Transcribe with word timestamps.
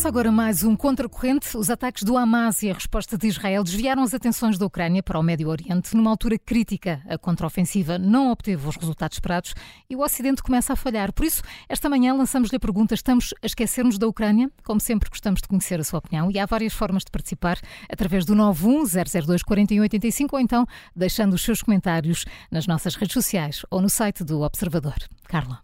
Começa 0.00 0.08
agora 0.08 0.32
mais 0.32 0.64
um 0.64 0.74
contracorrente. 0.74 1.54
Os 1.58 1.68
ataques 1.68 2.04
do 2.04 2.16
Hamas 2.16 2.62
e 2.62 2.70
a 2.70 2.72
resposta 2.72 3.18
de 3.18 3.26
Israel 3.26 3.62
desviaram 3.62 4.02
as 4.02 4.14
atenções 4.14 4.56
da 4.56 4.64
Ucrânia 4.64 5.02
para 5.02 5.18
o 5.18 5.22
Médio 5.22 5.50
Oriente. 5.50 5.94
Numa 5.94 6.08
altura 6.08 6.38
crítica, 6.38 7.02
a 7.06 7.18
contraofensiva 7.18 7.98
não 7.98 8.30
obteve 8.30 8.66
os 8.66 8.76
resultados 8.76 9.16
esperados 9.16 9.52
e 9.90 9.94
o 9.94 10.00
Ocidente 10.00 10.42
começa 10.42 10.72
a 10.72 10.76
falhar. 10.76 11.12
Por 11.12 11.26
isso, 11.26 11.42
esta 11.68 11.86
manhã 11.86 12.14
lançamos-lhe 12.14 12.56
a 12.56 12.58
pergunta: 12.58 12.94
estamos 12.94 13.34
a 13.42 13.46
esquecer-nos 13.46 13.98
da 13.98 14.08
Ucrânia? 14.08 14.50
Como 14.64 14.80
sempre, 14.80 15.10
gostamos 15.10 15.42
de 15.42 15.48
conhecer 15.48 15.78
a 15.78 15.84
sua 15.84 15.98
opinião 15.98 16.30
e 16.30 16.38
há 16.38 16.46
várias 16.46 16.72
formas 16.72 17.04
de 17.04 17.10
participar 17.10 17.58
através 17.86 18.24
do 18.24 18.34
91002 18.34 19.42
4185 19.42 20.34
ou 20.34 20.40
então 20.40 20.66
deixando 20.96 21.34
os 21.34 21.42
seus 21.42 21.60
comentários 21.60 22.24
nas 22.50 22.66
nossas 22.66 22.94
redes 22.94 23.12
sociais 23.12 23.66
ou 23.70 23.82
no 23.82 23.90
site 23.90 24.24
do 24.24 24.40
Observador. 24.40 24.96
Carla. 25.28 25.60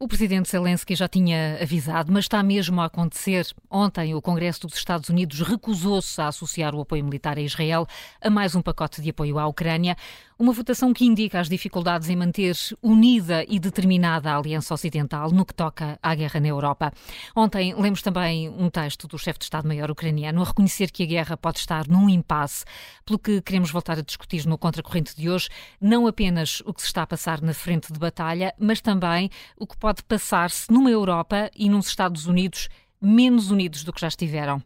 O 0.00 0.06
presidente 0.06 0.48
Zelensky 0.48 0.94
já 0.94 1.08
tinha 1.08 1.58
avisado, 1.60 2.12
mas 2.12 2.26
está 2.26 2.40
mesmo 2.40 2.80
a 2.80 2.84
acontecer. 2.84 3.44
Ontem, 3.68 4.14
o 4.14 4.22
Congresso 4.22 4.68
dos 4.68 4.76
Estados 4.76 5.08
Unidos 5.08 5.40
recusou-se 5.40 6.20
a 6.20 6.28
associar 6.28 6.72
o 6.72 6.80
apoio 6.80 7.02
militar 7.02 7.36
a 7.36 7.40
Israel 7.40 7.84
a 8.22 8.30
mais 8.30 8.54
um 8.54 8.62
pacote 8.62 9.02
de 9.02 9.10
apoio 9.10 9.40
à 9.40 9.46
Ucrânia. 9.48 9.96
Uma 10.38 10.52
votação 10.52 10.94
que 10.94 11.04
indica 11.04 11.40
as 11.40 11.48
dificuldades 11.48 12.08
em 12.08 12.14
manter 12.14 12.54
unida 12.80 13.44
e 13.48 13.58
determinada 13.58 14.30
a 14.30 14.36
Aliança 14.36 14.72
Ocidental 14.72 15.32
no 15.32 15.44
que 15.44 15.52
toca 15.52 15.98
à 16.00 16.14
guerra 16.14 16.38
na 16.38 16.46
Europa. 16.46 16.92
Ontem 17.34 17.74
lemos 17.74 18.00
também 18.00 18.48
um 18.48 18.70
texto 18.70 19.08
do 19.08 19.18
chefe 19.18 19.40
de 19.40 19.46
Estado-Maior 19.46 19.90
ucraniano 19.90 20.42
a 20.42 20.44
reconhecer 20.44 20.92
que 20.92 21.02
a 21.02 21.06
guerra 21.06 21.36
pode 21.36 21.58
estar 21.58 21.88
num 21.88 22.08
impasse, 22.08 22.64
pelo 23.04 23.18
que 23.18 23.42
queremos 23.42 23.72
voltar 23.72 23.98
a 23.98 24.02
discutir 24.02 24.46
no 24.46 24.56
contracorrente 24.56 25.16
de 25.16 25.28
hoje, 25.28 25.48
não 25.80 26.06
apenas 26.06 26.62
o 26.64 26.72
que 26.72 26.82
se 26.82 26.86
está 26.86 27.02
a 27.02 27.06
passar 27.06 27.42
na 27.42 27.52
frente 27.52 27.92
de 27.92 27.98
batalha, 27.98 28.54
mas 28.60 28.80
também 28.80 29.28
o 29.56 29.66
que 29.66 29.76
pode 29.76 29.87
passar-se 30.04 30.70
numa 30.72 30.90
Europa 30.90 31.50
e 31.54 31.68
nos 31.68 31.88
Estados 31.88 32.26
Unidos 32.26 32.68
menos 33.00 33.50
unidos 33.50 33.84
do 33.84 33.92
que 33.92 34.00
já 34.00 34.08
estiveram. 34.08 34.62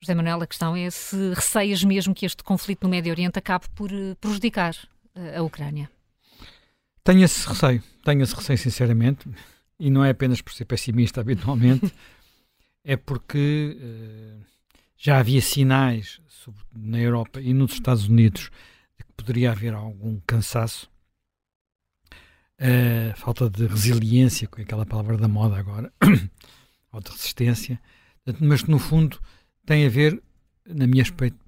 José 0.00 0.14
Manuel, 0.14 0.42
a 0.42 0.46
questão 0.46 0.76
é 0.76 0.90
se 0.90 1.32
receias 1.34 1.82
mesmo 1.82 2.14
que 2.14 2.26
este 2.26 2.42
conflito 2.42 2.84
no 2.84 2.90
Médio 2.90 3.12
Oriente 3.12 3.38
acabe 3.38 3.66
por 3.74 3.90
eh, 3.92 4.14
prejudicar 4.20 4.76
a 5.36 5.42
Ucrânia? 5.42 5.90
Tenho 7.02 7.24
esse 7.24 7.48
receio, 7.48 7.82
tenho 8.04 8.22
esse 8.22 8.34
receio 8.34 8.58
sinceramente, 8.58 9.28
e 9.78 9.90
não 9.90 10.04
é 10.04 10.10
apenas 10.10 10.40
por 10.40 10.52
ser 10.52 10.64
pessimista 10.64 11.20
habitualmente, 11.22 11.92
é 12.84 12.96
porque 12.96 13.76
uh, 13.80 14.44
já 14.96 15.18
havia 15.18 15.40
sinais 15.40 16.20
na 16.72 16.98
Europa 16.98 17.40
e 17.40 17.52
nos 17.52 17.72
Estados 17.72 18.08
Unidos 18.08 18.50
de 18.98 19.04
que 19.04 19.12
poderia 19.16 19.50
haver 19.50 19.74
algum 19.74 20.20
cansaço, 20.26 20.88
uh, 22.60 23.16
falta 23.16 23.48
de 23.48 23.66
resiliência, 23.66 24.48
com 24.48 24.60
aquela 24.60 24.86
palavra 24.86 25.16
da 25.16 25.28
moda 25.28 25.56
agora, 25.56 25.92
ou 26.92 27.00
de 27.00 27.10
resistência, 27.10 27.80
mas 28.40 28.62
que 28.62 28.70
no 28.70 28.78
fundo 28.78 29.18
tem 29.64 29.86
a 29.86 29.88
ver, 29.88 30.22
na 30.66 30.86
minha 30.86 31.04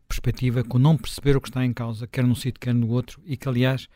perspectiva, 0.06 0.64
com 0.64 0.78
não 0.78 0.96
perceber 0.96 1.36
o 1.36 1.40
que 1.40 1.48
está 1.48 1.64
em 1.64 1.72
causa, 1.72 2.06
quer 2.06 2.24
num 2.24 2.34
sítio, 2.34 2.60
quer 2.60 2.74
no 2.74 2.88
outro, 2.88 3.20
e 3.24 3.36
que, 3.36 3.48
aliás, 3.48 3.88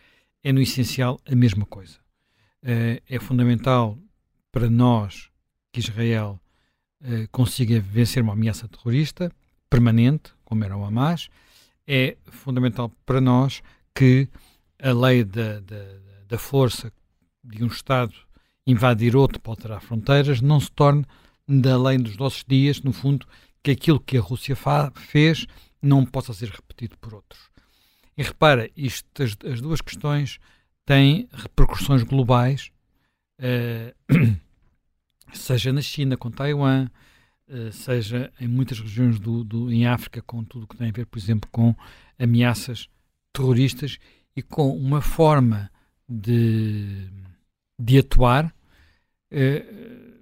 é 0.42 0.52
no 0.52 0.60
essencial 0.60 1.20
a 1.26 1.34
mesma 1.34 1.64
coisa. 1.66 1.98
Uh, 2.62 3.02
é 3.08 3.18
fundamental 3.18 3.98
para 4.50 4.68
nós 4.68 5.30
que 5.72 5.80
Israel 5.80 6.40
uh, 7.02 7.28
consiga 7.30 7.80
vencer 7.80 8.22
uma 8.22 8.34
ameaça 8.34 8.68
terrorista 8.68 9.32
permanente, 9.68 10.32
como 10.44 10.64
era 10.64 10.76
o 10.76 10.84
Hamas. 10.84 11.28
É 11.86 12.16
fundamental 12.26 12.90
para 13.04 13.20
nós 13.20 13.62
que 13.94 14.28
a 14.80 14.92
lei 14.92 15.24
da, 15.24 15.60
da, 15.60 15.84
da 16.28 16.38
força 16.38 16.92
de 17.42 17.64
um 17.64 17.66
Estado 17.66 18.14
invadir 18.66 19.16
outro 19.16 19.40
para 19.40 19.52
alterar 19.52 19.80
fronteiras 19.80 20.40
não 20.40 20.60
se 20.60 20.70
torne 20.70 21.04
da 21.48 21.76
dos 21.96 22.16
nossos 22.16 22.44
dias, 22.46 22.80
no 22.80 22.92
fundo, 22.92 23.26
que 23.62 23.72
aquilo 23.72 24.00
que 24.00 24.16
a 24.16 24.20
Rússia 24.20 24.56
fez 24.94 25.46
não 25.80 26.06
possa 26.06 26.32
ser 26.32 26.48
repetido 26.48 26.96
por 26.98 27.14
outros. 27.14 27.50
E 28.16 28.22
repara, 28.22 28.70
isto, 28.76 29.22
as, 29.22 29.36
as 29.44 29.60
duas 29.60 29.80
questões 29.80 30.38
têm 30.84 31.28
repercussões 31.32 32.02
globais, 32.02 32.70
uh, 33.40 34.36
seja 35.32 35.72
na 35.72 35.80
China 35.80 36.16
com 36.16 36.30
Taiwan, 36.30 36.88
uh, 37.48 37.72
seja 37.72 38.32
em 38.40 38.46
muitas 38.46 38.78
regiões 38.78 39.18
do, 39.18 39.42
do, 39.42 39.72
em 39.72 39.86
África, 39.86 40.22
com 40.22 40.44
tudo 40.44 40.66
que 40.66 40.76
tem 40.76 40.88
a 40.88 40.92
ver, 40.92 41.06
por 41.06 41.18
exemplo, 41.18 41.48
com 41.50 41.74
ameaças 42.18 42.88
terroristas 43.32 43.98
e 44.36 44.42
com 44.42 44.76
uma 44.76 45.00
forma 45.00 45.70
de, 46.08 47.08
de 47.82 47.98
atuar, 47.98 48.46
uh, 48.46 50.12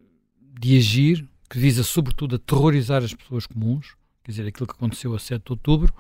de 0.59 0.79
agir, 0.79 1.29
que 1.49 1.59
visa 1.59 1.83
sobretudo 1.83 2.37
a 2.37 2.39
terrorizar 2.39 3.03
as 3.03 3.13
pessoas 3.13 3.47
comuns, 3.47 3.95
quer 4.23 4.33
dizer, 4.33 4.47
aquilo 4.47 4.67
que 4.67 4.75
aconteceu 4.75 5.15
a 5.15 5.19
7 5.19 5.45
de 5.45 5.53
outubro, 5.53 5.93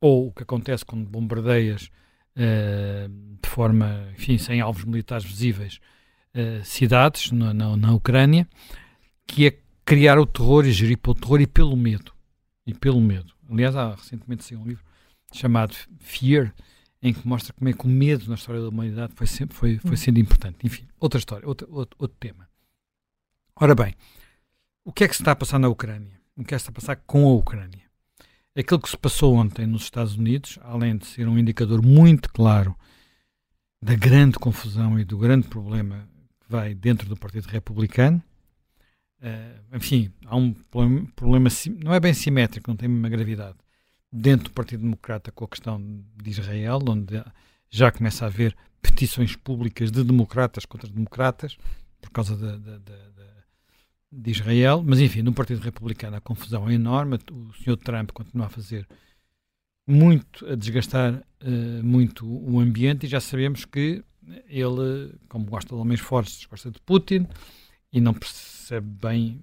ou 0.00 0.28
o 0.28 0.32
que 0.32 0.42
acontece 0.42 0.84
quando 0.84 1.08
bombardeias 1.08 1.90
uh, 2.36 3.08
de 3.42 3.48
forma, 3.48 4.08
enfim, 4.12 4.36
sem 4.36 4.60
alvos 4.60 4.84
militares 4.84 5.24
visíveis, 5.24 5.80
uh, 6.34 6.64
cidades 6.64 7.30
na, 7.32 7.54
na, 7.54 7.76
na, 7.76 7.94
Ucrânia, 7.94 8.48
que 9.26 9.46
é 9.46 9.58
criar 9.84 10.18
o 10.18 10.26
terror 10.26 10.66
e 10.66 10.72
gerir 10.72 10.98
pelo 10.98 11.14
terror 11.14 11.40
e 11.40 11.46
pelo 11.46 11.76
medo. 11.76 12.12
E 12.66 12.74
pelo 12.74 13.00
medo. 13.00 13.32
Aliás, 13.50 13.74
há 13.74 13.94
recentemente 13.94 14.44
saiu 14.44 14.60
um 14.60 14.66
livro 14.66 14.84
chamado 15.32 15.74
Fear, 15.98 16.52
em 17.02 17.12
que 17.12 17.26
mostra 17.26 17.52
como 17.52 17.68
é 17.68 17.72
que 17.72 17.84
o 17.84 17.88
medo 17.88 18.28
na 18.28 18.34
história 18.34 18.60
da 18.60 18.68
humanidade 18.68 19.12
foi, 19.14 19.26
sempre, 19.26 19.56
foi, 19.56 19.78
foi 19.78 19.92
hum. 19.92 19.96
sendo 19.96 20.20
importante. 20.20 20.58
Enfim, 20.64 20.86
outra 20.98 21.18
história, 21.18 21.46
outro, 21.46 21.66
outro, 21.70 21.96
outro 21.98 22.16
tema. 22.18 22.48
Ora 23.56 23.74
bem, 23.74 23.94
o 24.84 24.92
que 24.92 25.04
é 25.04 25.08
que 25.08 25.14
se 25.14 25.22
está 25.22 25.32
a 25.32 25.36
passar 25.36 25.58
na 25.58 25.68
Ucrânia? 25.68 26.20
o 26.40 26.44
que 26.44 26.54
está 26.54 26.70
a 26.70 26.74
passar 26.74 26.96
com 26.96 27.28
a 27.28 27.34
Ucrânia. 27.34 27.82
Aquilo 28.56 28.80
que 28.80 28.88
se 28.88 28.96
passou 28.96 29.34
ontem 29.34 29.66
nos 29.66 29.82
Estados 29.82 30.16
Unidos, 30.16 30.58
além 30.62 30.96
de 30.96 31.06
ser 31.06 31.28
um 31.28 31.38
indicador 31.38 31.82
muito 31.82 32.30
claro 32.32 32.74
da 33.80 33.94
grande 33.94 34.38
confusão 34.38 34.98
e 34.98 35.04
do 35.04 35.18
grande 35.18 35.48
problema 35.48 36.08
que 36.40 36.50
vai 36.50 36.74
dentro 36.74 37.08
do 37.08 37.16
Partido 37.16 37.46
Republicano, 37.46 38.22
uh, 39.22 39.76
enfim, 39.76 40.10
há 40.26 40.36
um 40.36 40.52
problema, 40.52 41.06
problema, 41.14 41.48
não 41.82 41.94
é 41.94 42.00
bem 42.00 42.12
simétrico, 42.12 42.70
não 42.70 42.76
tem 42.76 42.88
uma 42.88 43.08
gravidade, 43.08 43.56
dentro 44.12 44.44
do 44.44 44.52
Partido 44.52 44.82
Democrata 44.82 45.30
com 45.30 45.44
a 45.44 45.48
questão 45.48 45.80
de 46.16 46.30
Israel, 46.30 46.80
onde 46.88 47.22
já 47.68 47.92
começa 47.92 48.24
a 48.24 48.28
haver 48.28 48.56
petições 48.82 49.36
públicas 49.36 49.90
de 49.90 50.02
democratas 50.02 50.64
contra 50.64 50.88
democratas, 50.88 51.56
por 52.00 52.10
causa 52.10 52.36
da, 52.36 52.56
da, 52.56 52.78
da 52.78 53.10
de 54.12 54.30
Israel, 54.30 54.82
mas 54.84 54.98
enfim, 54.98 55.22
no 55.22 55.32
Partido 55.32 55.60
Republicano 55.60 56.16
a 56.16 56.20
confusão 56.20 56.68
é 56.68 56.74
enorme, 56.74 57.18
o 57.30 57.52
senhor 57.54 57.76
Trump 57.76 58.10
continua 58.10 58.46
a 58.46 58.50
fazer 58.50 58.88
muito, 59.86 60.46
a 60.46 60.54
desgastar 60.56 61.14
uh, 61.14 61.84
muito 61.84 62.26
o 62.26 62.58
ambiente. 62.58 63.06
E 63.06 63.08
já 63.08 63.20
sabemos 63.20 63.64
que 63.64 64.02
ele, 64.48 65.14
como 65.28 65.44
gosta 65.46 65.74
de 65.74 65.80
homens 65.80 66.00
fortes, 66.00 66.44
gosta 66.44 66.70
de 66.70 66.80
Putin 66.80 67.26
e 67.92 68.00
não 68.00 68.14
percebe 68.14 68.86
bem 68.86 69.40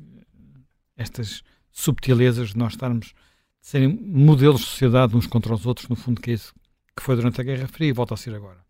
estas 0.97 1.43
subtilezas 1.71 2.49
de 2.49 2.57
nós 2.57 2.73
estarmos, 2.73 3.07
de 3.07 3.13
serem 3.61 3.87
modelos 3.87 4.61
de 4.61 4.67
sociedade 4.67 5.15
uns 5.15 5.27
contra 5.27 5.53
os 5.53 5.65
outros, 5.65 5.87
no 5.89 5.95
fundo 5.95 6.21
que 6.21 6.31
é 6.31 6.33
isso 6.33 6.53
que 6.95 7.03
foi 7.03 7.15
durante 7.15 7.39
a 7.39 7.43
Guerra 7.43 7.67
Fria 7.67 7.89
e 7.89 7.93
volta 7.93 8.15
a 8.15 8.17
ser 8.17 8.33
agora. 8.33 8.65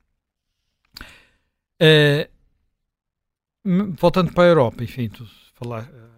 Uh, 1.81 2.27
voltando 3.97 4.33
para 4.33 4.43
a 4.43 4.47
Europa, 4.47 4.83
enfim, 4.83 5.07
tu 5.07 5.25
falar, 5.53 5.83
eh, 5.83 6.09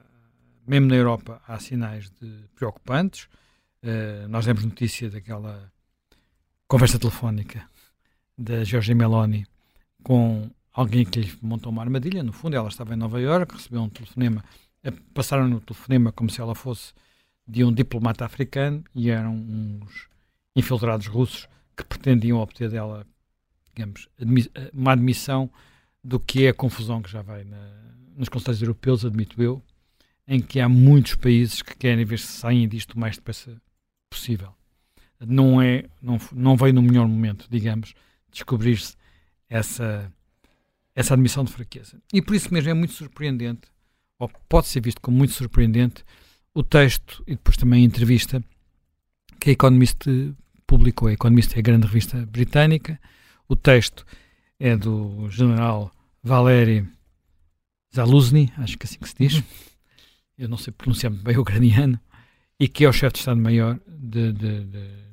mesmo 0.65 0.87
na 0.87 0.95
Europa 0.95 1.41
há 1.47 1.59
sinais 1.59 2.09
de 2.09 2.45
preocupantes. 2.55 3.27
Uh, 3.83 4.27
nós 4.27 4.45
demos 4.45 4.65
notícia 4.65 5.09
daquela 5.09 5.71
conversa 6.67 6.99
telefónica 6.99 7.69
da 8.37 8.63
Giorgia 8.63 8.95
Meloni 8.95 9.45
com 10.03 10.49
alguém 10.73 11.05
que 11.05 11.19
lhe 11.19 11.37
montou 11.41 11.71
uma 11.71 11.81
armadilha. 11.81 12.23
No 12.23 12.33
fundo, 12.33 12.55
ela 12.55 12.69
estava 12.69 12.93
em 12.93 12.97
Nova 12.97 13.19
Iorque, 13.19 13.55
recebeu 13.55 13.81
um 13.81 13.89
telefonema, 13.89 14.43
passaram 15.13 15.47
no 15.47 15.59
telefonema 15.59 16.11
como 16.11 16.29
se 16.29 16.41
ela 16.41 16.55
fosse 16.55 16.93
de 17.49 17.63
um 17.63 17.73
diplomata 17.73 18.23
africano 18.25 18.83
e 18.93 19.09
eram 19.09 19.33
uns 19.33 20.07
infiltrados 20.55 21.07
russos 21.07 21.49
que 21.75 21.83
pretendiam 21.83 22.37
obter 22.37 22.69
dela, 22.69 23.07
digamos, 23.73 24.07
uma 24.71 24.91
admissão 24.91 25.49
do 26.03 26.19
que 26.19 26.45
é 26.45 26.49
a 26.49 26.53
confusão 26.53 27.01
que 27.01 27.09
já 27.09 27.23
vai 27.23 27.43
na, 27.43 27.57
nos 28.15 28.29
conselhos 28.29 28.61
europeus, 28.61 29.03
admito 29.03 29.41
eu, 29.41 29.63
em 30.27 30.39
que 30.39 30.59
há 30.59 30.69
muitos 30.69 31.15
países 31.15 31.63
que 31.63 31.75
querem 31.75 32.05
ver 32.05 32.19
se 32.19 32.27
saem 32.27 32.67
disto 32.67 32.93
o 32.93 32.99
mais 32.99 33.15
depressa 33.15 33.59
possível. 34.11 34.53
Não 35.19 35.59
é, 35.59 35.85
não, 35.99 36.19
não 36.31 36.55
veio 36.55 36.73
no 36.73 36.83
melhor 36.83 37.07
momento, 37.07 37.47
digamos, 37.49 37.95
descobrir-se 38.31 38.95
essa, 39.49 40.13
essa 40.93 41.15
admissão 41.15 41.43
de 41.43 41.51
fraqueza. 41.51 41.99
E 42.13 42.21
por 42.21 42.35
isso 42.35 42.53
mesmo 42.53 42.69
é 42.69 42.73
muito 42.75 42.93
surpreendente, 42.93 43.67
ou 44.19 44.29
pode 44.47 44.67
ser 44.67 44.81
visto 44.81 45.01
como 45.01 45.17
muito 45.17 45.33
surpreendente, 45.33 46.05
o 46.53 46.63
texto 46.63 47.23
e 47.27 47.31
depois 47.31 47.57
também 47.57 47.83
a 47.83 47.85
entrevista 47.85 48.43
que 49.39 49.51
a 49.51 49.53
Economist 49.53 50.05
publicou. 50.67 51.07
A 51.07 51.13
Economist 51.13 51.55
é 51.55 51.59
a 51.59 51.61
grande 51.61 51.87
revista 51.87 52.25
britânica. 52.25 52.99
O 53.47 53.55
texto 53.55 54.05
é 54.59 54.75
do 54.75 55.29
general 55.29 55.91
Valéry 56.23 56.87
Zaluzny, 57.95 58.51
acho 58.57 58.77
que 58.77 58.85
é 58.85 58.87
assim 58.89 58.99
que 58.99 59.09
se 59.09 59.15
diz. 59.17 59.43
eu 60.37 60.47
não 60.47 60.57
sei 60.57 60.71
pronunciar 60.71 61.11
bem 61.11 61.37
o 61.37 61.41
ucraniano, 61.41 61.99
e 62.59 62.67
que 62.67 62.85
é 62.85 62.89
o 62.89 62.93
chefe 62.93 63.13
de 63.13 63.19
Estado-Maior 63.19 63.79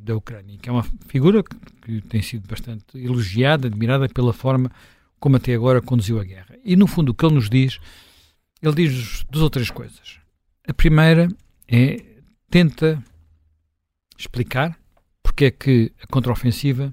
da 0.01 0.17
Ucrânia, 0.17 0.59
que 0.59 0.69
é 0.69 0.73
uma 0.73 0.85
figura 1.07 1.43
que, 1.43 1.57
que, 1.83 2.01
tem 2.09 2.21
sido 2.21 2.47
bastante 2.47 2.85
elogiada, 2.95 3.69
admirada 3.69 4.09
pela 4.09 4.33
forma 4.33 4.71
como 5.19 5.37
até 5.37 5.55
agora 5.55 5.81
conduziu 5.81 6.21
a 6.21 6.25
guerra. 6.25 6.57
E 6.65 6.77
no 6.77 6.87
fundo 6.87 7.11
o 7.11 7.15
que 7.15 7.25
ele 7.25 7.37
nos 7.37 7.49
diz, 7.49 7.79
ele 8.61 8.75
diz 8.75 9.25
duas 9.31 9.43
ou 9.43 9.51
três 9.51 9.71
coisas. 9.71 10.19
A 10.69 10.75
primeira 10.75 11.29
é 11.69 12.05
tenta 12.51 13.03
explicar 14.19 14.79
porque 15.23 15.47
é 15.47 15.51
que 15.51 15.93
a 16.03 16.07
contraofensiva 16.07 16.93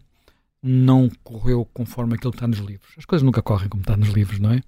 não 0.62 1.10
correu 1.24 1.66
conforme 1.74 2.16
aquilo 2.16 2.31
que 2.31 2.38
está 2.38 2.48
nos 2.48 2.60
livros. 2.60 2.94
As 2.98 3.06
coisas 3.06 3.24
nunca 3.24 3.42
correm 3.42 3.70
como 3.70 3.81
está 3.81 3.98
nos 3.98 4.10
livros, 4.10 4.40
não 4.40 4.52
é? 4.52 4.62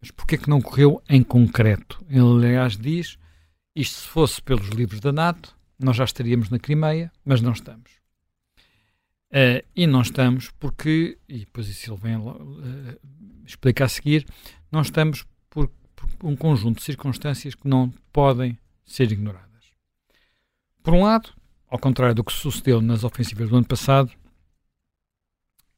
Mas 0.00 0.10
porquê 0.10 0.36
é 0.36 0.38
que 0.38 0.48
não 0.48 0.60
correu 0.60 1.02
em 1.08 1.22
concreto? 1.22 2.04
Ele, 2.08 2.20
aliás, 2.20 2.76
diz 2.76 3.18
isto 3.74 4.00
se 4.00 4.08
fosse 4.08 4.42
pelos 4.42 4.68
livros 4.68 5.00
da 5.00 5.12
NATO, 5.12 5.56
nós 5.78 5.96
já 5.96 6.04
estaríamos 6.04 6.50
na 6.50 6.58
Crimeia, 6.58 7.12
mas 7.24 7.40
não 7.40 7.52
estamos. 7.52 7.92
Uh, 9.30 9.62
e 9.76 9.86
não 9.86 10.00
estamos 10.00 10.50
porque, 10.58 11.18
e 11.28 11.40
depois 11.40 11.68
isso 11.68 11.92
ele 11.92 12.00
vem 12.00 12.16
uh, 12.16 12.98
explicar 13.44 13.84
a 13.84 13.88
seguir, 13.88 14.26
não 14.72 14.80
estamos 14.80 15.26
um 16.22 16.36
conjunto 16.36 16.78
de 16.78 16.84
circunstâncias 16.84 17.54
que 17.54 17.68
não 17.68 17.92
podem 18.12 18.58
ser 18.84 19.10
ignoradas. 19.12 19.48
Por 20.82 20.94
um 20.94 21.02
lado, 21.02 21.30
ao 21.68 21.78
contrário 21.78 22.14
do 22.14 22.24
que 22.24 22.32
sucedeu 22.32 22.80
nas 22.80 23.04
ofensivas 23.04 23.48
do 23.48 23.56
ano 23.56 23.66
passado, 23.66 24.10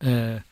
uh, 0.02 0.42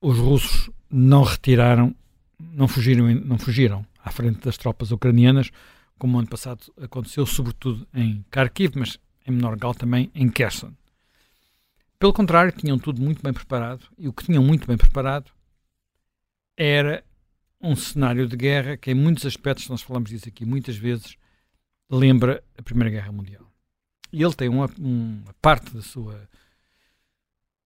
os 0.00 0.18
russos 0.18 0.70
não 0.90 1.22
retiraram, 1.22 1.94
não 2.38 2.68
fugiram, 2.68 3.12
não 3.14 3.38
fugiram 3.38 3.86
à 4.04 4.10
frente 4.10 4.40
das 4.40 4.56
tropas 4.56 4.92
ucranianas, 4.92 5.50
como 5.98 6.18
ano 6.18 6.28
passado 6.28 6.72
aconteceu, 6.80 7.26
sobretudo 7.26 7.86
em 7.92 8.24
Kharkiv, 8.30 8.78
mas 8.78 8.98
em 9.26 9.32
menor 9.32 9.56
grau 9.56 9.74
também 9.74 10.10
em 10.14 10.28
Kherson. 10.28 10.72
Pelo 11.98 12.12
contrário, 12.12 12.52
tinham 12.52 12.78
tudo 12.78 13.00
muito 13.00 13.22
bem 13.22 13.32
preparado, 13.32 13.84
e 13.98 14.06
o 14.06 14.12
que 14.12 14.24
tinham 14.24 14.42
muito 14.42 14.66
bem 14.66 14.76
preparado 14.76 15.30
era 16.56 17.02
um 17.66 17.76
cenário 17.76 18.26
de 18.26 18.36
guerra 18.36 18.76
que, 18.76 18.90
em 18.90 18.94
muitos 18.94 19.26
aspectos, 19.26 19.68
nós 19.68 19.82
falamos 19.82 20.10
disso 20.10 20.28
aqui 20.28 20.44
muitas 20.44 20.76
vezes, 20.76 21.16
lembra 21.90 22.42
a 22.56 22.62
Primeira 22.62 22.90
Guerra 22.90 23.12
Mundial. 23.12 23.50
E 24.12 24.22
ele 24.22 24.34
tem 24.34 24.48
uma, 24.48 24.70
uma 24.78 25.34
parte 25.42 25.74
da 25.74 25.82
sua, 25.82 26.28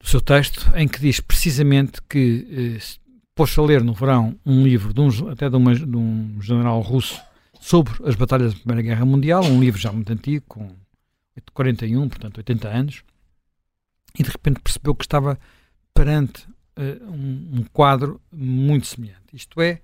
do 0.00 0.08
seu 0.08 0.20
texto 0.20 0.70
em 0.74 0.88
que 0.88 1.00
diz 1.00 1.20
precisamente 1.20 2.00
que 2.08 2.76
eh, 2.78 3.00
pôs 3.34 3.56
a 3.58 3.62
ler 3.62 3.84
no 3.84 3.94
verão 3.94 4.38
um 4.44 4.62
livro 4.62 4.92
de 4.92 5.00
um, 5.00 5.28
até 5.28 5.48
de, 5.48 5.56
uma, 5.56 5.74
de 5.74 5.96
um 5.96 6.40
general 6.40 6.80
russo 6.80 7.20
sobre 7.60 7.92
as 8.04 8.14
batalhas 8.14 8.54
da 8.54 8.60
Primeira 8.60 8.82
Guerra 8.82 9.04
Mundial, 9.04 9.44
um 9.44 9.60
livro 9.60 9.80
já 9.80 9.92
muito 9.92 10.12
antigo, 10.12 10.44
com 10.48 10.74
41, 11.52 12.08
portanto 12.08 12.38
80 12.38 12.68
anos, 12.68 13.04
e 14.18 14.22
de 14.22 14.30
repente 14.30 14.60
percebeu 14.60 14.94
que 14.94 15.04
estava 15.04 15.38
perante 15.94 16.46
uh, 16.76 17.04
um, 17.04 17.60
um, 17.60 17.64
quadro 17.72 18.20
muito 18.32 18.86
semelhante. 18.86 19.19
Isto 19.32 19.60
é, 19.60 19.80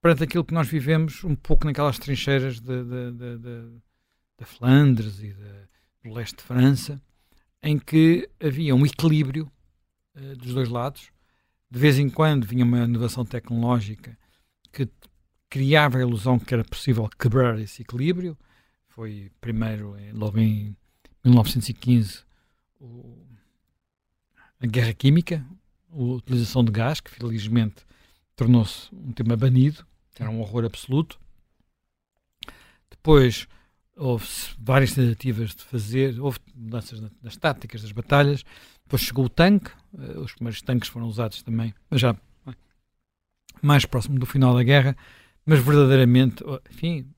perante 0.00 0.24
aquilo 0.24 0.44
que 0.44 0.54
nós 0.54 0.68
vivemos 0.68 1.24
um 1.24 1.34
pouco 1.34 1.66
naquelas 1.66 1.98
trincheiras 1.98 2.60
da 2.60 4.44
Flandres 4.44 5.20
e 5.20 5.34
do 6.04 6.14
leste 6.14 6.36
de 6.36 6.42
França, 6.42 7.02
em 7.62 7.78
que 7.78 8.28
havia 8.40 8.74
um 8.74 8.86
equilíbrio 8.86 9.50
uh, 10.14 10.36
dos 10.36 10.54
dois 10.54 10.68
lados. 10.68 11.10
De 11.70 11.78
vez 11.78 11.98
em 11.98 12.08
quando 12.08 12.46
vinha 12.46 12.64
uma 12.64 12.84
inovação 12.84 13.24
tecnológica 13.24 14.16
que 14.72 14.88
criava 15.50 15.98
a 15.98 16.00
ilusão 16.00 16.38
que 16.38 16.54
era 16.54 16.64
possível 16.64 17.08
quebrar 17.18 17.58
esse 17.58 17.82
equilíbrio. 17.82 18.38
Foi 18.88 19.30
primeiro, 19.40 19.96
logo 20.12 20.38
em 20.38 20.76
1915, 21.24 22.24
o, 22.80 23.26
a 24.60 24.66
guerra 24.66 24.94
química, 24.94 25.44
a 25.92 25.96
utilização 25.96 26.64
de 26.64 26.72
gás, 26.72 27.00
que 27.00 27.10
felizmente 27.10 27.84
tornou-se 28.38 28.88
um 28.94 29.12
tema 29.12 29.36
banido, 29.36 29.86
era 30.18 30.30
um 30.30 30.40
horror 30.40 30.64
absoluto. 30.64 31.20
Depois 32.90 33.46
houve 33.96 34.26
várias 34.58 34.94
tentativas 34.94 35.54
de 35.54 35.64
fazer, 35.64 36.18
houve 36.20 36.38
mudanças 36.54 37.02
nas 37.22 37.36
táticas 37.36 37.82
das 37.82 37.92
batalhas. 37.92 38.44
Depois 38.84 39.02
chegou 39.02 39.26
o 39.26 39.28
tanque, 39.28 39.70
eh, 39.98 40.18
os 40.18 40.32
primeiros 40.32 40.62
tanques 40.62 40.88
foram 40.88 41.06
usados 41.06 41.42
também, 41.42 41.74
mas 41.90 42.00
já 42.00 42.16
mais 43.60 43.84
próximo 43.84 44.18
do 44.18 44.24
final 44.24 44.54
da 44.54 44.62
guerra 44.62 44.96
mas 45.48 45.60
verdadeiramente, 45.60 46.44
enfim, 46.70 47.10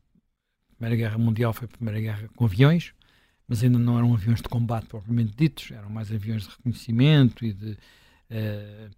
a 0.70 0.75
Primeira 0.76 0.94
Guerra 0.94 1.19
Mundial 1.19 1.52
foi 1.52 1.64
a 1.64 1.69
Primeira 1.69 2.00
Guerra 2.00 2.31
com 2.37 2.44
aviões, 2.44 2.94
mas 3.49 3.64
ainda 3.64 3.76
não 3.76 3.99
eram 3.99 4.14
aviões 4.14 4.40
de 4.40 4.49
combate 4.49 4.87
propriamente 4.87 5.34
ditos, 5.37 5.72
eram 5.72 5.90
mais 5.90 6.12
aviões 6.12 6.44
de 6.44 6.50
reconhecimento 6.50 7.44
e 7.44 7.52
de 7.52 7.72
uh, 7.72 8.90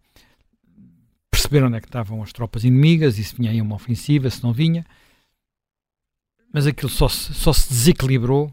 perceber 1.52 1.64
onde 1.64 1.76
é 1.76 1.80
que 1.80 1.86
estavam 1.86 2.22
as 2.22 2.32
tropas 2.32 2.64
inimigas 2.64 3.18
e 3.18 3.24
se 3.24 3.36
vinha 3.36 3.50
aí 3.50 3.60
uma 3.60 3.76
ofensiva, 3.76 4.30
se 4.30 4.42
não 4.42 4.52
vinha. 4.52 4.86
Mas 6.52 6.66
aquilo 6.66 6.88
só 6.88 7.08
se, 7.08 7.34
só 7.34 7.52
se 7.52 7.68
desequilibrou 7.68 8.52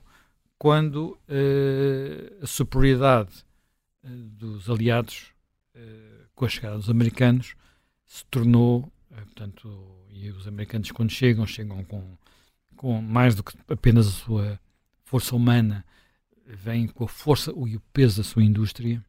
quando 0.58 1.18
uh, 1.30 2.44
a 2.44 2.48
superioridade 2.48 3.46
uh, 4.04 4.10
dos 4.10 4.70
aliados 4.70 5.32
com 6.36 6.44
a 6.44 6.50
chegada 6.50 6.76
dos 6.76 6.90
americanos 6.90 7.56
se 8.06 8.26
tornou, 8.26 8.92
portanto, 9.10 9.96
e 10.10 10.30
os 10.30 10.46
americanos, 10.46 10.92
quando 10.92 11.10
chegam, 11.10 11.46
chegam 11.46 11.86
com, 11.86 12.18
com 12.76 13.02
mais 13.02 13.34
do 13.34 13.44
que 13.44 13.58
apenas 13.70 14.08
a 14.08 14.12
sua 14.12 14.60
força 15.06 15.34
humana, 15.34 15.86
vêm 16.46 16.86
com 16.86 17.06
a 17.06 17.08
força 17.08 17.54
e 17.66 17.78
o 17.78 17.82
peso 17.94 18.18
da 18.18 18.24
sua 18.24 18.44
indústria, 18.44 19.02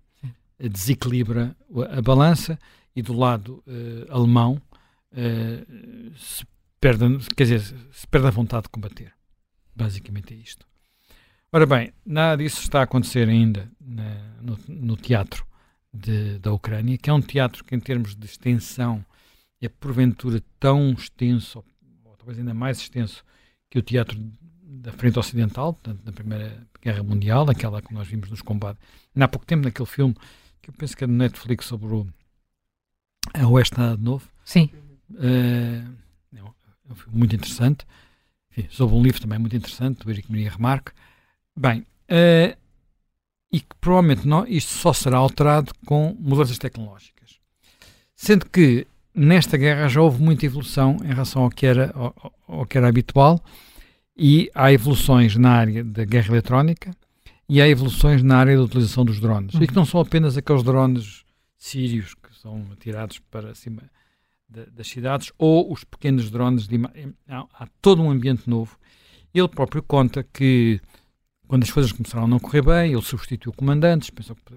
desequilibra 0.68 1.56
a 1.90 2.02
balança 2.02 2.58
e 2.94 3.02
do 3.02 3.12
lado 3.12 3.62
uh, 3.66 4.12
alemão 4.12 4.60
uh, 5.12 6.16
se 6.16 6.44
perde, 6.80 7.18
quer 7.36 7.44
dizer, 7.44 7.60
se 7.92 8.06
perde 8.06 8.26
a 8.26 8.30
vontade 8.30 8.64
de 8.64 8.70
combater. 8.70 9.12
Basicamente 9.74 10.34
é 10.34 10.36
isto. 10.36 10.66
Ora 11.52 11.66
bem, 11.66 11.92
nada 12.06 12.42
disso 12.42 12.60
está 12.60 12.80
a 12.80 12.84
acontecer 12.84 13.28
ainda 13.28 13.70
na, 13.80 14.14
no, 14.40 14.58
no, 14.68 14.96
teatro 14.96 15.44
de, 15.92 16.38
da 16.38 16.52
Ucrânia, 16.52 16.96
que 16.96 17.10
é 17.10 17.12
um 17.12 17.20
teatro 17.20 17.64
que, 17.64 17.74
em 17.74 17.80
termos 17.80 18.14
de 18.14 18.24
extensão 18.24 19.04
é 19.60 19.68
porventura 19.68 20.42
tão 20.58 20.92
extenso, 20.92 21.62
ou 22.04 22.16
talvez 22.16 22.38
ainda 22.38 22.54
mais 22.54 22.78
extenso, 22.78 23.24
que 23.68 23.78
o 23.78 23.82
teatro 23.82 24.18
da 24.62 24.92
Frente 24.92 25.18
Ocidental, 25.18 25.74
portanto, 25.74 26.02
da 26.02 26.12
Primeira 26.12 26.66
Guerra 26.80 27.02
Mundial, 27.02 27.48
aquela 27.50 27.82
que 27.82 27.92
nós 27.92 28.08
vimos 28.08 28.30
nos 28.30 28.40
combates. 28.40 28.80
Há 29.14 29.28
pouco 29.28 29.44
tempo, 29.44 29.64
naquele 29.64 29.86
filme, 29.86 30.14
que 30.62 30.70
eu 30.70 30.74
penso 30.74 30.96
que 30.96 31.04
é 31.04 31.06
no 31.06 31.14
Netflix 31.14 31.66
sobre 31.66 31.86
o 31.94 32.06
a 33.34 33.46
Oeste 33.46 33.78
Nada 33.78 33.96
de 33.96 34.02
Novo. 34.02 34.28
Sim. 34.44 34.70
Uh, 35.10 35.86
é, 36.34 36.42
um, 36.90 36.94
filme 36.94 37.18
muito 37.18 37.36
interessante. 37.36 37.86
Enfim, 38.50 38.68
sobre 38.70 38.96
um 38.96 39.02
livro 39.02 39.20
também 39.20 39.38
muito 39.38 39.56
interessante, 39.56 40.04
do 40.04 40.10
Eric 40.10 40.30
Maria 40.30 40.50
Remarque. 40.50 40.92
Bem, 41.56 41.80
uh, 41.80 42.56
e 43.52 43.60
que 43.60 43.74
provavelmente 43.80 44.26
não, 44.26 44.46
isto 44.46 44.72
só 44.72 44.92
será 44.92 45.18
alterado 45.18 45.72
com 45.84 46.16
mudanças 46.18 46.58
tecnológicas. 46.58 47.38
Sendo 48.14 48.46
que 48.46 48.86
nesta 49.14 49.56
guerra 49.56 49.88
já 49.88 50.00
houve 50.00 50.22
muita 50.22 50.46
evolução 50.46 50.96
em 51.02 51.08
relação 51.08 51.42
ao 51.42 51.50
que 51.50 51.66
era, 51.66 51.92
ao, 51.94 52.32
ao 52.46 52.66
que 52.66 52.78
era 52.78 52.88
habitual 52.88 53.42
e 54.16 54.50
há 54.54 54.72
evoluções 54.72 55.36
na 55.36 55.50
área 55.50 55.82
da 55.82 56.04
guerra 56.04 56.28
eletrónica 56.28 56.90
e 57.50 57.60
há 57.60 57.68
evoluções 57.68 58.22
na 58.22 58.38
área 58.38 58.56
da 58.56 58.62
utilização 58.62 59.04
dos 59.04 59.18
drones. 59.18 59.54
Uhum. 59.54 59.62
E 59.64 59.66
que 59.66 59.74
não 59.74 59.84
são 59.84 60.00
apenas 60.00 60.36
aqueles 60.36 60.62
drones 60.62 61.24
sírios 61.58 62.14
que 62.14 62.32
são 62.40 62.64
atirados 62.72 63.18
para 63.18 63.52
cima 63.56 63.82
das 64.48 64.86
cidades 64.86 65.32
ou 65.36 65.72
os 65.72 65.82
pequenos 65.82 66.30
drones. 66.30 66.68
De, 66.68 66.76
há, 67.28 67.44
há, 67.52 67.66
todo 67.82 68.02
um 68.02 68.10
ambiente 68.10 68.48
novo. 68.48 68.78
Ele 69.34 69.48
próprio 69.48 69.82
conta 69.82 70.22
que 70.22 70.80
quando 71.48 71.64
as 71.64 71.72
coisas 71.72 71.90
começaram 71.90 72.24
a 72.24 72.28
não 72.28 72.38
correr 72.38 72.62
bem, 72.62 72.92
ele 72.92 73.02
substituiu 73.02 73.52
comandantes, 73.52 74.10
pensou 74.10 74.36
que 74.36 74.54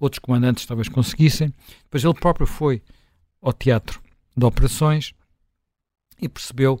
outros 0.00 0.18
comandantes 0.18 0.66
talvez 0.66 0.88
conseguissem. 0.88 1.54
Depois 1.84 2.02
ele 2.02 2.14
próprio 2.14 2.46
foi 2.46 2.82
ao 3.40 3.52
teatro 3.52 4.02
de 4.36 4.44
operações 4.44 5.14
e 6.20 6.28
percebeu 6.28 6.80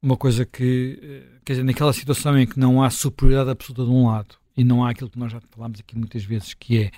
uma 0.00 0.16
coisa 0.16 0.46
que, 0.46 1.00
eh, 1.02 1.38
quer 1.44 1.54
dizer, 1.54 1.64
naquela 1.64 1.92
situação 1.92 2.38
em 2.38 2.46
que 2.46 2.60
não 2.60 2.80
há 2.80 2.90
superioridade 2.90 3.50
absoluta 3.50 3.84
de 3.84 3.90
um 3.90 4.06
lado 4.06 4.36
e 4.56 4.64
não 4.64 4.84
há 4.84 4.90
aquilo 4.90 5.10
que 5.10 5.18
nós 5.18 5.32
já 5.32 5.40
falámos 5.50 5.80
aqui 5.80 5.96
muitas 5.96 6.24
vezes, 6.24 6.54
que 6.54 6.90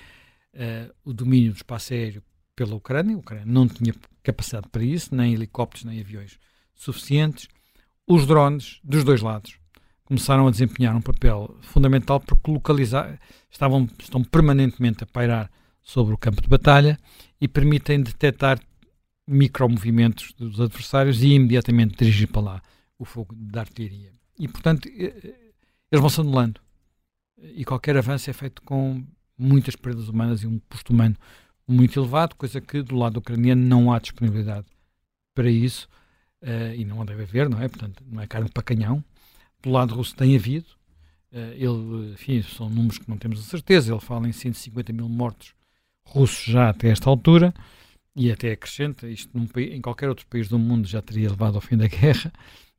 é 0.54 0.88
uh, 0.88 0.94
o 1.04 1.12
domínio 1.12 1.52
do 1.52 1.56
espaço 1.56 1.92
aéreo 1.92 2.22
pela 2.54 2.74
Ucrânia, 2.74 3.14
a 3.14 3.18
Ucrânia 3.18 3.46
não 3.46 3.68
tinha 3.68 3.94
capacidade 4.22 4.68
para 4.68 4.82
isso, 4.82 5.14
nem 5.14 5.34
helicópteros, 5.34 5.84
nem 5.84 6.00
aviões 6.00 6.38
suficientes, 6.74 7.48
os 8.06 8.26
drones 8.26 8.80
dos 8.82 9.04
dois 9.04 9.20
lados 9.20 9.58
começaram 10.04 10.46
a 10.46 10.50
desempenhar 10.50 10.96
um 10.96 11.00
papel 11.00 11.56
fundamental 11.60 12.20
porque 12.20 12.50
localizar, 12.50 13.18
estavam, 13.50 13.88
estão 13.98 14.22
permanentemente 14.22 15.02
a 15.02 15.06
pairar 15.06 15.50
sobre 15.82 16.14
o 16.14 16.18
campo 16.18 16.40
de 16.40 16.48
batalha 16.48 16.98
e 17.40 17.46
permitem 17.46 18.02
detectar 18.02 18.60
micromovimentos 19.26 20.32
dos 20.34 20.60
adversários 20.60 21.22
e 21.22 21.32
imediatamente 21.32 21.96
dirigir 21.96 22.28
para 22.28 22.40
lá 22.40 22.62
o 22.98 23.04
fogo 23.04 23.34
da 23.36 23.60
artilharia. 23.60 24.12
E, 24.38 24.46
portanto, 24.46 24.88
eles 24.88 26.00
vão 26.00 26.08
se 26.08 26.20
anulando. 26.20 26.60
E 27.38 27.64
qualquer 27.64 27.96
avanço 27.96 28.30
é 28.30 28.32
feito 28.32 28.62
com 28.62 29.04
muitas 29.38 29.76
perdas 29.76 30.08
humanas 30.08 30.42
e 30.42 30.46
um 30.46 30.58
custo 30.70 30.92
humano 30.92 31.16
muito 31.68 31.98
elevado, 31.98 32.36
coisa 32.36 32.60
que 32.60 32.82
do 32.82 32.96
lado 32.96 33.18
ucraniano 33.18 33.62
não 33.62 33.92
há 33.92 33.98
disponibilidade 33.98 34.66
para 35.34 35.50
isso 35.50 35.88
uh, 36.42 36.74
e 36.74 36.84
não 36.84 37.04
deve 37.04 37.24
haver, 37.24 37.48
não 37.48 37.60
é? 37.60 37.68
Portanto, 37.68 38.02
não 38.06 38.22
é 38.22 38.26
carne 38.26 38.48
para 38.48 38.62
canhão. 38.62 39.04
Do 39.62 39.70
lado 39.70 39.94
russo 39.94 40.14
tem 40.14 40.36
havido, 40.36 40.68
uh, 41.32 41.52
ele, 41.54 42.12
enfim, 42.12 42.40
são 42.42 42.70
números 42.70 42.98
que 42.98 43.08
não 43.08 43.18
temos 43.18 43.40
a 43.40 43.42
certeza, 43.42 43.92
ele 43.92 44.00
fala 44.00 44.28
em 44.28 44.32
150 44.32 44.92
mil 44.92 45.08
mortos 45.08 45.54
russos 46.04 46.44
já 46.44 46.70
até 46.70 46.88
esta 46.88 47.10
altura 47.10 47.52
e 48.14 48.30
até 48.30 48.52
acrescenta, 48.52 49.08
isto 49.08 49.36
num, 49.36 49.46
em 49.60 49.80
qualquer 49.80 50.08
outro 50.08 50.26
país 50.28 50.48
do 50.48 50.58
mundo 50.58 50.86
já 50.86 51.02
teria 51.02 51.28
levado 51.28 51.56
ao 51.56 51.60
fim 51.60 51.76
da 51.76 51.88
guerra, 51.88 52.32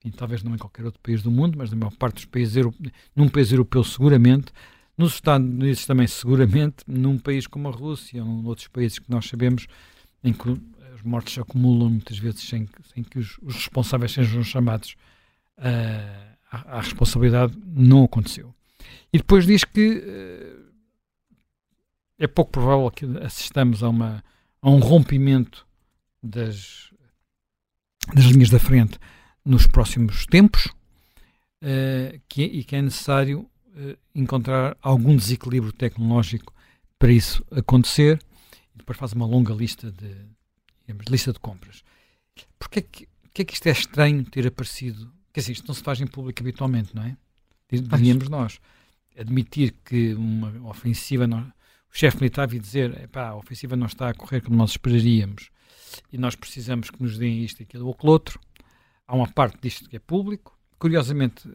e 0.04 0.12
talvez 0.12 0.44
não 0.44 0.54
em 0.54 0.58
qualquer 0.58 0.86
outro 0.86 1.00
país 1.02 1.22
do 1.22 1.32
mundo, 1.32 1.58
mas 1.58 1.72
na 1.72 1.78
maior 1.78 1.96
parte 1.96 2.16
dos 2.16 2.26
países 2.26 2.56
europeus, 2.56 2.92
num 3.16 3.28
país 3.28 3.52
europeu 3.52 3.84
seguramente, 3.84 4.52
nos 4.98 5.14
Estados 5.14 5.48
Unidos 5.48 5.86
também 5.86 6.08
seguramente, 6.08 6.78
num 6.88 7.18
país 7.18 7.46
como 7.46 7.68
a 7.68 7.72
Rússia 7.72 8.24
ou 8.24 8.46
outros 8.46 8.68
países 8.68 9.00
que 9.00 9.10
nós 9.10 9.28
sabemos, 9.28 9.68
em 10.24 10.34
que 10.34 10.50
os 10.50 11.04
mortos 11.04 11.34
se 11.34 11.40
acumulam 11.40 11.90
muitas 11.90 12.18
vezes 12.18 12.42
sem, 12.42 12.68
sem 12.94 13.04
que 13.04 13.20
os, 13.20 13.38
os, 13.42 13.56
responsáveis 13.56 14.12
sejam 14.12 14.44
chamados 14.44 14.96
uh, 15.60 16.36
à, 16.52 16.78
à, 16.78 16.82
responsabilidade, 16.82 17.54
não 17.66 18.04
aconteceu. 18.04 18.54
E 19.14 19.18
depois 19.18 19.46
diz 19.46 19.64
que 19.64 19.98
uh, 19.98 20.68
é 22.18 22.28
pouco 22.28 22.52
provável 22.52 22.90
que 22.90 23.06
assistamos 23.24 23.84
a, 23.84 23.90
uma, 23.90 24.24
a 24.62 24.70
um 24.70 24.80
rompimento 24.80 25.68
das, 26.24 26.92
das 28.16 28.26
linhas 28.26 28.50
da 28.50 28.60
frente 28.60 28.98
nos 29.48 29.66
próximos 29.66 30.26
tempos 30.26 30.66
uh, 31.64 32.20
que, 32.28 32.44
e 32.44 32.64
que 32.66 32.76
é 32.76 32.82
necessário 32.82 33.40
uh, 33.40 33.98
encontrar 34.14 34.78
algum 34.82 35.16
desequilíbrio 35.16 35.72
tecnológico 35.72 36.54
para 37.00 37.12
isso 37.12 37.46
acontecer. 37.50 38.22
E 38.76 38.78
depois 38.78 38.98
faz 38.98 39.14
uma 39.14 39.26
longa 39.26 39.54
lista 39.54 39.90
de, 39.90 40.14
digamos, 40.86 41.06
lista 41.10 41.32
de 41.32 41.40
compras. 41.40 41.82
Porquê 42.60 42.82
que, 42.82 43.08
que 43.34 43.42
é 43.42 43.46
que 43.46 43.54
isto 43.54 43.68
é 43.68 43.72
estranho 43.72 44.24
ter 44.26 44.46
aparecido? 44.46 45.12
Quer 45.32 45.40
dizer, 45.40 45.54
isto 45.54 45.68
não 45.68 45.76
se 45.76 45.82
faz 45.82 46.02
em 46.02 46.08
público 46.08 46.42
habitualmente, 46.42 46.94
não 46.94 47.04
é? 47.04 47.16
Diríamos 47.72 48.28
nós. 48.28 48.60
Admitir 49.18 49.74
que 49.86 50.14
uma 50.14 50.70
ofensiva, 50.70 51.26
não, 51.26 51.40
o 51.40 51.98
chefe 51.98 52.18
militar 52.18 52.48
vir 52.48 52.60
dizer, 52.60 53.10
a 53.14 53.36
ofensiva 53.36 53.76
não 53.76 53.88
está 53.88 54.10
a 54.10 54.14
correr 54.14 54.42
como 54.42 54.58
nós 54.58 54.72
esperaríamos 54.72 55.50
e 56.12 56.18
nós 56.18 56.36
precisamos 56.36 56.90
que 56.90 57.02
nos 57.02 57.18
deem 57.18 57.44
isto, 57.44 57.64
aquilo 57.64 57.88
ou 57.88 57.98
outro. 58.04 58.40
Há 59.08 59.16
uma 59.16 59.28
parte 59.28 59.58
disto 59.62 59.90
que 59.90 59.96
é 59.96 60.00
público. 60.00 60.58
Curiosamente, 60.78 61.50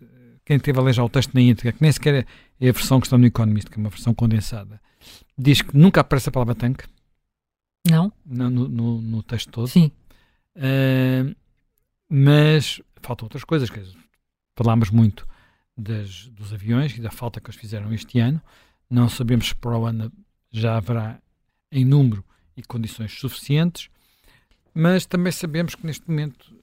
quem 0.44 0.58
teve 0.58 0.78
a 0.78 0.82
ler 0.82 0.94
já 0.94 1.04
o 1.04 1.08
texto 1.08 1.34
na 1.34 1.40
íntegra, 1.40 1.72
que 1.72 1.82
nem 1.82 1.92
sequer 1.92 2.26
é 2.60 2.68
a 2.68 2.72
versão 2.72 3.00
que 3.00 3.06
está 3.06 3.18
no 3.18 3.26
Economist, 3.26 3.70
que 3.70 3.78
é 3.78 3.80
uma 3.80 3.90
versão 3.90 4.14
condensada, 4.14 4.80
diz 5.36 5.62
que 5.62 5.76
nunca 5.76 6.00
aparece 6.00 6.28
a 6.28 6.32
palavra 6.32 6.54
tanque. 6.54 6.84
Não? 7.88 8.12
No, 8.24 8.50
no, 8.50 9.00
no 9.00 9.22
texto 9.22 9.50
todo. 9.50 9.68
Sim. 9.68 9.90
Uh, 10.56 11.34
mas 12.08 12.80
faltam 13.00 13.26
outras 13.26 13.44
coisas. 13.44 13.70
Que 13.70 13.82
falámos 14.56 14.90
muito 14.90 15.26
das, 15.76 16.28
dos 16.28 16.52
aviões 16.52 16.96
e 16.96 17.00
da 17.00 17.10
falta 17.10 17.40
que 17.40 17.48
eles 17.48 17.60
fizeram 17.60 17.92
este 17.92 18.18
ano. 18.18 18.40
Não 18.88 19.08
sabemos 19.08 19.48
se 19.48 19.54
para 19.54 19.76
o 19.76 19.86
ano 19.86 20.12
já 20.50 20.76
haverá 20.76 21.18
em 21.70 21.84
número 21.84 22.24
e 22.56 22.62
condições 22.62 23.18
suficientes, 23.18 23.88
mas 24.74 25.06
também 25.06 25.32
sabemos 25.32 25.74
que 25.74 25.86
neste 25.86 26.08
momento 26.08 26.61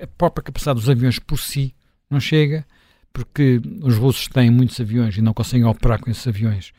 a 0.00 0.06
própria 0.06 0.44
capacidade 0.44 0.80
dos 0.80 0.88
aviões 0.88 1.18
por 1.18 1.38
si 1.38 1.74
não 2.10 2.20
chega 2.20 2.66
porque 3.12 3.60
os 3.80 3.96
russos 3.96 4.26
têm 4.26 4.50
muitos 4.50 4.78
aviões 4.80 5.16
e 5.16 5.22
não 5.22 5.32
conseguem 5.32 5.64
operar 5.64 6.00
com 6.00 6.10
esses 6.10 6.26
aviões 6.26 6.72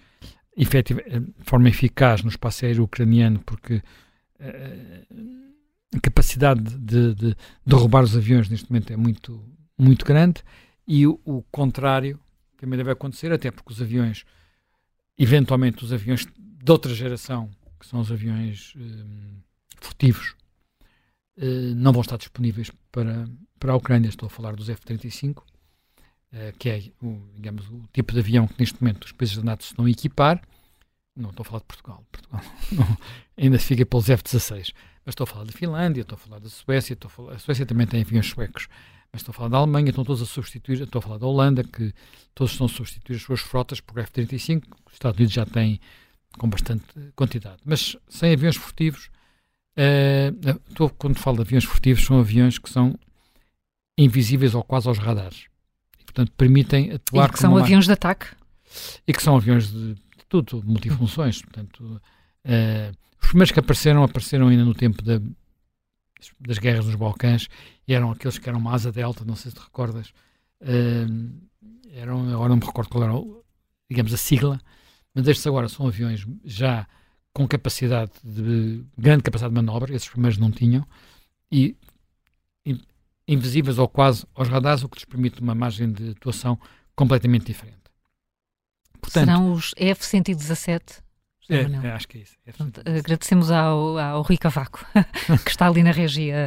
efetiva, 0.55 1.01
eh, 1.05 1.19
de 1.19 1.33
forma 1.43 1.69
eficaz 1.69 2.23
no 2.23 2.29
espaço 2.29 2.65
aéreo 2.65 2.83
ucraniano, 2.83 3.39
porque 3.39 3.75
uh, 3.75 5.55
a 5.95 5.99
capacidade 6.01 6.61
de, 6.61 7.15
de, 7.15 7.35
de, 7.65 7.75
os 7.75 8.17
aviões 8.17 8.49
neste 8.49 8.69
momento 8.69 8.91
é 8.91 8.97
muito, 8.97 9.43
muito 9.77 10.05
grande 10.05 10.43
e 10.85 11.07
o, 11.07 11.19
o, 11.23 11.41
contrário 11.43 12.19
também 12.57 12.77
deve 12.77 12.91
acontecer, 12.91 13.31
até 13.31 13.49
porque 13.49 13.71
os 13.71 13.81
aviões, 13.81 14.25
eventualmente 15.17 15.83
os 15.83 15.93
aviões 15.93 16.27
de 16.37 16.71
outra 16.71 16.93
geração, 16.93 17.49
que 17.79 17.85
são 17.85 17.99
os 17.99 18.11
aviões 18.11 18.73
um, 18.75 19.39
furtivos, 19.79 20.31
uh, 20.31 20.44
não 21.75 21.91
vão 21.91 22.01
estar 22.01 22.17
disponíveis 22.17 22.71
para, 22.91 23.27
para 23.59 23.73
a 23.73 23.75
Ucrânia. 23.75 24.09
Estou 24.09 24.27
a 24.27 24.29
falar 24.29 24.55
dos 24.55 24.69
F-35 24.69 25.43
eh, 26.35 26.53
que 26.59 26.69
é 26.69 26.83
o, 27.01 27.21
digamos, 27.33 27.65
o 27.69 27.83
tipo 27.93 28.11
de 28.11 28.19
avião 28.19 28.45
que 28.45 28.55
neste 28.59 28.81
momento 28.81 29.05
os 29.05 29.13
países 29.13 29.37
da 29.37 29.43
NATO 29.43 29.63
se 29.63 29.71
estão 29.71 29.85
a 29.85 29.89
equipar. 29.89 30.41
Não 31.15 31.29
estou 31.29 31.43
a 31.43 31.45
falar 31.45 31.59
de 31.59 31.65
Portugal, 31.65 32.05
Portugal 32.11 32.41
não, 32.73 32.97
ainda 33.37 33.57
fica 33.57 33.85
pelos 33.85 34.09
F-16, 34.09 34.73
mas 35.05 35.13
estou 35.13 35.23
a 35.23 35.27
falar 35.27 35.45
da 35.45 35.53
Finlândia, 35.53 36.01
estou 36.01 36.17
a 36.17 36.19
falar 36.19 36.39
da 36.39 36.49
Suécia, 36.49 36.93
estou 36.93 37.07
a, 37.07 37.09
falar, 37.09 37.33
a 37.35 37.39
Suécia 37.39 37.65
também 37.65 37.87
tem 37.87 38.01
aviões 38.01 38.27
suecos, 38.27 38.67
mas 39.13 39.21
estou 39.21 39.31
a 39.31 39.33
falar 39.33 39.47
da 39.47 39.57
Alemanha, 39.59 39.89
estão 39.89 40.03
todos 40.03 40.21
a 40.21 40.25
substituir, 40.25 40.81
estou 40.81 40.99
a 40.99 41.01
falar 41.01 41.17
da 41.17 41.25
Holanda, 41.25 41.63
que 41.63 41.93
todos 42.33 42.51
estão 42.51 42.65
a 42.65 42.69
substituir 42.69 43.15
as 43.15 43.21
suas 43.21 43.39
frotas 43.39 43.79
por 43.79 43.97
F-35, 43.97 44.63
os 44.87 44.93
Estados 44.93 45.17
Unidos 45.17 45.33
já 45.33 45.45
têm 45.45 45.79
com 46.37 46.49
bastante 46.49 46.83
quantidade, 47.15 47.61
mas 47.63 47.95
sem 48.09 48.33
aviões 48.33 48.57
furtivos, 48.57 49.09
uh, 49.77 50.89
quando 50.97 51.19
falo 51.19 51.37
de 51.37 51.43
aviões 51.43 51.63
furtivos, 51.63 52.05
são 52.05 52.19
aviões 52.19 52.57
que 52.57 52.69
são 52.69 52.97
invisíveis 53.97 54.55
ou 54.55 54.63
quase 54.63 54.87
aos 54.87 54.97
radares. 54.97 55.47
Portanto 56.05 56.31
permitem 56.37 56.91
atuar 56.91 57.29
e 57.29 57.33
que 57.33 57.39
são 57.39 57.57
aviões 57.57 57.85
de 57.85 57.91
ataque? 57.91 58.27
E 59.07 59.13
que 59.13 59.21
são 59.21 59.35
aviões 59.35 59.71
de, 59.71 59.95
de 59.95 60.25
tudo, 60.29 60.61
de 60.61 60.67
multifunções. 60.67 61.41
Portanto 61.41 61.79
uh, 61.81 62.97
os 63.21 63.27
primeiros 63.27 63.51
que 63.51 63.59
apareceram 63.59 64.03
apareceram 64.03 64.47
ainda 64.47 64.63
no 64.63 64.73
tempo 64.73 65.01
da, 65.01 65.19
das 66.39 66.57
guerras 66.57 66.85
nos 66.85 66.95
Balcãs 66.95 67.47
e 67.87 67.93
eram 67.93 68.11
aqueles 68.11 68.37
que 68.37 68.47
eram 68.47 68.59
uma 68.59 68.73
asa 68.73 68.91
delta 68.91 69.25
não 69.25 69.35
sei 69.35 69.51
se 69.51 69.57
te 69.57 69.63
recordas. 69.63 70.13
Uh, 70.61 71.31
eram, 71.93 72.29
agora 72.33 72.49
não 72.49 72.57
me 72.57 72.65
recordo 72.65 72.89
qual 72.89 73.03
era 73.03 73.13
digamos 73.89 74.13
a 74.13 74.17
sigla 74.17 74.59
mas 75.13 75.27
estes 75.27 75.45
agora 75.47 75.69
são 75.69 75.87
aviões 75.87 76.25
já 76.43 76.87
com 77.35 77.45
capacidade 77.45 78.13
de 78.23 78.81
grande 78.97 79.21
capacidade 79.21 79.53
de 79.53 79.61
manobra, 79.61 79.93
esses 79.93 80.07
primeiros 80.07 80.37
não 80.37 80.49
tinham, 80.49 80.87
e 81.51 81.75
invisíveis 83.27 83.77
ou 83.77 83.89
quase 83.89 84.25
aos 84.33 84.47
radares, 84.47 84.83
o 84.83 84.89
que 84.89 84.95
lhes 84.99 85.05
permite 85.05 85.41
uma 85.41 85.53
margem 85.53 85.91
de 85.91 86.11
atuação 86.11 86.57
completamente 86.95 87.45
diferente. 87.45 87.75
Portanto, 89.01 89.25
Serão 89.25 89.51
os 89.51 89.73
F-117? 89.75 91.03
É, 91.49 91.87
é, 91.87 91.91
acho 91.91 92.07
que 92.07 92.19
é 92.19 92.21
isso. 92.21 92.35
Pronto, 92.55 92.79
agradecemos 92.79 93.51
ao, 93.51 93.97
ao 93.99 94.21
Rui 94.21 94.37
Cavaco, 94.37 94.85
que 95.43 95.49
está 95.49 95.67
ali 95.67 95.83
na 95.83 95.91
regia 95.91 96.37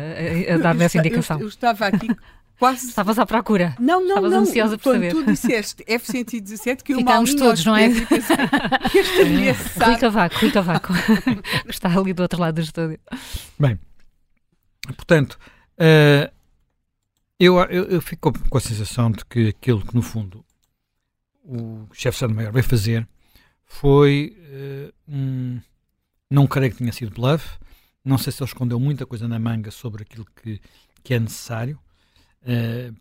a, 0.49 0.55
a 0.55 0.59
dar-me 0.59 0.85
essa 0.85 0.99
indicação. 0.99 1.37
Eu, 1.37 1.43
eu, 1.43 1.49
estava 1.49 1.87
aqui 1.87 2.09
quase. 2.59 2.89
Estavas 2.89 3.19
à 3.19 3.27
procura. 3.27 3.75
Não, 3.79 4.01
não, 4.01 4.09
Estavas 4.09 4.33
não. 4.33 4.41
ansiosa 4.41 4.77
por 4.77 4.85
Quando 4.85 4.95
saber. 4.95 5.13
tu 5.13 5.25
disseste 5.25 5.85
F-117, 5.87 6.83
que 6.83 6.93
eu 6.93 6.99
Ficámos 6.99 7.35
todos, 7.35 7.65
não 7.65 7.77
é? 7.77 7.87
Este 7.89 8.05
Rui 9.85 9.97
Cavaco, 9.99 10.37
Rui 10.41 10.51
Cavaco, 10.51 10.93
que 11.65 11.71
está 11.71 11.97
ali 11.97 12.13
do 12.13 12.23
outro 12.23 12.41
lado 12.41 12.57
do 12.57 12.61
estúdio. 12.61 12.99
Bem, 13.59 13.79
portanto, 14.97 15.39
uh, 15.75 16.31
eu, 17.39 17.59
eu, 17.59 17.85
eu 17.85 18.03
fico 18.03 18.33
com 18.33 18.59
a 18.59 18.61
sensação 18.61 19.11
de 19.11 19.25
que 19.25 19.49
aquilo 19.49 19.85
que, 19.85 19.95
no 19.95 20.03
fundo, 20.03 20.45
o 21.45 21.87
chefe 21.93 22.11
de 22.11 22.17
Estado-Maior 22.17 22.53
veio 22.53 22.65
fazer 22.65 23.09
foi. 23.65 24.37
Uh, 24.51 24.93
um, 25.09 25.61
não 26.31 26.47
creio 26.47 26.73
que 26.73 26.79
tenha 26.79 26.93
sido 26.93 27.11
bluff. 27.13 27.59
Não 28.05 28.19
sei 28.19 28.33
se 28.33 28.43
ele 28.43 28.49
escondeu 28.49 28.79
muita 28.79 29.07
coisa 29.07 29.27
na 29.27 29.39
manga 29.39 29.71
sobre 29.71 30.03
aquilo 30.03 30.27
que, 30.37 30.61
que 31.03 31.15
é 31.15 31.19
necessário, 31.21 31.79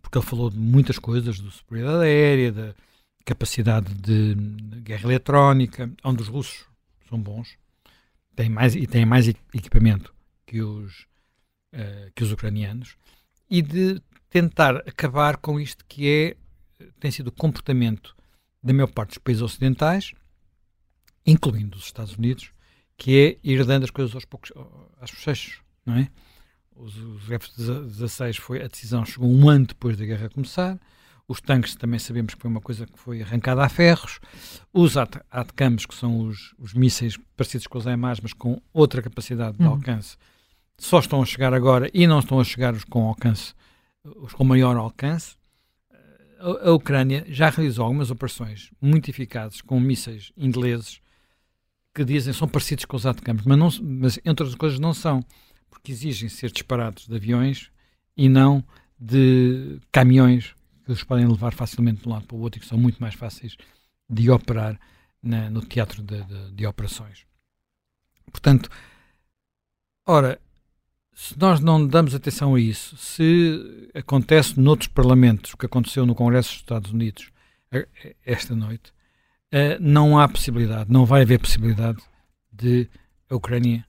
porque 0.02 0.18
ele 0.18 0.26
falou 0.26 0.50
de 0.50 0.58
muitas 0.58 0.98
coisas, 0.98 1.40
da 1.40 1.50
superioridade 1.50 2.04
aérea, 2.04 2.52
da 2.52 2.74
capacidade 3.24 3.94
de, 3.94 4.34
guerra 4.80 5.04
eletrónica, 5.04 5.90
onde 6.04 6.22
os 6.22 6.28
russos 6.28 6.66
são 7.08 7.20
bons 7.20 7.58
têm 8.34 8.48
mais, 8.48 8.76
e 8.76 8.86
têm 8.86 9.04
mais 9.04 9.26
equipamento 9.26 10.14
que 10.46 10.62
os, 10.62 11.06
uh, 11.74 12.10
que 12.14 12.22
os 12.22 12.30
ucranianos, 12.30 12.96
e 13.50 13.60
de 13.60 14.00
tentar 14.30 14.76
acabar 14.78 15.36
com 15.38 15.58
isto 15.58 15.84
que 15.86 16.08
é 16.08 16.36
tem 17.00 17.10
sido 17.10 17.28
o 17.28 17.32
comportamento 17.32 18.14
da 18.62 18.72
maior 18.72 18.86
parte 18.86 19.10
dos 19.10 19.18
países 19.18 19.42
ocidentais, 19.42 20.12
incluindo 21.26 21.76
os 21.76 21.84
Estados 21.84 22.14
Unidos, 22.16 22.52
que 22.96 23.18
é 23.18 23.38
ir 23.42 23.64
dando 23.64 23.84
as 23.84 23.90
coisas 23.90 24.14
aos 24.14 24.24
poucos, 24.24 24.52
aos 24.54 25.60
não 25.84 25.96
é? 25.96 26.08
Os, 26.78 26.96
os 26.96 27.30
F-16 27.30 28.38
foi, 28.38 28.62
a 28.62 28.68
decisão 28.68 29.04
chegou 29.04 29.28
um 29.28 29.48
ano 29.48 29.66
depois 29.66 29.96
da 29.96 30.04
guerra 30.04 30.28
começar, 30.28 30.78
os 31.26 31.40
tanques 31.40 31.74
também 31.74 31.98
sabemos 31.98 32.34
que 32.34 32.40
foi 32.40 32.50
uma 32.50 32.60
coisa 32.60 32.86
que 32.86 32.98
foi 32.98 33.20
arrancada 33.20 33.62
a 33.62 33.68
ferros, 33.68 34.20
os 34.72 34.96
ATCAMs, 34.96 35.84
que 35.84 35.94
são 35.94 36.20
os, 36.20 36.54
os 36.58 36.72
mísseis 36.72 37.18
parecidos 37.36 37.66
com 37.66 37.78
os 37.78 37.86
EMAs, 37.86 38.20
mas 38.20 38.32
com 38.32 38.60
outra 38.72 39.02
capacidade 39.02 39.58
de 39.58 39.64
uhum. 39.64 39.72
alcance, 39.72 40.16
só 40.78 41.00
estão 41.00 41.20
a 41.20 41.26
chegar 41.26 41.52
agora 41.52 41.90
e 41.92 42.06
não 42.06 42.20
estão 42.20 42.40
a 42.40 42.44
chegar 42.44 42.72
os 42.72 42.84
com 42.84 43.06
alcance 43.06 43.52
os 44.04 44.32
com 44.32 44.44
maior 44.44 44.76
alcance. 44.76 45.36
A, 46.38 46.68
a 46.68 46.72
Ucrânia 46.72 47.24
já 47.28 47.50
realizou 47.50 47.84
algumas 47.84 48.10
operações 48.10 48.70
muito 48.80 49.10
eficazes 49.10 49.60
com 49.60 49.78
mísseis 49.80 50.32
ingleses 50.36 51.00
que 51.94 52.04
dizem 52.04 52.32
são 52.32 52.46
parecidos 52.46 52.84
com 52.84 52.96
os 52.96 53.06
ATACMS, 53.06 53.42
mas, 53.46 53.58
não, 53.58 53.68
mas 53.82 54.18
entre 54.18 54.44
outras 54.44 54.54
coisas 54.54 54.78
não 54.78 54.94
são, 54.94 55.20
porque 55.78 55.92
exigem 55.92 56.28
ser 56.28 56.50
disparados 56.50 57.06
de 57.06 57.14
aviões 57.14 57.70
e 58.16 58.28
não 58.28 58.64
de 58.98 59.80
caminhões 59.92 60.54
que 60.84 60.90
os 60.90 61.04
podem 61.04 61.26
levar 61.26 61.52
facilmente 61.52 62.02
de 62.02 62.08
um 62.08 62.12
lado 62.12 62.26
para 62.26 62.36
o 62.36 62.40
outro 62.40 62.58
e 62.58 62.60
que 62.60 62.66
são 62.66 62.76
muito 62.76 63.00
mais 63.00 63.14
fáceis 63.14 63.56
de 64.10 64.30
operar 64.30 64.78
na, 65.22 65.48
no 65.48 65.60
teatro 65.60 66.02
de, 66.02 66.22
de, 66.24 66.50
de 66.52 66.66
operações. 66.66 67.24
Portanto, 68.30 68.68
ora, 70.04 70.40
se 71.14 71.38
nós 71.38 71.60
não 71.60 71.86
damos 71.86 72.14
atenção 72.14 72.54
a 72.54 72.60
isso, 72.60 72.96
se 72.96 73.90
acontece 73.94 74.58
noutros 74.58 74.88
parlamentos 74.88 75.52
o 75.52 75.56
que 75.56 75.66
aconteceu 75.66 76.04
no 76.04 76.14
Congresso 76.14 76.50
dos 76.50 76.58
Estados 76.58 76.92
Unidos 76.92 77.30
esta 78.24 78.54
noite, 78.54 78.92
eh, 79.52 79.78
não 79.78 80.18
há 80.18 80.28
possibilidade, 80.28 80.90
não 80.90 81.04
vai 81.04 81.22
haver 81.22 81.38
possibilidade 81.38 82.02
de 82.52 82.88
a 83.30 83.36
Ucrânia 83.36 83.86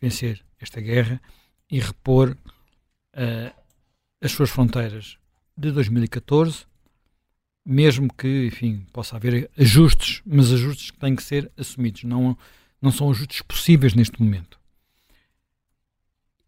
vencer 0.00 0.42
esta 0.60 0.80
guerra 0.80 1.20
e 1.70 1.78
repor 1.78 2.36
uh, 3.14 3.60
as 4.20 4.32
suas 4.32 4.50
fronteiras 4.50 5.16
de 5.56 5.70
2014, 5.72 6.66
mesmo 7.64 8.12
que, 8.12 8.46
enfim, 8.46 8.86
possa 8.92 9.16
haver 9.16 9.50
ajustes, 9.58 10.22
mas 10.26 10.52
ajustes 10.52 10.90
que 10.90 10.98
têm 10.98 11.14
que 11.14 11.22
ser 11.22 11.50
assumidos, 11.56 12.04
não, 12.04 12.36
não 12.80 12.90
são 12.90 13.10
ajustes 13.10 13.42
possíveis 13.42 13.94
neste 13.94 14.20
momento. 14.20 14.58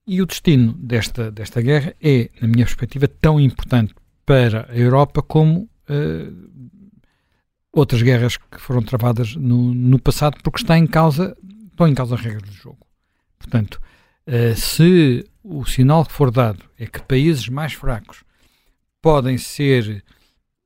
E 0.06 0.20
o 0.20 0.26
destino 0.26 0.72
desta, 0.74 1.30
desta 1.30 1.60
guerra 1.60 1.94
é, 2.00 2.28
na 2.40 2.48
minha 2.48 2.64
perspectiva, 2.64 3.06
tão 3.06 3.38
importante 3.38 3.94
para 4.26 4.70
a 4.70 4.76
Europa 4.76 5.22
como 5.22 5.68
uh, 5.88 6.80
outras 7.72 8.02
guerras 8.02 8.36
que 8.36 8.60
foram 8.60 8.82
travadas 8.82 9.36
no, 9.36 9.72
no 9.72 9.98
passado, 9.98 10.38
porque 10.42 10.62
está 10.62 10.76
em 10.76 10.86
causa, 10.86 11.36
estão 11.70 11.86
em 11.86 11.94
causa 11.94 12.14
as 12.14 12.20
regras 12.20 12.42
do 12.42 12.54
jogo. 12.54 12.86
Portanto, 13.38 13.80
uh, 14.26 14.56
se 14.56 15.24
o 15.42 15.64
sinal 15.64 16.04
que 16.04 16.12
for 16.12 16.30
dado 16.30 16.64
é 16.78 16.86
que 16.86 17.02
países 17.02 17.48
mais 17.48 17.72
fracos 17.72 18.22
podem 19.00 19.36
ser 19.36 20.04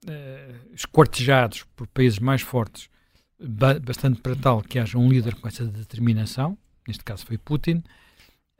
uh, 0.04 0.74
esquartejados 0.74 1.64
por 1.74 1.86
países 1.86 2.18
mais 2.18 2.42
fortes, 2.42 2.88
ba 3.40 3.78
bastante 3.78 4.20
para 4.20 4.36
tal 4.36 4.62
que 4.62 4.78
haja 4.78 4.98
um 4.98 5.08
líder 5.08 5.34
com 5.36 5.48
essa 5.48 5.64
determinação, 5.64 6.56
neste 6.86 7.02
caso 7.02 7.24
foi 7.24 7.38
Putin, 7.38 7.82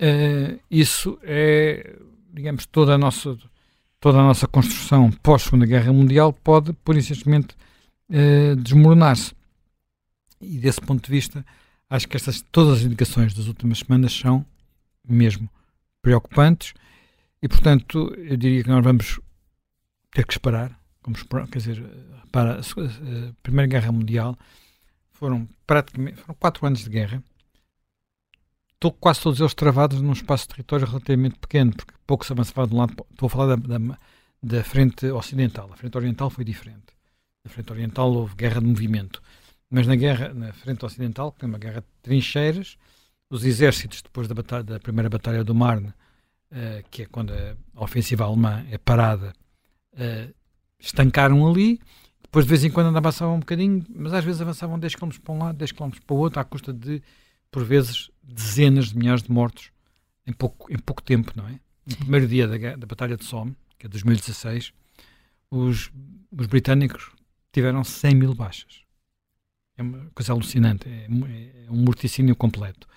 uh, 0.00 0.60
isso 0.70 1.18
é, 1.22 1.96
digamos, 2.32 2.66
toda 2.66 2.94
a 2.94 2.98
nossa, 2.98 3.36
toda 4.00 4.18
a 4.18 4.22
nossa 4.22 4.46
construção 4.46 5.10
pós-Segunda 5.10 5.66
Guerra 5.66 5.92
Mundial 5.92 6.32
pode, 6.32 6.72
por 6.72 7.00
simplesmente, 7.00 7.54
uh, 8.10 8.56
desmoronar-se. 8.56 9.34
E 10.40 10.58
desse 10.58 10.80
ponto 10.80 11.04
de 11.04 11.10
vista, 11.10 11.44
acho 11.88 12.08
que 12.08 12.16
estas, 12.16 12.42
todas 12.52 12.78
as 12.78 12.84
indicações 12.84 13.32
das 13.34 13.46
últimas 13.46 13.78
semanas 13.78 14.12
são 14.12 14.44
mesmo 15.08 15.48
preocupantes 16.02 16.74
e, 17.42 17.48
portanto, 17.48 18.14
eu 18.16 18.36
diria 18.36 18.62
que 18.62 18.68
nós 18.68 18.82
vamos 18.82 19.20
ter 20.12 20.26
que 20.26 20.32
esperar. 20.32 20.78
Vamos 21.02 21.20
esperar 21.20 21.46
quer 21.48 21.58
dizer, 21.58 21.84
para 22.32 22.60
a 22.60 23.32
Primeira 23.42 23.68
Guerra 23.68 23.92
Mundial 23.92 24.36
foram 25.10 25.48
praticamente 25.66 26.20
foram 26.20 26.34
quatro 26.38 26.66
anos 26.66 26.84
de 26.84 26.90
guerra. 26.90 27.22
Estou 28.74 28.92
quase 28.92 29.20
todos 29.20 29.40
eles 29.40 29.54
travados 29.54 30.02
num 30.02 30.12
espaço 30.12 30.44
de 30.44 30.48
território 30.54 30.86
relativamente 30.86 31.38
pequeno, 31.38 31.72
porque 31.72 31.94
pouco 32.06 32.26
se 32.26 32.32
avançava 32.32 32.66
de 32.66 32.74
um 32.74 32.78
lado. 32.78 32.94
Estou 33.10 33.26
a 33.26 33.30
falar 33.30 33.56
da, 33.56 33.78
da, 33.78 33.98
da 34.42 34.64
frente 34.64 35.06
ocidental. 35.06 35.70
A 35.72 35.76
frente 35.76 35.96
oriental 35.96 36.28
foi 36.28 36.44
diferente. 36.44 36.94
Na 37.44 37.50
frente 37.50 37.72
oriental 37.72 38.12
houve 38.12 38.34
guerra 38.34 38.60
de 38.60 38.66
movimento. 38.66 39.22
Mas 39.70 39.86
na 39.86 39.96
guerra, 39.96 40.34
na 40.34 40.52
frente 40.52 40.84
ocidental, 40.84 41.32
que 41.32 41.44
é 41.44 41.48
uma 41.48 41.58
guerra 41.58 41.80
de 41.80 41.86
trincheiras, 42.02 42.76
os 43.28 43.44
exércitos, 43.44 44.02
depois 44.02 44.28
da, 44.28 44.34
batalha, 44.34 44.62
da 44.62 44.80
primeira 44.80 45.08
Batalha 45.08 45.42
do 45.42 45.54
Marne, 45.54 45.88
uh, 45.88 46.84
que 46.90 47.02
é 47.02 47.06
quando 47.06 47.32
a 47.32 47.84
ofensiva 47.84 48.24
alemã 48.24 48.64
é 48.70 48.78
parada, 48.78 49.32
uh, 49.94 50.34
estancaram 50.78 51.46
ali. 51.46 51.80
Depois, 52.22 52.44
de 52.44 52.50
vez 52.50 52.64
em 52.64 52.70
quando, 52.70 52.96
avançavam 52.96 53.36
um 53.36 53.40
bocadinho, 53.40 53.84
mas 53.88 54.12
às 54.12 54.24
vezes 54.24 54.40
avançavam 54.40 54.78
10 54.78 54.94
km 54.94 55.10
para 55.22 55.34
um 55.34 55.38
lado, 55.38 55.56
10 55.56 55.72
km 55.72 55.90
para 56.06 56.14
o 56.14 56.18
outro, 56.18 56.40
à 56.40 56.44
custa 56.44 56.72
de, 56.72 57.02
por 57.50 57.64
vezes, 57.64 58.10
dezenas 58.22 58.90
de 58.90 58.98
milhares 58.98 59.22
de 59.22 59.30
mortos 59.30 59.70
em 60.26 60.32
pouco, 60.32 60.72
em 60.72 60.78
pouco 60.78 61.02
tempo, 61.02 61.32
não 61.36 61.48
é? 61.48 61.58
No 61.86 61.96
primeiro 61.96 62.26
dia 62.26 62.48
da, 62.48 62.76
da 62.76 62.86
Batalha 62.86 63.16
de 63.16 63.24
Somme, 63.24 63.56
que 63.78 63.86
é 63.86 63.88
2016, 63.88 64.72
os, 65.50 65.90
os 66.36 66.46
britânicos 66.46 67.12
tiveram 67.52 67.84
100 67.84 68.14
mil 68.14 68.34
baixas. 68.34 68.82
É 69.78 69.82
uma 69.82 70.10
coisa 70.14 70.32
alucinante, 70.32 70.88
é, 70.88 71.06
é 71.66 71.70
um 71.70 71.76
morticínio 71.76 72.34
completo. 72.34 72.88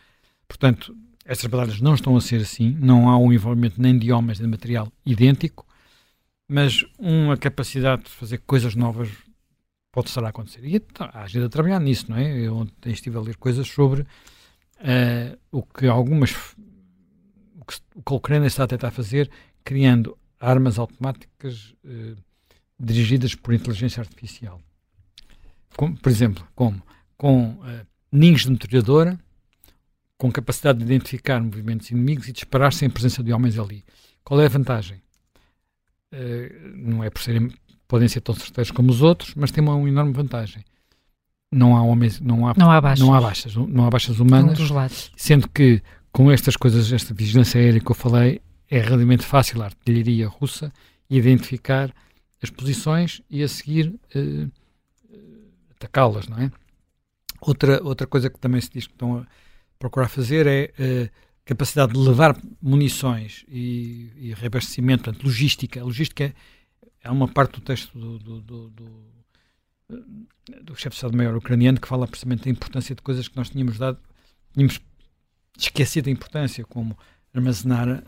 Portanto, 0.50 0.98
estas 1.24 1.46
batalhas 1.46 1.80
não 1.80 1.94
estão 1.94 2.18
a 2.18 2.22
ser 2.22 2.42
assim, 2.42 2.76
não 2.82 3.08
há 3.08 3.18
um 3.18 3.32
envolvimento 3.32 3.80
nem 3.80 3.98
de 3.98 4.12
homens 4.12 4.40
nem 4.40 4.48
de 4.48 4.52
material 4.52 4.92
idêntico, 5.06 5.66
mas 6.48 6.84
uma 6.98 7.38
capacidade 7.38 8.04
de 8.04 8.10
fazer 8.10 8.40
coisas 8.40 8.74
novas 8.74 9.10
pode 9.92 10.10
estar 10.10 10.24
a 10.26 10.30
acontecer. 10.30 10.66
E 10.66 10.76
então, 10.76 11.08
há 11.14 11.28
gente 11.28 11.46
a 11.46 11.50
trabalhar 11.50 11.80
nisso, 11.80 12.10
não 12.10 12.18
é? 12.18 12.36
Eu 12.36 12.58
ontem 12.58 12.92
estive 12.92 13.16
a 13.18 13.22
ler 13.22 13.38
coisas 13.38 13.68
sobre 13.68 14.02
uh, 14.02 15.38
o 15.52 15.62
que 15.62 15.86
algumas. 15.88 16.32
O 17.60 17.66
que, 17.66 17.76
o 17.94 18.02
que 18.02 18.14
a 18.14 18.16
Ucrânia 18.16 18.48
está 18.48 18.64
a 18.64 18.68
tentar 18.68 18.90
fazer, 18.90 19.30
criando 19.64 20.18
armas 20.40 20.80
automáticas 20.80 21.76
uh, 21.86 22.16
dirigidas 22.80 23.36
por 23.36 23.54
inteligência 23.54 24.02
artificial. 24.02 24.60
Como, 25.78 25.96
por 25.96 26.10
exemplo, 26.10 26.48
como 26.56 26.82
com 27.16 27.52
uh, 27.52 27.86
ninhos 28.12 28.42
de 28.42 28.52
metralhadora 28.52 29.20
com 30.20 30.30
capacidade 30.30 30.80
de 30.80 30.86
identificar 30.86 31.42
movimentos 31.42 31.90
inimigos 31.90 32.28
e 32.28 32.34
disparar 32.34 32.74
sem 32.74 32.90
a 32.90 32.92
presença 32.92 33.24
de 33.24 33.32
homens 33.32 33.58
ali. 33.58 33.86
Qual 34.22 34.40
é 34.42 34.46
a 34.46 34.50
vantagem? 34.50 35.02
Uh, 36.14 36.76
não 36.76 37.02
é 37.02 37.10
por 37.10 37.22
serem, 37.22 37.50
podem 37.88 38.08
ser 38.10 38.20
tão 38.20 38.36
certeiros 38.36 38.70
como 38.70 38.92
os 38.92 39.02
outros, 39.02 39.34
mas 39.34 39.50
tem 39.50 39.64
uma, 39.64 39.74
uma 39.74 39.88
enorme 39.88 40.12
vantagem. 40.12 40.64
Não 41.50 41.76
há 41.76 41.82
homens, 41.82 42.20
não 42.20 42.46
há, 42.46 42.54
não 42.58 42.70
há 42.70 42.82
baixas, 42.82 43.08
não 43.08 43.14
há 43.14 43.22
baixas, 43.22 43.56
não 43.56 43.86
há 43.86 43.90
baixas 43.90 44.20
humanas, 44.20 44.60
um 44.60 44.64
sendo 45.16 45.48
que 45.48 45.82
com 46.12 46.30
estas 46.30 46.58
coisas, 46.58 46.92
esta 46.92 47.14
vigilância 47.14 47.60
aérea 47.60 47.80
que 47.80 47.90
eu 47.90 47.96
falei, 47.96 48.42
é 48.70 48.78
relativamente 48.78 49.26
fácil 49.26 49.62
a 49.62 49.66
artilharia 49.66 50.28
russa 50.28 50.72
identificar 51.10 51.94
as 52.44 52.50
posições 52.50 53.22
e 53.30 53.42
a 53.42 53.48
seguir 53.48 53.88
uh, 54.16 54.52
atacá-las, 55.72 56.28
não 56.28 56.40
é? 56.40 56.52
Outra, 57.40 57.82
outra 57.84 58.06
coisa 58.06 58.30
que 58.30 58.38
também 58.38 58.60
se 58.60 58.70
diz 58.70 58.86
que 58.86 58.94
estão 58.94 59.20
a 59.20 59.26
procurar 59.80 60.10
fazer 60.10 60.46
é 60.46 60.74
uh, 60.78 61.10
capacidade 61.46 61.94
de 61.94 61.98
levar 61.98 62.38
munições 62.62 63.44
e, 63.48 64.12
e 64.18 64.34
reabastecimento, 64.34 65.06
portanto, 65.06 65.24
logística. 65.24 65.80
A 65.80 65.84
logística 65.84 66.36
é 67.02 67.10
uma 67.10 67.28
parte 67.28 67.54
do 67.54 67.62
texto 67.62 67.98
do, 67.98 68.20
do, 68.20 68.42
do, 68.42 68.70
do, 68.70 69.06
do 70.64 70.76
chefe 70.76 70.90
de 70.90 70.96
Estado-Maior 70.96 71.36
ucraniano 71.36 71.80
que 71.80 71.88
fala 71.88 72.08
precisamente 72.08 72.44
da 72.44 72.52
importância 72.52 72.94
de 72.94 73.02
coisas 73.02 73.28
que 73.28 73.36
nós 73.36 73.50
tínhamos 73.50 73.78
dado, 73.78 73.98
tínhamos 74.54 74.80
esquecido 75.58 76.08
a 76.08 76.12
importância, 76.12 76.64
como 76.66 76.98
armazenar, 77.34 78.04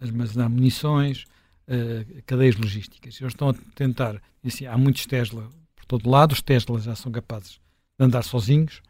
armazenar 0.00 0.50
munições, 0.50 1.26
uh, 1.68 2.22
cadeias 2.26 2.56
logísticas. 2.56 3.20
Eles 3.20 3.32
estão 3.32 3.50
a 3.50 3.54
tentar, 3.74 4.20
assim, 4.44 4.66
há 4.66 4.76
muitos 4.76 5.06
Tesla 5.06 5.48
por 5.76 5.84
todo 5.84 6.10
lado, 6.10 6.32
os 6.32 6.42
Tesla 6.42 6.80
já 6.80 6.96
são 6.96 7.12
capazes 7.12 7.60
de 7.98 8.04
andar 8.04 8.22
sozinhos, 8.22 8.82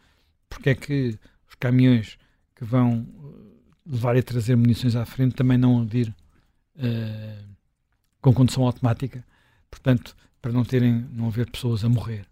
porque 0.48 0.70
é 0.70 0.74
que 0.74 1.18
caminhões 1.56 2.18
que 2.54 2.64
vão 2.64 3.06
eh, 3.06 3.90
levar 3.90 4.16
e 4.16 4.22
trazer 4.22 4.56
munições 4.56 4.96
à 4.96 5.04
frente 5.04 5.34
também 5.34 5.58
não 5.58 5.82
adir 5.82 6.14
uh, 6.76 7.44
com 8.20 8.32
condução 8.32 8.64
automática, 8.64 9.24
portanto, 9.70 10.16
para 10.40 10.52
não 10.52 10.64
terem, 10.64 11.06
não 11.12 11.26
haver 11.26 11.50
pessoas 11.50 11.84
a 11.84 11.88
morrer. 11.88 12.26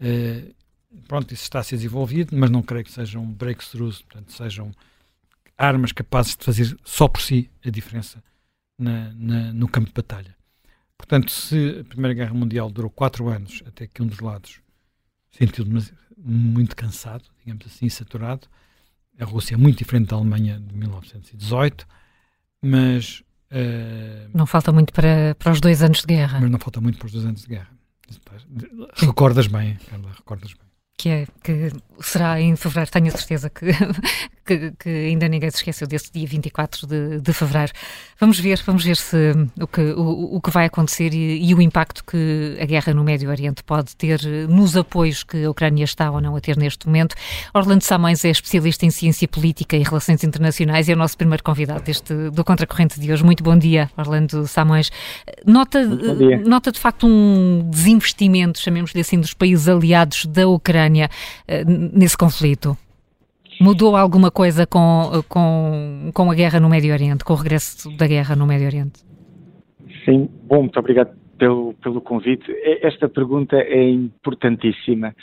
Uh, 0.00 0.54
pronto, 1.06 1.32
isso 1.32 1.44
está 1.44 1.60
a 1.60 1.62
ser 1.62 1.76
desenvolvido, 1.76 2.36
mas 2.36 2.50
não 2.50 2.62
creio 2.62 2.84
que 2.84 2.92
sejam 2.92 3.24
breakthroughs, 3.24 4.02
portanto, 4.02 4.32
sejam 4.32 4.72
armas 5.56 5.92
capazes 5.92 6.36
de 6.36 6.44
fazer 6.44 6.76
só 6.84 7.08
por 7.08 7.20
si 7.20 7.50
a 7.64 7.70
diferença 7.70 8.22
na, 8.78 9.12
na, 9.14 9.52
no 9.52 9.68
campo 9.68 9.88
de 9.88 9.94
batalha. 9.94 10.36
Portanto, 10.96 11.30
se 11.30 11.80
a 11.80 11.84
Primeira 11.84 12.14
Guerra 12.14 12.34
Mundial 12.34 12.70
durou 12.70 12.90
quatro 12.90 13.28
anos, 13.28 13.62
até 13.66 13.86
que 13.86 14.02
um 14.02 14.06
dos 14.06 14.20
lados 14.20 14.60
sentiu 15.30 15.64
muito 16.24 16.74
cansado, 16.74 17.24
digamos 17.44 17.66
assim, 17.66 17.88
saturado. 17.88 18.48
A 19.20 19.24
Rússia 19.24 19.54
é 19.54 19.56
muito 19.56 19.78
diferente 19.78 20.08
da 20.08 20.16
Alemanha 20.16 20.58
de 20.58 20.74
1918, 20.74 21.86
mas. 22.62 23.22
Uh, 23.52 24.28
não 24.34 24.46
falta 24.46 24.72
muito 24.72 24.92
para, 24.92 25.36
para 25.38 25.52
os 25.52 25.60
dois 25.60 25.82
anos 25.82 26.00
de 26.00 26.06
guerra. 26.06 26.40
Mas 26.40 26.50
não 26.50 26.58
falta 26.58 26.80
muito 26.80 26.98
para 26.98 27.06
os 27.06 27.12
dois 27.12 27.24
anos 27.24 27.42
de 27.42 27.48
guerra. 27.48 27.68
Recordas 28.94 29.46
bem, 29.46 29.76
Carla, 29.88 30.10
recordas 30.16 30.52
bem. 30.52 30.64
Que, 30.96 31.08
é, 31.08 31.26
que 31.42 31.70
será 32.00 32.40
em 32.40 32.54
fevereiro, 32.56 32.90
tenho 32.90 33.08
a 33.08 33.10
certeza 33.10 33.50
que, 33.50 33.66
que, 34.44 34.72
que, 34.78 34.88
ainda 34.88 35.28
ninguém 35.28 35.50
se 35.50 35.56
esqueceu 35.56 35.86
desse 35.86 36.12
dia 36.12 36.26
24 36.26 36.86
de, 36.86 37.20
de 37.20 37.32
fevereiro. 37.32 37.72
Vamos 38.20 38.38
ver, 38.38 38.60
vamos 38.66 38.84
ver 38.84 38.96
se 38.96 39.32
o 39.60 39.66
que, 39.66 39.80
o, 39.80 40.36
o 40.36 40.40
que 40.40 40.50
vai 40.50 40.66
acontecer 40.66 41.12
e, 41.14 41.48
e, 41.48 41.54
o 41.54 41.60
impacto 41.60 42.04
que 42.04 42.56
a 42.60 42.64
guerra 42.64 42.92
no 42.94 43.02
Médio 43.04 43.30
Oriente 43.30 43.62
pode 43.64 43.96
ter 43.96 44.20
nos 44.48 44.76
apoios 44.76 45.22
que 45.22 45.44
a 45.44 45.50
Ucrânia 45.50 45.84
está 45.84 46.10
ou 46.10 46.20
não 46.20 46.36
a 46.36 46.40
ter 46.40 46.56
neste 46.56 46.86
momento. 46.86 47.14
Orlando 47.52 47.82
Samões 47.82 48.24
é 48.24 48.30
especialista 48.30 48.86
em 48.86 48.90
ciência 48.90 49.26
política 49.26 49.76
e 49.76 49.82
relações 49.82 50.22
internacionais 50.22 50.88
e 50.88 50.92
é 50.92 50.94
o 50.94 50.98
nosso 50.98 51.16
primeiro 51.16 51.42
convidado 51.42 51.82
deste, 51.82 52.12
do 52.30 52.44
Contracorrente 52.44 53.00
de 53.00 53.12
hoje. 53.12 53.24
Muito 53.24 53.42
bom 53.42 53.56
dia, 53.56 53.90
Orlando 53.96 54.46
Samões. 54.46 54.90
Nota, 55.46 55.84
nota 56.44 56.70
de 56.70 56.78
facto 56.78 57.06
um 57.06 57.68
desinvestimento, 57.70 58.60
chamemos-lhe 58.60 59.00
assim, 59.00 59.18
dos 59.20 59.34
países 59.34 59.68
aliados 59.68 60.26
da 60.26 60.46
Ucrânia 60.46 61.08
eh, 61.46 61.64
nesse 61.64 62.16
conflito? 62.16 62.76
Mudou 63.60 63.96
alguma 63.96 64.30
coisa 64.30 64.66
com, 64.66 65.22
com, 65.28 66.10
com 66.12 66.30
a 66.30 66.34
guerra 66.34 66.60
no 66.60 66.68
Médio 66.68 66.92
Oriente, 66.92 67.24
com 67.24 67.32
o 67.32 67.36
regresso 67.36 67.90
da 67.96 68.06
guerra 68.06 68.36
no 68.36 68.46
Médio 68.46 68.66
Oriente? 68.66 69.04
Sim, 70.04 70.28
bom, 70.44 70.62
muito 70.62 70.78
obrigado 70.78 71.16
pelo, 71.38 71.74
pelo 71.74 72.00
convite. 72.00 72.44
Esta 72.82 73.08
pergunta 73.08 73.56
é 73.56 73.90
importantíssima 73.90 75.14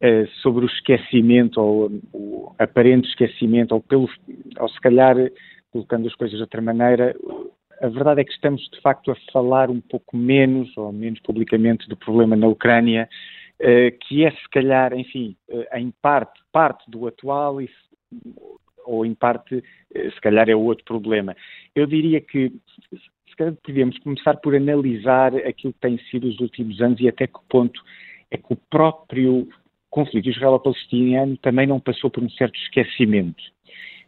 é, 0.00 0.26
sobre 0.42 0.64
o 0.64 0.68
esquecimento, 0.68 1.60
ou 1.60 1.90
o 2.12 2.52
aparente 2.58 3.08
esquecimento, 3.08 3.72
ou, 3.72 3.80
pelo, 3.80 4.08
ou 4.58 4.68
se 4.68 4.80
calhar, 4.80 5.16
colocando 5.72 6.06
as 6.06 6.14
coisas 6.14 6.36
de 6.36 6.42
outra 6.42 6.60
maneira, 6.60 7.14
a 7.80 7.88
verdade 7.88 8.20
é 8.20 8.24
que 8.24 8.32
estamos 8.32 8.62
de 8.72 8.80
facto 8.80 9.10
a 9.10 9.16
falar 9.32 9.70
um 9.70 9.80
pouco 9.80 10.16
menos, 10.16 10.74
ou 10.76 10.92
menos 10.92 11.20
publicamente, 11.20 11.88
do 11.88 11.96
problema 11.96 12.34
na 12.34 12.46
Ucrânia 12.46 13.02
eh, 13.02 13.08
que 14.00 14.24
é 14.24 14.30
se 14.30 14.48
calhar, 14.50 14.92
enfim, 14.92 15.36
eh, 15.48 15.80
em 15.80 15.90
parte, 16.02 16.40
parte 16.52 16.90
do 16.90 17.06
atual 17.06 17.60
e, 17.60 17.70
ou 18.84 19.04
em 19.04 19.14
parte, 19.14 19.62
eh, 19.94 20.10
se 20.10 20.20
calhar 20.20 20.48
é 20.48 20.54
outro 20.54 20.84
problema. 20.84 21.36
Eu 21.74 21.86
diria 21.86 22.20
que 22.20 22.52
se 22.92 23.36
calhar 23.36 23.54
podemos 23.62 23.98
começar 23.98 24.36
por 24.36 24.54
analisar 24.54 25.34
aquilo 25.36 25.72
que 25.72 25.80
tem 25.80 25.98
sido 26.10 26.28
os 26.28 26.38
últimos 26.40 26.80
anos 26.80 27.00
e 27.00 27.08
até 27.08 27.26
que 27.26 27.38
ponto 27.48 27.82
é 28.30 28.36
que 28.36 28.52
o 28.52 28.56
próprio 28.70 29.48
conflito 29.90 30.28
israelo-palestiniano 30.28 31.36
também 31.38 31.66
não 31.66 31.80
passou 31.80 32.10
por 32.10 32.22
um 32.22 32.30
certo 32.30 32.58
esquecimento. 32.60 33.42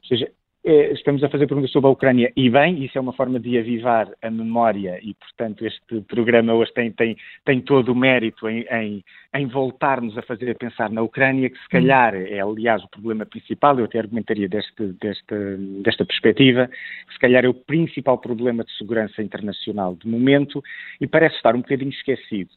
Ou 0.03 0.09
seja, 0.09 0.27
eh, 0.27 0.33
estamos 0.69 1.25
a 1.25 1.29
fazer 1.29 1.47
perguntas 1.47 1.71
sobre 1.71 1.89
a 1.89 1.93
Ucrânia 1.93 2.31
e 2.37 2.51
bem, 2.51 2.85
isso 2.85 2.99
é 2.99 3.01
uma 3.01 3.13
forma 3.13 3.41
de 3.41 3.59
avivar 3.59 4.11
a 4.21 4.31
memória 4.31 5.01
e, 5.03 5.15
portanto, 5.15 5.67
este 5.67 6.03
programa 6.03 6.53
hoje 6.53 6.73
tem, 6.75 6.93
tem, 6.93 7.17
tem 7.45 7.61
todo 7.61 7.91
o 7.91 7.95
mérito 7.95 8.49
em, 8.49 8.67
em, 8.71 9.05
em 9.35 9.47
voltar-nos 9.47 10.17
a 10.19 10.23
fazer 10.23 10.55
pensar 10.59 10.91
na 10.91 11.01
Ucrânia, 11.01 11.49
que 11.49 11.59
se 11.59 11.69
calhar 11.69 12.15
é, 12.15 12.41
aliás, 12.41 12.85
o 12.85 12.89
problema 12.89 13.25
principal, 13.25 13.79
eu 13.79 13.87
até 13.87 13.99
argumentaria 13.99 14.49
deste, 14.49 14.93
desta, 15.01 15.57
desta 15.83 16.05
perspectiva, 16.05 16.69
que 17.07 17.15
se 17.15 17.19
calhar 17.19 17.45
é 17.45 17.49
o 17.49 17.55
principal 17.55 18.19
problema 18.19 18.63
de 18.63 18.77
segurança 18.77 19.23
internacional 19.23 19.97
de 19.97 20.07
momento 20.07 20.63
e 21.01 21.07
parece 21.07 21.37
estar 21.37 21.55
um 21.55 21.61
bocadinho 21.61 21.91
esquecido 21.91 22.51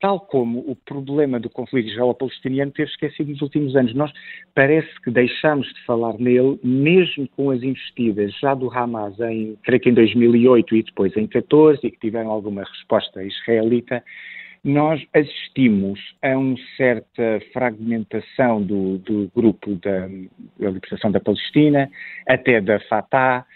tal 0.00 0.18
como 0.18 0.60
o 0.60 0.74
problema 0.74 1.38
do 1.38 1.50
conflito 1.50 1.90
israelo-palestiniano 1.90 2.72
teve 2.72 2.90
esquecido 2.90 3.30
nos 3.30 3.42
últimos 3.42 3.76
anos. 3.76 3.94
Nós 3.94 4.10
parece 4.54 4.88
que 5.02 5.10
deixamos 5.10 5.66
de 5.68 5.84
falar 5.84 6.14
nele, 6.18 6.58
mesmo 6.64 7.28
com 7.28 7.50
as 7.50 7.62
investidas 7.62 8.32
já 8.40 8.54
do 8.54 8.70
Hamas, 8.70 9.18
em, 9.20 9.56
creio 9.62 9.80
que 9.80 9.90
em 9.90 9.94
2008 9.94 10.76
e 10.76 10.82
depois 10.82 11.16
em 11.16 11.26
14, 11.26 11.86
e 11.86 11.90
que 11.90 11.98
tiveram 11.98 12.30
alguma 12.30 12.64
resposta 12.64 13.22
israelita, 13.22 14.02
nós 14.62 15.02
assistimos 15.14 15.98
a 16.22 16.36
uma 16.36 16.56
certa 16.76 17.40
fragmentação 17.52 18.62
do, 18.62 18.98
do 18.98 19.30
grupo 19.34 19.74
da, 19.76 20.06
da 20.58 20.70
libertação 20.70 21.10
da 21.10 21.20
Palestina, 21.20 21.90
até 22.28 22.60
da 22.60 22.78
Fatah, 22.80 23.46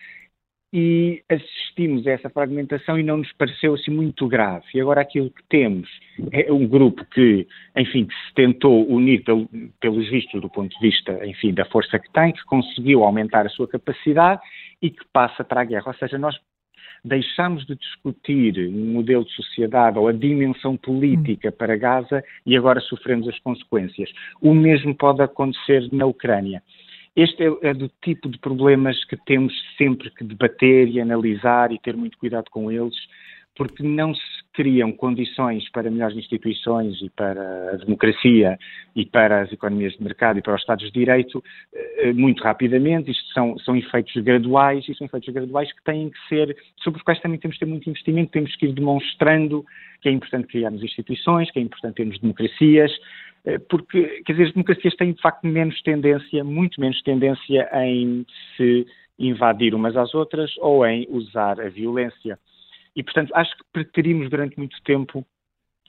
e 0.77 1.23
assistimos 1.29 2.05
a 2.05 2.11
essa 2.11 2.29
fragmentação 2.29 2.99
e 2.99 3.05
não 3.05 3.19
nos 3.19 3.33
pareceu 3.35 3.75
assim 3.75 3.93
muito 3.93 4.27
grave. 4.27 4.65
E 4.75 4.81
agora 4.81 5.03
aquilo 5.03 5.31
que 5.31 5.45
temos 5.49 5.89
é 6.33 6.53
um 6.53 6.67
grupo 6.67 7.05
que, 7.05 7.47
enfim, 7.77 8.07
que 8.07 8.15
se 8.15 8.35
tentou 8.35 8.85
unir 8.91 9.23
pelo, 9.23 9.49
pelos 9.81 10.11
vistos 10.11 10.41
do 10.41 10.51
ponto 10.51 10.77
de 10.77 10.81
vista, 10.81 11.25
enfim, 11.25 11.55
da 11.55 11.65
força 11.67 11.97
que 11.97 12.13
tem, 12.13 12.33
que 12.33 12.45
conseguiu 12.47 13.05
aumentar 13.05 13.47
a 13.47 13.51
sua 13.51 13.69
capacidade 13.69 14.41
e 14.83 14.91
que 14.91 15.05
passa 15.13 15.45
para 15.45 15.61
a 15.61 15.65
guerra. 15.65 15.85
Ou 15.87 15.95
seja, 15.95 16.19
nós 16.19 16.35
deixamos 17.05 17.65
de 17.67 17.77
discutir 17.77 18.59
um 18.69 18.95
modelo 18.95 19.25
de 19.25 19.33
sociedade 19.33 19.97
ou 19.97 20.09
a 20.09 20.13
dimensão 20.13 20.77
política 20.77 21.53
para 21.53 21.77
Gaza 21.77 22.25
e 22.45 22.57
agora 22.57 22.81
sofremos 22.81 23.29
as 23.29 23.39
consequências. 23.39 24.11
O 24.41 24.53
mesmo 24.53 24.93
pode 24.93 25.23
acontecer 25.23 25.89
na 25.93 26.05
Ucrânia. 26.05 26.65
Este 27.17 27.45
é, 27.45 27.71
é, 27.71 27.75
do 27.75 27.89
tipo 28.03 28.29
de 28.29 28.39
problemas 28.39 29.05
que 29.05 29.17
temos 29.25 29.53
sempre 29.79 30.11
que 30.11 30.25
debater 30.25 30.89
e 30.89 31.01
analisar 31.01 31.71
e 31.71 31.79
ter 31.79 31.97
muito 31.97 32.19
cuidado 32.19 32.51
com 32.51 32.73
eles, 32.73 32.97
porque 33.57 33.85
não 33.85 34.13
se 34.13 34.45
criam 34.53 34.91
condições 34.91 35.69
para 35.71 35.91
melhores 35.91 36.17
instituições 36.17 37.01
e 37.01 37.09
para 37.11 37.71
a 37.71 37.77
democracia 37.77 38.59
e 38.97 39.07
para 39.07 39.43
as 39.43 39.53
economias 39.53 39.93
de 39.93 40.03
mercado 40.03 40.41
e 40.41 40.43
para 40.43 40.57
os 40.57 40.61
Estados 40.61 40.87
de 40.87 40.93
Direito 40.93 41.43
eh, 41.73 42.13
muito 42.13 42.43
rapidamente. 42.43 43.13
Isto 43.13 43.33
são, 43.33 43.59
são 43.61 43.77
efeitos 43.77 44.15
graduais 44.23 44.85
e 44.89 44.95
são 44.95 45.07
efeitos 45.07 45.33
graduais 45.33 45.73
que 45.73 45.85
têm 45.85 46.11
que 46.11 46.19
ser, 46.29 46.57
sobre 46.83 46.99
os 46.99 47.05
quais 47.05 47.21
também 47.21 47.39
temos 47.39 47.57
que 47.57 47.65
ter 47.65 47.71
muito 47.71 47.89
investimento, 47.89 48.33
temos 48.33 48.57
que 48.57 48.67
ir 48.67 48.73
demonstrando 48.73 49.65
que 50.01 50.09
é 50.09 50.13
importante 50.13 50.49
criarmos 50.49 50.83
instituições, 50.83 51.51
que 51.51 51.61
é 51.61 51.63
importante 51.63 51.95
termos 51.95 52.19
democracias, 52.19 52.93
porque, 53.69 54.23
quer 54.25 54.33
dizer, 54.33 54.45
as 54.49 54.53
democracias 54.53 54.97
têm 54.97 55.13
de 55.13 55.21
facto 55.21 55.47
menos 55.47 55.81
tendência, 55.83 56.43
muito 56.43 56.81
menos 56.81 57.01
tendência 57.03 57.69
em 57.75 58.25
se 58.57 58.87
invadir 59.19 59.75
umas 59.75 59.97
às 59.97 60.15
outras 60.15 60.53
ou 60.59 60.87
em 60.87 61.07
usar 61.11 61.61
a 61.61 61.69
violência. 61.69 62.39
E, 62.97 63.03
portanto, 63.03 63.33
acho 63.35 63.57
que 63.57 63.65
preteríamos 63.73 64.31
durante 64.31 64.57
muito 64.57 64.81
tempo 64.83 65.25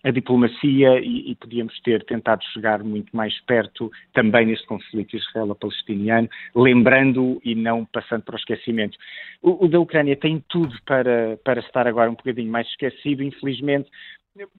a 0.04 0.12
diplomacia 0.12 1.00
e, 1.00 1.32
e, 1.32 1.36
podíamos 1.36 1.80
ter 1.82 2.04
tentado 2.06 2.44
chegar 2.54 2.84
muito 2.84 3.16
mais 3.16 3.40
perto 3.46 3.92
também 4.14 4.46
neste 4.46 4.68
conflito 4.68 5.18
israelo-palestiniano, 5.18 6.30
lembrando 6.56 7.42
e 7.44 7.56
não 7.56 7.86
passando 7.86 8.22
para 8.22 8.36
o 8.36 8.38
esquecimento. 8.38 8.96
O, 9.42 9.66
o, 9.66 9.68
da 9.68 9.80
Ucrânia 9.80 10.16
tem 10.16 10.44
tudo 10.48 10.76
para, 10.86 11.40
para 11.44 11.60
estar 11.60 11.88
agora 11.88 12.12
um 12.12 12.14
bocadinho 12.14 12.52
mais 12.52 12.68
esquecido, 12.68 13.24
infelizmente, 13.24 13.90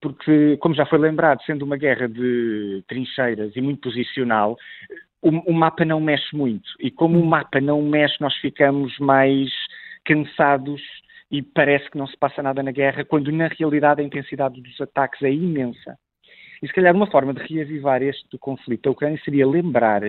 porque, 0.01 0.57
como 0.59 0.75
já 0.75 0.87
foi 0.87 0.99
lembrado, 0.99 1.43
sendo 1.45 1.65
uma 1.65 1.77
guerra 1.77 2.09
de 2.09 2.83
trincheiras 2.89 3.55
e 3.55 3.61
muito 3.61 3.81
posicional, 3.81 4.57
o, 5.21 5.29
o, 5.51 5.53
mapa 5.53 5.85
não 5.85 6.01
mexe 6.01 6.35
muito. 6.35 6.69
E 6.81 6.91
como 6.91 7.19
o 7.19 7.27
mapa 7.27 7.61
não 7.61 7.83
mexe, 7.83 8.17
nós 8.21 8.35
ficamos 8.37 8.99
mais 8.99 9.51
cansados 10.05 10.81
e 11.31 11.43
parece 11.43 11.91
que 11.91 11.99
não 11.99 12.07
se 12.07 12.17
passa 12.17 12.43
nada 12.43 12.63
na 12.63 12.71
guerra, 12.71 13.05
quando 13.05 13.31
na 13.33 13.49
realidade 13.49 14.01
a 14.01 14.05
intensidade 14.05 14.61
dos 14.61 14.81
ataques 14.81 15.21
é 15.23 15.31
imensa. 15.31 15.99
E 16.63 16.67
se 16.67 16.73
calhar 16.73 16.95
uma 16.95 17.11
forma 17.11 17.35
de 17.35 17.43
reavivar 17.43 18.03
este 18.03 18.39
conflito 18.39 18.85
da 18.85 18.91
Ucrânia 18.91 19.21
seria 19.25 19.47
lembrar 19.47 20.03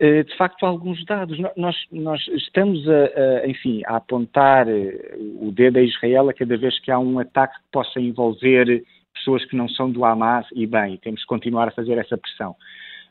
de 0.00 0.36
facto 0.36 0.66
alguns 0.66 1.04
dados. 1.04 1.38
Nós, 1.56 1.76
nós 1.92 2.26
estamos 2.28 2.86
a, 2.88 3.42
a, 3.42 3.48
enfim, 3.48 3.82
a 3.86 3.96
apontar 3.96 4.68
eh, 4.68 5.16
o 5.40 5.52
dedo 5.52 5.78
a 5.78 5.82
Israel 5.82 6.28
a 6.28 6.34
cada 6.34 6.56
vez 6.56 6.78
que 6.80 6.90
há 6.90 6.98
um 6.98 7.18
ataque 7.18 7.54
que 7.54 7.70
possa 7.72 8.00
envolver 8.00 8.82
pessoas 9.14 9.44
que 9.44 9.56
não 9.56 9.68
são 9.68 9.90
do 9.90 10.04
Hamas, 10.04 10.46
e 10.52 10.66
bem, 10.66 10.96
temos 10.98 11.20
que 11.20 11.26
continuar 11.26 11.68
a 11.68 11.70
fazer 11.70 11.96
essa 11.96 12.18
pressão. 12.18 12.56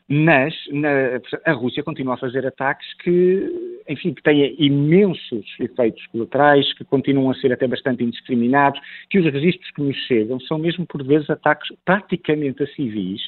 Mas 0.06 0.54
na, 0.70 1.18
a 1.46 1.52
Rússia 1.52 1.82
continua 1.82 2.14
a 2.14 2.18
fazer 2.18 2.46
ataques 2.46 2.86
que, 3.02 3.80
enfim, 3.88 4.12
que 4.12 4.22
têm 4.22 4.54
imensos 4.58 5.46
efeitos 5.58 6.06
colaterais, 6.08 6.70
que 6.74 6.84
continuam 6.84 7.30
a 7.30 7.34
ser 7.34 7.50
até 7.52 7.66
bastante 7.66 8.04
indiscriminados, 8.04 8.78
que 9.08 9.18
os 9.18 9.24
registros 9.24 9.70
que 9.70 9.80
nos 9.80 9.96
chegam 10.06 10.38
são 10.40 10.58
mesmo 10.58 10.86
por 10.86 11.02
vezes 11.02 11.30
ataques 11.30 11.74
praticamente 11.86 12.62
a 12.62 12.66
civis, 12.66 13.22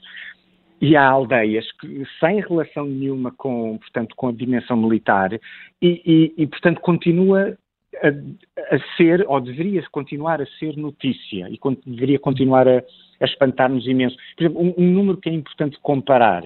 e 0.81 0.97
há 0.97 1.07
aldeias 1.09 1.71
que, 1.73 2.05
sem 2.21 2.41
relação 2.41 2.87
nenhuma 2.87 3.31
com, 3.33 3.79
portanto, 3.79 4.15
com 4.17 4.29
a 4.29 4.33
dimensão 4.33 4.77
militar 4.77 5.33
e, 5.33 5.41
e, 5.83 6.35
e 6.37 6.47
portanto, 6.47 6.81
continua 6.81 7.57
a, 8.03 8.75
a, 8.75 8.97
ser, 8.97 9.25
ou 9.27 9.41
deveria 9.41 9.83
continuar 9.91 10.41
a 10.41 10.47
ser 10.59 10.77
notícia 10.77 11.49
e 11.49 11.59
deveria 11.87 12.19
continuar 12.19 12.69
a, 12.69 12.83
a 13.21 13.25
espantar-nos 13.25 13.87
imenso. 13.87 14.17
Por 14.37 14.45
exemplo, 14.45 14.63
um, 14.63 14.75
um, 14.77 14.93
número 14.93 15.19
que 15.19 15.29
é 15.29 15.33
importante 15.33 15.79
comparar 15.81 16.43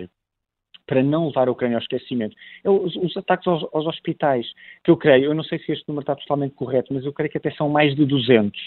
para 0.86 1.02
não 1.02 1.28
levar 1.28 1.48
a 1.48 1.52
Ucrânia 1.52 1.76
ao 1.76 1.82
esquecimento 1.82 2.34
é 2.64 2.70
os, 2.70 2.96
os 2.96 3.16
ataques 3.16 3.46
aos, 3.46 3.64
aos, 3.72 3.86
hospitais, 3.86 4.46
que 4.82 4.90
eu 4.90 4.96
creio, 4.96 5.26
eu 5.26 5.34
não 5.34 5.44
sei 5.44 5.58
se 5.60 5.70
este 5.72 5.88
número 5.88 6.02
está 6.02 6.16
totalmente 6.16 6.54
correto, 6.54 6.92
mas 6.92 7.04
eu 7.04 7.12
creio 7.12 7.30
que 7.30 7.38
até 7.38 7.50
são 7.52 7.68
mais 7.68 7.94
de 7.94 8.04
200. 8.04 8.60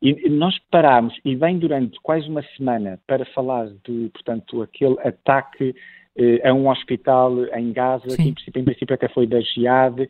E 0.00 0.28
nós 0.28 0.56
parámos, 0.70 1.18
e 1.24 1.34
vem 1.34 1.58
durante 1.58 1.98
quase 2.02 2.28
uma 2.28 2.42
semana, 2.56 3.00
para 3.06 3.24
falar 3.26 3.66
de, 3.84 4.10
portanto, 4.10 4.62
aquele 4.62 4.96
ataque 5.00 5.74
eh, 6.16 6.48
a 6.48 6.54
um 6.54 6.68
hospital 6.68 7.44
em 7.54 7.72
Gaza, 7.72 8.10
Sim. 8.10 8.16
que 8.16 8.28
em 8.28 8.34
princípio, 8.34 8.60
em 8.60 8.64
princípio 8.64 8.94
até 8.94 9.08
foi 9.08 9.26
da 9.26 9.40
Jihad, 9.40 10.06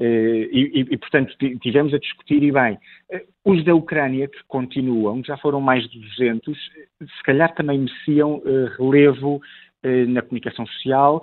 eh, 0.00 0.48
e, 0.50 0.86
e, 0.90 0.96
portanto, 0.96 1.36
tivemos 1.60 1.92
a 1.92 1.98
discutir, 1.98 2.42
e 2.42 2.50
bem, 2.50 2.78
eh, 3.10 3.22
os 3.44 3.62
da 3.64 3.74
Ucrânia, 3.74 4.26
que 4.28 4.42
continuam, 4.48 5.22
já 5.22 5.36
foram 5.36 5.60
mais 5.60 5.86
de 5.90 6.00
200, 6.00 6.58
se 7.02 7.22
calhar 7.22 7.54
também 7.54 7.80
mereciam 7.80 8.42
eh, 8.46 8.70
relevo 8.78 9.40
na 10.08 10.20
comunicação 10.20 10.66
social, 10.66 11.22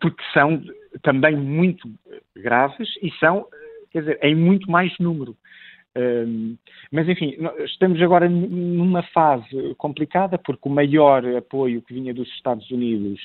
porque 0.00 0.20
são 0.32 0.60
também 1.02 1.36
muito 1.36 1.88
graves 2.34 2.88
e 3.00 3.08
são, 3.20 3.46
quer 3.92 4.00
dizer, 4.00 4.18
em 4.20 4.34
muito 4.34 4.68
mais 4.68 4.92
número. 4.98 5.36
Mas, 6.90 7.08
enfim, 7.08 7.36
estamos 7.64 8.00
agora 8.02 8.28
numa 8.28 9.02
fase 9.04 9.74
complicada, 9.76 10.36
porque 10.36 10.68
o 10.68 10.72
maior 10.72 11.24
apoio 11.36 11.82
que 11.82 11.94
vinha 11.94 12.12
dos 12.12 12.28
Estados 12.30 12.70
Unidos 12.70 13.20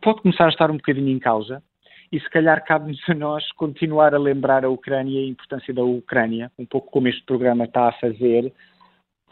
pode 0.00 0.22
começar 0.22 0.46
a 0.46 0.50
estar 0.50 0.70
um 0.70 0.76
bocadinho 0.76 1.08
em 1.08 1.18
causa, 1.18 1.62
e 2.12 2.20
se 2.20 2.30
calhar 2.30 2.64
cabe-nos 2.64 3.00
a 3.08 3.14
nós 3.14 3.50
continuar 3.52 4.14
a 4.14 4.18
lembrar 4.18 4.64
a 4.64 4.68
Ucrânia 4.68 5.20
e 5.20 5.24
a 5.24 5.28
importância 5.28 5.74
da 5.74 5.82
Ucrânia, 5.82 6.52
um 6.56 6.64
pouco 6.64 6.90
como 6.92 7.08
este 7.08 7.24
programa 7.24 7.64
está 7.64 7.88
a 7.88 7.92
fazer, 7.92 8.52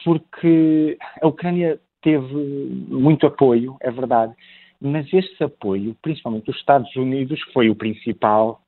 porque 0.05 0.99
a 1.21 1.29
Ucrânia 1.29 1.79
teve 2.01 2.35
muito 2.35 3.25
apoio, 3.27 3.77
é 3.81 3.91
verdade, 3.93 4.35
mas 4.81 5.07
esse 5.13 5.45
apoio, 5.45 5.97
principalmente 6.03 6.47
dos 6.47 6.57
Estados 6.57 6.97
Unidos, 6.97 7.41
foi 7.53 7.71
o 7.71 7.77
principal, 7.77 8.61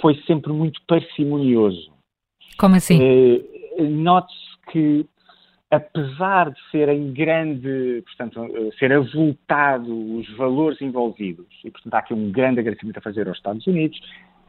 foi 0.00 0.16
sempre 0.26 0.52
muito 0.52 0.80
parcimonioso. 0.88 1.93
Como 2.58 2.76
assim? 2.76 2.98
Eh, 3.02 3.82
Note-se 3.82 4.70
que 4.70 5.06
apesar 5.70 6.50
de 6.50 6.70
ser 6.70 6.88
em 6.88 7.12
grande, 7.12 8.02
portanto, 8.06 8.44
eh, 8.44 8.70
ser 8.78 8.92
avultado 8.92 10.16
os 10.18 10.28
valores 10.36 10.80
envolvidos, 10.80 11.46
e 11.64 11.70
portanto 11.70 11.94
há 11.94 11.98
aqui 11.98 12.14
um 12.14 12.30
grande 12.30 12.60
agradecimento 12.60 12.98
a 12.98 13.02
fazer 13.02 13.26
aos 13.26 13.36
Estados 13.36 13.66
Unidos, 13.66 14.00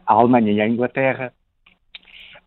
à 0.06 0.14
Alemanha 0.14 0.52
e 0.52 0.62
à 0.62 0.68
Inglaterra, 0.68 1.34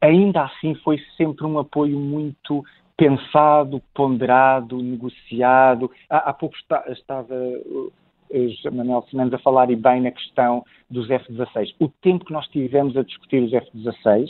ainda 0.00 0.44
assim 0.44 0.74
foi 0.76 0.98
sempre 1.16 1.44
um 1.44 1.58
apoio 1.58 1.98
muito 1.98 2.64
pensado, 2.96 3.82
ponderado, 3.94 4.82
negociado. 4.82 5.90
Há, 6.08 6.30
há 6.30 6.32
pouco 6.32 6.56
está, 6.56 6.84
estava 6.88 7.34
uh, 7.34 7.92
Manuel 8.72 9.02
Fernandes 9.02 9.34
a 9.34 9.38
falar 9.38 9.70
e 9.70 9.76
bem 9.76 10.02
na 10.02 10.10
questão 10.10 10.64
dos 10.90 11.10
F-16. 11.10 11.74
O 11.80 11.88
tempo 11.88 12.24
que 12.24 12.32
nós 12.32 12.46
tivemos 12.48 12.96
a 12.96 13.02
discutir 13.02 13.42
os 13.42 13.52
F-16 13.52 14.28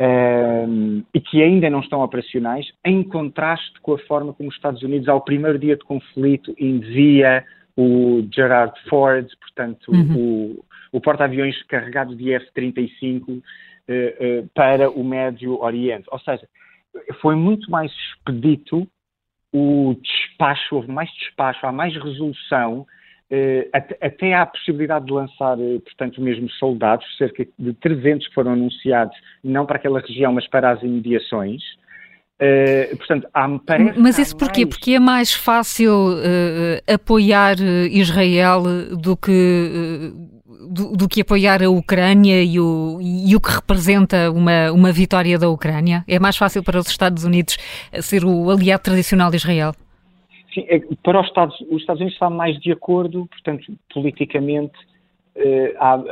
um, 0.00 1.02
e 1.12 1.20
que 1.20 1.42
ainda 1.42 1.68
não 1.68 1.80
estão 1.80 2.00
operacionais, 2.00 2.66
em 2.84 3.02
contraste 3.02 3.80
com 3.80 3.94
a 3.94 3.98
forma 3.98 4.32
como 4.32 4.48
os 4.48 4.54
Estados 4.54 4.82
Unidos, 4.82 5.08
ao 5.08 5.20
primeiro 5.20 5.58
dia 5.58 5.76
de 5.76 5.84
conflito, 5.84 6.54
envia 6.58 7.44
o 7.76 8.26
Gerard 8.32 8.74
Ford, 8.88 9.28
portanto, 9.40 9.90
uhum. 9.90 10.16
o, 10.16 10.64
o 10.92 11.00
porta-aviões 11.00 11.60
carregado 11.64 12.14
de 12.14 12.32
F-35 12.32 13.28
uh, 13.28 13.32
uh, 13.32 14.48
para 14.54 14.90
o 14.90 15.04
Médio 15.04 15.60
Oriente. 15.60 16.06
Ou 16.10 16.18
seja, 16.20 16.48
foi 17.20 17.34
muito 17.34 17.70
mais 17.70 17.92
expedito 17.92 18.86
o 19.52 19.96
despacho, 20.02 20.76
houve 20.76 20.90
mais 20.90 21.10
despacho, 21.12 21.66
há 21.66 21.72
mais 21.72 21.94
resolução 21.94 22.86
até, 23.72 23.98
até, 24.00 24.34
há 24.34 24.42
a 24.42 24.46
possibilidade 24.46 25.04
de 25.04 25.12
lançar, 25.12 25.58
uh, 25.58 25.80
portanto, 25.80 26.20
mesmo 26.20 26.48
soldados, 26.52 27.04
cerca 27.18 27.46
de 27.58 27.74
300 27.74 28.26
que 28.26 28.34
foram 28.34 28.52
anunciados, 28.52 29.14
não 29.44 29.66
para 29.66 29.76
aquela 29.76 30.00
região, 30.00 30.32
mas 30.32 30.48
para 30.48 30.70
as 30.70 30.82
imediações. 30.82 31.62
Uh, 32.40 32.96
portanto, 32.96 33.28
há, 33.34 33.48
mas 33.98 34.18
isso 34.18 34.36
porquê? 34.36 34.64
Mais... 34.64 34.74
Porque 34.74 34.92
é 34.92 35.00
mais 35.00 35.34
fácil 35.34 35.92
apoiar 36.92 37.56
Israel 37.90 38.62
do 38.96 39.16
que, 39.16 40.12
do, 40.70 40.92
do, 40.92 41.08
que 41.08 41.20
apoiar 41.20 41.62
a 41.62 41.68
Ucrânia 41.68 42.42
e 42.42 42.58
o, 42.58 42.98
e 43.02 43.36
o 43.36 43.40
que 43.40 43.50
representa 43.50 44.30
uma, 44.30 44.72
uma 44.72 44.92
vitória 44.92 45.38
da 45.38 45.50
Ucrânia? 45.50 46.02
É 46.08 46.18
mais 46.18 46.36
fácil 46.36 46.62
para 46.62 46.78
os 46.78 46.86
Estados 46.86 47.24
Unidos 47.24 47.58
ser 48.00 48.24
o 48.24 48.50
aliado 48.50 48.84
tradicional 48.84 49.30
de 49.30 49.36
Israel? 49.36 49.74
Sim, 50.58 50.66
é, 50.68 50.80
para 51.02 51.20
os 51.20 51.26
Estados, 51.26 51.60
os 51.70 51.80
Estados 51.80 52.00
Unidos 52.00 52.14
estão 52.14 52.30
mais 52.30 52.58
de 52.58 52.72
acordo, 52.72 53.26
portanto, 53.26 53.72
politicamente, 53.92 54.76
uh, 55.36 55.76
há, 55.78 56.02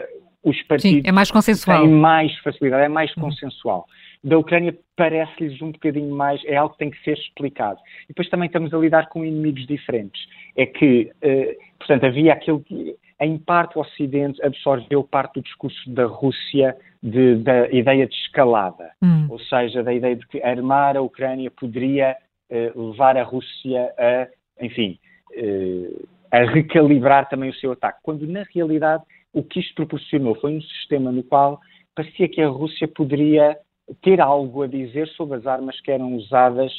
os 0.44 0.62
partidos 0.62 1.02
Sim, 1.02 1.02
é 1.04 1.12
mais 1.12 1.30
consensual. 1.30 1.82
têm 1.82 1.90
mais 1.90 2.36
facilidade, 2.38 2.84
é 2.84 2.88
mais 2.88 3.14
uhum. 3.16 3.24
consensual. 3.24 3.86
Da 4.22 4.38
Ucrânia 4.38 4.76
parece-lhes 4.96 5.60
um 5.60 5.72
bocadinho 5.72 6.14
mais, 6.14 6.40
é 6.44 6.56
algo 6.56 6.72
que 6.74 6.78
tem 6.78 6.90
que 6.90 7.02
ser 7.02 7.14
explicado. 7.14 7.78
E 8.04 8.08
depois 8.08 8.28
também 8.28 8.46
estamos 8.46 8.72
a 8.72 8.78
lidar 8.78 9.08
com 9.08 9.24
inimigos 9.24 9.66
diferentes. 9.66 10.22
É 10.56 10.66
que, 10.66 11.10
uh, 11.22 11.78
portanto, 11.78 12.06
havia 12.06 12.32
aquele 12.32 12.60
que, 12.60 12.96
em 13.20 13.38
parte, 13.38 13.76
o 13.76 13.80
Ocidente 13.80 14.42
absorveu 14.44 15.02
parte 15.02 15.34
do 15.34 15.42
discurso 15.42 15.90
da 15.90 16.04
Rússia 16.06 16.76
de, 17.02 17.36
da 17.36 17.68
ideia 17.70 18.06
de 18.06 18.14
escalada, 18.14 18.90
hum. 19.02 19.26
ou 19.30 19.38
seja, 19.38 19.82
da 19.82 19.92
ideia 19.92 20.16
de 20.16 20.26
que 20.26 20.42
armar 20.42 20.96
a 20.96 21.02
Ucrânia 21.02 21.50
poderia 21.50 22.16
eh, 22.48 22.72
levar 22.76 23.16
a 23.16 23.24
Rússia 23.24 23.92
a, 23.98 24.28
enfim, 24.60 24.98
eh, 25.34 25.90
a 26.30 26.44
recalibrar 26.44 27.28
também 27.28 27.50
o 27.50 27.54
seu 27.54 27.72
ataque, 27.72 28.00
quando 28.02 28.26
na 28.26 28.44
realidade 28.54 29.02
o 29.32 29.42
que 29.42 29.60
isto 29.60 29.74
proporcionou 29.74 30.34
foi 30.36 30.56
um 30.56 30.62
sistema 30.62 31.12
no 31.12 31.22
qual 31.22 31.60
parecia 31.94 32.28
que 32.28 32.40
a 32.40 32.48
Rússia 32.48 32.88
poderia 32.88 33.56
ter 34.02 34.20
algo 34.20 34.62
a 34.62 34.66
dizer 34.66 35.08
sobre 35.08 35.38
as 35.38 35.46
armas 35.46 35.80
que 35.80 35.90
eram 35.90 36.14
usadas 36.14 36.72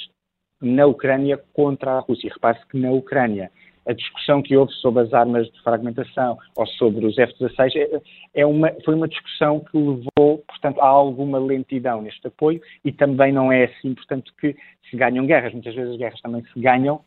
na 0.61 0.85
Ucrânia 0.85 1.37
contra 1.53 1.91
a 1.91 1.99
Rússia. 1.99 2.31
Repare-se 2.33 2.67
que 2.67 2.77
na 2.77 2.91
Ucrânia 2.91 3.51
a 3.87 3.93
discussão 3.93 4.41
que 4.41 4.55
houve 4.55 4.73
sobre 4.73 5.03
as 5.03 5.13
armas 5.13 5.47
de 5.49 5.61
fragmentação 5.61 6.37
ou 6.55 6.67
sobre 6.67 7.05
os 7.05 7.17
F-16 7.17 7.75
é, 7.75 8.01
é 8.41 8.45
uma, 8.45 8.71
foi 8.83 8.95
uma 8.95 9.07
discussão 9.07 9.61
que 9.61 9.77
levou, 9.77 10.43
portanto, 10.45 10.81
a 10.81 10.87
alguma 10.87 11.39
lentidão 11.39 12.01
neste 12.01 12.27
apoio 12.27 12.61
e 12.83 12.91
também 12.91 13.31
não 13.31 13.49
é 13.49 13.63
assim, 13.65 13.95
portanto, 13.95 14.33
que 14.39 14.55
se 14.89 14.97
ganham 14.97 15.25
guerras. 15.25 15.53
Muitas 15.53 15.73
vezes 15.73 15.93
as 15.93 15.97
guerras 15.97 16.19
também 16.21 16.43
se 16.43 16.59
ganham 16.59 17.01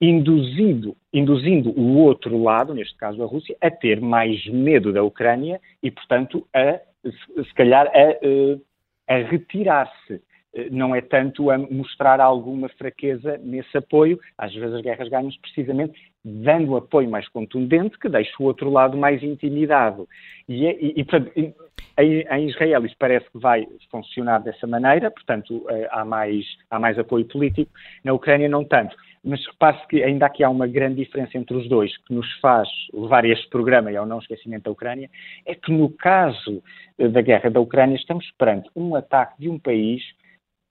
induzindo, 0.00 0.96
induzindo 1.12 1.70
o 1.70 1.98
outro 1.98 2.42
lado, 2.42 2.74
neste 2.74 2.96
caso 2.96 3.22
a 3.22 3.26
Rússia, 3.26 3.56
a 3.60 3.70
ter 3.70 4.00
mais 4.00 4.44
medo 4.46 4.92
da 4.92 5.02
Ucrânia 5.02 5.60
e, 5.82 5.90
portanto, 5.90 6.46
a, 6.54 6.80
se 7.04 7.54
calhar, 7.54 7.86
a, 7.88 9.14
a 9.14 9.18
retirar-se 9.18 10.20
eh, 10.54 10.68
não 10.70 10.94
é 10.94 11.00
tanto 11.00 11.50
a 11.50 11.58
mostrar 11.58 12.20
alguma 12.20 12.68
fraqueza 12.68 13.38
nesse 13.42 13.76
apoio. 13.76 14.18
Às 14.38 14.54
vezes 14.54 14.74
as 14.74 14.82
guerras 14.82 15.08
ganham-se 15.08 15.38
precisamente 15.40 15.98
dando 16.24 16.76
apoio 16.76 17.10
mais 17.10 17.28
contundente 17.28 17.98
que 17.98 18.08
deixa 18.08 18.32
o 18.40 18.44
outro 18.44 18.70
lado 18.70 18.96
mais 18.96 19.22
intimidado. 19.22 20.08
E, 20.48 20.66
é, 20.66 20.78
e, 20.80 20.94
e 20.96 21.04
portanto, 21.04 21.32
em, 21.36 21.54
em, 21.98 22.48
Israel 22.48 22.86
isso 22.86 22.96
parece 22.98 23.30
que 23.30 23.38
vai 23.38 23.66
funcionar 23.90 24.38
dessa 24.38 24.66
maneira, 24.66 25.10
portanto 25.10 25.64
eh, 25.68 25.88
há 25.90 26.04
mais, 26.04 26.44
há 26.70 26.78
mais 26.78 26.98
apoio 26.98 27.24
político, 27.26 27.70
na 28.02 28.12
Ucrânia 28.12 28.48
não 28.48 28.64
tanto. 28.64 28.96
Mas 29.24 29.44
repare-se 29.46 29.86
que 29.88 30.02
ainda 30.02 30.26
aqui 30.26 30.44
há 30.44 30.50
uma 30.50 30.66
grande 30.66 30.96
diferença 30.96 31.38
entre 31.38 31.56
os 31.56 31.68
dois 31.68 31.96
que 31.98 32.12
nos 32.12 32.30
faz 32.40 32.68
levar 32.92 33.24
este 33.24 33.48
programa 33.48 33.90
e 33.90 33.96
ao 33.96 34.04
não 34.04 34.18
esquecimento 34.18 34.64
da 34.64 34.70
Ucrânia, 34.70 35.10
é 35.46 35.54
que 35.54 35.72
no 35.72 35.88
caso 35.90 36.62
eh, 36.98 37.08
da 37.08 37.22
guerra 37.22 37.50
da 37.50 37.60
Ucrânia 37.60 37.96
estamos 37.96 38.30
perante 38.38 38.68
um 38.76 38.94
ataque 38.94 39.40
de 39.40 39.48
um 39.48 39.58
país 39.58 40.02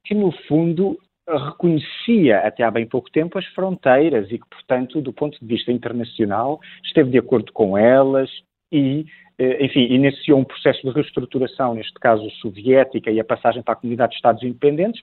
que, 0.05 0.13
no 0.13 0.31
fundo, 0.47 0.99
reconhecia 1.27 2.39
até 2.39 2.63
há 2.63 2.71
bem 2.71 2.85
pouco 2.85 3.09
tempo 3.09 3.39
as 3.39 3.45
fronteiras 3.47 4.29
e 4.31 4.37
que, 4.37 4.47
portanto, 4.49 5.01
do 5.01 5.13
ponto 5.13 5.39
de 5.39 5.45
vista 5.45 5.71
internacional, 5.71 6.59
esteve 6.83 7.11
de 7.11 7.17
acordo 7.17 7.51
com 7.53 7.77
elas 7.77 8.29
e, 8.71 9.05
eh, 9.37 9.65
enfim, 9.65 9.81
iniciou 9.81 10.39
um 10.39 10.43
processo 10.43 10.81
de 10.81 10.93
reestruturação, 10.93 11.75
neste 11.75 11.93
caso 11.93 12.29
soviética, 12.41 13.09
e 13.09 13.19
a 13.19 13.23
passagem 13.23 13.63
para 13.63 13.73
a 13.73 13.77
comunidade 13.77 14.11
de 14.11 14.17
Estados 14.17 14.43
independentes, 14.43 15.01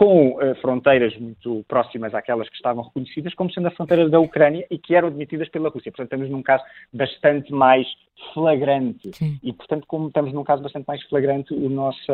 com 0.00 0.30
uh, 0.30 0.54
fronteiras 0.62 1.14
muito 1.18 1.62
próximas 1.68 2.14
àquelas 2.14 2.48
que 2.48 2.56
estavam 2.56 2.82
reconhecidas 2.82 3.34
como 3.34 3.52
sendo 3.52 3.68
a 3.68 3.70
fronteira 3.70 4.08
da 4.08 4.18
Ucrânia 4.18 4.66
e 4.70 4.78
que 4.78 4.94
eram 4.94 5.08
admitidas 5.08 5.46
pela 5.50 5.68
Rússia. 5.68 5.92
Portanto, 5.92 6.06
estamos 6.06 6.30
num 6.30 6.42
caso 6.42 6.64
bastante 6.90 7.52
mais 7.52 7.86
flagrante. 8.32 9.14
Sim. 9.14 9.38
E, 9.42 9.52
portanto, 9.52 9.84
como 9.86 10.08
estamos 10.08 10.32
num 10.32 10.42
caso 10.42 10.62
bastante 10.62 10.86
mais 10.86 11.02
flagrante, 11.02 11.52
o 11.52 11.68
nosso, 11.68 12.10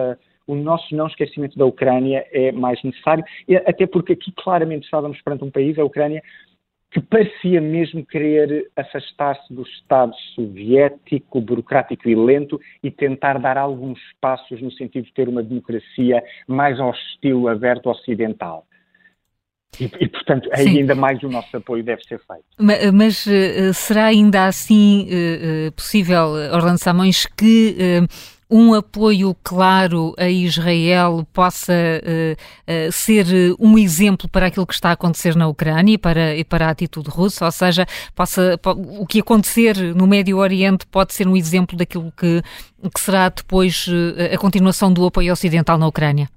o 0.48 0.56
nosso 0.56 0.96
não 0.96 1.06
esquecimento 1.06 1.56
da 1.56 1.64
Ucrânia 1.64 2.26
é 2.32 2.50
mais 2.50 2.82
necessário, 2.82 3.22
até 3.64 3.86
porque 3.86 4.14
aqui 4.14 4.32
claramente 4.32 4.82
estávamos 4.82 5.22
perante 5.22 5.44
um 5.44 5.50
país, 5.52 5.78
a 5.78 5.84
Ucrânia, 5.84 6.20
que 6.96 7.00
parecia 7.02 7.60
mesmo 7.60 8.06
querer 8.06 8.70
afastar-se 8.74 9.52
do 9.52 9.60
Estado 9.64 10.14
soviético, 10.34 11.42
burocrático 11.42 12.08
e 12.08 12.14
lento 12.14 12.58
e 12.82 12.90
tentar 12.90 13.38
dar 13.38 13.58
alguns 13.58 14.00
passos 14.18 14.62
no 14.62 14.72
sentido 14.72 15.04
de 15.04 15.12
ter 15.12 15.28
uma 15.28 15.42
democracia 15.42 16.24
mais 16.48 16.80
ao 16.80 16.90
estilo 16.92 17.48
aberto 17.48 17.90
ocidental. 17.90 18.66
E, 19.78 19.84
e, 20.00 20.08
portanto, 20.08 20.48
ainda 20.54 20.94
mais 20.94 21.22
o 21.22 21.28
nosso 21.28 21.54
apoio 21.54 21.84
deve 21.84 22.02
ser 22.04 22.18
feito. 22.18 22.44
Mas, 22.58 22.90
mas 22.90 23.26
uh, 23.26 23.74
será 23.74 24.06
ainda 24.06 24.46
assim 24.46 25.06
uh, 25.06 25.72
possível, 25.72 26.28
Orlando 26.50 26.78
Samões, 26.78 27.26
que 27.26 27.76
uh, 27.78 28.35
um 28.50 28.74
apoio 28.74 29.34
claro 29.42 30.14
a 30.16 30.28
Israel 30.28 31.26
possa 31.32 31.72
uh, 31.72 32.32
uh, 32.88 32.92
ser 32.92 33.26
um 33.58 33.76
exemplo 33.76 34.28
para 34.28 34.46
aquilo 34.46 34.66
que 34.66 34.74
está 34.74 34.90
a 34.90 34.92
acontecer 34.92 35.34
na 35.34 35.48
Ucrânia 35.48 35.94
e 35.94 35.98
para, 35.98 36.36
e 36.36 36.44
para 36.44 36.66
a 36.66 36.70
atitude 36.70 37.10
russa, 37.10 37.44
ou 37.44 37.52
seja, 37.52 37.86
possa, 38.14 38.58
o 38.98 39.06
que 39.06 39.20
acontecer 39.20 39.76
no 39.94 40.06
Médio 40.06 40.38
Oriente 40.38 40.86
pode 40.86 41.12
ser 41.12 41.26
um 41.26 41.36
exemplo 41.36 41.76
daquilo 41.76 42.12
que, 42.12 42.40
que 42.94 43.00
será 43.00 43.28
depois 43.28 43.86
a 44.32 44.38
continuação 44.38 44.92
do 44.92 45.04
apoio 45.04 45.32
ocidental 45.32 45.76
na 45.78 45.88
Ucrânia? 45.88 46.28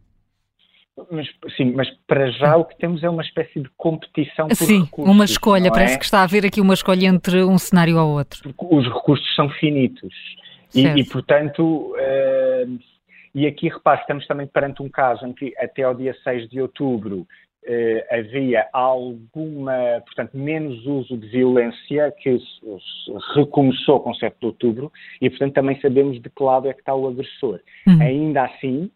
Mas, 1.11 1.27
sim, 1.55 1.71
mas 1.71 1.89
para 2.07 2.29
já 2.31 2.57
o 2.57 2.65
que 2.65 2.77
temos 2.77 3.03
é 3.03 3.09
uma 3.09 3.21
espécie 3.21 3.61
de 3.61 3.69
competição 3.77 4.47
por 4.47 4.55
sim, 4.55 4.83
recursos. 4.83 5.15
uma 5.15 5.25
escolha. 5.25 5.71
Parece 5.71 5.95
é? 5.95 5.97
que 5.97 6.05
está 6.05 6.19
a 6.19 6.23
haver 6.23 6.45
aqui 6.45 6.59
uma 6.59 6.73
escolha 6.73 7.07
entre 7.07 7.43
um 7.43 7.57
cenário 7.57 7.97
ou 7.97 8.17
outro. 8.17 8.41
Porque 8.43 8.75
os 8.75 8.85
recursos 8.85 9.35
são 9.35 9.49
finitos. 9.49 10.13
E, 10.73 10.85
e, 10.85 11.03
portanto, 11.05 11.93
uh, 11.93 12.79
e 13.33 13.47
aqui 13.47 13.69
repare, 13.69 14.01
estamos 14.01 14.25
também 14.27 14.47
perante 14.47 14.81
um 14.81 14.89
caso 14.89 15.25
em 15.25 15.33
que 15.33 15.53
até 15.57 15.83
ao 15.83 15.95
dia 15.95 16.15
6 16.23 16.49
de 16.49 16.61
outubro 16.61 17.19
uh, 17.19 18.15
havia 18.15 18.67
alguma, 18.73 20.01
portanto, 20.05 20.37
menos 20.37 20.85
uso 20.85 21.17
de 21.17 21.27
violência 21.27 22.13
que 22.19 22.37
recomeçou 23.35 23.99
com 23.99 24.13
7 24.13 24.35
de 24.39 24.45
outubro 24.45 24.91
e, 25.21 25.29
portanto, 25.29 25.53
também 25.53 25.79
sabemos 25.81 26.21
de 26.21 26.29
que 26.29 26.43
lado 26.43 26.67
é 26.67 26.73
que 26.73 26.81
está 26.81 26.93
o 26.93 27.07
agressor. 27.07 27.59
Uhum. 27.87 28.01
Ainda 28.01 28.45
assim, 28.45 28.91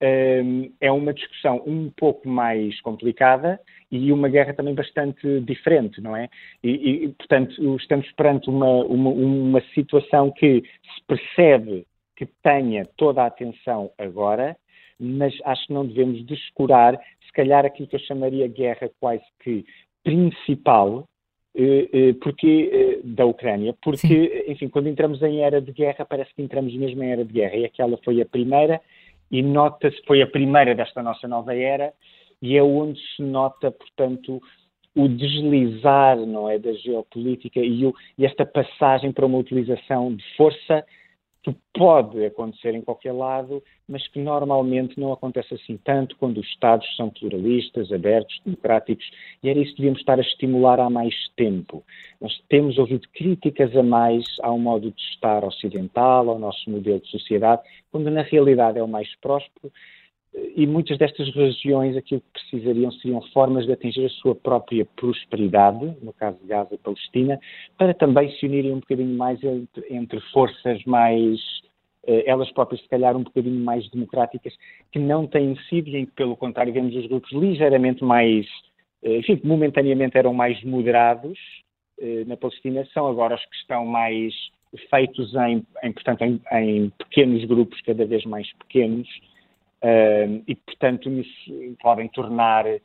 é 0.00 0.92
uma 0.92 1.14
discussão 1.14 1.62
um 1.66 1.90
pouco 1.90 2.28
mais 2.28 2.80
complicada 2.82 3.58
e 3.90 4.12
uma 4.12 4.28
guerra 4.28 4.52
também 4.52 4.74
bastante 4.74 5.40
diferente, 5.40 6.00
não 6.00 6.16
é? 6.16 6.28
E, 6.62 7.04
e 7.04 7.08
portanto, 7.14 7.76
estamos 7.76 8.10
perante 8.12 8.50
uma, 8.50 8.84
uma, 8.84 9.10
uma, 9.10 9.60
situação 9.74 10.30
que 10.30 10.62
se 10.62 11.04
percebe 11.06 11.86
que 12.16 12.26
tenha 12.42 12.84
toda 12.96 13.22
a 13.22 13.26
atenção 13.26 13.90
agora, 13.98 14.56
mas 14.98 15.34
acho 15.44 15.66
que 15.66 15.72
não 15.72 15.86
devemos 15.86 16.24
descurar, 16.26 16.98
se 17.26 17.32
calhar, 17.32 17.64
aquilo 17.64 17.88
que 17.88 17.96
eu 17.96 18.00
chamaria 18.00 18.48
guerra 18.48 18.90
quase 18.98 19.24
que 19.40 19.64
principal, 20.02 21.06
eh, 21.54 21.88
eh, 21.92 22.12
porque 22.20 22.70
eh, 22.72 23.00
da 23.02 23.26
Ucrânia, 23.26 23.74
porque, 23.82 23.98
Sim. 23.98 24.52
enfim, 24.52 24.68
quando 24.68 24.88
entramos 24.88 25.22
em 25.22 25.42
era 25.42 25.60
de 25.60 25.72
guerra, 25.72 26.04
parece 26.04 26.34
que 26.34 26.42
entramos 26.42 26.74
mesmo 26.74 27.02
em 27.02 27.10
era 27.10 27.24
de 27.24 27.32
guerra, 27.32 27.56
e 27.56 27.64
aquela 27.64 27.98
foi 28.04 28.20
a 28.20 28.26
primeira 28.26 28.80
e 29.30 29.42
nota-se, 29.42 30.00
foi 30.06 30.22
a 30.22 30.26
primeira 30.26 30.74
desta 30.74 31.02
nossa 31.02 31.26
nova 31.26 31.54
era, 31.54 31.92
e 32.40 32.56
é 32.56 32.62
onde 32.62 33.00
se 33.14 33.22
nota, 33.22 33.70
portanto, 33.70 34.40
o 34.94 35.08
deslizar, 35.08 36.16
não 36.16 36.48
é, 36.48 36.58
da 36.58 36.72
geopolítica 36.72 37.60
e, 37.60 37.84
o, 37.84 37.94
e 38.16 38.24
esta 38.24 38.46
passagem 38.46 39.12
para 39.12 39.26
uma 39.26 39.38
utilização 39.38 40.14
de 40.14 40.24
força 40.36 40.84
que 41.46 41.56
pode 41.72 42.24
acontecer 42.24 42.74
em 42.74 42.82
qualquer 42.82 43.12
lado, 43.12 43.62
mas 43.88 44.06
que 44.08 44.18
normalmente 44.18 44.98
não 44.98 45.12
acontece 45.12 45.54
assim 45.54 45.78
tanto 45.84 46.16
quando 46.16 46.38
os 46.38 46.46
Estados 46.48 46.84
são 46.96 47.08
pluralistas, 47.08 47.92
abertos, 47.92 48.40
democráticos, 48.44 49.08
e 49.42 49.48
era 49.48 49.60
isso 49.60 49.70
que 49.70 49.76
devíamos 49.78 50.00
estar 50.00 50.18
a 50.18 50.22
estimular 50.22 50.80
há 50.80 50.90
mais 50.90 51.14
tempo. 51.36 51.84
Nós 52.20 52.32
temos 52.48 52.78
ouvido 52.78 53.06
críticas 53.14 53.76
a 53.76 53.82
mais 53.82 54.24
ao 54.42 54.58
modo 54.58 54.90
de 54.90 55.00
estar 55.00 55.44
ocidental, 55.44 56.30
ao 56.30 56.38
nosso 56.38 56.68
modelo 56.68 56.98
de 56.98 57.08
sociedade, 57.08 57.62
quando 57.92 58.10
na 58.10 58.22
realidade 58.22 58.78
é 58.78 58.82
o 58.82 58.88
mais 58.88 59.08
próspero, 59.20 59.72
e 60.54 60.66
muitas 60.66 60.98
destas 60.98 61.34
regiões 61.34 61.96
aquilo 61.96 62.20
que 62.20 62.40
precisariam 62.40 62.90
seriam 62.92 63.22
formas 63.32 63.64
de 63.64 63.72
atingir 63.72 64.04
a 64.04 64.10
sua 64.10 64.34
própria 64.34 64.86
prosperidade, 64.96 65.96
no 66.02 66.12
caso 66.12 66.38
de 66.40 66.46
Gaza 66.46 66.74
e 66.74 66.78
Palestina, 66.78 67.40
para 67.78 67.94
também 67.94 68.30
se 68.32 68.46
unirem 68.46 68.72
um 68.72 68.80
bocadinho 68.80 69.16
mais 69.16 69.42
entre, 69.42 69.86
entre 69.90 70.20
forças 70.32 70.84
mais, 70.84 71.40
eh, 72.06 72.24
elas 72.26 72.50
próprias 72.52 72.82
se 72.82 72.88
calhar 72.88 73.16
um 73.16 73.22
bocadinho 73.22 73.64
mais 73.64 73.88
democráticas, 73.90 74.52
que 74.92 74.98
não 74.98 75.26
têm 75.26 75.56
sido 75.68 75.88
e 75.88 75.96
em 75.96 76.06
que, 76.06 76.12
pelo 76.12 76.36
contrário, 76.36 76.72
vemos 76.72 76.94
os 76.94 77.06
grupos 77.06 77.32
ligeiramente 77.32 78.04
mais, 78.04 78.46
eh, 79.02 79.18
enfim, 79.18 79.40
momentaneamente 79.42 80.18
eram 80.18 80.34
mais 80.34 80.62
moderados 80.64 81.38
eh, 81.98 82.24
na 82.26 82.36
Palestina, 82.36 82.86
são 82.92 83.06
agora 83.06 83.36
os 83.36 83.44
que 83.46 83.56
estão 83.56 83.86
mais 83.86 84.34
feitos 84.90 85.34
em, 85.34 85.62
em 85.82 85.92
portanto, 85.92 86.22
em, 86.22 86.40
em 86.52 86.90
pequenos 86.90 87.42
grupos, 87.46 87.80
cada 87.80 88.04
vez 88.04 88.24
mais 88.26 88.52
pequenos, 88.58 89.08
E, 90.46 90.54
portanto, 90.54 91.08
isso 91.10 91.76
podem 91.80 92.08
tornar 92.08 92.66
uh, 92.66 92.80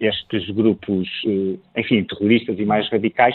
estes 0.00 0.50
grupos, 0.50 1.08
uh, 1.24 1.58
enfim, 1.76 2.04
terroristas 2.04 2.58
e 2.58 2.64
mais 2.64 2.88
radicais, 2.90 3.34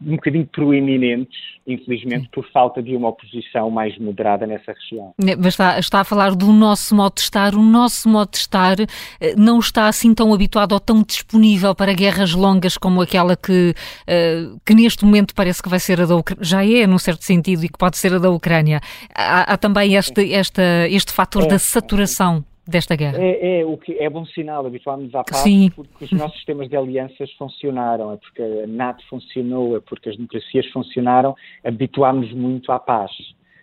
um 0.00 0.16
bocadinho 0.16 0.46
proeminentes, 0.46 1.38
infelizmente, 1.66 2.28
por 2.30 2.46
falta 2.50 2.82
de 2.82 2.94
uma 2.94 3.08
oposição 3.08 3.70
mais 3.70 3.96
moderada 3.98 4.46
nessa 4.46 4.72
região. 4.72 5.14
Mas 5.18 5.46
está, 5.46 5.78
está, 5.78 6.00
a 6.00 6.04
falar 6.04 6.34
do 6.34 6.52
nosso 6.52 6.94
modo 6.94 7.14
de 7.14 7.22
estar. 7.22 7.54
O 7.54 7.62
nosso 7.62 8.08
modo 8.08 8.30
de 8.30 8.38
estar 8.38 8.78
eh, 8.78 9.34
não 9.36 9.58
está 9.58 9.88
assim 9.88 10.14
tão 10.14 10.32
habituado 10.34 10.72
ou 10.72 10.80
tão 10.80 11.02
disponível 11.02 11.74
para 11.74 11.92
guerras 11.92 12.34
longas 12.34 12.76
como 12.76 13.00
aquela 13.00 13.36
que, 13.36 13.74
eh, 14.06 14.48
que 14.64 14.74
neste 14.74 15.04
momento 15.04 15.34
parece 15.34 15.62
que 15.62 15.68
vai 15.68 15.80
ser 15.80 16.00
a 16.00 16.06
da 16.06 16.16
Ucrânia. 16.16 16.44
Já 16.44 16.64
é, 16.64 16.86
num 16.86 16.98
certo 16.98 17.24
sentido, 17.24 17.64
e 17.64 17.68
que 17.68 17.78
pode 17.78 17.96
ser 17.96 18.12
a 18.14 18.18
da 18.18 18.30
Ucrânia. 18.30 18.80
Há, 19.14 19.54
há 19.54 19.56
também 19.56 19.94
este, 19.94 20.32
esta, 20.34 20.62
este 20.88 21.12
fator 21.12 21.44
é, 21.44 21.48
da 21.48 21.58
saturação 21.58 22.44
desta 22.66 22.96
guerra? 22.96 23.18
É, 23.18 23.60
é, 23.60 23.64
o 23.64 23.76
que 23.76 23.98
é 23.98 24.08
bom 24.10 24.24
sinal, 24.26 24.66
habituámos 24.66 25.14
à 25.14 25.22
paz 25.22 25.42
Sim. 25.42 25.70
porque 25.70 26.04
os 26.04 26.12
nossos 26.12 26.36
sistemas 26.36 26.68
de 26.68 26.76
alianças 26.76 27.30
funcionaram, 27.32 28.12
é 28.12 28.16
porque 28.16 28.42
a 28.42 28.66
NATO 28.66 29.04
funcionou, 29.08 29.76
é 29.76 29.80
porque 29.80 30.10
as 30.10 30.16
democracias 30.16 30.66
funcionaram, 30.68 31.34
habituámos 31.64 32.32
muito 32.32 32.72
à 32.72 32.78
paz. 32.78 33.10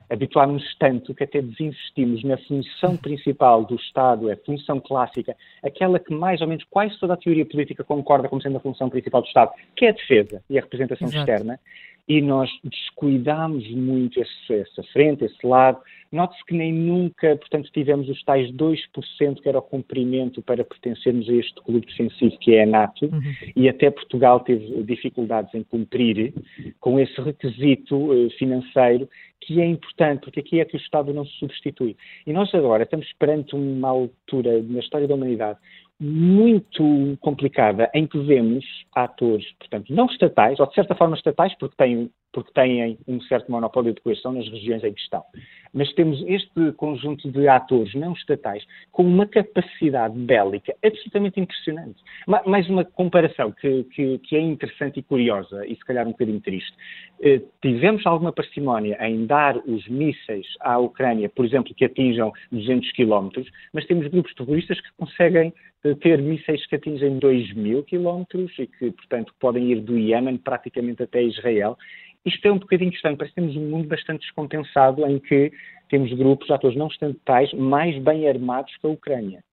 Habituámos 0.10 0.64
tanto 0.78 1.16
que 1.16 1.24
até 1.24 1.42
desinvestimos 1.42 2.24
na 2.24 2.38
função 2.38 2.96
principal 2.96 3.64
do 3.66 3.76
Estado, 3.76 4.30
a 4.30 4.36
função 4.46 4.80
clássica, 4.80 5.36
aquela 5.64 5.98
que 5.98 6.14
mais 6.14 6.40
ou 6.42 6.48
menos 6.48 6.64
quase 6.70 7.00
toda 7.00 7.14
a 7.14 7.18
teoria 7.18 7.46
política 7.46 7.84
concorda 7.84 8.28
como 8.28 8.42
sendo 8.42 8.58
a 8.58 8.60
função 8.60 8.90
principal 8.90 9.22
do 9.22 9.28
Estado, 9.28 9.52
que 9.76 9.86
é 9.86 9.90
a 9.90 9.94
defesa 9.94 10.44
e 10.50 10.60
a 10.60 10.62
representação 10.62 11.08
Exato. 11.08 11.20
externa, 11.20 11.60
e 12.08 12.22
nós 12.22 12.50
descuidamos 12.64 13.70
muito 13.72 14.20
esse, 14.20 14.54
essa 14.54 14.84
frente, 14.92 15.24
esse 15.24 15.46
lado. 15.46 15.80
Note-se 16.12 16.46
que 16.46 16.54
nem 16.54 16.72
nunca, 16.72 17.36
portanto, 17.38 17.72
tivemos 17.72 18.08
os 18.08 18.22
tais 18.24 18.52
2% 18.52 19.42
que 19.42 19.50
era 19.50 19.58
o 19.58 19.62
cumprimento 19.62 20.42
para 20.42 20.64
pertencermos 20.64 21.28
a 21.28 21.34
este 21.34 21.56
clube 21.62 21.88
defensivo 21.88 22.38
que 22.40 22.56
é 22.56 22.64
a 22.64 22.68
NATO, 22.68 23.06
uhum. 23.06 23.22
e 23.56 23.68
até 23.68 23.90
Portugal 23.90 24.40
teve 24.42 24.84
dificuldades 24.84 25.54
em 25.56 25.64
cumprir 25.64 26.34
com 26.80 27.00
esse 27.00 27.20
requisito 27.20 27.96
uh, 27.96 28.30
financeiro 28.38 29.10
que 29.42 29.60
é 29.60 29.66
importante, 29.66 30.22
porque 30.22 30.40
aqui 30.40 30.60
é 30.60 30.66
que 30.66 30.78
o 30.78 30.80
Estado 30.80 31.14
não 31.14 31.26
se 31.26 31.34
substitui. 31.34 31.98
E 32.26 32.32
nós 32.32 32.54
agora 32.54 32.84
estamos 32.84 33.12
perante 33.20 33.56
uma 33.56 33.90
altura 33.90 34.62
na 34.62 34.80
história 34.80 35.08
da 35.08 35.16
humanidade 35.16 35.60
muito 36.00 37.18
complicada 37.22 37.90
em 37.94 38.06
que 38.06 38.20
vemos 38.20 38.66
atores, 38.94 39.46
portanto, 39.60 39.94
não 39.94 40.06
estatais, 40.08 40.60
ou 40.60 40.68
de 40.68 40.74
certa 40.74 40.96
forma 40.96 41.16
estatais, 41.16 41.56
porque 41.58 41.76
têm, 41.78 42.10
porque 42.32 42.52
têm 42.52 42.98
um 43.08 43.22
certo 43.22 43.52
monopólio 43.52 43.94
de 43.94 44.02
coerção 44.02 44.34
nas 44.34 44.48
regiões 44.50 44.84
em 44.84 44.92
que 44.92 45.00
estão. 45.00 45.24
Mas 45.74 45.92
temos 45.94 46.22
este 46.28 46.72
conjunto 46.74 47.32
de 47.32 47.48
atores 47.48 47.94
não 47.96 48.14
estatais 48.14 48.64
com 48.92 49.04
uma 49.04 49.26
capacidade 49.26 50.18
bélica 50.18 50.76
absolutamente 50.84 51.40
impressionante. 51.40 52.02
Mais 52.46 52.68
uma 52.70 52.84
comparação 52.84 53.52
que, 53.52 53.84
que, 53.86 54.18
que 54.20 54.36
é 54.36 54.42
interessante 54.42 55.00
e 55.00 55.04
curiosa, 55.04 55.66
e 55.66 55.76
se 55.76 55.86
calhar 55.86 56.08
um 56.08 56.12
bocadinho 56.12 56.42
triste. 56.42 56.74
Eh, 57.22 57.42
tivemos 57.62 58.06
alguma 58.06 58.34
parcimónia 58.34 58.98
em 59.00 59.26
dar 59.26 59.58
os 59.58 59.88
mísseis 59.88 60.46
à 60.60 60.78
Ucrânia, 60.78 61.30
por 61.30 61.46
exemplo, 61.46 61.74
que 61.74 61.86
atinjam 61.86 62.32
200 62.52 62.92
quilómetros, 62.92 63.50
mas 63.72 63.86
temos 63.86 64.08
grupos 64.08 64.34
terroristas 64.34 64.80
que 64.82 64.90
conseguem 64.98 65.54
ter 66.02 66.22
mísseis 66.22 66.66
que 66.66 66.76
atingem 66.76 67.20
2 67.20 67.54
mil 67.54 67.84
quilómetros 67.84 68.52
e 68.58 68.68
que, 68.68 68.92
portanto, 68.92 69.34
podem 69.40 69.72
ir 69.72 69.82
do 69.82 69.98
Iémen 69.98 70.38
praticamente 70.38 71.04
até 71.04 71.22
Israel. 71.22 71.78
Isto 72.26 72.48
é 72.48 72.52
um 72.52 72.58
bocadinho 72.58 72.92
estranho, 72.92 73.18
parece 73.18 73.36
que 73.36 73.42
temos 73.42 73.56
um 73.58 73.70
mundo 73.70 73.88
bastante 73.88 74.22
descompensado 74.22 75.06
em 75.06 75.20
que 75.20 75.52
temos 75.90 76.12
grupos, 76.14 76.50
atores 76.50 76.78
não 76.78 76.88
estatais, 76.88 77.54
mais 77.54 77.98
bem 78.02 78.28
armados 78.28 78.76
que 78.78 78.88
a 78.88 78.90
Ucrânia. 78.90 79.44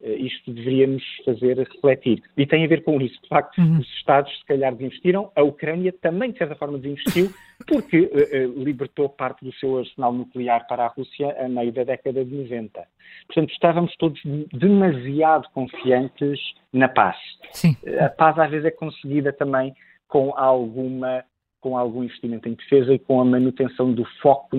Uh, 0.00 0.12
isto 0.12 0.52
deveria 0.52 0.86
nos 0.86 1.02
fazer 1.24 1.58
refletir. 1.58 2.22
E 2.36 2.46
tem 2.46 2.64
a 2.64 2.68
ver 2.68 2.84
com 2.84 3.00
isso. 3.00 3.20
De 3.22 3.28
facto, 3.28 3.58
uhum. 3.58 3.78
os 3.78 3.88
Estados, 3.96 4.32
se 4.38 4.44
calhar, 4.46 4.72
desinvestiram, 4.72 5.32
a 5.34 5.42
Ucrânia 5.42 5.92
também, 6.00 6.30
de 6.30 6.38
certa 6.38 6.54
forma, 6.54 6.78
desinvestiu, 6.78 7.30
porque 7.66 8.00
uh, 8.00 8.06
uh, 8.06 8.62
libertou 8.62 9.08
parte 9.08 9.44
do 9.44 9.52
seu 9.54 9.78
arsenal 9.78 10.12
nuclear 10.12 10.66
para 10.68 10.84
a 10.84 10.88
Rússia 10.88 11.34
a 11.38 11.48
meio 11.48 11.72
da 11.72 11.84
década 11.84 12.24
de 12.24 12.34
90. 12.34 12.80
Portanto, 13.26 13.50
estávamos 13.50 13.96
todos 13.96 14.20
demasiado 14.52 15.48
confiantes 15.52 16.38
na 16.72 16.88
paz. 16.88 17.16
Sim. 17.50 17.76
A 18.00 18.08
paz, 18.08 18.38
às 18.38 18.50
vezes, 18.50 18.66
é 18.66 18.70
conseguida 18.70 19.32
também 19.32 19.74
com 20.06 20.32
alguma 20.36 21.24
com 21.60 21.76
algum 21.76 22.04
investimento 22.04 22.48
em 22.48 22.54
defesa 22.54 22.94
e 22.94 22.98
com 22.98 23.20
a 23.20 23.24
manutenção 23.24 23.92
do 23.92 24.04
foco 24.22 24.56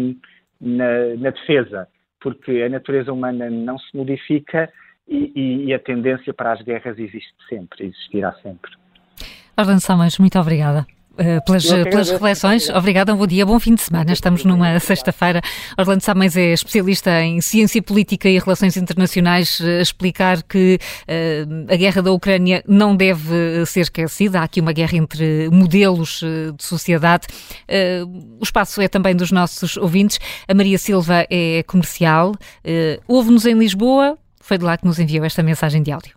na, 0.59 1.16
na 1.18 1.30
defesa, 1.30 1.88
porque 2.20 2.61
a 2.61 2.70
natureza 2.70 3.14
humana 3.14 3.49
não 3.49 3.78
se 3.78 3.95
modifica 3.95 4.72
e, 5.10 5.32
e, 5.36 5.66
e, 5.66 5.74
a 5.74 5.80
tendência 5.80 6.34
para 6.34 6.53
as 6.53 6.62
guerras 6.62 6.97
existe 6.99 7.34
sempre, 7.49 7.88
existirá 7.88 8.34
sempre. 8.43 8.72
Orlando 9.57 9.82
Salmões, 9.82 10.18
muito 10.20 10.39
obrigada. 10.39 10.86
Uh, 11.20 11.43
pelas, 11.43 11.66
pelas 11.66 12.10
reflexões. 12.10 12.70
Obrigada, 12.70 13.14
um 13.14 13.18
bom 13.18 13.28
dia, 13.28 13.45
bom 13.45 13.60
fim 13.60 13.76
de 13.76 13.82
semana. 13.82 14.14
Estamos 14.14 14.45
numa 14.45 14.80
sexta-feira. 14.80 15.41
Orlando 15.78 16.01
Samães 16.01 16.38
é 16.38 16.53
especialista 16.53 17.22
em 17.22 17.41
ciência 17.41 17.82
política 17.82 18.30
e 18.30 18.39
relações 18.39 18.78
internacionais, 18.78 19.60
a 19.60 19.82
explicar 19.82 20.41
que 20.43 20.80
uh, 20.80 21.74
a 21.74 21.76
guerra 21.76 22.01
da 22.01 22.14
Ucrânia 22.14 22.64
não 22.66 22.95
deve 22.95 23.66
ser 23.66 23.82
esquecida. 23.82 24.39
Há 24.39 24.43
aqui 24.43 24.62
uma 24.62 24.72
guerra 24.72 24.95
entre 24.95 25.49
modelos 25.49 26.22
de 26.55 26.64
sociedade. 26.64 27.28
Uh, 27.68 28.38
o 28.39 28.43
espaço 28.43 28.80
é 28.82 28.88
também 28.88 29.14
dos 29.14 29.30
nossos 29.30 29.76
ouvintes. 29.76 30.20
A 30.47 30.53
Maria 30.53 30.78
Silva 30.78 31.26
é 31.30 31.64
comercial, 31.64 32.34
ouve-nos 33.10 33.45
em 33.45 33.55
Lisboa, 33.55 34.18
Foi 34.40 34.58
de 34.58 34.64
lá 34.64 34.78
que 34.78 34.86
nos 34.86 35.00
enviou 35.00 35.26
esta 35.26 35.44
mensagem 35.44 35.84
de 35.84 35.92
áudio. 35.92 36.16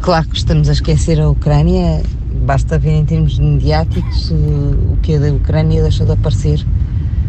Claro 0.00 0.28
que 0.28 0.36
estamos 0.36 0.68
a 0.68 0.72
esquecer 0.72 1.20
a 1.20 1.28
Ucrânia, 1.28 2.02
basta 2.44 2.78
ver 2.78 2.92
em 2.92 3.04
termos 3.04 3.38
mediáticos 3.38 4.30
o 4.30 4.96
que 5.02 5.14
a 5.14 5.18
da 5.18 5.32
Ucrânia 5.32 5.82
deixou 5.82 6.06
de 6.06 6.12
aparecer 6.12 6.64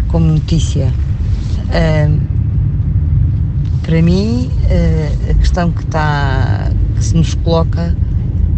como 0.07 0.25
notícia. 0.25 0.93
Uh, 1.67 2.19
para 3.83 4.01
mim, 4.01 4.49
uh, 4.65 5.31
a 5.31 5.33
questão 5.35 5.71
que, 5.71 5.83
está, 5.83 6.71
que 6.95 7.03
se 7.03 7.15
nos 7.15 7.33
coloca 7.35 7.95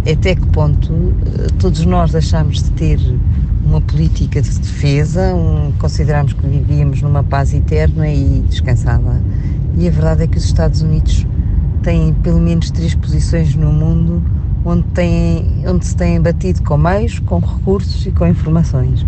é 0.05 0.14
até 0.14 0.36
que 0.36 0.45
ponto 0.47 0.91
uh, 0.91 1.14
todos 1.59 1.86
nós 1.86 2.12
deixamos 2.12 2.64
de 2.64 2.72
ter 2.72 2.99
uma 3.66 3.82
política 3.82 4.41
de 4.41 4.49
defesa, 4.59 5.34
um, 5.34 5.72
consideramos 5.80 6.34
que 6.34 6.45
vivíamos 6.45 7.01
numa 7.01 7.24
paz 7.24 7.53
eterna 7.53 8.09
e 8.09 8.43
descansada. 8.47 9.22
E 9.78 9.88
a 9.88 9.91
verdade 9.91 10.24
é 10.24 10.28
que 10.28 10.38
os 10.38 10.43
Estados 10.43 10.82
Unidos 10.82 11.26
têm 11.82 12.13
pelo 12.13 12.39
menos 12.39 12.71
três 12.71 12.95
posições 12.95 13.55
no 13.55 13.71
mundo 13.71 14.21
onde, 14.63 14.84
têm, 14.89 15.63
onde 15.67 15.86
se 15.86 15.95
têm 15.95 16.21
batido 16.21 16.61
com 16.63 16.77
meios, 16.77 17.19
com 17.19 17.39
recursos 17.39 18.05
e 18.05 18.11
com 18.11 18.27
informações, 18.27 19.05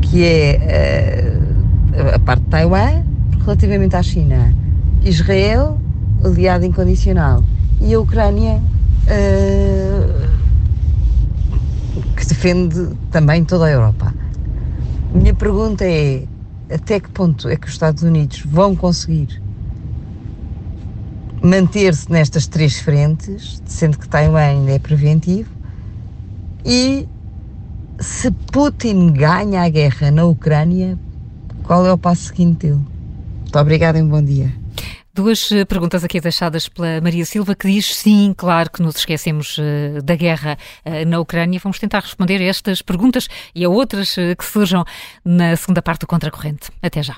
que 0.00 0.24
é 0.24 1.36
uh, 1.92 2.14
a 2.14 2.18
parte 2.18 2.42
de 2.42 2.48
Taiwan, 2.48 3.02
relativamente 3.44 3.96
à 3.96 4.02
China, 4.02 4.54
Israel, 5.04 5.80
aliado 6.24 6.64
incondicional, 6.64 7.42
e 7.80 7.92
a 7.94 8.00
Ucrânia, 8.00 8.60
uh, 9.08 10.28
que 12.16 12.26
defende 12.26 12.90
também 13.10 13.44
toda 13.44 13.66
a 13.66 13.70
Europa. 13.70 14.14
Minha 15.12 15.34
pergunta 15.34 15.84
é: 15.84 16.22
até 16.72 17.00
que 17.00 17.08
ponto 17.10 17.48
é 17.48 17.56
que 17.56 17.66
os 17.66 17.72
Estados 17.72 18.02
Unidos 18.02 18.42
vão 18.46 18.76
conseguir 18.76 19.41
manter-se 21.42 22.10
nestas 22.10 22.46
três 22.46 22.78
frentes, 22.78 23.60
sendo 23.66 23.98
que 23.98 24.08
Taiwan 24.08 24.40
ainda 24.40 24.72
é 24.72 24.78
preventivo, 24.78 25.50
e 26.64 27.08
se 27.98 28.30
Putin 28.30 29.12
ganha 29.12 29.62
a 29.62 29.68
guerra 29.68 30.10
na 30.10 30.24
Ucrânia, 30.24 30.98
qual 31.64 31.86
é 31.86 31.92
o 31.92 31.98
passo 31.98 32.28
seguinte 32.28 32.66
dele? 32.66 32.80
Muito 33.40 33.58
obrigada 33.58 33.98
e 33.98 34.02
um 34.02 34.08
bom 34.08 34.22
dia. 34.22 34.52
Duas 35.14 35.52
eh, 35.52 35.66
perguntas 35.66 36.02
aqui 36.02 36.20
deixadas 36.20 36.68
pela 36.68 36.98
Maria 37.02 37.24
Silva, 37.26 37.54
que 37.54 37.68
diz 37.68 37.94
sim, 37.94 38.32
claro 38.34 38.70
que 38.70 38.80
nos 38.80 38.96
esquecemos 38.96 39.58
uh, 39.58 40.00
da 40.02 40.16
guerra 40.16 40.56
uh, 40.86 41.06
na 41.06 41.20
Ucrânia. 41.20 41.60
Vamos 41.62 41.78
tentar 41.78 42.00
responder 42.00 42.40
a 42.40 42.44
estas 42.44 42.80
perguntas 42.80 43.28
e 43.54 43.62
a 43.62 43.68
outras 43.68 44.14
que 44.14 44.44
surjam 44.44 44.84
na 45.22 45.54
segunda 45.54 45.82
parte 45.82 46.00
do 46.00 46.06
Contracorrente. 46.06 46.70
Até 46.80 47.02
já. 47.02 47.16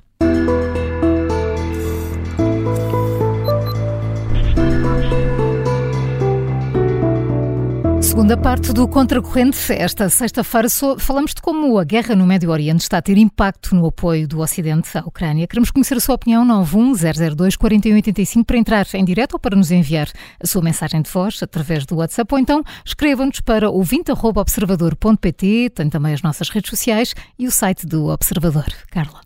Segunda 8.14 8.36
parte 8.36 8.72
do 8.72 8.86
Contracorrente, 8.86 9.72
esta 9.72 10.08
sexta-feira 10.08 10.68
falamos 11.00 11.34
de 11.34 11.42
como 11.42 11.76
a 11.76 11.82
guerra 11.82 12.14
no 12.14 12.24
Médio 12.24 12.52
Oriente 12.52 12.82
está 12.82 12.98
a 12.98 13.02
ter 13.02 13.18
impacto 13.18 13.74
no 13.74 13.88
apoio 13.88 14.28
do 14.28 14.38
Ocidente 14.38 14.96
à 14.96 15.00
Ucrânia. 15.00 15.48
Queremos 15.48 15.72
conhecer 15.72 15.96
a 15.96 16.00
sua 16.00 16.14
opinião 16.14 16.46
91002-4185 16.64 18.44
para 18.44 18.56
entrar 18.56 18.86
em 18.94 19.04
direto 19.04 19.32
ou 19.32 19.40
para 19.40 19.56
nos 19.56 19.72
enviar 19.72 20.08
a 20.40 20.46
sua 20.46 20.62
mensagem 20.62 21.02
de 21.02 21.10
voz 21.10 21.42
através 21.42 21.84
do 21.84 21.96
WhatsApp 21.96 22.32
ou 22.32 22.38
então 22.38 22.62
escreva-nos 22.86 23.40
para 23.40 23.68
ouvinte.observador.pt, 23.68 25.70
tem 25.74 25.90
também 25.90 26.14
as 26.14 26.22
nossas 26.22 26.48
redes 26.50 26.70
sociais 26.70 27.16
e 27.36 27.48
o 27.48 27.50
site 27.50 27.84
do 27.84 28.06
Observador. 28.06 28.72
Carla. 28.92 29.22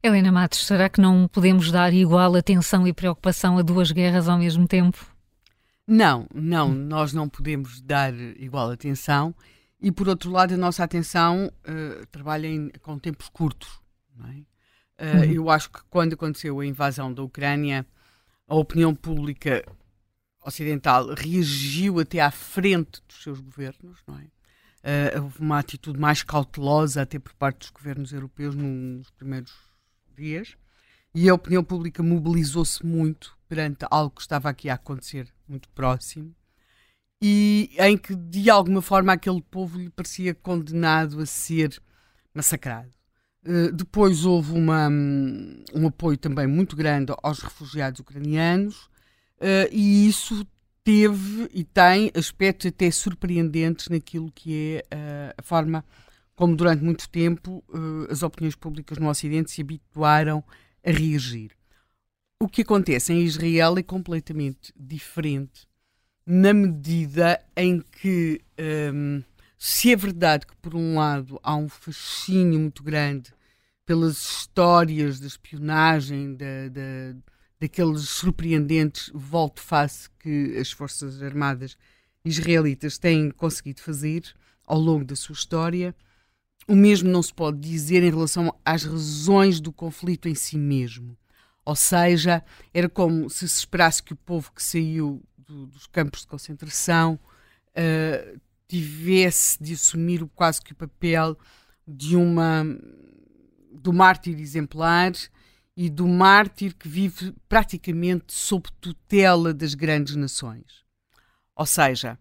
Helena 0.00 0.30
Matos, 0.30 0.64
será 0.64 0.88
que 0.88 1.00
não 1.00 1.26
podemos 1.26 1.72
dar 1.72 1.92
igual 1.92 2.36
atenção 2.36 2.86
e 2.86 2.92
preocupação 2.92 3.58
a 3.58 3.62
duas 3.62 3.90
guerras 3.90 4.28
ao 4.28 4.38
mesmo 4.38 4.68
tempo? 4.68 5.11
Não, 5.94 6.26
não, 6.34 6.70
nós 6.70 7.12
não 7.12 7.28
podemos 7.28 7.82
dar 7.82 8.14
igual 8.14 8.70
atenção 8.70 9.34
e, 9.78 9.92
por 9.92 10.08
outro 10.08 10.30
lado, 10.30 10.54
a 10.54 10.56
nossa 10.56 10.82
atenção 10.82 11.52
uh, 11.68 12.06
trabalha 12.06 12.46
em, 12.46 12.70
com 12.80 12.98
tempos 12.98 13.28
curtos. 13.28 13.78
É? 14.18 15.04
Uh, 15.04 15.18
uhum. 15.18 15.24
Eu 15.24 15.50
acho 15.50 15.70
que 15.70 15.80
quando 15.90 16.14
aconteceu 16.14 16.58
a 16.58 16.64
invasão 16.64 17.12
da 17.12 17.22
Ucrânia, 17.22 17.84
a 18.48 18.54
opinião 18.54 18.94
pública 18.94 19.62
ocidental 20.42 21.12
reagiu 21.12 22.00
até 22.00 22.20
à 22.20 22.30
frente 22.30 23.02
dos 23.06 23.22
seus 23.22 23.38
governos, 23.38 23.98
não 24.08 24.18
é? 24.18 24.24
Uh, 25.12 25.24
houve 25.24 25.40
uma 25.40 25.58
atitude 25.58 26.00
mais 26.00 26.22
cautelosa 26.22 27.02
até 27.02 27.18
por 27.18 27.34
parte 27.34 27.58
dos 27.58 27.70
governos 27.70 28.14
europeus 28.14 28.54
nos 28.54 29.10
primeiros 29.10 29.52
dias 30.16 30.56
e 31.14 31.28
a 31.28 31.34
opinião 31.34 31.62
pública 31.62 32.02
mobilizou-se 32.02 32.84
muito 32.84 33.36
perante 33.46 33.84
algo 33.90 34.14
que 34.14 34.22
estava 34.22 34.48
aqui 34.48 34.70
a 34.70 34.74
acontecer 34.74 35.28
muito 35.52 35.68
próximo 35.70 36.34
e 37.22 37.70
em 37.78 37.96
que 37.96 38.16
de 38.16 38.50
alguma 38.50 38.82
forma 38.82 39.12
aquele 39.12 39.40
povo 39.40 39.78
lhe 39.78 39.88
parecia 39.88 40.34
condenado 40.34 41.20
a 41.20 41.26
ser 41.26 41.80
massacrado. 42.34 42.90
Uh, 43.46 43.70
depois 43.72 44.24
houve 44.24 44.52
uma, 44.52 44.88
um, 44.88 45.64
um, 45.74 45.86
apoio 45.86 46.16
também 46.16 46.46
muito 46.48 46.74
grande 46.74 47.12
aos 47.22 47.40
refugiados 47.40 48.00
ucranianos 48.00 48.84
uh, 49.40 49.68
e 49.70 50.08
isso 50.08 50.46
teve 50.84 51.48
e 51.52 51.64
tem 51.64 52.10
aspectos 52.14 52.66
até 52.66 52.90
surpreendentes 52.90 53.88
naquilo 53.88 54.30
que 54.32 54.82
é 54.90 54.96
uh, 54.96 55.34
a 55.38 55.42
forma 55.42 55.84
como 56.34 56.56
durante 56.56 56.82
muito 56.82 57.08
tempo 57.08 57.62
as 58.10 58.22
opiniões 58.22 58.56
públicas 58.56 58.98
no 58.98 59.08
Ocidente 59.08 59.50
se 59.50 59.60
habituaram 59.60 60.42
a 60.84 60.90
reagir. 60.90 61.52
O 62.42 62.48
que 62.48 62.62
acontece 62.62 63.12
em 63.12 63.22
Israel 63.22 63.78
é 63.78 63.84
completamente 63.84 64.74
diferente 64.76 65.64
na 66.26 66.52
medida 66.52 67.40
em 67.56 67.80
que, 67.80 68.40
um, 68.92 69.22
se 69.56 69.92
é 69.92 69.96
verdade 69.96 70.48
que, 70.48 70.56
por 70.56 70.74
um 70.74 70.96
lado, 70.96 71.38
há 71.40 71.54
um 71.54 71.68
fascínio 71.68 72.58
muito 72.58 72.82
grande 72.82 73.32
pelas 73.86 74.20
histórias 74.20 75.20
da 75.20 75.28
espionagem, 75.28 76.34
da, 76.34 76.68
da, 76.68 77.16
daqueles 77.60 78.08
surpreendentes 78.08 79.08
volte-face 79.14 80.10
que 80.18 80.56
as 80.58 80.72
Forças 80.72 81.22
Armadas 81.22 81.78
israelitas 82.24 82.98
têm 82.98 83.30
conseguido 83.30 83.82
fazer 83.82 84.24
ao 84.66 84.80
longo 84.80 85.04
da 85.04 85.14
sua 85.14 85.34
história, 85.34 85.94
o 86.66 86.74
mesmo 86.74 87.08
não 87.08 87.22
se 87.22 87.32
pode 87.32 87.60
dizer 87.60 88.02
em 88.02 88.10
relação 88.10 88.52
às 88.64 88.82
razões 88.82 89.60
do 89.60 89.72
conflito 89.72 90.28
em 90.28 90.34
si 90.34 90.58
mesmo. 90.58 91.16
Ou 91.64 91.76
seja, 91.76 92.42
era 92.74 92.88
como 92.88 93.30
se 93.30 93.48
se 93.48 93.58
esperasse 93.58 94.02
que 94.02 94.12
o 94.12 94.16
povo 94.16 94.52
que 94.52 94.62
saiu 94.62 95.22
do, 95.38 95.66
dos 95.66 95.86
campos 95.86 96.22
de 96.22 96.26
concentração 96.26 97.18
uh, 97.70 98.40
tivesse 98.66 99.62
de 99.62 99.74
assumir 99.74 100.26
quase 100.34 100.60
que 100.60 100.72
o 100.72 100.76
papel 100.76 101.38
de 101.86 102.16
uma 102.16 102.64
do 103.70 103.92
mártir 103.92 104.38
exemplar 104.38 105.12
e 105.76 105.88
do 105.88 106.06
mártir 106.06 106.74
que 106.74 106.88
vive 106.88 107.34
praticamente 107.48 108.32
sob 108.32 108.68
tutela 108.80 109.54
das 109.54 109.74
grandes 109.74 110.16
nações. 110.16 110.84
Ou 111.56 111.66
seja, 111.66 112.18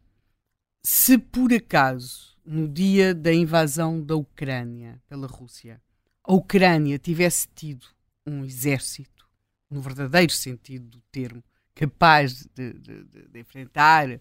se 0.83 1.17
por 1.17 1.53
acaso 1.53 2.37
no 2.45 2.67
dia 2.67 3.13
da 3.13 3.33
invasão 3.33 4.01
da 4.01 4.15
Ucrânia 4.15 5.01
pela 5.07 5.27
Rússia 5.27 5.81
a 6.23 6.33
Ucrânia 6.33 6.97
tivesse 6.97 7.47
tido 7.53 7.85
um 8.25 8.43
exército 8.43 9.20
no 9.71 9.81
verdadeiro 9.81 10.31
sentido 10.31 10.85
do 10.85 11.01
termo, 11.11 11.43
capaz 11.73 12.45
de, 12.53 12.73
de, 12.73 13.03
de, 13.05 13.27
de 13.29 13.39
enfrentar, 13.39 14.09
uh, 14.09 14.19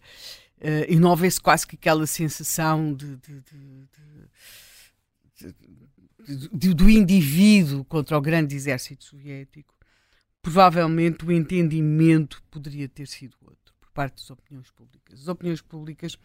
e 0.89 0.97
não 0.97 1.11
houvesse 1.11 1.41
quase 1.41 1.67
que 1.67 1.75
aquela 1.75 2.07
sensação 2.07 2.95
de, 2.95 3.17
do 6.75 6.89
indivíduo 6.89 7.85
contra 7.85 8.17
o 8.17 8.21
grande 8.21 8.55
exército 8.55 9.05
soviético, 9.05 9.75
provavelmente 10.41 11.25
o 11.25 11.33
entendimento 11.33 12.43
poderia 12.51 12.89
ter 12.89 13.07
sido 13.07 13.37
outro 13.43 13.75
por 13.81 13.91
parte 13.91 14.17
das 14.17 14.31
opiniões 14.31 14.71
públicas. 14.71 15.21
As 15.21 15.29
opiniões 15.29 15.61
públicas 15.61 16.17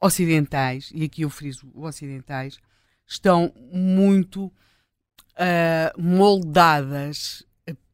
ocidentais, 0.00 0.90
e 0.94 1.04
aqui 1.04 1.22
eu 1.22 1.30
friso 1.30 1.70
ocidentais, 1.74 2.58
estão 3.06 3.52
muito 3.72 4.46
uh, 4.46 6.00
moldadas 6.00 7.44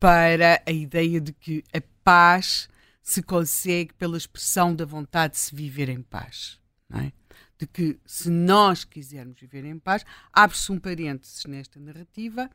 para 0.01 0.63
a 0.67 0.73
ideia 0.73 1.21
de 1.21 1.33
que 1.33 1.63
a 1.75 1.81
paz 2.03 2.69
se 3.03 3.23
consegue 3.23 3.93
pela 3.95 4.17
expressão 4.17 4.75
da 4.75 4.87
vontade 4.87 5.35
de 5.35 5.41
se 5.41 5.55
viver 5.55 5.91
em 5.91 6.01
paz. 6.03 6.59
É? 6.93 7.13
De 7.59 7.67
que, 7.67 8.01
se 8.07 8.31
nós 8.31 8.83
quisermos 8.83 9.39
viver 9.39 9.65
em 9.65 9.79
paz, 9.79 10.05
abre-se 10.33 10.73
um 10.73 10.79
parênteses 10.79 11.45
nesta 11.45 11.79
narrativa 11.79 12.51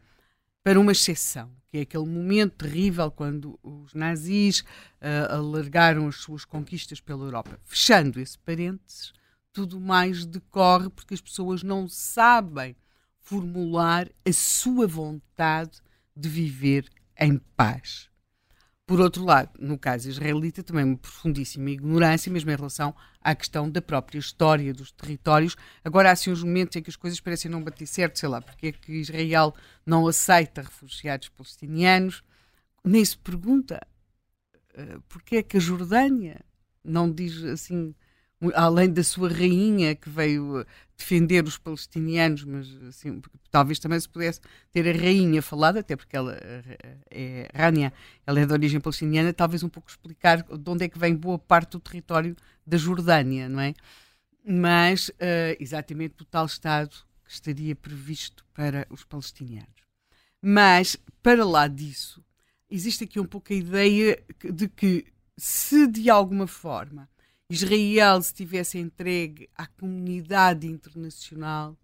para 0.63 0.79
uma 0.79 0.93
exceção, 0.93 1.51
que 1.69 1.77
é 1.77 1.81
aquele 1.81 2.07
momento 2.07 2.65
terrível 2.65 3.11
quando 3.11 3.59
os 3.61 3.93
nazis 3.93 4.61
uh, 4.61 5.31
alargaram 5.31 6.07
as 6.07 6.15
suas 6.15 6.43
conquistas 6.43 6.99
pela 6.99 7.23
Europa. 7.23 7.59
Fechando 7.63 8.19
esse 8.19 8.39
parênteses, 8.39 9.13
tudo 9.53 9.79
mais 9.79 10.25
decorre 10.25 10.89
porque 10.89 11.13
as 11.13 11.21
pessoas 11.21 11.61
não 11.61 11.87
sabem 11.87 12.75
formular 13.19 14.09
a 14.27 14.33
sua 14.33 14.87
vontade 14.87 15.79
de 16.15 16.27
viver 16.27 16.89
em 17.19 17.37
paz. 17.55 18.09
Por 18.85 18.99
outro 18.99 19.23
lado, 19.23 19.49
no 19.59 19.79
caso 19.79 20.07
israelita, 20.07 20.61
também 20.61 20.85
uma 20.85 20.97
profundíssima 20.97 21.71
ignorância, 21.71 22.31
mesmo 22.31 22.51
em 22.51 22.55
relação 22.55 22.95
à 23.19 23.33
questão 23.33 23.67
da 23.67 23.81
própria 23.81 24.19
história 24.19 24.71
dos 24.71 24.91
territórios. 24.91 25.55
Agora 25.83 26.09
há 26.09 26.11
assim 26.11 26.31
uns 26.31 26.43
momentos 26.43 26.75
em 26.75 26.83
que 26.83 26.91
as 26.91 26.95
coisas 26.95 27.19
parecem 27.19 27.49
não 27.49 27.63
bater 27.63 27.87
certo, 27.87 28.19
sei 28.19 28.29
lá, 28.29 28.41
porque 28.41 28.67
é 28.67 28.71
que 28.71 28.91
Israel 28.91 29.55
não 29.83 30.07
aceita 30.07 30.61
refugiados 30.61 31.29
palestinianos. 31.29 32.23
Nem 32.83 33.03
se 33.03 33.17
pergunta 33.17 33.81
uh, 34.77 35.01
porque 35.09 35.37
é 35.37 35.43
que 35.43 35.57
a 35.57 35.59
Jordânia 35.59 36.45
não 36.83 37.11
diz 37.11 37.43
assim 37.43 37.95
além 38.53 38.91
da 38.91 39.03
sua 39.03 39.29
rainha 39.29 39.95
que 39.95 40.09
veio 40.09 40.59
eh, 40.61 40.65
defender 40.97 41.43
os 41.45 41.57
palestinianos, 41.57 42.43
mas 42.43 42.67
assim, 42.87 43.21
talvez 43.51 43.79
também 43.79 43.99
se 43.99 44.07
pudesse 44.07 44.41
ter 44.71 44.87
a 44.87 44.97
rainha 44.97 45.41
falado, 45.41 45.77
até 45.77 45.95
porque 45.95 46.15
ela 46.15 46.37
eh, 46.41 46.97
é 47.09 47.49
Rania, 47.53 47.93
ela 48.25 48.39
é 48.39 48.45
de 48.45 48.53
origem 48.53 48.79
palestiniana, 48.79 49.33
talvez 49.33 49.63
um 49.63 49.69
pouco 49.69 49.89
explicar 49.89 50.43
de 50.43 50.69
onde 50.69 50.85
é 50.85 50.89
que 50.89 50.99
vem 50.99 51.15
boa 51.15 51.39
parte 51.39 51.71
do 51.71 51.79
território 51.79 52.35
da 52.65 52.77
Jordânia, 52.77 53.49
não 53.49 53.59
é? 53.59 53.73
Mas 54.47 55.09
uh, 55.09 55.57
exatamente 55.59 56.15
do 56.17 56.25
tal 56.25 56.45
Estado 56.45 56.95
que 57.23 57.31
estaria 57.31 57.75
previsto 57.75 58.45
para 58.53 58.85
os 58.91 59.03
palestinianos. 59.03 59.69
Mas, 60.41 60.95
para 61.23 61.43
lá 61.43 61.67
disso, 61.67 62.23
existe 62.69 63.03
aqui 63.03 63.19
um 63.19 63.25
pouco 63.25 63.51
a 63.51 63.55
ideia 63.55 64.23
de 64.43 64.67
que 64.67 65.05
se 65.37 65.87
de 65.87 66.09
alguma 66.09 66.47
forma 66.47 67.09
Israel 67.49 68.21
se 68.21 68.33
tivesse 68.33 68.79
entregue 68.79 69.49
à 69.55 69.67
comunidade 69.67 70.67
internacional, 70.67 71.77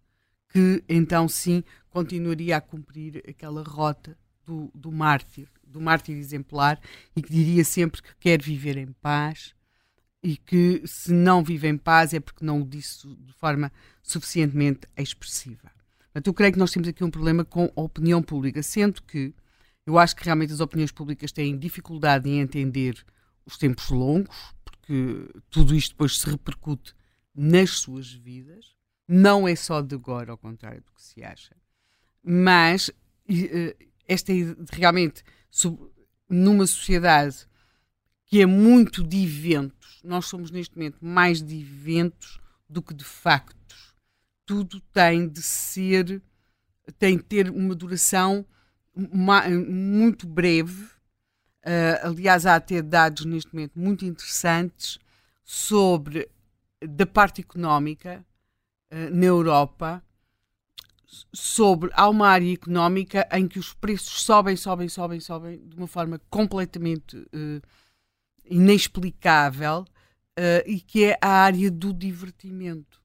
que 0.49 0.83
então 0.89 1.27
sim 1.27 1.63
continuaria 1.89 2.57
a 2.57 2.61
cumprir 2.61 3.23
aquela 3.27 3.63
rota 3.63 4.17
do, 4.45 4.71
do 4.73 4.91
mártir, 4.91 5.47
do 5.63 5.79
mártir 5.79 6.17
exemplar, 6.17 6.79
e 7.15 7.21
que 7.21 7.31
diria 7.31 7.63
sempre 7.63 8.01
que 8.01 8.15
quer 8.19 8.41
viver 8.41 8.77
em 8.77 8.91
paz 8.93 9.53
e 10.23 10.37
que 10.37 10.81
se 10.85 11.11
não 11.11 11.43
vive 11.43 11.67
em 11.67 11.77
paz 11.77 12.13
é 12.13 12.19
porque 12.19 12.45
não 12.45 12.61
o 12.61 12.65
disse 12.65 13.07
de 13.07 13.33
forma 13.33 13.71
suficientemente 14.03 14.87
expressiva. 14.97 15.71
Portanto, 16.05 16.27
eu 16.27 16.33
creio 16.33 16.53
que 16.53 16.59
nós 16.59 16.71
temos 16.71 16.87
aqui 16.87 17.03
um 17.03 17.09
problema 17.09 17.45
com 17.45 17.71
a 17.75 17.81
opinião 17.81 18.21
pública, 18.21 18.61
sendo 18.61 19.01
que 19.03 19.33
eu 19.85 19.97
acho 19.97 20.15
que 20.15 20.23
realmente 20.23 20.53
as 20.53 20.59
opiniões 20.59 20.91
públicas 20.91 21.31
têm 21.31 21.57
dificuldade 21.57 22.29
em 22.29 22.39
entender 22.39 23.03
os 23.45 23.57
tempos 23.57 23.89
longos, 23.89 24.35
tudo 25.49 25.75
isto 25.75 25.91
depois 25.91 26.19
se 26.19 26.29
repercute 26.29 26.93
nas 27.33 27.71
suas 27.71 28.11
vidas. 28.11 28.75
Não 29.07 29.47
é 29.47 29.55
só 29.55 29.81
de 29.81 29.95
agora, 29.95 30.31
ao 30.31 30.37
contrário 30.37 30.81
do 30.81 30.91
que 30.93 31.01
se 31.01 31.23
acha. 31.23 31.55
Mas 32.23 32.89
uh, 32.89 33.85
esta 34.07 34.31
realmente, 34.71 35.23
numa 36.29 36.67
sociedade 36.67 37.47
que 38.25 38.41
é 38.41 38.45
muito 38.45 39.03
de 39.03 39.23
eventos, 39.23 39.99
nós 40.03 40.25
somos 40.27 40.51
neste 40.51 40.75
momento 40.75 41.03
mais 41.03 41.41
de 41.41 41.59
eventos 41.59 42.39
do 42.69 42.81
que 42.81 42.93
de 42.93 43.03
factos. 43.03 43.93
Tudo 44.45 44.79
tem 44.93 45.27
de 45.27 45.41
ser, 45.41 46.21
tem 46.97 47.17
de 47.17 47.23
ter 47.23 47.49
uma 47.49 47.75
duração 47.75 48.45
muito 48.95 50.27
breve 50.27 50.89
Uh, 51.63 52.07
aliás, 52.07 52.47
há 52.47 52.55
até 52.55 52.81
dados 52.81 53.23
neste 53.23 53.53
momento 53.53 53.77
muito 53.77 54.03
interessantes 54.03 54.97
sobre, 55.43 56.27
da 56.81 57.05
parte 57.05 57.41
económica 57.41 58.25
uh, 58.91 59.15
na 59.15 59.25
Europa, 59.25 60.03
sobre 61.31 61.91
há 61.93 62.09
uma 62.09 62.27
área 62.27 62.51
económica 62.51 63.27
em 63.31 63.47
que 63.47 63.59
os 63.59 63.73
preços 63.73 64.23
sobem, 64.23 64.55
sobem, 64.55 64.89
sobem, 64.89 65.19
sobem 65.19 65.59
de 65.67 65.75
uma 65.75 65.87
forma 65.87 66.19
completamente 66.31 67.15
uh, 67.17 67.61
inexplicável 68.45 69.85
e 70.65 70.79
que 70.79 71.03
é 71.03 71.17
a 71.21 71.27
área 71.27 71.69
do 71.69 71.93
divertimento. 71.93 72.99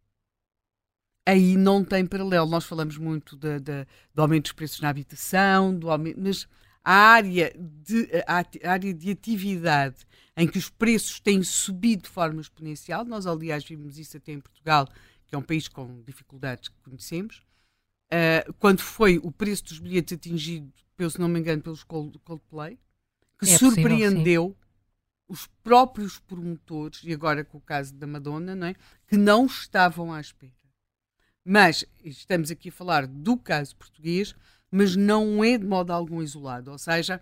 Aí 1.27 1.55
não 1.57 1.85
tem 1.85 2.07
paralelo. 2.07 2.49
Nós 2.49 2.65
falamos 2.65 2.97
muito 2.97 3.37
do 3.37 4.23
aumento 4.23 4.45
dos 4.45 4.53
preços 4.53 4.81
na 4.81 4.89
habitação, 4.89 5.77
do 5.77 5.91
aumento, 5.91 6.19
mas 6.19 6.49
a 6.87 6.95
área 6.95 7.53
de, 7.59 8.09
a 8.29 8.71
área 8.71 8.95
de 8.95 9.11
atividade 9.11 10.07
em 10.37 10.47
que 10.47 10.57
os 10.57 10.71
preços 10.71 11.19
têm 11.19 11.43
subido 11.43 12.05
de 12.05 12.09
forma 12.09 12.41
exponencial, 12.41 13.05
nós 13.05 13.27
aliás 13.27 13.65
vimos 13.65 13.99
isso 13.99 14.17
até 14.17 14.31
em 14.31 14.41
Portugal, 14.41 14.89
que 15.27 15.35
é 15.35 15.39
um 15.39 15.43
país 15.43 15.67
com 15.67 16.01
dificuldades 16.05 16.69
que 16.69 16.77
conhecemos, 16.85 17.43
uh, 18.13 18.53
quando 18.61 18.83
foi 18.83 19.19
o 19.19 19.33
preço 19.33 19.65
dos 19.65 19.81
bilhetes 19.81 20.17
atingido, 20.17 20.73
se 21.11 21.19
não 21.19 21.29
me 21.29 21.41
engano, 21.41 21.61
pelos 21.61 21.83
Coldplay, 21.83 22.79
que 23.41 23.51
é 23.51 23.59
surpreendeu 23.59 24.51
possível, 24.51 24.57
os 25.27 25.49
próprios 25.65 26.21
promotores, 26.21 27.01
e 27.03 27.13
agora 27.13 27.45
com 27.45 27.59
o 27.59 27.61
caso 27.61 27.93
da 27.95 28.07
Madonna, 28.07 28.55
não 28.55 28.69
é? 28.69 28.77
que 29.09 29.17
não 29.17 29.47
estavam 29.47 30.13
à 30.13 30.21
espera. 30.21 30.53
Mas 31.45 31.85
estamos 32.05 32.53
aqui 32.53 32.69
a 32.69 32.73
falar 32.73 33.09
do 33.09 33.37
caso 33.37 33.75
português, 33.75 34.37
mas 34.71 34.97
não 34.97 35.43
é 35.45 35.59
de 35.59 35.67
modo 35.67 35.93
algum 35.93 36.23
isolado. 36.23 36.71
Ou 36.71 36.79
seja, 36.79 37.21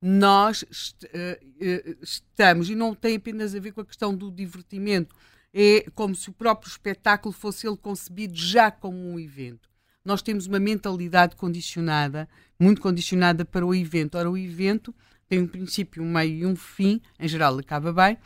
nós 0.00 0.64
est 0.70 1.04
uh, 1.04 1.98
estamos, 2.02 2.68
e 2.68 2.74
não 2.74 2.94
tem 2.94 3.16
apenas 3.16 3.54
a 3.54 3.60
ver 3.60 3.72
com 3.72 3.80
a 3.80 3.86
questão 3.86 4.14
do 4.14 4.30
divertimento, 4.30 5.14
é 5.52 5.86
como 5.94 6.14
se 6.14 6.28
o 6.28 6.32
próprio 6.32 6.68
espetáculo 6.68 7.32
fosse 7.32 7.66
ele 7.66 7.76
concebido 7.76 8.36
já 8.36 8.70
como 8.70 8.98
um 8.98 9.18
evento. 9.18 9.68
Nós 10.04 10.20
temos 10.20 10.46
uma 10.46 10.58
mentalidade 10.58 11.36
condicionada, 11.36 12.28
muito 12.60 12.82
condicionada 12.82 13.44
para 13.44 13.64
o 13.64 13.74
evento. 13.74 14.18
Ora, 14.18 14.30
o 14.30 14.36
evento 14.36 14.94
tem 15.26 15.40
um 15.40 15.46
princípio, 15.46 16.02
um 16.02 16.12
meio 16.12 16.34
e 16.34 16.46
um 16.46 16.54
fim, 16.54 17.00
em 17.18 17.26
geral 17.26 17.58
acaba 17.58 17.92
bem, 17.92 18.18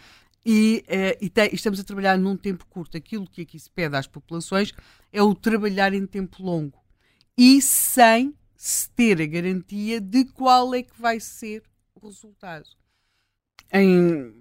e, 0.45 0.83
uh, 0.89 1.25
e 1.25 1.29
tem, 1.29 1.51
estamos 1.53 1.79
a 1.79 1.85
trabalhar 1.85 2.19
num 2.19 2.37
tempo 2.37 2.67
curto. 2.67 2.97
Aquilo 2.97 3.29
que 3.29 3.43
aqui 3.43 3.59
se 3.59 3.71
pede 3.71 3.95
às 3.95 4.07
populações 4.07 4.73
é 5.13 5.23
o 5.23 5.35
trabalhar 5.35 5.93
em 5.93 6.07
tempo 6.07 6.43
longo 6.43 6.83
e 7.37 7.63
sem 7.63 8.35
se 8.59 8.91
ter 8.91 9.23
a 9.23 9.27
garantia 9.27 10.01
de 10.01 10.25
qual 10.25 10.75
é 10.75 10.83
que 10.83 11.01
vai 11.01 11.21
ser 11.21 11.63
o 11.95 12.09
resultado. 12.09 12.69
Em, 13.73 14.35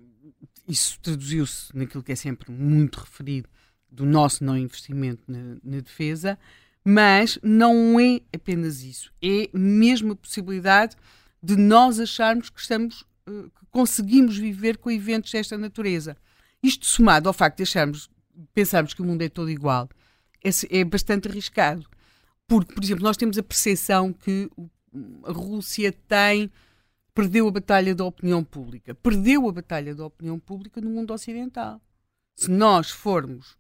isso 0.68 1.00
traduziu-se 1.00 1.76
naquilo 1.78 2.02
que 2.02 2.12
é 2.12 2.16
sempre 2.16 2.52
muito 2.52 3.00
referido 3.00 3.48
do 3.92 4.08
nosso 4.08 4.44
não 4.44 4.58
investimento 4.58 5.22
na, 5.28 5.58
na, 5.64 5.80
defesa, 5.82 6.38
mas 6.84 7.38
não 7.44 8.00
é 8.00 8.20
apenas 8.34 8.82
isso. 8.82 9.14
É 9.22 9.50
mesmo 9.54 10.14
a 10.14 10.16
possibilidade 10.16 10.96
de 11.42 11.56
nós 11.56 12.00
acharmos 12.00 12.50
que 12.50 12.60
estamos, 12.60 13.06
eh, 13.28 13.50
que 13.60 13.66
conseguimos 13.70 14.36
viver 14.36 14.78
com 14.78 14.90
eventos 14.90 15.32
desta 15.32 15.60
natureza. 15.60 16.18
Isto 16.64 16.88
somado 16.88 17.30
ao 17.30 17.34
facto 17.34 17.58
de 17.58 17.64
acharmos, 17.64 18.10
pensarmos 18.52 18.96
que 18.96 19.02
o 19.04 19.06
mundo 19.06 19.22
é 19.22 19.30
todo 19.30 19.52
igual, 19.52 19.88
é, 20.44 20.80
é 20.80 20.84
bastante 20.84 21.28
arriscado. 21.28 21.88
Porque, 22.48 22.74
por 22.74 22.84
exemplo, 22.84 23.04
nós 23.04 23.18
temos 23.18 23.38
a 23.38 23.44
percepção 23.44 24.14
que 24.14 24.50
a 25.26 25.32
Rússia 25.32 25.92
tem 25.92 26.50
perdeu 27.18 27.48
a 27.48 27.52
batalha 27.52 27.96
da 27.96 28.06
opinião 28.06 28.44
pública. 28.44 28.94
Perdeu 28.94 29.50
a 29.50 29.52
batalha 29.52 29.96
da 29.96 30.06
opinião 30.06 30.38
pública 30.38 30.80
no 30.80 30.92
mundo 30.92 31.12
ocidental. 31.12 31.82
Se 32.36 32.48
nós 32.48 32.92
formos 32.92 33.58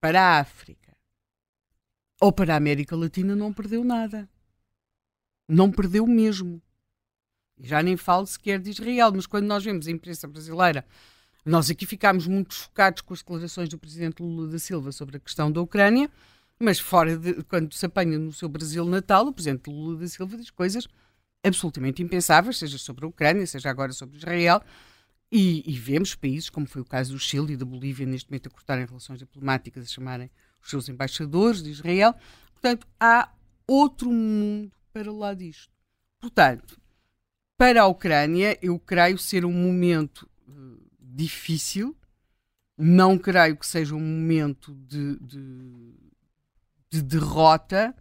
para 0.00 0.22
a 0.22 0.38
África 0.38 0.96
ou 2.20 2.32
para 2.32 2.54
a 2.54 2.56
América 2.56 2.94
Latina, 2.94 3.34
não 3.34 3.52
perdeu 3.52 3.82
nada. 3.82 4.28
Não 5.48 5.68
perdeu 5.68 6.06
mesmo. 6.06 6.62
Já 7.58 7.82
nem 7.82 7.96
falo 7.96 8.24
sequer 8.24 8.60
de 8.60 8.70
Israel, 8.70 9.10
mas 9.12 9.26
quando 9.26 9.46
nós 9.46 9.64
vemos 9.64 9.88
a 9.88 9.90
imprensa 9.90 10.28
brasileira, 10.28 10.86
nós 11.44 11.68
aqui 11.68 11.84
ficámos 11.84 12.28
muito 12.28 12.54
chocados 12.54 13.02
com 13.02 13.14
as 13.14 13.20
declarações 13.20 13.68
do 13.68 13.78
presidente 13.78 14.22
Lula 14.22 14.46
da 14.46 14.60
Silva 14.60 14.92
sobre 14.92 15.16
a 15.16 15.20
questão 15.20 15.50
da 15.50 15.60
Ucrânia 15.60 16.08
mas 16.62 16.78
fora 16.78 17.16
de 17.16 17.42
quando 17.44 17.74
se 17.74 17.84
apanha 17.84 18.18
no 18.18 18.32
seu 18.32 18.48
Brasil 18.48 18.84
natal, 18.84 19.26
o 19.26 19.32
presidente 19.32 19.68
Lula 19.68 19.98
da 19.98 20.06
Silva 20.06 20.36
diz 20.36 20.50
coisas 20.50 20.86
absolutamente 21.42 22.02
impensáveis, 22.02 22.56
seja 22.56 22.78
sobre 22.78 23.04
a 23.04 23.08
Ucrânia, 23.08 23.44
seja 23.46 23.68
agora 23.68 23.92
sobre 23.92 24.16
Israel, 24.16 24.62
e, 25.30 25.68
e, 25.68 25.78
vemos 25.78 26.14
países, 26.14 26.50
como 26.50 26.66
foi 26.66 26.82
o 26.82 26.84
caso 26.84 27.14
do 27.14 27.18
Chile 27.18 27.54
e 27.54 27.56
da 27.56 27.64
Bolívia, 27.64 28.06
neste 28.06 28.30
momento 28.30 28.46
a 28.46 28.50
cortarem 28.50 28.84
relações 28.84 29.18
diplomáticas, 29.18 29.84
a 29.84 29.88
chamarem 29.88 30.30
os 30.62 30.68
seus 30.68 30.88
embaixadores 30.88 31.62
de 31.62 31.70
Israel. 31.70 32.14
Portanto, 32.52 32.86
há 33.00 33.32
outro 33.66 34.12
mundo 34.12 34.70
para 34.92 35.10
lá 35.10 35.32
disto. 35.32 35.72
Portanto, 36.20 36.78
para 37.56 37.82
a 37.82 37.86
Ucrânia, 37.86 38.58
eu 38.60 38.78
creio 38.78 39.18
ser 39.18 39.46
um 39.46 39.52
momento 39.52 40.28
uh, 40.46 40.78
difícil, 41.00 41.96
não 42.76 43.18
creio 43.18 43.56
que 43.56 43.66
seja 43.66 43.94
um 43.94 44.00
momento 44.00 44.74
de, 44.86 45.18
de 45.18 46.11
de 46.92 47.02
derrota, 47.02 47.96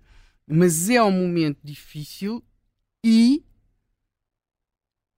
mas 0.45 0.89
é 0.89 1.01
um 1.01 1.11
momento 1.11 1.59
difícil 1.63 2.43
e 3.01 3.41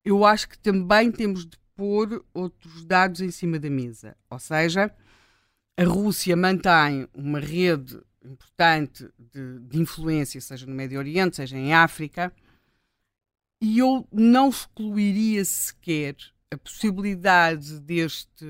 eu 0.05 0.23
acho 0.23 0.47
que 0.47 0.59
também 0.59 1.11
temos 1.11 1.43
de 1.43 1.57
pôr 1.75 2.23
outros 2.35 2.85
dados 2.85 3.19
em 3.19 3.31
cima 3.31 3.57
da 3.57 3.69
mesa. 3.71 4.15
Ou 4.29 4.37
seja, 4.37 4.95
a 5.75 5.83
Rússia 5.85 6.35
mantém 6.35 7.07
uma 7.15 7.39
rede 7.39 7.99
importante 8.23 9.09
de, 9.17 9.59
de 9.61 9.81
influência, 9.81 10.39
seja 10.39 10.67
no 10.67 10.75
Médio 10.75 10.99
Oriente, 10.99 11.37
seja 11.37 11.57
em 11.57 11.73
África, 11.73 12.31
e 13.59 13.79
eu 13.79 14.07
não 14.11 14.49
excluiria 14.49 15.43
sequer 15.43 16.15
a 16.51 16.57
possibilidade 16.57 17.79
deste 17.79 18.45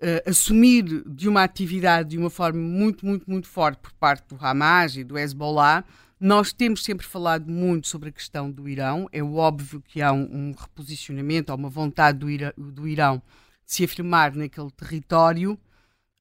uh, 0.00 0.30
assumir 0.30 1.02
de 1.06 1.28
uma 1.28 1.42
atividade 1.42 2.10
de 2.10 2.18
uma 2.18 2.30
forma 2.30 2.60
muito, 2.60 3.04
muito, 3.04 3.28
muito 3.28 3.46
forte 3.46 3.78
por 3.80 3.92
parte 3.92 4.28
do 4.28 4.44
Hamas 4.44 4.96
e 4.96 5.04
do 5.04 5.18
Hezbollah. 5.18 5.84
Nós 6.20 6.52
temos 6.52 6.82
sempre 6.82 7.06
falado 7.06 7.48
muito 7.48 7.86
sobre 7.86 8.08
a 8.08 8.12
questão 8.12 8.50
do 8.50 8.68
Irão. 8.68 9.08
É 9.12 9.22
óbvio 9.22 9.80
que 9.80 10.02
há 10.02 10.12
um, 10.12 10.28
um 10.30 10.52
reposicionamento, 10.52 11.52
há 11.52 11.54
uma 11.54 11.68
vontade 11.68 12.18
do, 12.18 12.28
Ira, 12.28 12.52
do 12.56 12.88
Irão 12.88 13.22
de 13.64 13.74
se 13.74 13.84
afirmar 13.84 14.34
naquele 14.34 14.70
território, 14.70 15.58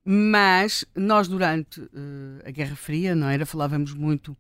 mas 0.04 0.86
nós, 0.96 1.28
durante 1.28 1.82
uh, 1.82 1.90
a 2.46 2.52
Guerra 2.52 2.76
Fria, 2.76 3.16
não 3.16 3.28
era? 3.28 3.46
Falávamos 3.46 3.94
muito 3.94 4.38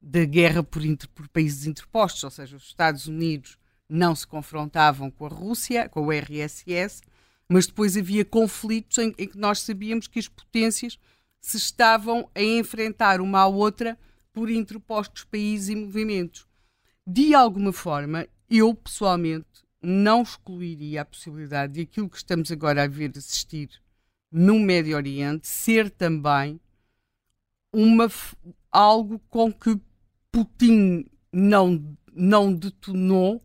da 0.00 0.24
guerra 0.24 0.62
por, 0.62 0.84
inter, 0.84 1.08
por 1.10 1.28
países 1.28 1.66
interpostos, 1.66 2.22
ou 2.24 2.30
seja, 2.30 2.56
os 2.56 2.64
Estados 2.64 3.06
Unidos 3.06 3.58
não 3.88 4.14
se 4.14 4.26
confrontavam 4.26 5.10
com 5.10 5.26
a 5.26 5.28
Rússia, 5.28 5.88
com 5.88 6.06
o 6.06 6.12
RSS, 6.12 7.02
mas 7.48 7.66
depois 7.66 7.96
havia 7.96 8.24
conflitos 8.24 8.98
em, 8.98 9.14
em, 9.18 9.28
que 9.28 9.38
nós 9.38 9.60
sabíamos 9.60 10.06
que 10.06 10.18
as 10.18 10.28
potências 10.28 10.98
se 11.40 11.56
estavam 11.56 12.30
a 12.34 12.42
enfrentar 12.42 13.20
uma 13.20 13.40
à 13.40 13.46
outra 13.46 13.98
por 14.32 14.50
interpostos 14.50 15.24
países 15.24 15.68
e 15.68 15.76
movimentos. 15.76 16.46
De 17.06 17.34
alguma 17.34 17.72
forma, 17.72 18.26
eu 18.48 18.74
pessoalmente 18.74 19.46
não 19.82 20.22
excluiria 20.22 21.02
a 21.02 21.04
possibilidade 21.04 21.74
de 21.74 21.80
aquilo 21.82 22.08
que 22.08 22.16
estamos 22.16 22.50
agora 22.50 22.82
a 22.82 22.88
ver 22.88 23.12
assistir 23.16 23.68
no 24.32 24.58
Médio 24.58 24.96
Oriente 24.96 25.46
ser 25.46 25.90
também 25.90 26.58
uma, 27.72 28.08
algo 28.72 29.20
com 29.28 29.52
que 29.52 29.78
Putin 30.32 31.04
não, 31.32 31.96
não 32.12 32.52
detonou, 32.52 33.44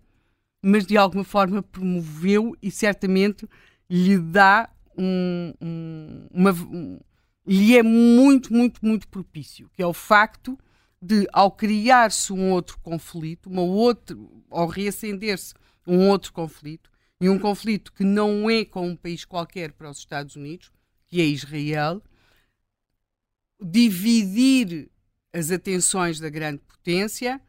mas 0.61 0.85
de 0.85 0.97
alguma 0.97 1.23
forma 1.23 1.61
promoveu 1.61 2.55
e 2.61 2.71
certamente 2.71 3.47
lhe 3.89 4.17
dá 4.17 4.69
um, 4.97 5.53
um, 5.61 6.27
uma. 6.31 6.51
Um, 6.51 6.99
lhe 7.47 7.75
é 7.75 7.81
muito, 7.81 8.53
muito, 8.53 8.85
muito 8.85 9.07
propício, 9.07 9.69
que 9.73 9.81
é 9.81 9.87
o 9.87 9.93
facto 9.93 10.57
de, 11.01 11.27
ao 11.33 11.51
criar-se 11.51 12.31
um 12.31 12.51
outro 12.51 12.77
conflito, 12.79 13.49
uma 13.49 13.63
outra, 13.63 14.15
ao 14.49 14.67
reacender-se 14.67 15.53
um 15.87 16.09
outro 16.09 16.31
conflito, 16.31 16.91
e 17.19 17.29
um 17.29 17.39
conflito 17.39 17.91
que 17.91 18.03
não 18.03 18.49
é 18.49 18.63
com 18.63 18.87
um 18.87 18.95
país 18.95 19.25
qualquer 19.25 19.71
para 19.73 19.89
os 19.89 19.97
Estados 19.97 20.35
Unidos, 20.35 20.71
que 21.07 21.19
é 21.19 21.25
Israel, 21.25 22.01
dividir 23.59 24.89
as 25.33 25.51
atenções 25.51 26.19
da 26.19 26.29
grande 26.29 26.59
potência, 26.59 27.41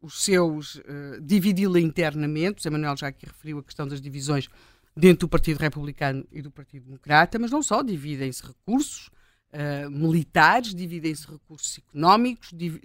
os 0.00 0.22
seus 0.22 0.76
uh, 0.76 1.20
dividi-la 1.22 1.80
internamente. 1.80 2.60
O 2.60 2.62
Zé 2.62 2.70
Manuel 2.70 2.96
já 2.96 3.08
aqui 3.08 3.26
referiu 3.26 3.58
a 3.58 3.62
questão 3.64 3.88
das 3.88 4.00
divisões 4.00 4.48
dentro 4.96 5.26
do 5.26 5.30
Partido 5.30 5.58
Republicano 5.58 6.26
e 6.32 6.40
do 6.40 6.50
Partido 6.50 6.86
Democrata, 6.86 7.38
mas 7.38 7.50
não 7.50 7.62
só, 7.62 7.82
dividem-se 7.82 8.42
recursos 8.42 9.08
uh, 9.52 9.90
militares, 9.90 10.74
dividem-se 10.74 11.26
recursos 11.26 11.78
económicos, 11.78 12.50
div 12.52 12.80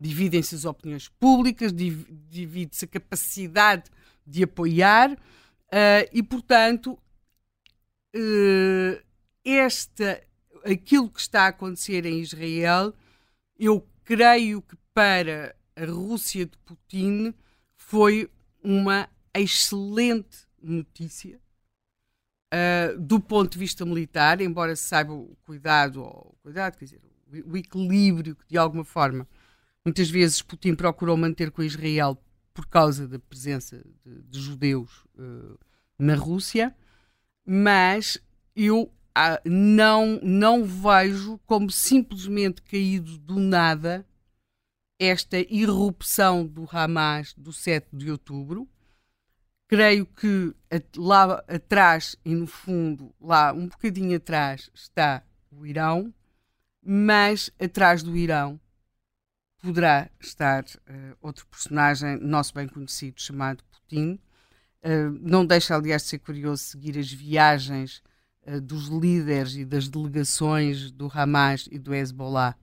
dividem-se 0.00 0.54
as 0.56 0.64
opiniões 0.64 1.08
públicas, 1.08 1.72
div 1.72 2.06
divide-se 2.28 2.84
a 2.84 2.88
capacidade 2.88 3.90
de 4.26 4.42
apoiar 4.42 5.12
uh, 5.12 6.08
e, 6.12 6.22
portanto, 6.22 6.98
esta, 9.44 10.22
aquilo 10.64 11.10
que 11.10 11.20
está 11.20 11.42
a 11.42 11.48
acontecer 11.48 12.06
em 12.06 12.20
Israel 12.20 12.94
eu 13.58 13.86
creio 14.04 14.62
que 14.62 14.76
para 14.92 15.54
a 15.76 15.84
Rússia 15.84 16.46
de 16.46 16.56
Putin 16.58 17.34
foi 17.76 18.30
uma 18.62 19.08
excelente 19.34 20.46
notícia 20.64 21.40
uh, 22.54 22.98
do 22.98 23.20
ponto 23.20 23.52
de 23.52 23.58
vista 23.58 23.84
militar, 23.84 24.40
embora 24.40 24.74
se 24.76 24.84
saiba 24.84 25.12
o 25.12 25.36
cuidado, 25.44 26.02
o 26.02 26.34
cuidado, 26.42 26.76
quer 26.76 26.84
dizer, 26.84 27.00
o, 27.46 27.56
equilíbrio 27.56 28.36
que 28.36 28.46
de 28.48 28.58
alguma 28.58 28.84
forma 28.84 29.26
muitas 29.84 30.08
vezes 30.08 30.40
Putin 30.40 30.74
procurou 30.74 31.16
manter 31.16 31.50
com 31.50 31.62
Israel 31.62 32.16
por 32.52 32.66
causa 32.66 33.08
da 33.08 33.18
presença 33.18 33.84
de, 34.04 34.22
de 34.22 34.40
judeus 34.40 35.04
uh, 35.18 35.58
na 35.98 36.14
Rússia, 36.14 36.74
mas 37.44 38.18
eu 38.54 38.90
ah, 39.14 39.40
não, 39.44 40.18
não 40.22 40.64
vejo 40.64 41.38
como 41.46 41.70
simplesmente 41.70 42.62
caído 42.62 43.18
do 43.18 43.38
nada 43.38 44.06
esta 44.98 45.38
irrupção 45.38 46.46
do 46.46 46.68
Hamas 46.70 47.34
do 47.34 47.52
7 47.52 47.88
de 47.92 48.10
outubro. 48.10 48.68
Creio 49.66 50.06
que 50.06 50.54
lá 50.96 51.42
atrás 51.48 52.16
e 52.24 52.34
no 52.34 52.46
fundo, 52.46 53.14
lá 53.20 53.52
um 53.52 53.66
bocadinho 53.66 54.16
atrás, 54.16 54.70
está 54.74 55.22
o 55.50 55.66
Irão, 55.66 56.12
mas 56.82 57.50
atrás 57.58 58.02
do 58.02 58.16
Irão 58.16 58.60
poderá 59.62 60.10
estar 60.20 60.62
uh, 60.64 61.16
outro 61.22 61.46
personagem 61.46 62.18
nosso 62.20 62.52
bem 62.52 62.68
conhecido 62.68 63.20
chamado 63.20 63.64
Putin. 63.64 64.18
Uh, 64.84 65.18
não 65.22 65.46
deixa, 65.46 65.74
aliás, 65.74 66.02
de 66.02 66.08
ser 66.08 66.18
curioso 66.18 66.62
seguir 66.62 66.98
as 66.98 67.10
viagens 67.10 68.02
eh, 68.46 68.60
dos 68.60 68.88
líderes 68.88 69.56
e 69.56 69.64
das 69.64 69.88
delegações 69.88 70.90
do 70.90 71.10
Hamas 71.12 71.66
e 71.70 71.78
do 71.78 71.94
Hezbollah 71.94 72.54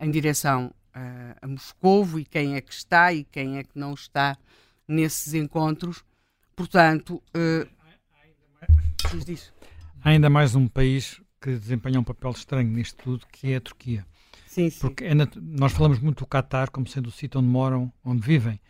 em 0.00 0.10
direção 0.10 0.74
uh, 0.96 1.36
a 1.40 1.46
Moscovo 1.46 2.18
e 2.18 2.24
quem 2.24 2.56
é 2.56 2.60
que 2.60 2.72
está 2.72 3.12
e 3.12 3.22
quem 3.22 3.58
é 3.58 3.62
que 3.62 3.78
não 3.78 3.94
está 3.94 4.36
nesses 4.88 5.32
encontros. 5.34 6.02
Portanto, 6.60 7.22
uh, 7.34 7.66
diz, 9.10 9.24
diz. 9.24 9.52
há 10.04 10.10
ainda 10.10 10.28
mais 10.28 10.54
um 10.54 10.68
país 10.68 11.18
que 11.40 11.56
desempenha 11.56 11.98
um 11.98 12.04
papel 12.04 12.32
estranho 12.32 12.68
nisto 12.68 13.02
tudo, 13.02 13.26
que 13.28 13.52
é 13.52 13.56
a 13.56 13.60
Turquia. 13.62 14.06
Sim, 14.46 14.68
sim. 14.68 14.78
Porque 14.78 15.04
é 15.04 15.14
nós 15.40 15.72
falamos 15.72 15.98
muito 16.00 16.18
do 16.18 16.26
Qatar 16.26 16.70
como 16.70 16.86
sendo 16.86 17.06
o 17.06 17.10
sítio 17.10 17.40
onde 17.40 17.48
moram, 17.48 17.90
onde 18.04 18.20
vivem 18.20 18.60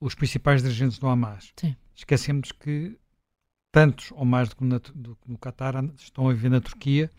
os 0.00 0.14
principais 0.14 0.62
dirigentes 0.62 1.00
do 1.00 1.08
Hamas. 1.08 1.52
Sim. 1.56 1.74
Esquecemos 1.96 2.52
que 2.52 2.96
tantos 3.72 4.12
ou 4.12 4.24
mais 4.24 4.48
do 4.48 4.54
que, 4.54 4.62
na, 4.62 4.78
do 4.78 5.16
que 5.16 5.28
no 5.28 5.36
Qatar 5.36 5.84
estão 5.96 6.28
a 6.28 6.32
viver 6.32 6.48
na 6.48 6.60
Turquia 6.60 7.10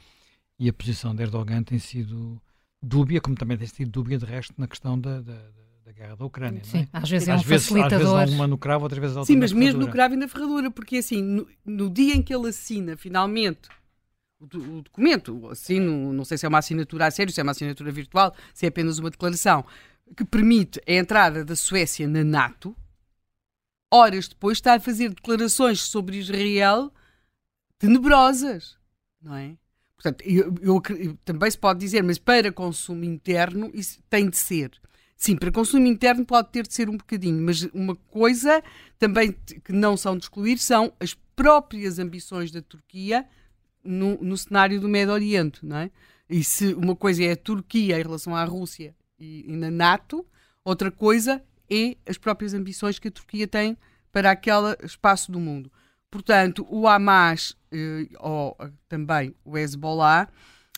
e 0.58 0.70
a 0.70 0.74
posição 0.74 1.14
de 1.14 1.22
Erdogan 1.22 1.64
tem 1.64 1.80
sido 1.80 2.42
dúbia, 2.82 3.20
como 3.20 3.36
também 3.36 3.58
tem 3.58 3.68
sido 3.68 3.92
dúbia 3.92 4.18
de 4.18 4.26
resto 4.26 4.54
na 4.58 4.70
questão 4.70 4.98
da, 4.98 5.20
da, 5.20 5.34
da 5.34 5.63
guerra 5.94 6.16
da 6.16 6.26
Ucrânia. 6.26 6.64
Sim, 6.64 6.80
é? 6.80 6.88
às 6.92 7.10
vezes 7.10 7.28
é 7.28 7.34
um 7.34 7.36
às 7.36 7.44
facilitador. 7.44 8.00
Vezes, 8.00 8.14
às 8.14 8.20
vezes 8.22 8.36
uma 8.36 8.48
no 8.48 8.58
cravo, 8.58 8.84
outras 8.84 9.00
vezes 9.00 9.16
outra 9.16 9.34
Sim, 9.34 9.40
mas 9.40 9.54
mesmo 9.54 9.80
no 9.80 9.90
cravo 9.90 10.14
e 10.14 10.18
na 10.18 10.28
ferradura, 10.28 10.70
porque 10.70 10.98
assim, 10.98 11.22
no, 11.22 11.48
no 11.66 11.90
dia 11.90 12.16
em 12.16 12.22
que 12.22 12.34
ele 12.34 12.50
assina 12.50 12.98
finalmente 12.98 13.70
o, 14.40 14.46
o 14.78 14.82
documento, 14.82 15.48
assino, 15.50 16.12
não 16.12 16.26
sei 16.26 16.38
se 16.38 16.46
é 16.46 16.50
uma 16.50 16.60
assinatura 16.60 17.08
a 17.08 17.12
sério, 17.12 17.32
se 17.32 17.40
é 17.40 17.44
uma 17.44 17.52
assinatura 17.52 17.92
virtual, 17.92 18.36
se 18.54 18.66
é 18.66 18.70
apenas 18.70 19.00
uma 19.00 19.10
declaração, 19.10 19.66
que 20.16 20.26
permite 20.26 20.82
a 20.88 20.94
entrada 20.94 21.46
da 21.46 21.56
Suécia 21.56 22.08
na 22.08 22.24
NATO, 22.24 22.76
horas 23.92 24.28
depois, 24.28 24.58
está 24.58 24.74
a 24.74 24.80
fazer 24.80 25.10
declarações 25.10 25.82
sobre 25.82 26.18
Israel 26.18 26.92
tenebrosas, 27.78 28.78
não 29.22 29.36
é? 29.36 29.56
Portanto, 29.96 30.22
eu, 30.26 30.54
eu, 30.62 30.82
eu, 30.98 31.18
também 31.24 31.50
se 31.50 31.58
pode 31.58 31.80
dizer, 31.80 32.04
mas 32.04 32.18
para 32.18 32.52
consumo 32.52 33.06
interno 33.06 33.72
isso 33.74 34.02
tem 34.10 34.30
de 34.30 34.36
ser. 34.36 34.72
Sim, 35.24 35.38
para 35.38 35.54
consumo 35.54 35.88
interno 35.88 36.26
pode 36.26 36.50
ter 36.50 36.68
de 36.68 36.74
ser 36.74 36.90
um 36.90 36.98
bocadinho, 36.98 37.42
mas 37.42 37.62
uma 37.74 37.96
coisa 37.96 38.62
também 39.00 39.32
que 39.64 39.72
não 39.72 39.96
são 39.96 40.18
de 40.18 40.26
excluir 40.26 40.58
são 40.58 40.92
as 41.00 41.14
próprias 41.14 41.98
ambições 41.98 42.52
da 42.52 42.62
Turquia 42.62 43.26
no, 43.82 44.22
no 44.22 44.38
cenário 44.38 44.82
do 44.82 44.90
Médio 44.90 45.14
Oriente, 45.14 45.66
não 45.66 45.78
é? 45.78 45.92
E 46.30 46.44
se 46.44 46.74
uma 46.74 46.94
coisa 46.94 47.24
é 47.24 47.32
a 47.32 47.38
Turquia 47.38 47.98
em 47.98 48.04
relação 48.04 48.36
à 48.36 48.44
Rússia 48.44 48.94
e, 49.18 49.46
e 49.48 49.56
na 49.56 49.72
NATO, 49.72 50.26
outra 50.62 50.92
coisa 50.92 51.42
é 51.72 51.96
as 52.06 52.18
próprias 52.18 52.54
ambições 52.54 53.00
que 53.00 53.08
a 53.08 53.12
Turquia 53.12 53.48
tem 53.48 53.78
para 54.12 54.30
aquele 54.30 54.76
espaço 54.84 55.32
do 55.32 55.40
mundo. 55.40 55.72
Portanto, 56.12 56.68
o 56.70 56.86
Hamas 56.86 57.56
eh, 57.72 58.10
ou 58.20 58.58
também 58.90 59.34
o 59.46 59.58
Hezbollah 59.58 60.28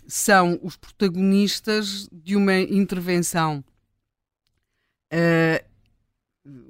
são 0.06 0.60
os 0.62 0.78
protagonistas 0.78 2.08
de 2.14 2.36
uma 2.36 2.60
intervenção 2.60 3.66
eh, 5.18 5.64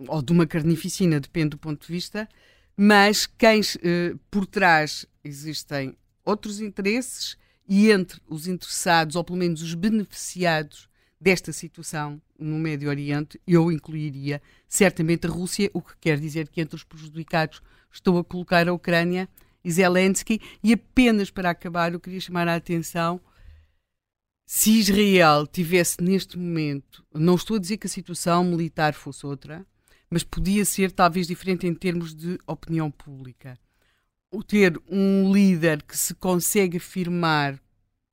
ou 0.07 0.21
de 0.21 0.31
uma 0.31 0.45
carnificina, 0.45 1.19
depende 1.19 1.49
do 1.49 1.57
ponto 1.57 1.83
de 1.83 1.91
vista, 1.91 2.29
mas 2.77 3.25
quem 3.25 3.59
eh, 3.81 4.13
por 4.29 4.45
trás 4.45 5.07
existem 5.23 5.97
outros 6.23 6.61
interesses 6.61 7.37
e 7.67 7.89
entre 7.89 8.21
os 8.27 8.47
interessados, 8.47 9.15
ou 9.15 9.23
pelo 9.23 9.39
menos 9.39 9.63
os 9.63 9.73
beneficiados 9.73 10.87
desta 11.19 11.51
situação 11.51 12.21
no 12.37 12.59
Médio 12.59 12.87
Oriente, 12.87 13.41
eu 13.47 13.71
incluiria 13.71 14.39
certamente 14.67 15.25
a 15.25 15.29
Rússia, 15.29 15.71
o 15.73 15.81
que 15.81 15.93
quer 15.99 16.19
dizer 16.19 16.47
que 16.47 16.61
entre 16.61 16.75
os 16.75 16.83
prejudicados 16.83 17.63
estou 17.91 18.19
a 18.19 18.23
colocar 18.23 18.67
a 18.67 18.73
Ucrânia 18.73 19.27
e 19.63 19.71
Zelensky. 19.71 20.39
E 20.63 20.73
apenas 20.73 21.31
para 21.31 21.49
acabar, 21.49 21.93
eu 21.93 21.99
queria 21.99 22.19
chamar 22.21 22.47
a 22.47 22.55
atenção. 22.55 23.19
Se 24.45 24.71
Israel 24.79 25.47
tivesse 25.47 26.01
neste 26.01 26.37
momento, 26.37 27.03
não 27.11 27.33
estou 27.33 27.57
a 27.57 27.59
dizer 27.59 27.77
que 27.77 27.87
a 27.87 27.89
situação 27.89 28.43
militar 28.43 28.93
fosse 28.93 29.25
outra, 29.25 29.65
mas 30.09 30.23
podia 30.23 30.63
ser 30.63 30.91
talvez 30.91 31.25
diferente 31.25 31.65
em 31.65 31.73
termos 31.73 32.13
de 32.13 32.37
opinião 32.45 32.91
pública. 32.91 33.57
O 34.31 34.43
ter 34.43 34.79
um 34.87 35.33
líder 35.33 35.81
que 35.81 35.97
se 35.97 36.13
consegue 36.13 36.77
afirmar 36.77 37.59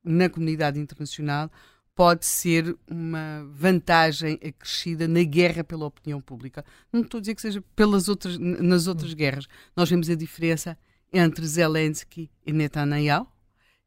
na 0.02 0.28
comunidade 0.30 0.80
internacional 0.80 1.50
pode 1.94 2.24
ser 2.24 2.74
uma 2.88 3.46
vantagem 3.52 4.38
acrescida 4.42 5.06
na 5.06 5.22
guerra 5.22 5.62
pela 5.62 5.84
opinião 5.84 6.20
pública. 6.20 6.64
Não 6.90 7.02
estou 7.02 7.18
a 7.18 7.20
dizer 7.20 7.34
que 7.34 7.42
seja 7.42 7.62
pelas 7.76 8.08
outras, 8.08 8.38
nas 8.38 8.86
outras 8.86 9.12
guerras. 9.12 9.46
Nós 9.76 9.90
vemos 9.90 10.08
a 10.08 10.14
diferença 10.14 10.78
entre 11.12 11.46
Zelensky 11.46 12.30
e 12.46 12.52
Netanyahu 12.52 13.26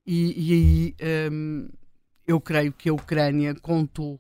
e, 0.05 0.35
e 0.37 0.53
aí 0.53 1.31
um, 1.31 1.67
eu 2.27 2.39
creio 2.39 2.71
que 2.73 2.89
a 2.89 2.93
Ucrânia 2.93 3.55
contou 3.55 4.19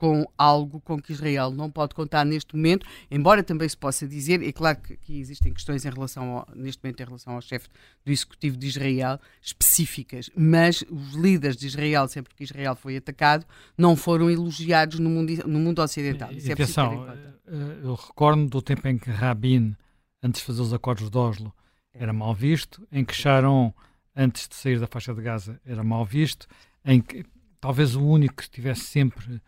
com 0.00 0.26
algo 0.38 0.80
com 0.80 0.98
que 0.98 1.12
Israel 1.12 1.50
não 1.50 1.70
pode 1.70 1.94
contar 1.94 2.24
neste 2.24 2.56
momento, 2.56 2.86
embora 3.10 3.42
também 3.42 3.68
se 3.68 3.76
possa 3.76 4.08
dizer, 4.08 4.42
é 4.42 4.50
claro 4.50 4.78
que, 4.80 4.96
que 4.96 5.20
existem 5.20 5.52
questões 5.52 5.84
em 5.84 5.90
relação 5.90 6.38
ao, 6.38 6.48
neste 6.56 6.82
momento 6.82 7.02
em 7.02 7.04
relação 7.04 7.34
ao 7.34 7.42
chefe 7.42 7.68
do 8.02 8.10
executivo 8.10 8.56
de 8.56 8.66
Israel 8.66 9.20
específicas, 9.42 10.30
mas 10.34 10.82
os 10.88 11.12
líderes 11.12 11.54
de 11.54 11.66
Israel, 11.66 12.08
sempre 12.08 12.34
que 12.34 12.44
Israel 12.44 12.74
foi 12.74 12.96
atacado, 12.96 13.44
não 13.76 13.94
foram 13.94 14.30
elogiados 14.30 14.98
no 14.98 15.10
mundo, 15.10 15.46
no 15.46 15.58
mundo 15.58 15.82
ocidental. 15.82 16.32
Isso 16.32 16.48
é 16.48 16.54
atenção, 16.54 17.06
eh, 17.46 17.80
eu 17.82 17.94
recordo 17.94 18.46
do 18.46 18.62
tempo 18.62 18.88
em 18.88 18.96
que 18.96 19.10
Rabin, 19.10 19.76
antes 20.22 20.40
de 20.40 20.46
fazer 20.46 20.62
os 20.62 20.72
acordos 20.72 21.10
de 21.10 21.18
Oslo, 21.18 21.52
era 21.92 22.10
mal 22.10 22.34
visto, 22.34 22.88
em 22.90 23.04
que 23.04 23.14
Sharon, 23.14 23.74
antes 24.16 24.48
de 24.48 24.54
sair 24.54 24.80
da 24.80 24.86
faixa 24.86 25.12
de 25.12 25.20
Gaza, 25.20 25.60
era 25.62 25.84
mal 25.84 26.06
visto, 26.06 26.46
em 26.82 27.02
que 27.02 27.26
talvez 27.60 27.94
o 27.94 28.04
único 28.04 28.36
que 28.36 28.42
estivesse 28.42 28.82
sempre 28.82 29.40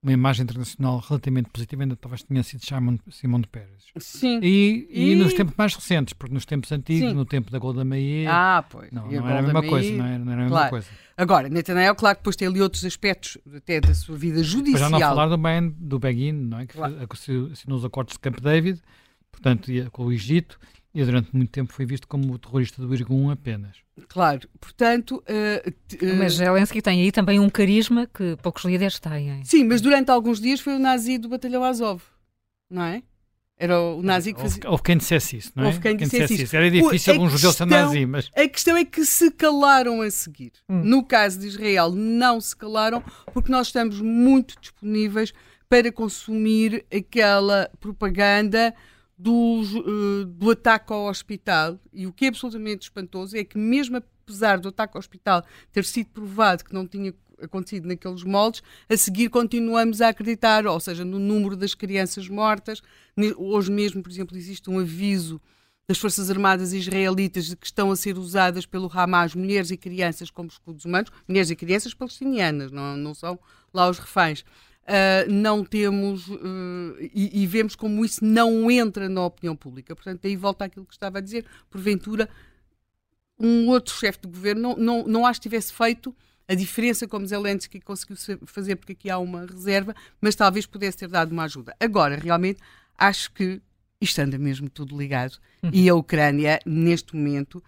uma 0.00 0.12
imagem 0.12 0.44
internacional 0.44 1.02
relativamente 1.06 1.50
positiva, 1.50 1.82
ainda 1.82 1.96
talvez 1.96 2.22
tenha 2.22 2.42
sido 2.42 2.64
Simon, 2.64 2.98
Simão 3.10 3.40
de 3.40 3.48
Pérez. 3.48 3.86
Sim. 3.98 4.38
E, 4.42 4.86
e, 4.90 5.12
e, 5.12 5.16
nos 5.16 5.34
tempos 5.34 5.54
mais 5.56 5.74
recentes, 5.74 6.14
porque 6.14 6.32
nos 6.32 6.46
tempos 6.46 6.70
antigos, 6.70 7.10
Sim. 7.10 7.16
no 7.16 7.24
tempo 7.24 7.50
da 7.50 7.58
Golda 7.58 7.84
Meir, 7.84 8.28
ah, 8.30 8.64
pois. 8.68 8.92
não, 8.92 9.10
não 9.10 9.28
era 9.28 9.40
a 9.40 9.42
mesma 9.42 9.62
coisa, 9.62 9.92
não 9.92 10.04
era, 10.04 10.18
não 10.18 10.32
era 10.32 10.40
a 10.42 10.44
mesma 10.44 10.68
coisa. 10.68 10.86
Agora, 11.16 11.48
Netanyahu, 11.48 11.96
claro 11.96 12.16
que 12.16 12.20
depois 12.20 12.36
tem 12.36 12.46
ali 12.46 12.62
outros 12.62 12.84
aspectos 12.84 13.38
até 13.54 13.80
da 13.80 13.92
sua 13.92 14.16
vida 14.16 14.42
judicial. 14.42 14.88
Para 14.88 14.98
já 15.00 15.06
não 15.06 15.14
falar 15.14 15.28
do, 15.28 15.36
ben, 15.36 15.74
do 15.76 15.98
Begin, 15.98 16.32
não 16.32 16.60
é? 16.60 16.66
que 16.66 16.74
claro. 16.74 16.96
assinou 17.10 17.78
os 17.78 17.84
acordos 17.84 18.12
de 18.14 18.20
Camp 18.20 18.38
David, 18.40 18.80
portanto, 19.32 19.68
com 19.90 20.04
o 20.04 20.12
Egito, 20.12 20.60
e 20.94 21.04
durante 21.04 21.34
muito 21.34 21.50
tempo 21.50 21.72
foi 21.72 21.84
visto 21.84 22.08
como 22.08 22.32
o 22.32 22.38
terrorista 22.38 22.80
do 22.80 22.92
Irgun 22.94 23.30
apenas. 23.30 23.76
Claro, 24.08 24.48
portanto. 24.60 25.22
Uh, 25.28 25.68
uh, 25.68 26.16
mas 26.18 26.34
Zelensky 26.34 26.80
tem 26.80 27.02
aí 27.02 27.12
também 27.12 27.38
um 27.38 27.50
carisma 27.50 28.06
que 28.06 28.36
poucos 28.42 28.64
líderes 28.64 28.98
têm. 28.98 29.44
Sim, 29.44 29.64
mas 29.64 29.80
durante 29.80 30.10
alguns 30.10 30.40
dias 30.40 30.60
foi 30.60 30.74
o 30.74 30.78
nazi 30.78 31.18
do 31.18 31.28
Batalhão 31.28 31.62
Azov, 31.62 32.02
não 32.70 32.82
é? 32.82 33.02
Era 33.60 33.80
o 33.80 34.02
nazi 34.02 34.32
que 34.32 34.40
fazia. 34.40 34.62
Houve 34.70 34.84
quem 34.84 34.96
dissesse 34.96 35.36
isso, 35.36 35.52
não 35.56 35.64
é? 35.64 35.66
Houve 35.66 35.80
quem, 35.80 35.96
quem 35.96 36.06
dissesse, 36.06 36.22
dissesse 36.22 36.42
isso. 36.44 36.56
Era 36.56 36.70
difícil 36.70 37.14
algum 37.14 37.28
judeu 37.28 37.52
ser 37.52 37.66
nazi, 37.66 38.06
mas. 38.06 38.30
A 38.36 38.48
questão 38.48 38.76
é 38.76 38.84
que 38.84 39.04
se 39.04 39.32
calaram 39.32 40.00
a 40.00 40.10
seguir. 40.10 40.52
Hum. 40.68 40.82
No 40.84 41.04
caso 41.04 41.40
de 41.40 41.48
Israel, 41.48 41.90
não 41.90 42.40
se 42.40 42.54
calaram, 42.54 43.02
porque 43.32 43.50
nós 43.50 43.66
estamos 43.66 44.00
muito 44.00 44.54
disponíveis 44.60 45.34
para 45.68 45.90
consumir 45.90 46.86
aquela 46.94 47.68
propaganda 47.80 48.72
do, 49.18 49.62
uh, 49.62 50.24
do 50.24 50.50
ataque 50.50 50.92
ao 50.92 51.08
hospital. 51.08 51.78
E 51.92 52.06
o 52.06 52.12
que 52.12 52.26
é 52.26 52.28
absolutamente 52.28 52.84
espantoso 52.84 53.36
é 53.36 53.42
que, 53.42 53.58
mesmo 53.58 53.96
apesar 53.96 54.58
do 54.58 54.68
ataque 54.68 54.96
ao 54.96 55.00
hospital 55.00 55.44
ter 55.72 55.84
sido 55.84 56.10
provado 56.10 56.64
que 56.64 56.72
não 56.72 56.86
tinha 56.86 57.12
acontecido 57.42 57.86
naqueles 57.86 58.22
moldes, 58.22 58.62
a 58.88 58.96
seguir 58.96 59.28
continuamos 59.28 60.00
a 60.00 60.08
acreditar, 60.08 60.66
ou 60.66 60.80
seja, 60.80 61.04
no 61.04 61.18
número 61.18 61.56
das 61.56 61.74
crianças 61.74 62.28
mortas. 62.28 62.82
Hoje 63.36 63.70
mesmo, 63.70 64.02
por 64.02 64.10
exemplo, 64.10 64.36
existe 64.36 64.68
um 64.70 64.78
aviso 64.78 65.40
das 65.88 65.98
Forças 65.98 66.30
Armadas 66.30 66.72
israelitas 66.72 67.46
de 67.46 67.56
que 67.56 67.66
estão 67.66 67.90
a 67.90 67.96
ser 67.96 68.18
usadas 68.18 68.66
pelo 68.66 68.90
Hamas 68.92 69.34
mulheres 69.34 69.70
e 69.70 69.76
crianças 69.76 70.30
como 70.30 70.48
escudos 70.48 70.84
humanos, 70.84 71.10
mulheres 71.26 71.48
e 71.48 71.56
crianças 71.56 71.94
palestinianas, 71.94 72.70
não, 72.70 72.96
não 72.96 73.14
são 73.14 73.38
lá 73.72 73.88
os 73.88 73.98
reféns 73.98 74.44
uh, 74.88 75.30
não 75.30 75.64
temos 75.64 76.28
uh, 76.28 76.96
e, 77.14 77.42
e, 77.42 77.46
vemos 77.46 77.76
como 77.76 78.04
isso 78.04 78.24
não 78.24 78.70
entra 78.70 79.08
na 79.08 79.26
opinião 79.26 79.54
pública. 79.54 79.94
Portanto, 79.94 80.26
aí 80.26 80.34
volta 80.34 80.64
àquilo 80.64 80.86
que 80.86 80.94
estava 80.94 81.18
a 81.18 81.20
dizer, 81.20 81.44
porventura 81.70 82.28
um 83.38 83.68
outro 83.68 83.94
chefe 83.94 84.20
de 84.22 84.28
governo 84.28 84.60
não, 84.60 84.76
não, 84.76 85.06
não 85.06 85.26
acho 85.26 85.40
que 85.40 85.48
tivesse 85.48 85.72
feito 85.72 86.14
a 86.48 86.54
diferença 86.54 87.06
como 87.06 87.26
Zelensky 87.26 87.78
conseguiu 87.78 88.16
fazer, 88.46 88.76
porque 88.76 88.92
aqui 88.92 89.10
há 89.10 89.18
uma 89.18 89.44
reserva, 89.44 89.94
mas 90.18 90.34
talvez 90.34 90.64
pudesse 90.64 90.96
ter 90.96 91.08
dado 91.08 91.30
uma 91.30 91.44
ajuda. 91.44 91.76
Agora, 91.78 92.16
realmente, 92.16 92.58
acho 92.96 93.30
que 93.32 93.60
isto 94.00 94.18
anda 94.20 94.38
mesmo 94.38 94.70
tudo 94.70 94.96
ligado 94.96 95.38
uhum. 95.62 95.70
e 95.72 95.88
a 95.88 95.94
Ucrânia, 95.94 96.58
neste 96.64 97.14
momento, 97.14 97.62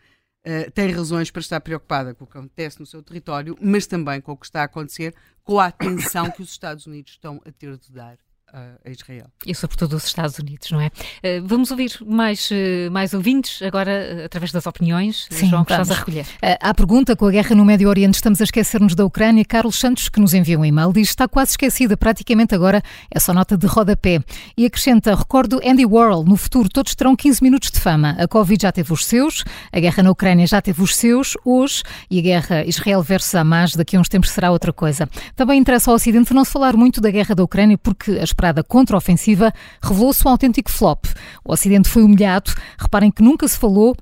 uh, 0.46 0.70
tem 0.72 0.90
razões 0.90 1.30
para 1.30 1.40
estar 1.40 1.60
preocupada 1.60 2.14
com 2.14 2.24
o 2.24 2.26
que 2.26 2.38
acontece 2.38 2.80
no 2.80 2.86
seu 2.86 3.02
território, 3.02 3.56
mas 3.60 3.86
também 3.86 4.20
com 4.20 4.32
o 4.32 4.36
que 4.36 4.46
está 4.46 4.62
a 4.62 4.64
acontecer, 4.64 5.14
com 5.42 5.58
a 5.58 5.66
atenção 5.66 6.30
que 6.30 6.42
os 6.42 6.50
Estados 6.50 6.86
Unidos 6.86 7.12
estão 7.12 7.40
a 7.44 7.52
ter 7.52 7.76
de 7.76 7.92
dar 7.92 8.18
a 8.52 8.90
Israel. 8.90 9.26
E 9.46 9.54
sobretudo 9.54 9.96
os 9.96 10.04
Estados 10.04 10.38
Unidos, 10.38 10.70
não 10.70 10.80
é? 10.80 10.90
Eh, 11.22 11.40
vamos 11.40 11.70
ouvir 11.70 11.92
mais, 12.04 12.48
eh, 12.50 12.88
mais 12.90 13.14
ouvintes 13.14 13.62
agora 13.62 13.90
eh, 13.90 14.24
através 14.24 14.52
das 14.52 14.66
opiniões. 14.66 15.26
Sim, 15.30 15.48
João, 15.48 15.64
que 15.64 15.72
estás 15.72 15.90
a 15.90 15.94
recolher. 15.94 16.26
À 16.60 16.74
pergunta, 16.74 17.14
com 17.14 17.26
a 17.26 17.30
guerra 17.30 17.54
no 17.54 17.64
Médio 17.64 17.88
Oriente, 17.88 18.14
estamos 18.14 18.40
a 18.40 18.44
esquecer-nos 18.44 18.94
da 18.94 19.04
Ucrânia. 19.04 19.44
Carlos 19.44 19.78
Santos, 19.78 20.08
que 20.08 20.20
nos 20.20 20.34
enviou 20.34 20.62
um 20.62 20.64
e-mail, 20.64 20.92
diz 20.92 21.10
está 21.10 21.28
quase 21.28 21.52
esquecida, 21.52 21.96
praticamente 21.96 22.54
agora 22.54 22.82
é 23.10 23.18
só 23.20 23.32
nota 23.32 23.56
de 23.56 23.66
rodapé. 23.66 24.20
E 24.56 24.66
acrescenta, 24.66 25.14
recordo 25.14 25.60
Andy 25.64 25.86
Warhol, 25.86 26.24
no 26.24 26.36
futuro 26.36 26.68
todos 26.68 26.94
terão 26.94 27.14
15 27.14 27.42
minutos 27.42 27.70
de 27.70 27.80
fama. 27.80 28.16
A 28.18 28.26
Covid 28.26 28.62
já 28.62 28.72
teve 28.72 28.92
os 28.92 29.06
seus, 29.06 29.44
a 29.72 29.80
guerra 29.80 30.02
na 30.02 30.10
Ucrânia 30.10 30.46
já 30.46 30.60
teve 30.60 30.82
os 30.82 30.96
seus, 30.96 31.36
hoje, 31.44 31.82
e 32.10 32.18
a 32.18 32.22
guerra 32.22 32.64
Israel 32.64 33.02
versus 33.02 33.34
Hamas 33.34 33.74
daqui 33.74 33.96
a 33.96 34.00
uns 34.00 34.08
tempos 34.08 34.30
será 34.30 34.50
outra 34.50 34.72
coisa. 34.72 35.08
Também 35.36 35.58
interessa 35.58 35.90
ao 35.90 35.96
Ocidente 35.96 36.32
não 36.32 36.44
se 36.44 36.52
falar 36.52 36.76
muito 36.76 37.00
da 37.00 37.10
guerra 37.10 37.34
da 37.34 37.42
Ucrânia, 37.42 37.78
porque 37.78 38.12
as 38.12 38.32
esperada 38.40 38.64
contraofensiva 38.64 39.52
revelou-se 39.82 40.26
um 40.26 40.30
autêntico 40.30 40.70
flop. 40.70 41.04
O 41.44 41.52
Ocidente 41.52 41.90
foi 41.90 42.02
humilhado. 42.02 42.50
Reparem 42.78 43.10
que 43.10 43.22
nunca 43.22 43.46
se 43.46 43.58
falou 43.58 43.94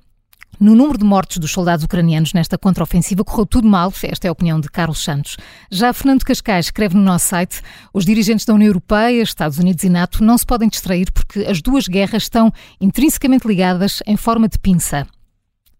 no 0.61 0.77
número 0.77 0.99
de 0.99 1.05
mortes 1.05 1.39
dos 1.39 1.51
soldados 1.51 1.85
ucranianos 1.85 2.33
nesta 2.33 2.57
contraofensiva 2.57 3.25
correu 3.25 3.47
tudo 3.47 3.69
mal, 3.69 3.93
esta 4.03 4.27
é 4.27 4.29
a 4.29 4.33
opinião 4.33 4.61
de 4.61 4.69
Carlos 4.69 5.05
Santos. 5.05 5.37
Já 5.71 5.93
Fernando 5.93 6.25
Cascais 6.25 6.67
escreve 6.67 6.97
no 6.97 7.03
nosso 7.03 7.27
site: 7.29 7.63
os 7.93 8.05
dirigentes 8.05 8.45
da 8.45 8.55
União 8.55 8.69
Europeia, 8.69 9.23
Estados 9.23 9.59
Unidos 9.59 9.85
e 9.85 9.89
NATO 9.89 10.23
não 10.23 10.39
se 10.39 10.47
podem 10.47 10.69
distrair 10.69 11.13
porque 11.13 11.41
as 11.41 11.61
duas 11.61 11.87
guerras 11.87 12.25
estão 12.25 12.53
intrinsecamente 12.81 13.47
ligadas 13.47 14.01
em 14.07 14.17
forma 14.17 14.49
de 14.49 14.59
pinça. 14.59 15.07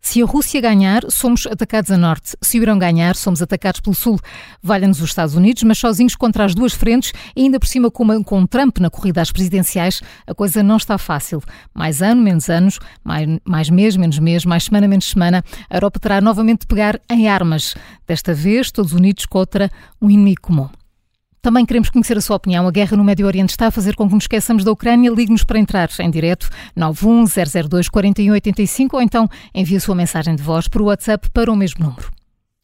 Se 0.01 0.23
a 0.23 0.27
Rússia 0.27 0.61
ganhar, 0.61 1.03
somos 1.11 1.47
atacados 1.47 1.91
a 1.91 1.97
norte. 1.97 2.37
Se 2.41 2.59
o 2.59 2.63
Irão 2.63 2.79
ganhar, 2.79 3.17
somos 3.17 3.43
atacados 3.43 3.81
pelo 3.81 3.95
sul. 3.95 4.19
Valha-nos 4.63 5.01
os 5.01 5.11
Estados 5.11 5.35
Unidos, 5.35 5.63
mas 5.65 5.79
sozinhos 5.79 6.15
contra 6.15 6.45
as 6.45 6.55
duas 6.55 6.73
frentes 6.73 7.13
e 7.37 7.43
ainda 7.43 7.59
por 7.59 7.67
cima 7.67 7.91
com, 7.91 8.25
com 8.25 8.47
Trump 8.47 8.79
na 8.79 8.91
corrida 8.91 9.21
às 9.21 9.31
presidenciais, 9.33 10.01
a 10.27 10.35
coisa 10.35 10.63
não 10.63 10.77
está 10.77 10.97
fácil. 10.97 11.43
Mais 11.75 12.01
ano, 12.01 12.23
menos 12.23 12.49
anos, 12.49 12.79
mais, 13.05 13.27
mais 13.45 13.71
mês, 13.71 13.97
menos 13.97 14.19
mês, 14.19 14.45
mais 14.45 14.65
semana, 14.65 14.89
menos 14.89 15.11
semana, 15.11 15.45
a 15.69 15.77
Europa 15.77 15.99
terá 15.99 16.21
novamente 16.21 16.61
de 16.61 16.67
pegar 16.67 17.01
em 17.11 17.29
armas. 17.29 17.75
Desta 18.07 18.33
vez, 18.33 18.71
todos 18.71 18.93
unidos 18.93 19.27
contra 19.27 19.71
um 20.01 20.09
inimigo 20.09 20.41
comum. 20.43 20.78
Também 21.49 21.65
queremos 21.65 21.89
conhecer 21.89 22.15
a 22.15 22.21
sua 22.21 22.37
opinião. 22.37 22.69
A 22.69 22.71
guerra 22.71 22.95
no 22.95 23.03
Médio 23.03 23.27
Oriente 23.27 23.49
está 23.49 23.69
a 23.69 23.71
fazer 23.71 23.97
com 23.97 24.07
que 24.07 24.15
nos 24.15 24.25
esqueçamos 24.25 24.65
da 24.65 24.71
Ucrânia. 24.71 25.11
Ligue-nos 25.11 25.45
para 25.45 25.59
entrar 25.59 25.89
em 25.99 26.11
direto 26.11 26.51
91002 26.77 27.89
4185 27.89 28.95
ou 28.95 29.01
então 29.01 29.27
envie 29.55 29.77
a 29.77 29.81
sua 29.81 29.95
mensagem 29.95 30.37
de 30.37 30.43
voz 30.43 30.69
por 30.69 30.83
WhatsApp 30.83 31.31
para 31.31 31.51
o 31.51 31.57
mesmo 31.57 31.87
número. 31.87 32.18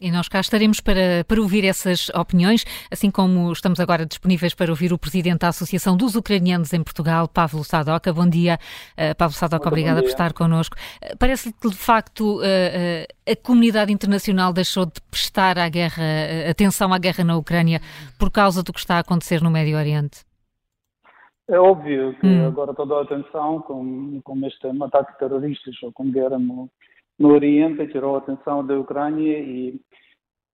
E 0.04 0.10
nós 0.10 0.28
cá 0.28 0.38
estaremos 0.38 0.80
para, 0.82 1.24
para 1.26 1.40
ouvir 1.40 1.64
essas 1.64 2.10
opiniões, 2.10 2.66
assim 2.92 3.10
como 3.10 3.50
estamos 3.50 3.80
agora 3.80 4.04
disponíveis 4.04 4.54
para 4.54 4.70
ouvir 4.70 4.92
o 4.92 4.98
Presidente 4.98 5.38
da 5.38 5.48
Associação 5.48 5.96
dos 5.96 6.14
Ucranianos 6.14 6.74
em 6.74 6.84
Portugal, 6.84 7.26
Pavlo 7.26 7.64
Sadoka. 7.64 8.12
Bom 8.12 8.28
dia, 8.28 8.58
uh, 8.98 9.16
Pavlo 9.16 9.34
Sadoka, 9.34 9.66
obrigada 9.66 10.02
por 10.02 10.10
estar 10.10 10.34
connosco. 10.34 10.76
Uh, 11.02 11.16
Parece-lhe 11.16 11.54
que, 11.58 11.70
de 11.70 11.74
facto, 11.74 12.38
uh, 12.40 12.42
a 13.26 13.34
comunidade 13.42 13.94
internacional 13.94 14.52
deixou 14.52 14.84
de 14.84 15.00
prestar 15.10 15.58
à 15.58 15.70
guerra, 15.70 16.04
atenção 16.50 16.92
à 16.92 16.98
guerra 16.98 17.24
na 17.24 17.38
Ucrânia 17.38 17.80
por 18.18 18.30
causa 18.30 18.62
do 18.62 18.74
que 18.74 18.80
está 18.80 18.96
a 18.96 18.98
acontecer 18.98 19.40
no 19.40 19.50
Médio 19.50 19.78
Oriente? 19.78 20.22
É 21.48 21.58
óbvio 21.58 22.14
que 22.20 22.26
hum. 22.26 22.46
agora 22.46 22.74
toda 22.74 22.98
a 22.98 23.02
atenção 23.04 23.62
com, 23.62 24.20
com 24.22 24.46
este 24.46 24.66
ataque 24.82 25.18
terroristas 25.18 25.74
ou 25.82 25.90
com 25.92 26.10
guerra 26.10 26.38
no, 26.38 26.68
no 27.18 27.32
Oriente, 27.32 27.86
tirou 27.88 28.14
a 28.14 28.18
atenção 28.18 28.66
da 28.66 28.78
Ucrânia 28.78 29.38
e, 29.38 29.80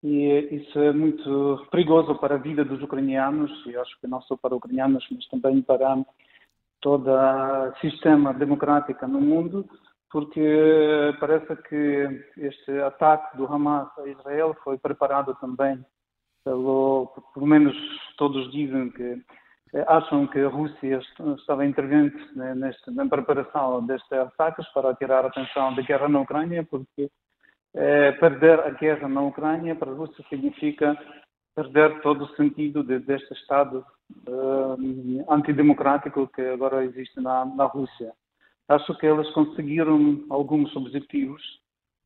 e 0.02 0.56
isso 0.56 0.78
é 0.78 0.92
muito 0.92 1.66
perigoso 1.70 2.14
para 2.16 2.34
a 2.34 2.38
vida 2.38 2.64
dos 2.64 2.82
ucranianos, 2.82 3.50
e 3.66 3.76
acho 3.76 3.98
que 4.00 4.06
não 4.06 4.20
só 4.22 4.36
para 4.36 4.54
os 4.54 4.58
ucranianos, 4.58 5.06
mas 5.10 5.26
também 5.28 5.62
para 5.62 6.04
todo 6.80 7.10
o 7.10 7.80
sistema 7.80 8.32
democrático 8.34 9.06
no 9.06 9.20
mundo, 9.20 9.68
porque 10.10 11.14
parece 11.20 11.54
que 11.68 12.24
este 12.36 12.72
ataque 12.80 13.36
do 13.36 13.46
Hamas 13.46 13.88
a 13.98 14.08
Israel 14.08 14.56
foi 14.64 14.76
preparado 14.78 15.34
também 15.40 15.84
pelo, 16.44 17.06
pelo 17.34 17.46
menos 17.46 17.76
todos 18.16 18.50
dizem 18.50 18.90
que 18.90 19.22
acham 19.86 20.26
que 20.26 20.38
a 20.38 20.48
Rússia 20.48 21.00
estava 21.38 21.64
intervente 21.64 22.16
né, 22.34 22.54
neste, 22.54 22.90
na 22.90 23.06
preparação 23.06 23.84
destes 23.86 24.12
ataques 24.12 24.66
para 24.72 24.94
tirar 24.94 25.24
a 25.24 25.28
atenção 25.28 25.74
da 25.74 25.82
guerra 25.82 26.08
na 26.08 26.20
Ucrânia, 26.20 26.66
porque 26.68 27.10
é, 27.74 28.12
perder 28.12 28.60
a 28.60 28.70
guerra 28.70 29.08
na 29.08 29.22
Ucrânia 29.22 29.76
para 29.76 29.90
a 29.90 29.94
Rússia 29.94 30.24
significa 30.28 30.98
perder 31.54 32.00
todo 32.00 32.24
o 32.24 32.36
sentido 32.36 32.82
de, 32.82 32.98
deste 33.00 33.32
Estado 33.34 33.84
uh, 34.26 35.32
antidemocrático 35.32 36.28
que 36.28 36.42
agora 36.42 36.84
existe 36.84 37.20
na, 37.20 37.44
na 37.44 37.64
Rússia. 37.64 38.12
Acho 38.68 38.96
que 38.98 39.06
eles 39.06 39.28
conseguiram 39.32 40.24
alguns 40.30 40.74
objetivos, 40.76 41.42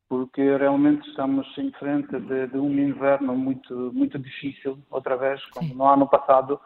porque 0.09 0.57
realmente 0.57 1.07
estamos 1.09 1.47
em 1.57 1.71
frente 1.73 2.19
de, 2.19 2.47
de 2.47 2.57
um 2.57 2.71
inverno 2.71 3.35
muito, 3.35 3.91
muito 3.93 4.17
difícil, 4.17 4.77
outra 4.89 5.15
vez, 5.15 5.43
como 5.51 5.73
no 5.73 5.85
ano 5.85 6.07
passado. 6.07 6.59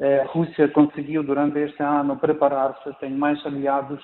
A 0.00 0.24
Rússia 0.26 0.68
conseguiu 0.68 1.22
durante 1.24 1.58
este 1.58 1.82
ano 1.82 2.16
preparar-se, 2.16 2.92
tem 3.00 3.10
mais 3.10 3.44
aliados 3.44 4.02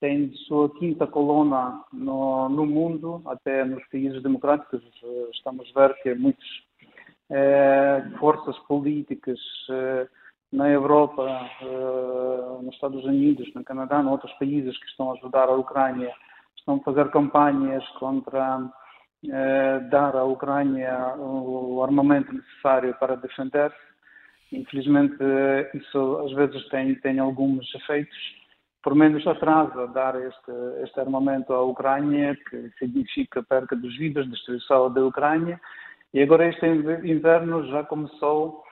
tem 0.00 0.32
sua 0.46 0.70
quinta 0.78 1.06
coluna 1.06 1.84
no, 1.92 2.48
no, 2.48 2.64
mundo, 2.64 3.22
até 3.26 3.64
nos 3.64 3.84
países 3.88 4.22
democráticos. 4.22 4.82
Estamos 5.32 5.70
a 5.74 5.80
ver 5.80 5.94
que 6.02 6.14
muitas 6.14 6.46
eh, 7.30 8.04
forças 8.18 8.56
políticas 8.60 9.38
eh, 9.70 10.06
na 10.52 10.70
Europa, 10.70 11.26
eh, 11.62 12.62
nos 12.62 12.74
Estados 12.74 13.04
Unidos, 13.04 13.52
no 13.54 13.64
Canadá, 13.64 14.00
em 14.00 14.06
outros 14.06 14.32
países 14.34 14.78
que 14.78 14.86
estão 14.86 15.10
a 15.10 15.14
ajudar 15.14 15.48
a 15.48 15.56
Ucrânia, 15.56 16.12
estão 16.56 16.76
a 16.76 16.80
fazer 16.80 17.10
campanhas 17.10 17.86
contra 17.98 18.70
dar 19.90 20.14
à 20.14 20.22
Ucrânia 20.22 21.16
o 21.18 21.82
armamento 21.82 22.32
necessário 22.32 22.94
para 23.00 23.16
defender-se. 23.16 23.76
Infelizmente, 24.52 25.16
eh, 25.20 25.70
isso 25.74 26.18
às 26.24 26.32
vezes 26.32 26.66
tem, 26.68 26.94
tem 26.96 27.18
alguns 27.18 27.72
efeitos 27.74 28.16
por 28.82 28.94
menos 28.94 29.26
atrasa 29.26 29.86
dar 29.88 30.14
este, 30.16 30.52
este 30.82 30.98
armamento 31.00 31.52
à 31.52 31.62
Ucrânia, 31.62 32.36
que 32.48 32.70
significa 32.78 33.42
perca 33.42 33.76
dos 33.76 33.96
vidas, 33.98 34.28
destruição 34.30 34.92
da 34.92 35.04
Ucrânia. 35.04 35.60
E 36.14 36.22
agora 36.22 36.48
este 36.48 36.64
inverno 36.66 37.66
já 37.66 37.84
começou 37.84 38.62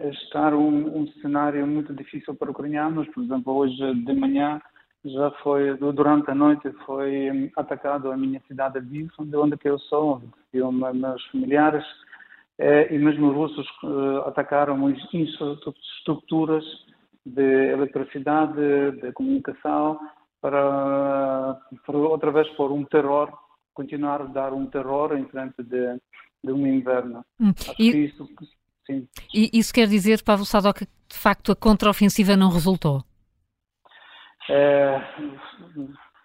a 0.00 0.06
estar 0.06 0.54
um, 0.54 1.02
um 1.02 1.06
cenário 1.22 1.66
muito 1.66 1.94
difícil 1.94 2.34
para 2.34 2.50
os 2.50 2.54
ucranianos. 2.54 3.06
Por 3.08 3.22
exemplo, 3.22 3.54
hoje 3.54 3.94
de 3.94 4.12
manhã 4.12 4.60
já 5.04 5.30
foi, 5.42 5.76
durante 5.76 6.30
a 6.30 6.34
noite, 6.34 6.70
foi 6.84 7.50
atacado 7.56 8.10
a 8.10 8.16
minha 8.16 8.40
cidade 8.48 8.80
de 8.80 8.86
Lviv, 8.86 9.10
onde, 9.18 9.36
onde 9.36 9.56
eu 9.64 9.78
sou, 9.78 10.16
onde 10.16 10.26
viviam 10.52 10.72
meus 10.72 11.24
familiares, 11.26 11.84
e 12.90 12.98
mesmo 12.98 13.30
os 13.30 13.34
russos 13.34 13.66
eh, 13.84 14.28
atacaram 14.28 14.90
infraestruturas 14.90 16.64
de 17.24 17.72
eletricidade, 17.72 18.60
de 19.00 19.12
comunicação, 19.12 19.98
para, 20.40 21.58
para 21.86 21.96
outra 21.96 22.30
vez 22.30 22.48
pôr 22.50 22.72
um 22.72 22.84
terror, 22.84 23.32
continuar 23.72 24.22
a 24.22 24.26
dar 24.26 24.52
um 24.52 24.66
terror 24.66 25.16
em 25.16 25.26
frente 25.26 25.62
de, 25.62 26.00
de 26.44 26.52
um 26.52 26.66
inverno. 26.66 27.24
Hum. 27.38 27.52
E, 27.78 28.04
isso, 28.04 28.28
e 29.34 29.50
isso 29.52 29.72
quer 29.72 29.86
dizer, 29.86 30.22
Pablo 30.22 30.44
Sadó, 30.44 30.72
que 30.72 30.84
de 30.84 31.16
facto 31.16 31.52
a 31.52 31.56
contraofensiva 31.56 32.36
não 32.36 32.50
resultou? 32.50 33.02
É, 34.48 35.00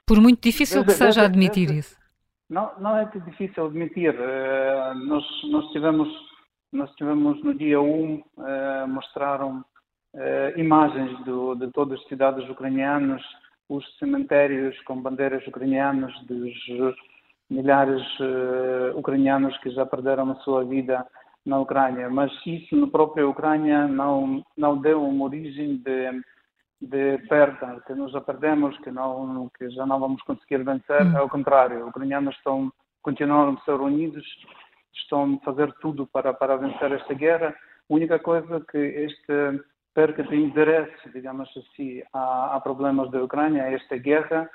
Por 0.06 0.20
muito 0.20 0.42
difícil 0.42 0.84
que 0.84 0.92
seja 0.92 1.24
admitir 1.24 1.70
isso. 1.72 1.96
Não, 2.50 2.72
não 2.80 2.98
é 2.98 3.06
difícil 3.06 3.66
admitir. 3.66 4.14
Uh, 4.14 4.94
nós, 5.08 5.24
nós, 5.50 5.72
tivemos, 5.72 6.08
nós 6.76 6.94
tivemos 6.96 7.42
no 7.44 7.54
dia 7.54 7.80
1, 7.80 8.16
uh, 8.16 8.88
mostraram 8.88 9.64
uh, 10.14 10.60
imagens 10.60 11.18
do, 11.24 11.56
de 11.56 11.72
todas 11.72 12.00
as 12.00 12.08
cidades 12.08 12.48
ucranianas, 12.50 13.22
os 13.70 13.84
cemitérios 13.98 14.80
com 14.82 15.02
bandeiras 15.02 15.46
ucranianas 15.48 16.14
dos 16.26 16.54
milhares 17.50 18.04
uh, 18.20 18.98
ucranianos 18.98 19.58
que 19.60 19.70
já 19.72 19.86
perderam 19.86 20.32
a 20.32 20.36
sua 20.36 20.64
vida 20.66 21.06
na 21.46 21.60
Ucrânia. 21.60 22.10
Mas 22.10 22.32
isso 22.46 22.76
na 22.76 22.88
própria 22.88 23.28
Ucrânia 23.28 23.88
não, 23.88 24.44
não 24.58 24.78
deu 24.78 25.04
uma 25.04 25.26
origem 25.26 25.78
de, 25.78 26.22
de 26.82 27.18
perda, 27.30 27.82
que 27.86 27.94
nós 27.94 28.12
já 28.12 28.22
perdemos, 28.22 28.78
que, 28.80 28.92
não, 28.92 29.50
que 29.58 29.70
já 29.70 29.86
não 29.86 30.00
vamos 30.00 30.22
conseguir 30.24 30.64
vencer. 30.64 31.06
Hum. 31.06 31.18
Ao 31.18 31.30
contrário, 31.30 31.84
os 31.84 31.90
ucranianos 31.90 32.36
estão, 32.36 32.72
continuam 33.02 33.54
a 33.54 33.62
ser 33.62 33.80
unidos, 33.80 34.26
estão 34.96 35.36
a 35.36 35.46
fazer 35.46 35.72
tudo 35.82 36.08
para, 36.08 36.34
para 36.34 36.58
vencer 36.58 36.92
esta 36.92 37.14
guerra. 37.14 37.56
A 37.90 37.94
única 37.94 38.20
coisa 38.20 38.64
que 38.70 38.78
este 38.78 39.64
perca 39.96 40.24
de 40.24 40.36
interesse, 40.36 41.10
digamos 41.14 41.50
assim, 41.56 42.04
a, 42.14 42.56
a 42.56 42.60
problemas 42.60 43.10
da 43.12 43.24
Ucrânia, 43.24 43.64
a 43.64 43.72
esta 43.72 43.96
guerra, 43.96 44.50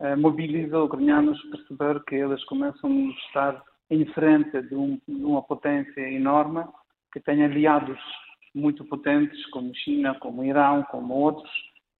eh, 0.00 0.16
mobiliza 0.16 0.78
os 0.78 0.86
ucranianos 0.86 1.38
a 1.44 1.56
perceber 1.56 2.02
que 2.04 2.14
eles 2.14 2.42
começam 2.44 2.90
a 2.90 3.26
estar 3.26 3.62
em 3.90 4.06
frente 4.06 4.62
de, 4.62 4.74
um, 4.74 4.98
de, 5.06 5.24
uma 5.24 5.42
potência 5.42 6.00
enorme, 6.00 6.64
que 7.12 7.20
tem 7.20 7.44
aliados 7.44 7.98
muito 8.54 8.82
potentes, 8.86 9.44
como 9.50 9.74
China, 9.74 10.14
como 10.20 10.42
Irão, 10.42 10.82
como 10.84 11.14
outros, 11.14 11.50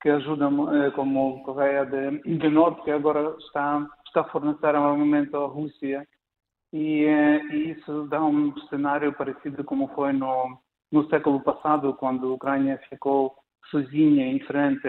que 0.00 0.08
ajudam, 0.08 0.74
eh, 0.74 0.90
como 0.92 1.40
a 1.42 1.44
Coreia 1.44 1.84
do 1.84 2.50
Norte, 2.50 2.82
que 2.84 2.90
agora 2.90 3.36
está, 3.38 3.86
está 4.06 4.22
a 4.22 4.30
fornecer 4.30 4.74
armamento 4.74 5.36
à 5.36 5.46
Rússia, 5.46 6.06
e, 6.72 7.04
eh, 7.04 7.40
e 7.52 7.70
isso 7.72 8.06
dá 8.08 8.22
um 8.24 8.56
cenário 8.68 9.12
parecido 9.12 9.64
como 9.64 9.88
foi 9.88 10.12
no, 10.12 10.58
no 10.92 11.08
século 11.08 11.40
passado, 11.40 11.94
quando 11.94 12.28
a 12.28 12.34
Ucrânia 12.34 12.80
ficou 12.88 13.34
sozinha 13.70 14.26
em 14.26 14.40
frente 14.40 14.82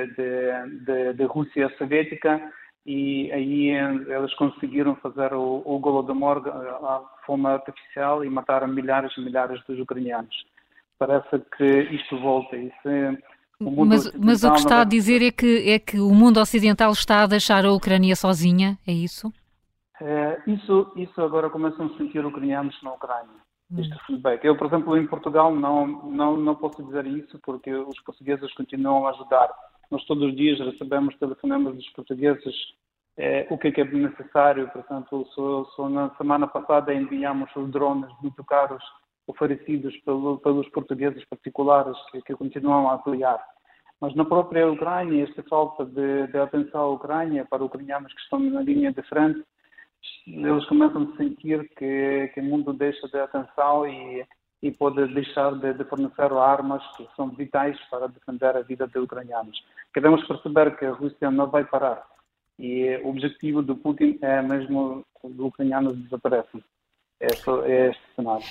da 1.15 1.25
Rússia 1.25 1.69
soviética 1.77 2.41
e 2.85 3.31
aí 3.31 3.69
eles 3.69 4.33
conseguiram 4.35 4.95
fazer 4.95 5.33
o, 5.33 5.61
o 5.65 5.79
Golodomor 5.79 6.47
a 6.47 7.03
forma 7.25 7.51
artificial 7.51 8.23
e 8.23 8.29
mataram 8.29 8.67
milhares 8.67 9.15
e 9.17 9.21
milhares 9.21 9.61
dos 9.67 9.79
ucranianos. 9.79 10.35
Parece 10.97 11.39
que 11.57 11.81
isto 11.93 12.19
volta. 12.19 12.55
Isso 12.55 12.87
é, 12.87 13.17
o 13.61 13.85
mas, 13.85 14.11
mas, 14.13 14.43
o 14.43 14.51
que 14.53 14.59
está 14.59 14.81
a 14.81 14.85
dizer 14.85 15.21
é 15.21 15.31
que, 15.31 15.69
é 15.69 15.79
que 15.79 15.99
o 15.99 16.13
mundo 16.13 16.39
ocidental 16.39 16.91
está 16.91 17.23
a 17.23 17.27
deixar 17.27 17.65
a 17.65 17.71
Ucrânia 17.71 18.15
sozinha, 18.15 18.77
é 18.87 18.91
isso? 18.91 19.31
É, 20.01 20.41
isso, 20.47 20.91
isso 20.95 21.21
agora 21.21 21.49
começam 21.49 21.87
a 21.87 21.97
sentir 21.97 22.25
ucranianos 22.25 22.81
na 22.83 22.93
Ucrânia 22.93 23.49
este 23.77 23.95
feedback. 24.05 24.43
Eu, 24.43 24.57
por 24.57 24.67
exemplo, 24.67 24.97
em 24.97 25.05
Portugal 25.05 25.53
não, 25.53 25.85
não, 25.85 26.37
não 26.37 26.55
posso 26.55 26.83
dizer 26.83 27.05
isso 27.05 27.39
porque 27.43 27.71
os 27.71 27.99
portugueses 28.01 28.51
continuam 28.53 29.05
a 29.05 29.11
ajudar. 29.11 29.53
Nós 29.91 30.03
todos 30.05 30.23
os 30.23 30.35
dias 30.35 30.59
recebemos 30.59 31.15
telefonemas 31.17 31.75
dos 31.75 31.89
portugueses 31.89 32.55
eh, 33.17 33.47
o 33.49 33.57
que 33.57 33.67
é, 33.67 33.71
que 33.71 33.81
é 33.81 33.85
necessário. 33.85 34.69
Por 34.69 34.83
exemplo, 34.83 35.27
só, 35.35 35.65
só, 35.75 35.89
na 35.89 36.09
semana 36.15 36.47
passada 36.47 36.93
enviamos 36.93 37.49
os 37.55 37.69
drones 37.71 38.09
muito 38.21 38.43
caros 38.43 38.83
oferecidos 39.27 39.95
pelo, 39.97 40.39
pelos 40.39 40.67
portugueses 40.69 41.23
particulares 41.25 41.95
que, 42.11 42.21
que, 42.23 42.35
continuam 42.35 42.89
a 42.89 42.95
apoiar. 42.95 43.39
Mas 44.01 44.15
na 44.15 44.25
própria 44.25 44.71
Ucrânia, 44.71 45.25
esta 45.25 45.43
falta 45.43 45.85
de, 45.85 46.27
de 46.27 46.37
atenção 46.39 46.81
à 46.81 46.87
Ucrânia 46.87 47.45
para 47.45 47.61
os 47.61 47.67
ucranianos 47.67 48.11
que 48.13 48.21
estão 48.21 48.39
na 48.39 48.61
linha 48.61 48.91
de 48.91 49.03
frente 49.03 49.43
eles 50.27 50.65
começam 50.65 51.03
a 51.03 51.17
sentir 51.17 51.69
que, 51.75 52.31
que 52.33 52.39
o 52.39 52.43
mundo 52.43 52.73
deixa 52.73 53.07
de 53.07 53.17
atenção 53.19 53.87
e, 53.87 54.25
e 54.61 54.71
pode 54.71 55.13
deixar 55.13 55.53
de, 55.55 55.73
de, 55.73 55.83
fornecer 55.85 56.31
armas 56.33 56.83
que 56.95 57.07
são 57.15 57.29
vitais 57.29 57.77
para 57.89 58.07
defender 58.07 58.55
a 58.55 58.61
vida 58.61 58.87
dos 58.87 59.03
ucranianos. 59.03 59.57
Queremos 59.93 60.25
perceber 60.27 60.77
que 60.77 60.85
a 60.85 60.91
Rússia 60.91 61.31
não 61.31 61.47
vai 61.49 61.65
parar 61.65 62.05
e 62.59 62.97
o 63.03 63.09
objetivo 63.09 63.61
do 63.61 63.75
Putin 63.77 64.19
é 64.21 64.41
mesmo 64.41 65.05
que 65.19 65.27
os 65.27 65.39
ucranianos 65.39 65.97
desapareçam. 65.97 66.61
É, 67.21 67.27
este 67.89 68.15
cenário. 68.15 68.45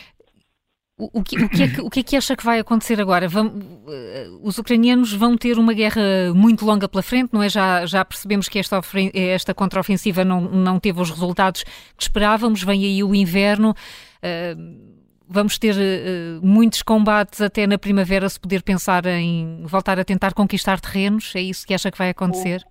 O, 0.99 1.23
que, 1.23 1.41
o, 1.41 1.49
que 1.49 1.63
é 1.63 1.69
que, 1.69 1.81
o 1.81 1.89
que 1.89 2.01
é 2.01 2.03
que 2.03 2.17
acha 2.17 2.35
que 2.35 2.45
vai 2.45 2.59
acontecer 2.59 3.01
agora? 3.01 3.29
Vão, 3.29 3.53
eh, 3.89 4.27
os 4.43 4.59
ucranianos 4.59 5.13
vão 5.13 5.37
ter 5.37 5.57
uma 5.57 5.73
guerra 5.73 6.03
muito 6.35 6.67
longa 6.67 6.89
pela 6.89 7.05
frente, 7.05 7.33
não 7.33 7.41
é? 7.41 7.49
Já, 7.49 7.87
já 7.87 8.05
percebemos 8.05 8.49
que 8.49 8.59
esta, 8.59 8.81
esta 9.15 9.55
contraofensiva 9.55 10.25
não, 10.25 10.41
não 10.41 10.81
teve 10.81 11.01
os 11.01 11.09
resultados 11.09 11.63
que 11.63 12.03
esperávamos, 12.03 12.65
vem 12.65 12.85
aí 12.85 13.05
o 13.05 13.15
inverno. 13.15 13.71
Uh, 14.19 14.89
vamos 15.29 15.57
ter 15.57 15.77
uh, 15.77 16.45
muitos 16.45 16.83
combates 16.83 17.41
até 17.41 17.65
na 17.65 17.79
primavera 17.79 18.29
se 18.29 18.41
poder 18.41 18.65
pensar 18.65 19.07
em 19.07 19.63
voltar 19.67 20.01
a 20.01 20.05
tentar 20.05 20.35
conquistar 20.35 20.81
terrenos? 20.81 21.33
É 21.37 21.41
isso 21.41 21.65
que 21.65 21.75
acha 21.75 21.93
que 21.93 21.99
vai 21.99 22.11
acontecer? 22.11 22.65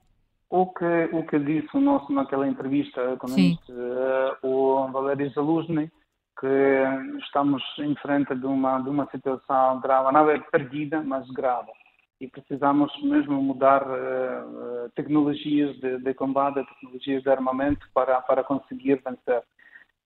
O, 0.49 0.63
o 0.63 0.65
que, 0.73 1.09
o 1.13 1.23
que 1.23 1.39
disse 1.39 1.69
o 1.77 1.79
nosso 1.79 2.11
naquela 2.11 2.45
entrevista, 2.45 3.17
disse, 3.25 3.71
uh, 3.71 4.35
o 4.41 4.91
Valério 4.91 5.31
Zaluzny, 5.31 5.89
que 6.39 7.19
estamos 7.23 7.63
em 7.79 7.95
frente 7.95 8.35
de 8.35 8.45
uma, 8.45 8.79
de 8.79 8.89
uma 8.89 9.07
situação 9.09 9.79
grave, 9.81 10.11
não 10.11 10.29
é 10.29 10.39
perdida, 10.39 11.01
mas 11.01 11.29
grave. 11.31 11.71
E 12.19 12.27
precisamos 12.27 12.91
mesmo 13.03 13.41
mudar 13.41 13.83
uh, 13.83 14.89
tecnologias 14.95 15.75
de, 15.79 15.99
de, 15.99 16.13
combate, 16.13 16.65
tecnologias 16.65 17.23
de 17.23 17.29
armamento 17.29 17.87
para, 17.93 18.21
para 18.21 18.43
conseguir 18.43 19.01
vencer. 19.03 19.43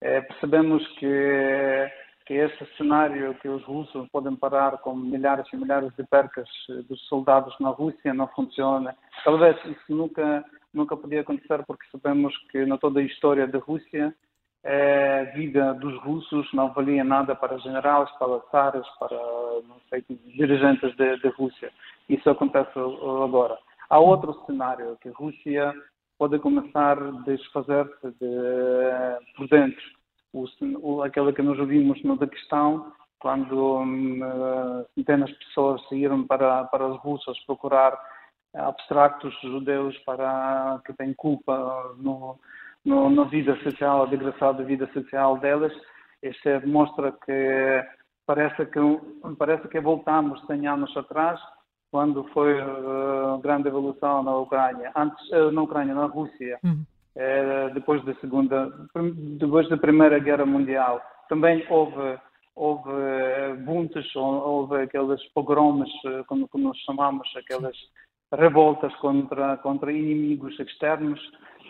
Uh, 0.02 0.28
percebemos 0.28 0.86
que, 1.00 1.92
que 2.26 2.34
este 2.34 2.66
cenário 2.76 3.34
que 3.36 3.48
os 3.48 3.64
russos 3.64 4.08
podem 4.12 4.36
parar 4.36 4.78
com 4.80 4.96
milhares 4.96 5.48
e 5.54 5.58
milhares 5.58 5.94
de 5.96 6.04
percas 6.06 6.50
dos 6.90 7.02
soldados 7.08 7.56
na 7.60 7.70
Rússia 7.70 8.14
não 8.14 8.28
funciona. 8.30 8.96
Talvez 9.24 9.56
isso 9.66 9.96
nunca 9.96 10.44
nunca 10.74 10.96
podia 10.96 11.22
acontecer 11.22 11.64
porque 11.66 11.86
sabemos 11.92 12.36
que 12.50 12.66
na 12.66 12.78
toda 12.78 13.00
a 13.00 13.04
história 13.04 13.48
da 13.48 13.60
Rússia 13.60 14.16
a 14.64 15.24
vida 15.36 15.74
dos 15.76 15.98
russos 16.04 16.48
não 16.54 16.72
valia 16.72 17.04
nada 17.04 17.36
para 17.36 17.58
generais, 17.58 18.10
para 18.20 18.40
tsares, 18.42 18.88
para 19.00 19.18
não 19.68 19.78
sei, 19.90 20.04
dirigentes 20.10 20.96
da 20.96 21.30
Rússia. 21.36 21.72
Isso 22.08 22.30
acontece 22.30 22.72
agora. 22.78 23.58
Há 23.90 24.00
outro 24.00 24.34
cenário 24.46 24.98
que 25.02 25.10
a 25.10 25.14
Rússia 25.14 25.74
pode 26.18 26.38
começar 26.40 27.02
a 27.02 27.12
desfazer-se 27.26 28.12
de, 28.20 29.36
por 29.36 29.48
dentro. 29.48 29.84
O, 30.34 31.02
aquela 31.02 31.34
que 31.34 31.42
nós 31.42 31.60
ouvimos 31.60 32.02
no 32.04 32.16
Daquestão, 32.16 32.94
quando 33.20 33.80
um, 33.80 34.20
centenas 34.96 35.30
de 35.30 35.36
pessoas 35.46 35.82
saíram 35.90 36.26
para, 36.26 36.66
para 36.66 36.88
os 36.88 36.98
russos 37.00 37.38
procurar 37.46 38.00
abstractos 38.54 39.34
judeus 39.42 39.98
para 40.00 40.80
que 40.86 40.94
têm 40.94 41.14
culpa 41.14 41.96
no, 41.98 42.40
no, 42.86 43.10
na 43.10 43.24
vida 43.26 43.56
social, 43.64 44.04
a 44.04 44.06
degradação 44.08 44.56
da 44.56 44.64
vida 44.64 44.90
social 44.94 45.38
delas. 45.38 45.74
Isto 46.22 46.50
é, 46.50 46.60
demonstra 46.60 47.12
que 47.26 47.84
parece 48.26 48.66
que 48.68 48.80
parece 49.38 49.68
que 49.68 49.80
voltamos 49.80 50.40
100 50.46 50.68
anos 50.68 50.96
atrás, 50.96 51.40
quando 51.92 52.24
foi 52.34 52.60
a 52.62 53.40
grande 53.42 53.68
evolução 53.68 54.24
na 54.24 54.38
Ucrânia, 54.38 54.92
antes 54.96 55.32
eh, 55.32 55.52
na 55.52 55.62
Ucrânia, 55.62 55.94
na 55.94 56.06
Rússia, 56.06 56.58
uhum. 56.64 56.86
é, 57.16 57.70
depois 57.72 58.04
da 58.06 58.16
segunda, 58.16 58.72
depois 59.38 59.68
da 59.68 59.78
primeira 59.78 60.18
guerra 60.20 60.46
mundial. 60.46 61.02
Também 61.28 61.66
houve 61.70 62.18
houve 62.56 62.92
eh, 62.92 63.56
buntes, 63.66 64.16
houve 64.16 64.84
aqueles 64.84 65.22
pogroms, 65.34 65.90
como, 66.28 66.48
como 66.48 66.66
nós 66.66 66.78
chamamos, 66.80 67.28
aquelas 67.36 67.76
revoltas 68.34 68.94
contra, 68.98 69.58
contra 69.58 69.92
inimigos 69.92 70.58
externos 70.60 71.20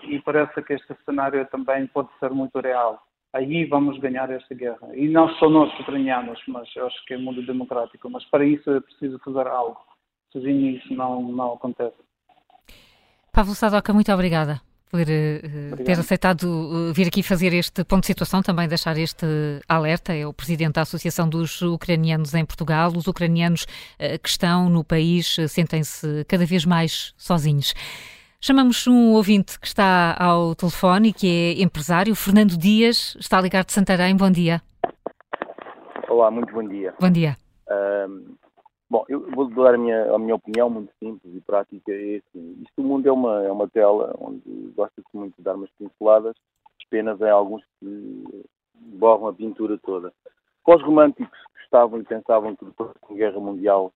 e 0.04 0.20
parece 0.20 0.62
que 0.62 0.74
este 0.74 0.95
cenário 1.06 1.45
também 1.47 1.88
pode 1.88 2.10
ser 2.20 2.30
muito 2.32 2.60
real. 2.60 3.02
Aí 3.34 3.66
vamos 3.66 3.97
ganhar 3.99 4.30
esta 4.30 4.54
guerra. 4.54 4.89
E 4.93 5.08
não 5.08 5.30
só 5.36 5.49
nós, 5.49 5.72
ucranianos, 5.80 6.39
mas 6.47 6.68
eu 6.76 6.86
acho 6.88 7.06
que 7.06 7.14
é 7.14 7.18
mundo 7.18 7.45
democrático. 7.45 8.10
Mas 8.10 8.26
para 8.26 8.45
isso 8.45 8.70
é 8.70 8.82
preciso 8.82 9.20
fazer 9.20 9.47
algo. 9.47 9.80
Sozinho 10.34 10.78
isso 10.78 10.93
não, 10.93 11.22
não 11.22 11.54
acontece. 11.54 11.95
Pablo 13.32 13.56
Sadoca, 13.56 13.93
muito 13.93 14.12
obrigada 14.12 14.62
por 14.91 14.99
uh, 14.99 15.84
ter 15.86 15.97
aceitado 15.97 16.43
uh, 16.43 16.93
vir 16.93 17.08
aqui 17.08 17.24
fazer 17.24 17.54
este 17.54 17.82
ponto 17.86 18.02
de 18.02 18.08
situação, 18.08 18.43
também 18.43 18.68
deixar 18.68 18.97
este 18.97 19.26
alerta. 19.68 20.14
É 20.14 20.28
o 20.28 20.34
presidente 20.34 20.74
da 20.74 20.82
Associação 20.82 21.30
dos 21.30 21.62
Ucranianos 21.62 22.34
em 22.34 22.45
Portugal. 22.45 22.91
Os 22.93 23.08
ucranianos 23.08 23.64
uh, 23.64 24.20
que 24.22 24.28
estão 24.28 24.70
no 24.70 24.84
país 24.84 25.38
sentem-se 25.47 26.26
cada 26.28 26.45
vez 26.45 26.66
mais 26.66 27.14
sozinhos. 27.18 27.74
Chamamos 28.44 28.88
um 28.88 29.14
ouvinte 29.14 29.60
que 29.60 29.68
está 29.68 30.18
ao 30.20 30.56
telefone 30.56 31.10
e 31.10 31.14
que 31.14 31.28
é 31.28 31.62
empresário, 31.62 32.16
Fernando 32.16 32.58
Dias, 32.58 33.16
está 33.20 33.39
ligado 33.39 33.68
de 33.68 33.74
Santarém. 33.74 34.18
Bom 34.18 34.32
dia. 34.32 34.64
Olá, 36.10 36.32
muito 36.32 36.52
bom 36.52 36.68
dia. 36.68 36.92
Bom 37.00 37.12
dia. 37.12 37.38
Bom, 38.89 39.06
eu 39.08 39.30
vou 39.30 39.48
dar 39.48 39.76
a 39.76 39.78
minha, 39.78 40.12
a 40.12 40.18
minha 40.18 40.34
opinião 40.34 40.72
muito 40.72 40.92
simples 40.98 41.36
e 41.36 41.39
prática. 41.42 41.92
É 41.92 42.18
assim, 42.18 42.64
isto 42.64 42.82
o 42.82 42.84
mundo 42.84 43.08
é 43.08 43.12
uma, 43.12 43.44
é 43.44 43.52
uma 43.52 43.70
tela 43.70 44.16
onde 44.20 44.42
gosta-se 44.76 45.08
muito 45.14 45.36
de 45.38 45.44
dar 45.44 45.54
umas 45.54 45.70
pinceladas, 45.78 46.36
apenas 46.88 47.22
em 47.22 47.30
alguns 47.30 47.64
que 47.80 48.44
borram 48.74 49.28
a 49.28 49.34
pintura 49.34 49.78
toda. 49.78 50.12
Para 50.66 50.78
os 50.78 50.84
românticos 50.84 51.38
que 51.54 51.64
estavam 51.64 52.00
e 52.00 52.04
pensavam 52.04 52.56
que 52.56 52.66
depois 52.66 52.89
da 53.08 53.16
Guerra 53.16 53.39
Mundial 53.39 53.94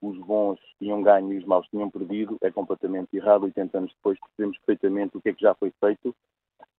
os 0.00 0.18
bons 0.18 0.58
tinham 0.78 1.02
ganho 1.02 1.32
e 1.32 1.38
os 1.38 1.44
maus 1.44 1.66
tinham 1.68 1.90
perdido, 1.90 2.38
é 2.40 2.50
completamente 2.50 3.16
errado. 3.16 3.44
80 3.44 3.78
anos 3.78 3.92
depois 3.94 4.18
percebemos 4.20 4.58
perfeitamente 4.58 5.16
o 5.16 5.20
que 5.20 5.30
é 5.30 5.32
que 5.32 5.42
já 5.42 5.54
foi 5.54 5.72
feito. 5.80 6.14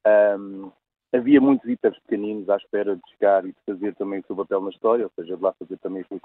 Um, 0.08 0.72
havia 1.14 1.42
muitos 1.42 1.70
itens 1.70 1.98
pequeninos 2.00 2.50
à 2.50 2.58
espera 2.58 2.96
de 2.96 3.02
chegar 3.12 3.46
e 3.46 3.50
de 3.50 3.58
fazer 3.66 3.96
também 3.96 4.20
o 4.20 4.26
seu 4.26 4.36
papel 4.36 4.62
na 4.62 4.70
história, 4.70 5.06
ou 5.06 5.12
seja, 5.16 5.36
de 5.36 5.44
lá 5.44 5.54
fazer 5.54 5.78
também 5.80 6.02
as 6.02 6.08
suas 6.08 6.22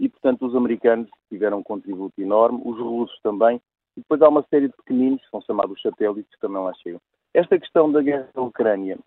e, 0.00 0.08
portanto, 0.08 0.46
os 0.46 0.54
americanos 0.54 1.10
tiveram 1.28 1.58
um 1.58 1.62
contributo 1.62 2.20
enorme, 2.20 2.60
os 2.64 2.78
russos 2.78 3.18
também, 3.20 3.60
e 3.96 4.00
depois 4.00 4.22
há 4.22 4.28
uma 4.28 4.44
série 4.48 4.68
de 4.68 4.76
pequeninos, 4.76 5.20
que 5.22 5.30
são 5.30 5.40
chamados 5.42 5.80
satélites, 5.82 6.32
que 6.32 6.40
também 6.40 6.62
lá 6.62 6.72
chegam. 6.74 7.00
Esta 7.34 7.58
questão 7.58 7.90
da 7.90 8.00
guerra 8.00 8.28
da 8.32 8.42
Ucrânia, 8.42 8.98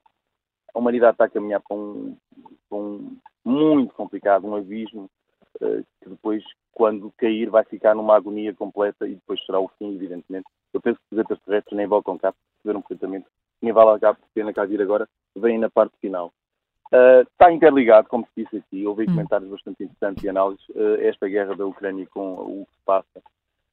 a 0.74 0.80
humanidade 0.80 1.14
está 1.14 1.26
a 1.26 1.30
caminhar 1.30 1.62
para 1.62 1.78
um, 1.78 2.18
para 2.70 2.78
um 2.78 3.18
muito 3.43 3.93
complicado, 3.93 4.45
um 4.45 4.55
abismo, 4.55 5.09
que 6.01 6.09
depois, 6.09 6.43
quando 6.74 7.14
cair, 7.18 7.49
vai 7.49 7.64
ficar 7.64 7.95
numa 7.95 8.16
agonia 8.16 8.53
completa 8.53 9.07
e 9.07 9.16
depois 9.16 9.43
será 9.45 9.59
o 9.59 9.70
fim, 9.78 9.95
evidentemente. 9.95 10.45
Eu 10.74 10.82
penso 10.82 10.99
que 10.99 11.16
os 11.16 11.20
extraterrestres 11.20 11.78
nem 11.78 11.88
voltam 11.88 12.18
cá, 12.18 12.34
perceberam 12.34 12.82
perfeitamente, 12.82 13.28
nem 13.62 13.74
vale 13.74 14.03
a 14.03 14.18
pena 14.34 14.53
cá 14.53 14.66
vir 14.66 14.82
agora, 14.82 15.07
vêm 15.36 15.59
na 15.59 15.70
parte 15.70 15.95
final. 15.99 16.32
Uh, 16.93 17.22
está 17.22 17.49
interligado, 17.51 18.09
como 18.09 18.26
se 18.26 18.43
disse 18.43 18.57
aqui, 18.57 18.86
houve 18.86 19.03
hum. 19.03 19.07
comentários 19.07 19.49
bastante 19.49 19.84
interessantes 19.84 20.24
e 20.24 20.30
análises, 20.30 20.68
uh, 20.70 20.99
esta 20.99 21.28
guerra 21.28 21.55
da 21.55 21.66
Ucrânia 21.66 22.05
com 22.07 22.34
o 22.34 22.66
que 22.66 22.76
se 22.76 22.84
passa. 22.86 23.20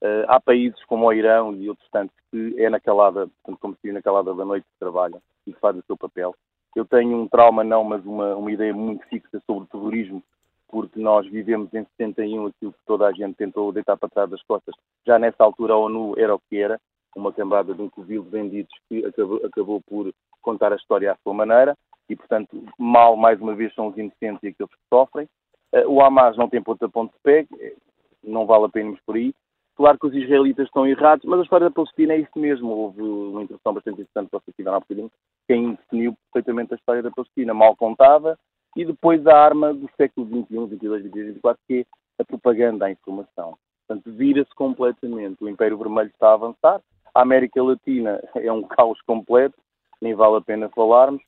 Uh, 0.00 0.22
há 0.28 0.38
países 0.38 0.82
como 0.84 1.06
o 1.06 1.12
Irão 1.12 1.52
e 1.56 1.68
outros 1.68 1.88
tantos 1.90 2.14
que 2.30 2.54
é 2.62 2.70
na 2.70 2.78
calada, 2.78 3.26
portanto, 3.26 3.58
como 3.60 3.74
se 3.74 3.80
diz, 3.82 3.94
na 3.94 4.02
calada 4.02 4.32
da 4.32 4.44
noite 4.44 4.64
que 4.64 4.78
trabalham 4.78 5.20
e 5.46 5.52
que 5.52 5.58
fazem 5.58 5.80
o 5.80 5.84
seu 5.84 5.96
papel. 5.96 6.32
Eu 6.76 6.84
tenho 6.84 7.16
um 7.20 7.26
trauma, 7.26 7.64
não, 7.64 7.82
mas 7.82 8.04
uma, 8.06 8.36
uma 8.36 8.52
ideia 8.52 8.72
muito 8.72 9.04
fixa 9.08 9.42
sobre 9.44 9.64
o 9.64 9.66
terrorismo, 9.66 10.22
porque 10.68 11.00
nós 11.00 11.26
vivemos 11.26 11.72
em 11.72 11.84
71 11.96 12.46
aquilo 12.46 12.72
que 12.72 12.78
toda 12.86 13.06
a 13.06 13.12
gente 13.12 13.34
tentou 13.34 13.72
deitar 13.72 13.96
para 13.96 14.08
trás 14.08 14.30
das 14.30 14.42
costas. 14.42 14.74
Já 15.06 15.18
nessa 15.18 15.42
altura 15.42 15.74
a 15.74 15.78
ONU 15.78 16.14
era 16.16 16.34
o 16.34 16.40
que 16.48 16.58
era, 16.58 16.78
uma 17.16 17.32
cambada 17.32 17.74
de 17.74 17.82
um 17.82 17.88
covil 17.88 18.22
de 18.22 18.30
bandidos 18.30 18.72
que 18.88 19.04
acabou, 19.04 19.40
acabou 19.44 19.80
por 19.80 20.12
contar 20.42 20.72
a 20.72 20.76
história 20.76 21.12
à 21.12 21.16
sua 21.22 21.34
maneira 21.34 21.76
e, 22.08 22.16
portanto, 22.16 22.64
mal, 22.78 23.16
mais 23.16 23.40
uma 23.40 23.54
vez, 23.54 23.74
são 23.74 23.88
os 23.88 23.96
inocentes 23.96 24.42
e 24.42 24.48
aqueles 24.48 24.72
que 24.72 24.88
sofrem. 24.88 25.28
Eh, 25.72 25.86
o 25.86 26.00
Hamas 26.00 26.36
não 26.36 26.48
tem 26.48 26.62
ponta 26.62 26.88
ponto 26.88 27.12
de 27.12 27.18
pé, 27.22 27.46
eh, 27.60 27.74
não 28.22 28.46
vale 28.46 28.64
a 28.64 28.68
pena 28.68 28.86
irmos 28.86 29.00
por 29.04 29.16
aí. 29.16 29.34
Claro 29.76 29.98
que 29.98 30.06
os 30.06 30.14
israelitas 30.14 30.66
estão 30.66 30.86
errados, 30.86 31.24
mas 31.24 31.38
a 31.38 31.42
história 31.42 31.68
da 31.68 31.74
Palestina 31.74 32.14
é 32.14 32.18
isso 32.18 32.36
mesmo. 32.36 32.70
Houve 32.70 33.02
uma 33.02 33.42
introdução 33.42 33.74
bastante 33.74 34.00
interessante 34.00 34.30
para 34.30 34.40
vocês 34.40 34.56
tiveram 34.56 34.76
há 34.76 34.80
bocadinho, 34.80 35.10
quem 35.46 35.74
definiu 35.74 36.16
perfeitamente 36.32 36.74
a 36.74 36.76
história 36.76 37.02
da 37.02 37.10
Palestina, 37.10 37.54
mal 37.54 37.76
contada, 37.76 38.38
e 38.78 38.84
depois 38.84 39.26
a 39.26 39.36
arma 39.36 39.74
do 39.74 39.88
século 39.96 40.26
XXI, 40.26 40.76
XXII, 40.76 41.10
XXIII, 41.10 41.32
XXIV, 41.32 41.56
que 41.66 41.86
é 42.18 42.22
a 42.22 42.24
propaganda, 42.24 42.86
a 42.86 42.90
informação. 42.90 43.58
Portanto, 43.86 44.12
vira-se 44.16 44.54
completamente. 44.54 45.42
O 45.42 45.48
Império 45.48 45.78
Vermelho 45.78 46.10
está 46.10 46.30
a 46.30 46.34
avançar, 46.34 46.80
a 47.14 47.22
América 47.22 47.62
Latina 47.62 48.22
é 48.36 48.52
um 48.52 48.62
caos 48.62 49.00
completo, 49.02 49.56
nem 50.00 50.14
vale 50.14 50.36
a 50.36 50.40
pena 50.40 50.68
falarmos, 50.68 51.22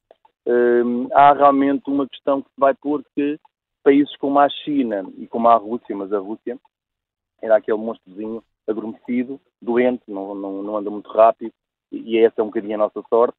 Hum, 0.46 1.08
há 1.12 1.32
realmente 1.32 1.82
uma 1.88 2.08
questão 2.08 2.40
que 2.40 2.48
se 2.48 2.58
vai 2.58 2.74
pôr 2.74 3.04
que 3.14 3.38
países 3.82 4.14
como 4.16 4.38
a 4.38 4.48
China 4.48 5.06
e 5.18 5.26
como 5.26 5.48
a 5.48 5.56
Rússia, 5.56 5.94
mas 5.94 6.12
a 6.12 6.18
Rússia 6.18 6.58
era 7.42 7.56
aquele 7.56 7.78
monstrozinho 7.78 8.42
adormecido, 8.66 9.40
doente, 9.60 10.02
não, 10.08 10.34
não, 10.34 10.62
não 10.62 10.76
anda 10.76 10.90
muito 10.90 11.10
rápido, 11.10 11.52
e 11.92 12.18
essa 12.18 12.40
é 12.40 12.42
um 12.42 12.46
bocadinho 12.46 12.74
a 12.74 12.78
nossa 12.78 13.02
sorte. 13.08 13.36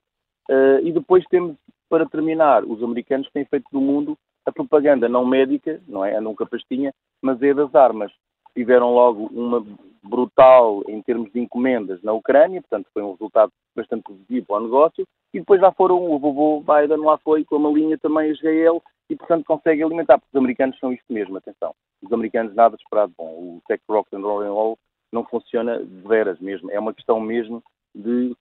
Uh, 0.49 0.79
e 0.83 0.91
depois 0.91 1.23
temos, 1.25 1.55
para 1.91 2.05
terminar, 2.05 2.63
os 2.63 2.81
americanos 2.81 3.29
têm 3.33 3.43
feito 3.43 3.65
do 3.69 3.81
mundo 3.81 4.17
a 4.45 4.51
propaganda 4.51 5.09
não 5.09 5.25
médica, 5.25 5.81
não 5.87 6.05
é? 6.05 6.15
Andam 6.15 6.33
com 6.33 6.43
a 6.43 6.47
pastinha, 6.47 6.93
mas 7.21 7.41
é 7.43 7.53
das 7.53 7.75
armas. 7.75 8.11
Tiveram 8.55 8.93
logo 8.93 9.25
uma 9.25 9.63
brutal 10.01 10.83
em 10.87 11.01
termos 11.01 11.31
de 11.33 11.39
encomendas 11.41 12.01
na 12.01 12.13
Ucrânia, 12.13 12.61
portanto 12.61 12.87
foi 12.93 13.03
um 13.03 13.11
resultado 13.11 13.51
bastante 13.75 14.03
positivo 14.03 14.47
para 14.47 14.55
o 14.55 14.63
negócio, 14.63 15.05
e 15.33 15.39
depois 15.39 15.59
já 15.59 15.71
foram, 15.71 16.09
o 16.09 16.17
vovô 16.17 16.61
Biden 16.61 17.05
lá 17.05 17.17
foi 17.19 17.43
com 17.43 17.57
uma 17.57 17.69
linha 17.69 17.97
também 17.97 18.29
a 18.29 18.33
Israel, 18.33 18.81
e 19.09 19.15
portanto 19.15 19.45
consegue 19.45 19.83
alimentar, 19.83 20.17
porque 20.17 20.35
os 20.35 20.39
americanos 20.39 20.79
são 20.79 20.91
isto 20.91 21.05
mesmo, 21.13 21.37
atenção, 21.37 21.75
os 22.01 22.11
americanos 22.11 22.55
nada 22.55 22.75
esperado 22.75 23.13
bom, 23.15 23.29
o 23.29 23.61
tech 23.67 23.83
rock 23.87 24.13
and 24.15 24.21
roll 24.21 24.41
and 24.41 24.51
roll 24.51 24.77
não 25.11 25.23
funciona 25.23 25.77
de 25.77 26.07
veras 26.07 26.39
mesmo, 26.39 26.71
é 26.71 26.79
uma 26.79 26.93
questão 26.93 27.19
mesmo 27.19 27.61
de 27.93 28.35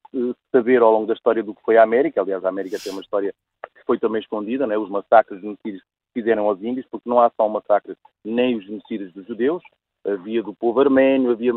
saber 0.53 0.81
ao 0.81 0.93
longo 0.93 1.07
da 1.07 1.15
história 1.15 1.43
do 1.43 1.55
que 1.55 1.63
foi 1.63 1.77
a 1.77 1.83
América, 1.83 2.21
aliás 2.21 2.45
a 2.45 2.49
América 2.49 2.79
tem 2.79 2.93
uma 2.93 3.03
história 3.03 3.35
que 3.75 3.85
foi 3.85 3.99
também 3.99 4.21
escondida, 4.21 4.67
né? 4.67 4.79
os 4.79 4.89
massacres 4.89 5.41
genocídios 5.41 5.83
que 5.83 6.21
fizeram 6.21 6.47
aos 6.47 6.63
índios, 6.63 6.87
porque 6.91 7.09
não 7.09 7.21
há 7.21 7.31
só 7.31 7.47
um 7.47 7.51
massacre 7.51 7.97
nem 8.25 8.57
os 8.57 8.65
genocídios 8.65 9.13
dos 9.13 9.27
judeus, 9.27 9.63
havia 10.07 10.43
do 10.43 10.55
povo 10.55 10.81
arménio, 10.81 11.33
havia. 11.33 11.53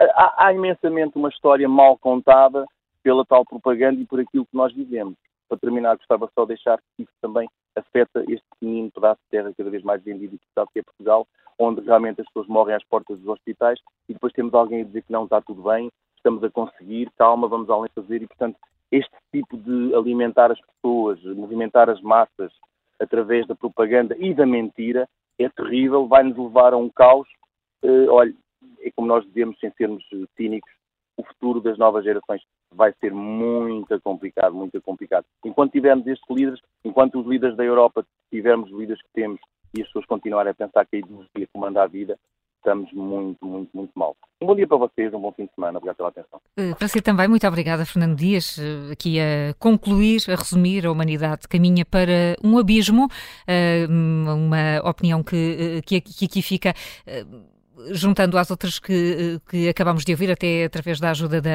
Há, 0.00 0.46
há, 0.46 0.52
imensamente 0.52 1.16
uma 1.16 1.28
história 1.28 1.68
mal 1.68 1.96
contada 1.96 2.66
pela 3.02 3.24
tal 3.24 3.44
propaganda 3.44 4.00
e 4.00 4.06
por 4.06 4.20
aquilo 4.20 4.46
que 4.46 4.56
nós 4.56 4.72
vivemos. 4.74 5.14
Para 5.48 5.58
terminar, 5.58 5.96
gostava 5.96 6.30
só 6.34 6.42
de 6.42 6.48
deixar 6.48 6.78
que 6.96 7.02
isso 7.02 7.12
também 7.20 7.48
afeta 7.76 8.24
este 8.28 8.44
pequenino 8.52 8.90
pedaço 8.90 9.20
de 9.24 9.30
terra 9.30 9.52
cada 9.56 9.70
vez 9.70 9.82
mais 9.82 10.02
vendido 10.02 10.34
e 10.34 10.38
disputado 10.38 10.70
que 10.72 10.80
é 10.80 10.82
Portugal, 10.82 11.26
onde 11.58 11.80
realmente 11.82 12.20
as 12.20 12.26
pessoas 12.26 12.46
morrem 12.46 12.74
às 12.74 12.84
portas 12.84 13.18
dos 13.18 13.28
hospitais 13.28 13.78
e 14.08 14.12
depois 14.12 14.32
temos 14.32 14.54
alguém 14.54 14.82
a 14.82 14.84
dizer 14.84 15.02
que 15.02 15.12
não 15.12 15.24
está 15.24 15.40
tudo 15.40 15.62
bem, 15.62 15.90
estamos 16.22 16.44
a 16.44 16.50
conseguir, 16.50 17.10
calma, 17.18 17.48
vamos 17.48 17.68
além 17.68 17.90
fazer 17.94 18.22
e, 18.22 18.26
portanto, 18.26 18.56
este 18.90 19.14
tipo 19.32 19.56
de 19.56 19.94
alimentar 19.94 20.52
as 20.52 20.60
pessoas, 20.60 21.22
movimentar 21.24 21.90
as 21.90 22.00
massas, 22.00 22.52
através 23.00 23.46
da 23.46 23.54
propaganda 23.54 24.16
e 24.18 24.32
da 24.32 24.46
mentira 24.46 25.08
é 25.38 25.48
terrível, 25.48 26.06
vai 26.06 26.22
nos 26.22 26.38
levar 26.38 26.72
a 26.72 26.76
um 26.76 26.88
caos. 26.88 27.26
Uh, 27.82 28.10
olha, 28.10 28.34
é 28.80 28.90
como 28.94 29.08
nós 29.08 29.24
dizemos, 29.26 29.58
sem 29.58 29.72
sermos 29.72 30.04
cínicos, 30.36 30.70
o 31.16 31.24
futuro 31.24 31.60
das 31.60 31.76
novas 31.76 32.04
gerações 32.04 32.42
vai 32.72 32.92
ser 33.00 33.12
muito 33.12 34.00
complicado, 34.00 34.54
muito 34.54 34.80
complicado. 34.80 35.24
Enquanto 35.44 35.72
tivermos 35.72 36.06
estes 36.06 36.28
líderes, 36.30 36.60
enquanto 36.84 37.20
os 37.20 37.26
líderes 37.26 37.56
da 37.56 37.64
Europa 37.64 38.04
tivermos 38.30 38.70
os 38.70 38.78
líderes 38.78 39.02
que 39.02 39.12
temos 39.12 39.40
e 39.76 39.82
as 39.82 39.86
pessoas 39.88 40.06
continuarem 40.06 40.50
a 40.50 40.54
pensar 40.54 40.86
que 40.86 40.96
a 40.96 40.98
ideologia 40.98 41.48
comanda 41.52 41.82
a 41.82 41.86
vida, 41.86 42.18
estamos 42.62 42.92
muito, 42.92 43.44
muito, 43.44 43.76
muito 43.76 43.92
mal. 43.96 44.16
Um 44.40 44.46
bom 44.46 44.54
dia 44.54 44.66
para 44.66 44.76
vocês, 44.76 45.12
um 45.12 45.20
bom 45.20 45.32
fim 45.32 45.46
de 45.46 45.54
semana. 45.54 45.78
Obrigado 45.78 45.96
pela 45.96 46.08
atenção. 46.08 46.40
Uh, 46.58 46.76
para 46.76 46.88
si 46.88 47.02
também, 47.02 47.28
muito 47.28 47.46
obrigada, 47.46 47.84
Fernando 47.84 48.16
Dias. 48.16 48.56
Uh, 48.56 48.92
aqui 48.92 49.18
a 49.20 49.52
concluir, 49.58 50.22
a 50.28 50.36
resumir, 50.36 50.86
a 50.86 50.92
humanidade 50.92 51.48
caminha 51.48 51.84
para 51.84 52.36
um 52.42 52.56
abismo, 52.56 53.06
uh, 53.06 53.92
uma 53.92 54.88
opinião 54.88 55.22
que, 55.22 55.82
que 55.84 55.96
aqui 55.96 56.42
fica 56.42 56.72
juntando 57.90 58.38
às 58.38 58.50
outras 58.50 58.78
que, 58.78 59.40
que 59.48 59.68
acabámos 59.68 60.04
de 60.04 60.12
ouvir, 60.12 60.30
até 60.30 60.64
através 60.64 61.00
da 61.00 61.10
ajuda 61.10 61.40
da, 61.40 61.50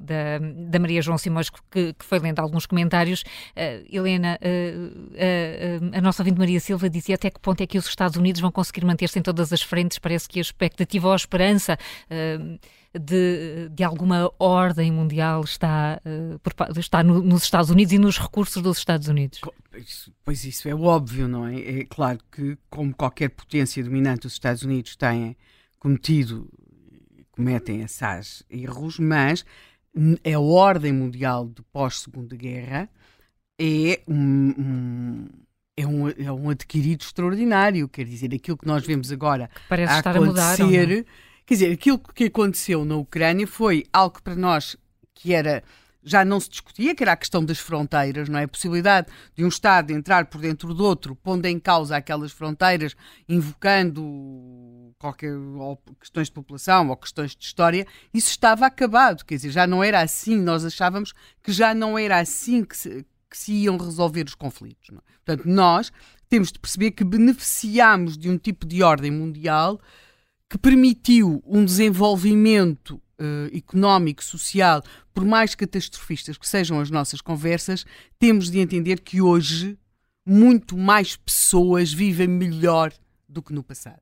da, 0.00 0.38
da 0.68 0.78
Maria 0.78 1.02
João 1.02 1.18
Simões, 1.18 1.50
que, 1.50 1.92
que, 1.94 2.04
foi 2.04 2.18
lendo 2.18 2.38
alguns 2.40 2.66
comentários, 2.66 3.22
uh, 3.22 3.86
Helena, 3.90 4.38
uh, 4.42 5.96
a 5.96 6.00
nossa 6.00 6.22
ouvinte 6.22 6.38
Maria 6.38 6.60
Silva 6.60 6.88
dizia 6.88 7.14
até 7.14 7.30
que 7.30 7.40
ponto 7.40 7.60
é 7.62 7.66
que 7.66 7.78
os 7.78 7.86
Estados 7.86 8.16
Unidos 8.16 8.40
vão 8.40 8.50
conseguir 8.50 8.84
manter-se 8.84 9.18
em 9.18 9.22
todas 9.22 9.52
as 9.52 9.62
frentes, 9.62 9.98
parece 9.98 10.28
que 10.28 10.38
a 10.38 10.42
expectativa 10.42 11.06
ou 11.06 11.12
a 11.12 11.16
esperança 11.16 11.78
de, 12.98 13.68
de 13.70 13.84
alguma 13.84 14.30
ordem 14.38 14.92
mundial 14.92 15.42
está, 15.42 16.00
está 16.76 17.02
no, 17.02 17.22
nos 17.22 17.42
Estados 17.44 17.70
Unidos 17.70 17.92
e 17.92 17.98
nos 17.98 18.18
recursos 18.18 18.62
dos 18.62 18.78
Estados 18.78 19.08
Unidos. 19.08 19.40
Pois 20.24 20.44
isso 20.44 20.68
é 20.68 20.74
óbvio, 20.74 21.26
não 21.26 21.46
é? 21.46 21.80
É 21.80 21.84
claro 21.84 22.18
que, 22.30 22.58
como 22.68 22.94
qualquer 22.94 23.30
potência 23.30 23.82
dominante, 23.82 24.26
os 24.26 24.34
Estados 24.34 24.62
Unidos 24.62 24.96
têm 24.96 25.36
cometido, 25.82 26.48
cometem 27.32 27.80
esses 27.82 28.44
erros, 28.48 29.00
mas 29.00 29.44
a 30.32 30.38
ordem 30.38 30.92
mundial 30.92 31.48
de 31.48 31.60
pós-segunda 31.72 32.36
guerra 32.36 32.88
é 33.60 34.00
um, 34.06 34.54
um, 34.56 35.28
é, 35.76 35.84
um, 35.84 36.08
é 36.08 36.30
um 36.30 36.50
adquirido 36.50 37.02
extraordinário. 37.02 37.88
Quer 37.88 38.04
dizer, 38.04 38.32
aquilo 38.32 38.56
que 38.56 38.66
nós 38.66 38.86
vemos 38.86 39.10
agora 39.10 39.50
Parece 39.68 39.92
a 39.92 39.98
estar 39.98 40.16
acontecer, 40.16 40.62
a 40.62 40.66
mudar, 40.66 41.04
quer 41.44 41.54
dizer, 41.54 41.72
aquilo 41.72 41.98
que 41.98 42.24
aconteceu 42.26 42.84
na 42.84 42.94
Ucrânia 42.94 43.44
foi 43.48 43.84
algo 43.92 44.14
que 44.14 44.22
para 44.22 44.36
nós 44.36 44.76
que 45.12 45.34
era 45.34 45.64
já 46.04 46.24
não 46.24 46.40
se 46.40 46.50
discutia, 46.50 46.94
que 46.94 47.02
era 47.02 47.12
a 47.12 47.16
questão 47.16 47.44
das 47.44 47.58
fronteiras, 47.58 48.28
não 48.28 48.38
é? 48.38 48.44
A 48.44 48.48
possibilidade 48.48 49.08
de 49.34 49.44
um 49.44 49.48
Estado 49.48 49.92
entrar 49.92 50.26
por 50.26 50.40
dentro 50.40 50.74
do 50.74 50.84
outro, 50.84 51.14
pondo 51.14 51.46
em 51.46 51.58
causa 51.58 51.96
aquelas 51.96 52.32
fronteiras, 52.32 52.96
invocando 53.28 54.94
qualquer 54.98 55.32
questões 56.00 56.28
de 56.28 56.32
população 56.32 56.88
ou 56.88 56.96
questões 56.96 57.34
de 57.36 57.44
história, 57.44 57.86
isso 58.12 58.30
estava 58.30 58.66
acabado, 58.66 59.24
quer 59.24 59.36
dizer, 59.36 59.50
já 59.50 59.66
não 59.66 59.82
era 59.82 60.00
assim, 60.00 60.36
nós 60.36 60.64
achávamos 60.64 61.12
que 61.42 61.52
já 61.52 61.74
não 61.74 61.98
era 61.98 62.18
assim 62.18 62.64
que 62.64 62.76
se, 62.76 63.06
que 63.28 63.38
se 63.38 63.52
iam 63.52 63.76
resolver 63.76 64.24
os 64.26 64.34
conflitos. 64.34 64.90
É? 64.90 65.00
Portanto, 65.24 65.48
nós 65.48 65.92
temos 66.28 66.50
de 66.50 66.58
perceber 66.58 66.92
que 66.92 67.04
beneficiamos 67.04 68.16
de 68.16 68.30
um 68.30 68.38
tipo 68.38 68.66
de 68.66 68.82
ordem 68.82 69.10
mundial 69.10 69.80
que 70.48 70.58
permitiu 70.58 71.42
um 71.46 71.64
desenvolvimento 71.64 73.00
uh, 73.22 73.56
económico, 73.56 74.24
social, 74.24 74.82
por 75.14 75.24
mais 75.24 75.54
catastrofistas 75.54 76.36
que 76.36 76.48
sejam 76.48 76.80
as 76.80 76.90
nossas 76.90 77.20
conversas, 77.20 77.84
temos 78.18 78.50
de 78.50 78.58
entender 78.58 79.00
que 79.00 79.22
hoje 79.22 79.78
muito 80.26 80.76
mais 80.76 81.16
pessoas 81.16 81.92
vivem 81.92 82.28
melhor 82.28 82.92
do 83.28 83.42
que 83.42 83.52
no 83.52 83.62
passado. 83.62 84.00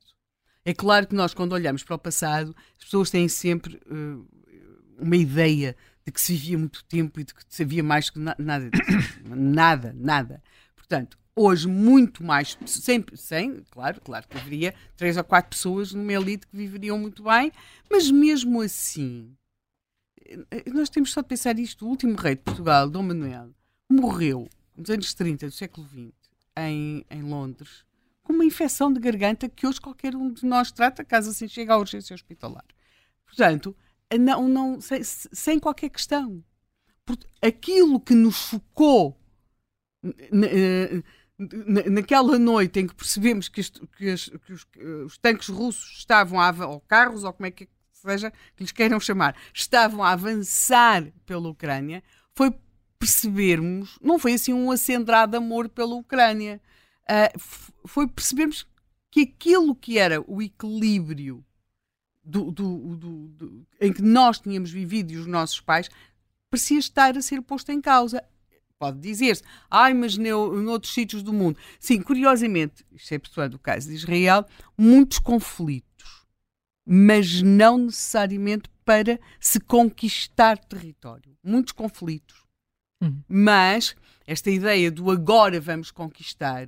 É 0.65 0.75
claro 0.75 1.07
que 1.07 1.15
nós, 1.15 1.33
quando 1.33 1.53
olhamos 1.53 1.83
para 1.83 1.97
o 1.97 1.99
passado, 1.99 2.55
as 2.79 2.85
pessoas 2.85 3.11
têm 3.11 3.29
sempre 3.29 3.81
uh, 3.91 4.27
uma 4.99 5.17
ideia 5.17 5.77
de 6.05 6.13
que 6.13 6.21
se 6.21 6.33
vivia 6.33 6.59
muito 6.59 6.85
tempo 6.85 7.21
e 7.21 7.25
de 7.25 7.35
que 7.35 7.43
se 7.49 7.63
havia 7.63 7.83
mais 7.83 8.11
que 8.11 8.19
na 8.19 8.35
nada 8.39 8.71
disso. 8.71 9.21
nada, 9.25 9.95
nada. 9.97 10.43
Portanto, 10.77 11.19
hoje 11.35 11.69
muito 11.69 12.23
mais, 12.25 12.59
sem, 12.67 13.05
sem, 13.15 13.63
claro, 13.71 14.01
claro 14.01 14.27
que 14.29 14.37
haveria 14.37 14.75
três 14.97 15.17
ou 15.17 15.25
quatro 15.25 15.51
pessoas 15.51 15.93
numa 15.93 16.13
elite 16.13 16.47
que 16.47 16.57
viveriam 16.57 16.99
muito 16.99 17.23
bem, 17.23 17.53
mas 17.91 18.11
mesmo 18.11 18.61
assim, 18.61 19.35
eh, 20.27 20.65
nós 20.73 20.91
temos 20.91 21.13
só 21.13 21.21
de 21.23 21.29
pensar 21.29 21.59
isto, 21.59 21.87
o 21.87 21.89
último 21.89 22.17
rei 22.17 22.35
de 22.35 22.43
Portugal, 22.43 22.89
Dom 22.89 23.03
Manuel, 23.03 23.51
morreu 23.89 24.49
nos 24.77 24.91
anos 24.91 25.15
30 25.15 25.47
do 25.47 25.53
século 25.53 25.87
XX 25.89 26.13
em, 26.57 27.05
em 27.11 27.23
Londres 27.23 27.85
com 28.31 28.33
uma 28.33 28.45
infecção 28.45 28.93
de 28.93 29.01
garganta 29.01 29.49
que 29.49 29.67
hoje 29.67 29.81
qualquer 29.81 30.15
um 30.15 30.33
de 30.33 30.47
nós 30.47 30.71
trata 30.71 31.05
caso 31.05 31.31
assim 31.31 31.49
chegue 31.49 31.71
à 31.73 31.77
urgência 31.77 32.15
hospitalar. 32.15 32.65
Portanto, 33.27 33.77
não, 34.19 34.49
não, 34.49 34.81
sem, 34.81 35.03
sem 35.03 35.59
qualquer 35.59 35.91
questão. 35.91 36.43
Aquilo 37.43 37.99
que 37.99 38.15
nos 38.15 38.37
focou 38.37 39.19
eh, 40.05 41.03
naquela 41.89 42.39
noite 42.39 42.81
em 42.81 42.87
que 42.87 42.95
percebemos 42.95 43.49
que, 43.49 43.63
que, 43.63 43.81
que, 43.97 44.53
os, 44.53 44.67
os, 45.07 45.19
tanques 45.19 45.49
russos 45.49 45.99
estavam 45.99 46.39
a, 46.41 46.51
ou 46.67 46.81
carros, 46.81 47.25
ou 47.25 47.33
como 47.33 47.47
é 47.47 47.51
que 47.51 47.69
seja 47.93 48.31
que 48.57 48.63
lhes 48.63 48.73
queiram 48.73 49.01
chamar, 49.01 49.35
estavam 49.55 50.03
a 50.03 50.11
avançar 50.11 51.11
pela 51.25 51.49
Ucrânia, 51.49 52.03
foi 52.35 52.53
percebermos, 52.99 53.99
não 54.03 54.19
foi 54.19 54.35
assim 54.35 54.53
um 54.53 54.71
acendrado 54.71 55.37
amor 55.37 55.69
pela 55.69 55.95
Ucrânia, 55.95 56.61
uh, 57.05 57.89
foi 57.89 58.07
percebermos 58.07 58.67
que 59.11 59.23
aquilo 59.23 59.75
que 59.75 59.99
era 59.99 60.23
o 60.27 60.43
equilíbrio 60.43 61.45
do, 62.23 62.51
do, 62.51 62.97
do, 62.97 63.67
em 63.81 63.93
que 63.93 64.03
nós 64.03 64.39
tínhamos 64.39 64.71
vivido 64.71 65.13
e 65.13 65.17
os 65.17 65.27
nossos 65.27 65.61
pais 65.61 65.89
parecia 66.51 66.79
estar 66.79 67.17
a 67.17 67.23
ser 67.23 67.41
posto 67.43 67.73
em 67.73 67.81
causa. 67.81 68.23
Pode 68.81 68.99
dizer-se, 68.99 69.43
ai, 69.71 69.93
mas 69.93 70.17
em 70.17 70.33
outros 70.33 70.95
sítios 70.95 71.23
do 71.23 71.35
mundo. 71.35 71.59
Sim, 71.79 72.01
curiosamente, 72.01 72.83
exceptuando 72.91 73.57
o 73.57 73.59
caso 73.59 73.91
de 73.91 73.95
Israel, 73.95 74.47
muitos 74.77 75.19
conflitos, 75.19 76.25
mas 76.87 77.43
não 77.43 77.77
necessariamente 77.77 78.71
para 78.83 79.21
se 79.39 79.61
conquistar 79.61 80.57
território. 80.57 81.37
Muitos 81.45 81.75
conflitos. 81.75 82.43
Uhum. 83.03 83.23
Mas 83.29 83.95
esta 84.27 84.51
ideia 84.51 84.91
do 84.91 85.11
agora 85.11 85.61
vamos 85.61 85.91
conquistar 85.91 86.67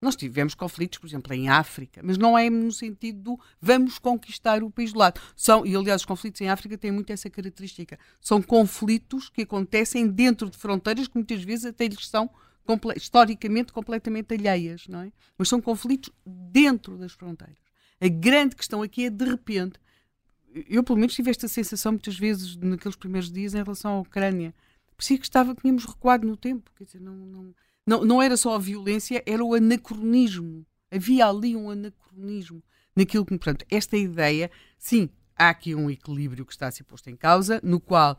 nós 0.00 0.14
tivemos 0.14 0.54
conflitos, 0.54 0.98
por 0.98 1.08
exemplo, 1.08 1.32
em 1.34 1.48
África, 1.48 2.00
mas 2.04 2.16
não 2.16 2.38
é 2.38 2.48
no 2.48 2.70
sentido 2.70 3.20
do 3.20 3.40
vamos 3.60 3.98
conquistar 3.98 4.62
o 4.62 4.70
país 4.70 4.92
do 4.92 4.98
lado. 4.98 5.20
São, 5.34 5.66
e 5.66 5.74
aliás, 5.74 6.02
os 6.02 6.06
conflitos 6.06 6.40
em 6.40 6.48
África 6.48 6.78
têm 6.78 6.92
muito 6.92 7.12
essa 7.12 7.28
característica. 7.28 7.98
São 8.20 8.40
conflitos 8.40 9.28
que 9.28 9.42
acontecem 9.42 10.06
dentro 10.06 10.48
de 10.48 10.56
fronteiras 10.56 11.08
que 11.08 11.16
muitas 11.16 11.42
vezes 11.42 11.66
até 11.66 11.86
lhes 11.86 12.08
são 12.08 12.30
comple 12.64 12.92
historicamente 12.96 13.72
completamente 13.72 14.34
alheias, 14.34 14.86
não 14.88 15.00
é? 15.00 15.12
Mas 15.38 15.48
são 15.48 15.60
conflitos 15.60 16.10
dentro 16.24 16.98
das 16.98 17.12
fronteiras. 17.12 17.56
A 17.98 18.08
grande 18.08 18.54
questão 18.54 18.82
aqui 18.82 19.06
é, 19.06 19.10
de 19.10 19.24
repente, 19.24 19.80
eu 20.68 20.84
pelo 20.84 20.98
menos 20.98 21.14
tive 21.14 21.30
esta 21.30 21.48
sensação 21.48 21.92
muitas 21.92 22.16
vezes 22.16 22.56
naqueles 22.56 22.94
primeiros 22.94 23.32
dias 23.32 23.54
em 23.54 23.62
relação 23.62 23.96
à 23.96 24.00
Ucrânia. 24.00 24.54
Parecia 24.96 25.18
que 25.18 25.24
estava, 25.24 25.54
tínhamos 25.54 25.86
recuado 25.86 26.26
no 26.26 26.36
tempo. 26.36 26.70
Quer 26.76 26.84
dizer, 26.84 27.00
não, 27.00 27.14
não 27.14 27.54
não, 27.88 28.04
não 28.04 28.22
era 28.22 28.36
só 28.36 28.54
a 28.54 28.58
violência, 28.58 29.22
era 29.24 29.42
o 29.42 29.54
anacronismo. 29.54 30.66
Havia 30.90 31.26
ali 31.26 31.56
um 31.56 31.70
anacronismo 31.70 32.62
naquilo 32.94 33.24
que, 33.24 33.36
portanto, 33.38 33.64
esta 33.70 33.96
ideia, 33.96 34.50
sim, 34.78 35.08
há 35.34 35.48
aqui 35.48 35.74
um 35.74 35.88
equilíbrio 35.88 36.44
que 36.44 36.52
está 36.52 36.66
a 36.66 36.70
ser 36.70 36.84
posto 36.84 37.08
em 37.08 37.16
causa, 37.16 37.60
no 37.62 37.80
qual 37.80 38.18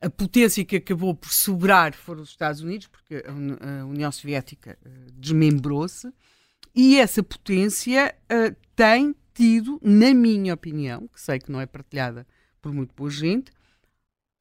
a 0.00 0.08
potência 0.08 0.64
que 0.64 0.76
acabou 0.76 1.16
por 1.16 1.32
sobrar 1.32 1.94
foram 1.94 2.22
os 2.22 2.30
Estados 2.30 2.60
Unidos, 2.60 2.86
porque 2.86 3.24
a 3.26 3.84
União 3.84 4.12
Soviética 4.12 4.78
uh, 4.84 5.12
desmembrou-se, 5.12 6.12
e 6.72 6.98
essa 6.98 7.22
potência 7.24 8.14
uh, 8.24 8.54
tem 8.76 9.16
tido, 9.34 9.80
na 9.82 10.14
minha 10.14 10.54
opinião, 10.54 11.08
que 11.08 11.20
sei 11.20 11.40
que 11.40 11.50
não 11.50 11.60
é 11.60 11.66
partilhada 11.66 12.24
por 12.60 12.72
muito 12.72 12.94
boa 12.94 13.10
gente, 13.10 13.50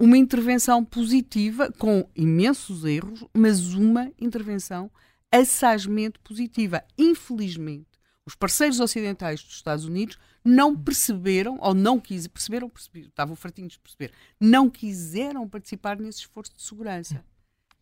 uma 0.02 0.18
intervenção 0.18 0.84
positiva, 0.84 1.72
com 1.78 2.10
imensos 2.15 2.84
erros, 2.86 3.23
mas 3.32 3.76
uma 3.76 4.11
intervenção 4.19 4.90
assazmente 5.32 6.18
positiva. 6.18 6.84
Infelizmente, 6.98 7.86
os 8.26 8.34
parceiros 8.34 8.80
ocidentais 8.80 9.44
dos 9.44 9.53
Estados 9.53 9.86
Unidos 9.86 10.18
não 10.44 10.76
perceberam, 10.76 11.60
ou 11.61 11.76
não 11.76 11.99
quiseram, 11.99 12.34
perceberam, 12.34 12.69
perceberam, 12.69 13.10
estavam 13.10 13.36
fartinhos 13.36 13.73
de 13.73 13.80
perceber, 13.80 14.11
não 14.40 14.72
quiseram 14.72 15.48
participar 15.48 15.99
nesse 15.99 16.22
esforço 16.22 16.56
de 16.56 16.64
segurança. 16.64 17.23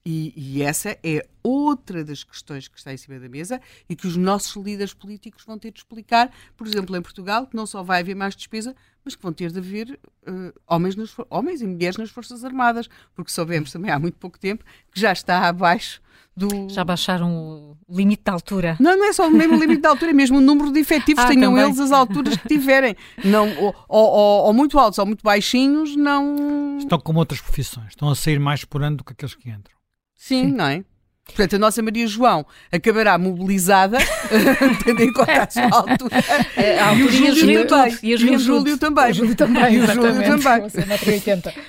E, 0.06 0.34
e, 0.36 0.64
essa 0.64 0.98
é 1.04 1.28
outra 1.44 2.04
das 2.04 2.24
questões 2.24 2.68
que 2.68 2.78
está 2.78 2.94
em 2.94 2.98
cima 2.98 3.20
da 3.20 3.28
mesa 3.28 3.62
e 3.88 3.96
que 3.96 4.08
os 4.08 4.16
nossos 4.16 4.56
líderes 4.64 4.94
políticos 4.94 5.44
vão 5.46 5.60
ter 5.60 5.72
de 5.72 5.80
explicar, 5.80 6.32
por 6.56 6.66
exemplo, 6.66 6.96
em 6.96 7.02
Portugal, 7.02 7.46
que 7.46 7.56
não 7.56 7.66
só 7.66 7.84
vai 7.84 8.00
haver 8.00 8.16
mais 8.16 8.36
despesa, 8.36 8.76
mas 9.04 9.16
que 9.16 9.22
vão 9.22 9.34
ter 9.34 9.52
de 9.52 9.60
haver 9.60 10.00
uh, 10.28 10.54
homens, 10.68 10.96
nas, 10.96 11.14
homens 11.30 11.62
e 11.62 11.68
mulheres 11.68 11.98
nas 11.98 12.10
Forças 12.10 12.46
Armadas, 12.46 12.90
porque 13.14 13.32
soubemos 13.32 13.72
também 13.72 13.92
há 13.92 14.00
muito 14.00 14.18
pouco 14.18 14.40
tempo 14.40 14.64
que 14.92 15.00
já 15.00 15.12
está 15.12 15.48
abaixo 15.48 16.02
do... 16.36 16.70
Já 16.70 16.84
baixaram 16.86 17.30
o 17.32 17.78
limite 17.90 18.24
de 18.24 18.32
altura. 18.32 18.78
Não, 18.80 18.98
não 18.98 19.06
é 19.06 19.14
só 19.14 19.28
o 19.28 19.32
mesmo 19.32 19.60
limite 19.60 19.82
de 19.82 19.88
altura, 19.88 20.12
é 20.12 20.14
mesmo 20.14 20.38
o 20.38 20.42
número 20.42 20.72
de 20.72 20.80
efetivos, 20.80 21.24
ah, 21.24 21.28
tenham 21.28 21.52
também. 21.52 21.66
eles 21.66 21.80
as 21.80 21.92
alturas 21.92 22.38
que 22.38 22.48
tiverem. 22.48 22.96
Não, 23.24 23.50
ou, 23.58 23.76
ou, 23.88 24.46
ou, 24.46 24.54
muito 24.54 24.80
altos 24.80 24.98
ou 24.98 25.06
muito 25.06 25.24
baixinhos, 25.24 25.96
não. 25.96 26.78
Estão 26.78 27.00
como 27.00 27.20
outras 27.20 27.42
profissões, 27.42 27.90
estão 27.90 28.10
a 28.10 28.16
sair 28.16 28.40
mais 28.40 28.64
por 28.64 28.82
ano 28.82 28.98
do 28.98 29.04
que 29.04 29.12
aqueles 29.12 29.36
que 29.36 29.50
entram. 29.50 29.79
Sim, 30.20 30.50
Sim. 30.50 30.52
não 30.52 30.66
é? 30.66 30.84
Portanto, 31.26 31.56
a 31.56 31.60
nossa 31.60 31.82
Maria 31.82 32.08
João 32.08 32.46
acabará 32.72 33.18
mobilizada, 33.18 33.98
tendo 34.84 35.02
em 35.02 35.14
conta 35.14 35.44
a 35.44 35.50
sua 35.50 35.64
altura. 35.64 36.16
É, 36.58 36.80
a 36.80 36.94
e, 36.94 37.04
o 37.04 37.10
Júlio 37.10 37.68
também. 37.68 37.98
E, 38.04 38.16
o 38.16 38.18
Júlio 38.40 38.78
também. 38.78 39.12
O 39.12 39.14
Júlio 39.14 39.36
também. 39.36 39.76
E 39.76 39.80
o 39.80 39.88
Júlio 39.88 40.24
também. 40.24 40.62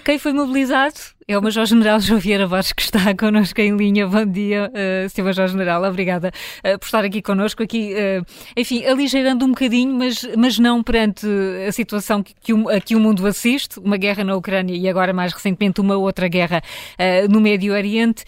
Quem 0.05 0.18
foi 0.18 0.32
mobilizado 0.32 0.94
é 1.26 1.38
o 1.38 1.42
Major 1.42 1.64
General 1.64 2.01
João 2.01 2.18
Vieira 2.18 2.47
Borges 2.47 2.72
que 2.72 2.82
está 2.82 3.14
connosco 3.14 3.60
em 3.60 3.76
linha. 3.76 4.06
Bom 4.06 4.24
dia, 4.24 4.70
uh, 4.70 5.09
Sr. 5.09 5.24
Major 5.24 5.48
General. 5.48 5.82
Obrigada 5.84 6.28
uh, 6.59 6.78
por 6.78 6.86
estar 6.86 7.05
aqui 7.05 7.22
connosco. 7.22 7.62
Aqui, 7.62 7.94
uh, 7.94 8.24
enfim, 8.56 8.84
aligeirando 8.84 9.44
um 9.44 9.48
bocadinho, 9.48 9.94
mas, 9.94 10.28
mas 10.36 10.59
não 10.59 10.82
perante 10.82 11.26
a 11.66 11.72
situação 11.72 12.22
que, 12.22 12.34
que, 12.40 12.52
o, 12.52 12.68
a 12.68 12.80
que 12.80 12.97
o 12.97 13.01
mundo 13.01 13.26
assiste, 13.26 13.78
uma 13.78 13.97
guerra 13.97 14.24
na 14.24 14.34
Ucrânia 14.34 14.74
e 14.76 14.88
agora 14.88 15.12
mais 15.12 15.32
recentemente 15.32 15.80
uma 15.80 15.97
outra 15.97 16.28
guerra 16.28 16.62
uh, 16.98 17.30
no 17.30 17.40
Médio 17.40 17.72
Oriente. 17.72 18.24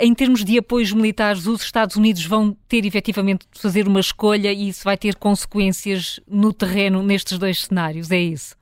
em 0.00 0.14
termos 0.14 0.44
de 0.44 0.58
apoios 0.58 0.92
militares, 0.92 1.46
os 1.46 1.62
Estados 1.62 1.96
Unidos 1.96 2.24
vão 2.24 2.56
ter 2.68 2.84
efetivamente 2.84 3.46
de 3.52 3.60
fazer 3.60 3.86
uma 3.86 4.00
escolha 4.00 4.52
e 4.52 4.68
isso 4.68 4.84
vai 4.84 4.96
ter 4.96 5.14
consequências 5.16 6.20
no 6.28 6.52
terreno 6.52 7.02
nestes 7.02 7.38
dois 7.38 7.64
cenários, 7.64 8.10
é 8.10 8.18
isso? 8.18 8.56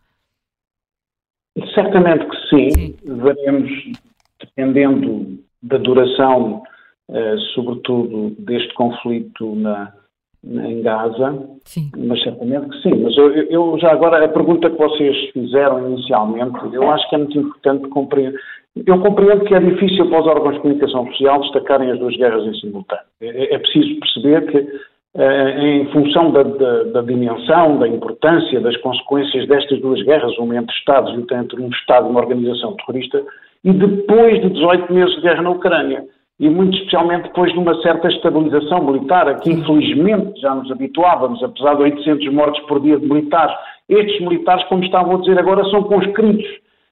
Certamente 1.75 2.25
que 2.29 2.40
sim. 2.51 2.71
sim. 2.71 2.97
Veremos, 3.05 3.71
dependendo 4.39 5.39
da 5.63 5.79
duração, 5.79 6.63
uh, 7.09 7.39
sobretudo 7.55 8.35
deste 8.39 8.75
conflito 8.75 9.55
na, 9.55 9.93
em 10.45 10.83
Gaza, 10.83 11.49
sim. 11.65 11.91
mas 11.97 12.23
certamente 12.23 12.69
que 12.71 12.83
sim. 12.83 13.03
Mas 13.03 13.17
eu, 13.17 13.31
eu, 13.35 13.79
já 13.79 13.93
agora, 13.93 14.25
a 14.25 14.29
pergunta 14.29 14.71
que 14.71 14.79
vocês 14.79 15.31
fizeram 15.33 15.93
inicialmente, 15.93 16.75
eu 16.75 16.91
acho 16.91 17.09
que 17.09 17.15
é 17.15 17.19
muito 17.19 17.39
importante 17.39 17.89
compreender. 17.89 18.41
Eu 18.87 19.01
compreendo 19.01 19.45
que 19.45 19.55
é 19.55 19.61
difícil 19.61 20.09
para 20.09 20.21
os 20.21 20.27
órgãos 20.27 20.55
de 20.55 20.61
comunicação 20.61 21.07
social 21.09 21.41
destacarem 21.41 21.91
as 21.91 21.99
duas 21.99 22.17
guerras 22.17 22.47
em 22.47 22.55
simultâneo. 22.61 23.05
É, 23.21 23.55
é 23.55 23.59
preciso 23.59 23.99
perceber 24.01 24.47
que 24.47 24.59
eh, 24.59 24.81
em 25.17 25.87
função 25.87 26.31
da, 26.31 26.43
da, 26.45 26.83
da, 26.85 27.03
dimensão, 27.03 27.79
da 27.79 27.89
importância, 27.89 28.61
das 28.61 28.77
consequências 28.77 29.47
destas 29.49 29.81
duas 29.81 30.01
guerras, 30.03 30.37
uma 30.39 30.57
entre 30.57 30.75
Estados 30.77 31.13
e 31.13 31.17
outra 31.19 31.39
entre 31.39 31.61
um 31.61 31.69
Estado 31.69 32.07
e 32.07 32.11
uma 32.11 32.21
organização 32.21 32.77
terrorista, 32.77 33.23
e 33.65 33.73
depois 33.73 34.41
de 34.41 34.51
18 34.51 34.93
meses 34.93 35.15
de 35.17 35.23
guerra 35.23 35.43
na 35.43 35.51
Ucrânia, 35.51 36.05
e 36.39 36.49
muito 36.49 36.77
especialmente 36.79 37.25
depois 37.25 37.53
de 37.53 37.59
uma 37.59 37.75
certa 37.83 38.09
estabilização 38.09 38.83
militar, 38.83 39.29
a 39.29 39.35
que 39.35 39.51
infelizmente 39.51 40.41
já 40.41 40.55
nos 40.55 40.71
habituávamos, 40.71 41.43
apesar 41.43 41.75
de 41.75 41.83
800 41.83 42.33
mortes 42.33 42.65
por 42.67 42.81
dia 42.81 42.99
de 42.99 43.07
militares. 43.07 43.55
Estes 43.89 44.21
militares, 44.21 44.65
como 44.69 44.83
estavam 44.83 45.17
a 45.17 45.21
dizer 45.21 45.39
agora, 45.39 45.63
são 45.65 45.83
conscritos. 45.83 46.47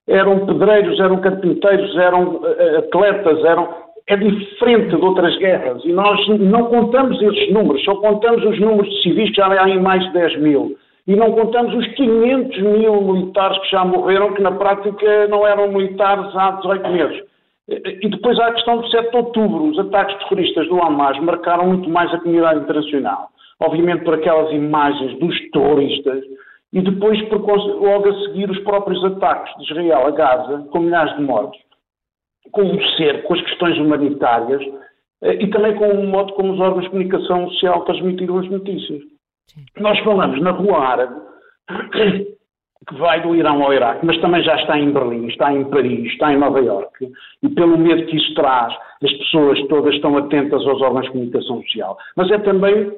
Eram 0.07 0.45
pedreiros, 0.45 1.01
eram 1.01 1.19
carpinteiros, 1.21 1.97
eram 1.97 2.41
eh, 2.45 2.77
atletas, 2.79 3.43
eram 3.45 3.69
é 4.09 4.17
diferente 4.17 4.97
de 4.97 5.05
outras 5.05 5.37
guerras 5.37 5.85
e 5.85 5.93
nós 5.93 6.19
não 6.41 6.65
contamos 6.65 7.21
esses 7.21 7.53
números, 7.53 7.85
só 7.85 7.95
contamos 7.97 8.43
os 8.43 8.59
números 8.59 8.89
de 8.89 9.03
civis 9.03 9.29
que 9.31 9.37
já 9.37 9.47
há 9.47 9.69
em 9.69 9.81
mais 9.81 10.03
de 10.03 10.13
10 10.15 10.41
mil. 10.41 10.77
E 11.07 11.15
não 11.15 11.33
contamos 11.33 11.75
os 11.75 11.87
500 11.95 12.63
mil 12.63 13.01
militares 13.03 13.59
que 13.59 13.71
já 13.71 13.85
morreram, 13.85 14.33
que 14.33 14.43
na 14.43 14.53
prática 14.53 15.29
não 15.29 15.47
eram 15.47 15.69
militares 15.69 16.35
há 16.35 16.53
18 16.53 16.91
meses. 16.91 17.23
E 17.69 18.09
depois 18.09 18.39
há 18.39 18.47
a 18.47 18.53
questão 18.53 18.79
do 18.79 18.89
7 18.89 19.11
de 19.11 19.17
outubro. 19.17 19.65
Os 19.65 19.79
ataques 19.79 20.19
terroristas 20.25 20.69
do 20.69 20.83
Hamas 20.83 21.19
marcaram 21.21 21.67
muito 21.67 21.89
mais 21.89 22.13
a 22.13 22.19
comunidade 22.19 22.61
internacional. 22.61 23.29
Obviamente 23.61 24.05
por 24.05 24.15
aquelas 24.15 24.53
imagens 24.53 25.19
dos 25.19 25.51
terroristas 25.51 26.25
e 26.73 26.81
depois 26.81 27.21
por, 27.29 27.41
logo 27.41 28.09
a 28.09 28.15
seguir 28.25 28.51
os 28.51 28.59
próprios 28.61 29.03
ataques 29.05 29.55
de 29.57 29.65
Israel 29.65 30.07
a 30.07 30.11
Gaza, 30.11 30.67
com 30.71 30.81
milhares 30.81 31.15
de 31.17 31.23
mortos 31.23 31.68
com 32.53 32.63
o 32.63 32.83
ser, 32.97 33.23
com 33.25 33.35
as 33.35 33.43
questões 33.43 33.79
humanitárias 33.79 34.63
eh, 35.23 35.43
e 35.43 35.51
também 35.51 35.75
com 35.77 35.89
o 35.89 36.07
modo 36.07 36.33
como 36.35 36.53
os 36.53 36.61
órgãos 36.61 36.85
de 36.85 36.91
comunicação 36.91 37.49
social 37.51 37.85
transmitiram 37.85 38.39
as 38.39 38.49
notícias. 38.49 39.03
Sim. 39.47 39.65
Nós 39.79 39.99
falamos 40.01 40.41
na 40.41 40.51
Rua 40.51 40.79
Árabe, 40.79 41.15
que 42.89 42.95
vai 42.95 43.21
do 43.21 43.35
Irão 43.35 43.63
ao 43.63 43.73
Iraque, 43.73 44.07
mas 44.07 44.19
também 44.21 44.43
já 44.43 44.55
está 44.57 44.79
em 44.79 44.91
Berlim, 44.91 45.27
está 45.27 45.53
em 45.53 45.65
Paris, 45.65 46.11
está 46.13 46.33
em 46.33 46.39
Nova 46.39 46.61
Iorque, 46.61 47.11
e 47.43 47.49
pelo 47.51 47.77
medo 47.77 48.07
que 48.07 48.17
isso 48.17 48.35
traz, 48.35 48.73
as 49.03 49.13
pessoas 49.13 49.61
todas 49.69 49.95
estão 49.95 50.17
atentas 50.17 50.65
aos 50.67 50.81
órgãos 50.81 51.07
de 51.07 51.13
comunicação 51.13 51.63
social. 51.63 51.99
Mas 52.17 52.31
é 52.31 52.39
também 52.39 52.93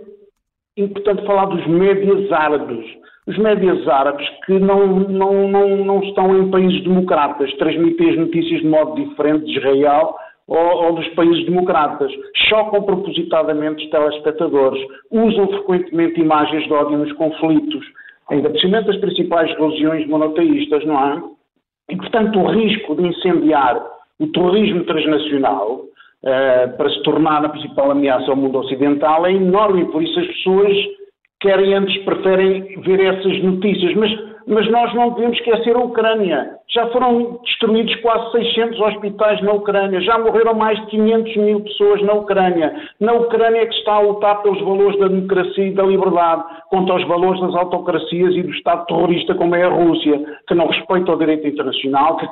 importante 0.77 1.27
falar 1.27 1.47
dos 1.47 1.67
médias 1.67 2.31
árabes, 2.31 2.87
os 3.31 3.39
médias 3.39 3.87
árabes 3.87 4.29
que 4.45 4.59
não, 4.59 4.87
não, 4.87 5.49
não, 5.49 5.77
não 5.85 6.03
estão 6.03 6.37
em 6.37 6.51
países 6.51 6.83
democratas, 6.83 7.53
transmitem 7.59 8.11
as 8.11 8.19
notícias 8.19 8.61
de 8.61 8.67
modo 8.67 8.97
diferente 8.97 9.45
de 9.45 9.57
Israel 9.57 10.17
ou, 10.49 10.59
ou, 10.59 10.95
dos 10.95 11.07
países 11.11 11.45
democratas. 11.47 12.11
Chocam 12.49 12.83
propositadamente 12.83 13.85
os 13.85 13.91
telespectadores, 13.91 14.83
usam 15.13 15.47
frequentemente 15.47 16.21
imagens 16.21 16.65
de 16.65 16.73
ódio 16.73 16.99
nos 16.99 17.13
conflitos, 17.13 17.87
ainda 18.29 18.53
cima 18.59 18.83
das 18.83 18.97
principais 18.97 19.57
religiões 19.57 20.09
monoteístas, 20.09 20.85
não 20.85 20.99
é? 20.99 21.23
E, 21.91 21.97
portanto, 21.97 22.37
o 22.37 22.47
risco 22.47 22.97
de 22.97 23.07
incendiar 23.07 23.81
o 24.19 24.27
terrorismo 24.27 24.85
transnacional 24.85 25.77
uh, 25.77 26.77
para 26.77 26.91
se 26.91 27.03
tornar 27.05 27.45
a 27.45 27.49
principal 27.49 27.93
ameaça 27.93 28.29
ao 28.29 28.37
mundo 28.37 28.59
ocidental 28.59 29.25
é 29.25 29.33
enorme, 29.33 29.83
e 29.83 29.87
por 29.87 30.03
isso 30.03 30.19
as 30.19 30.27
pessoas 30.27 30.77
querem 31.41 31.75
antes, 31.75 31.97
preferem 32.05 32.81
ver 32.83 33.01
essas 33.01 33.43
notícias. 33.43 33.95
Mas, 33.95 34.11
mas 34.47 34.71
nós 34.71 34.95
não 34.95 35.11
devemos 35.11 35.39
esquecer 35.39 35.75
a 35.75 35.81
Ucrânia. 35.81 36.61
Já 36.73 36.87
foram 36.89 37.41
destruídos 37.45 37.95
quase 37.97 38.31
600 38.33 38.81
hospitais 38.81 39.43
na 39.43 39.53
Ucrânia, 39.53 40.01
já 40.01 40.19
morreram 40.19 40.55
mais 40.55 40.79
de 40.81 40.87
500 40.87 41.37
mil 41.37 41.61
pessoas 41.63 42.03
na 42.03 42.13
Ucrânia. 42.13 42.73
Na 43.01 43.13
Ucrânia 43.15 43.63
é 43.63 43.67
que 43.67 43.75
está 43.75 43.95
a 43.95 44.01
lutar 44.01 44.43
pelos 44.43 44.61
valores 44.61 44.99
da 45.01 45.09
democracia 45.09 45.67
e 45.67 45.75
da 45.75 45.83
liberdade 45.83 46.45
contra 46.69 46.95
os 46.95 47.09
valores 47.09 47.41
das 47.41 47.55
autocracias 47.57 48.35
e 48.37 48.43
do 48.43 48.51
Estado 48.51 48.87
terrorista 48.87 49.35
como 49.35 49.57
é 49.57 49.65
a 49.65 49.69
Rússia, 49.69 50.21
que 50.47 50.55
não 50.55 50.69
respeita 50.69 51.13
o 51.13 51.19
direito 51.19 51.49
internacional, 51.49 52.19
que 52.19 52.29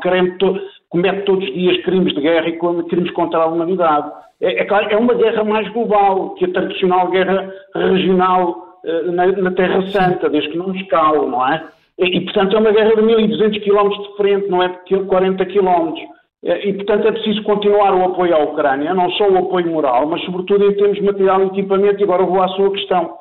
comete 0.89 1.23
todos 1.25 1.45
os 1.45 1.55
dias 1.55 1.83
crimes 1.85 2.15
de 2.15 2.21
guerra 2.21 2.49
e 2.49 2.59
crimes 2.59 3.11
contra 3.13 3.41
a 3.41 3.47
humanidade. 3.47 4.11
É, 4.41 4.61
é, 4.61 4.65
claro, 4.65 4.87
é 4.89 4.97
uma 4.97 5.15
guerra 5.15 5.43
mais 5.43 5.69
global 5.73 6.35
que 6.35 6.45
a 6.45 6.53
tradicional 6.53 7.09
guerra 7.11 7.53
regional 7.75 8.68
na, 9.13 9.27
na, 9.27 9.51
Terra 9.53 9.83
Santa, 9.89 10.29
desde 10.29 10.51
que 10.51 10.59
não 10.59 10.69
nos 10.69 10.83
calo, 10.89 11.29
não 11.29 11.47
é? 11.47 11.65
E, 11.99 12.21
portanto, 12.21 12.57
é 12.57 12.61
uma 12.61 12.71
guerra 12.71 12.95
de 12.95 13.03
1.200 13.03 13.61
km 13.65 13.89
de 13.89 14.17
frente, 14.17 14.49
não 14.49 14.63
é 14.63 14.69
de 14.69 14.99
40 15.05 15.45
km. 15.47 15.95
E, 16.45 16.73
portanto, 16.75 17.09
é 17.09 17.13
preciso 17.13 17.43
continuar 17.43 17.93
o 17.95 18.05
apoio 18.05 18.37
à 18.37 18.39
Ucrânia, 18.39 18.95
não 18.95 19.11
só 19.13 19.29
o 19.29 19.39
apoio 19.39 19.69
moral, 19.71 20.07
mas, 20.07 20.25
sobretudo, 20.25 20.65
em 20.65 20.75
termos 20.75 20.97
de 20.97 21.03
material 21.03 21.43
e 21.43 21.47
equipamento. 21.47 22.01
E 22.01 22.05
agora 22.05 22.25
vou 22.25 22.41
à 22.41 22.49
sua 22.49 22.71
questão 22.71 23.19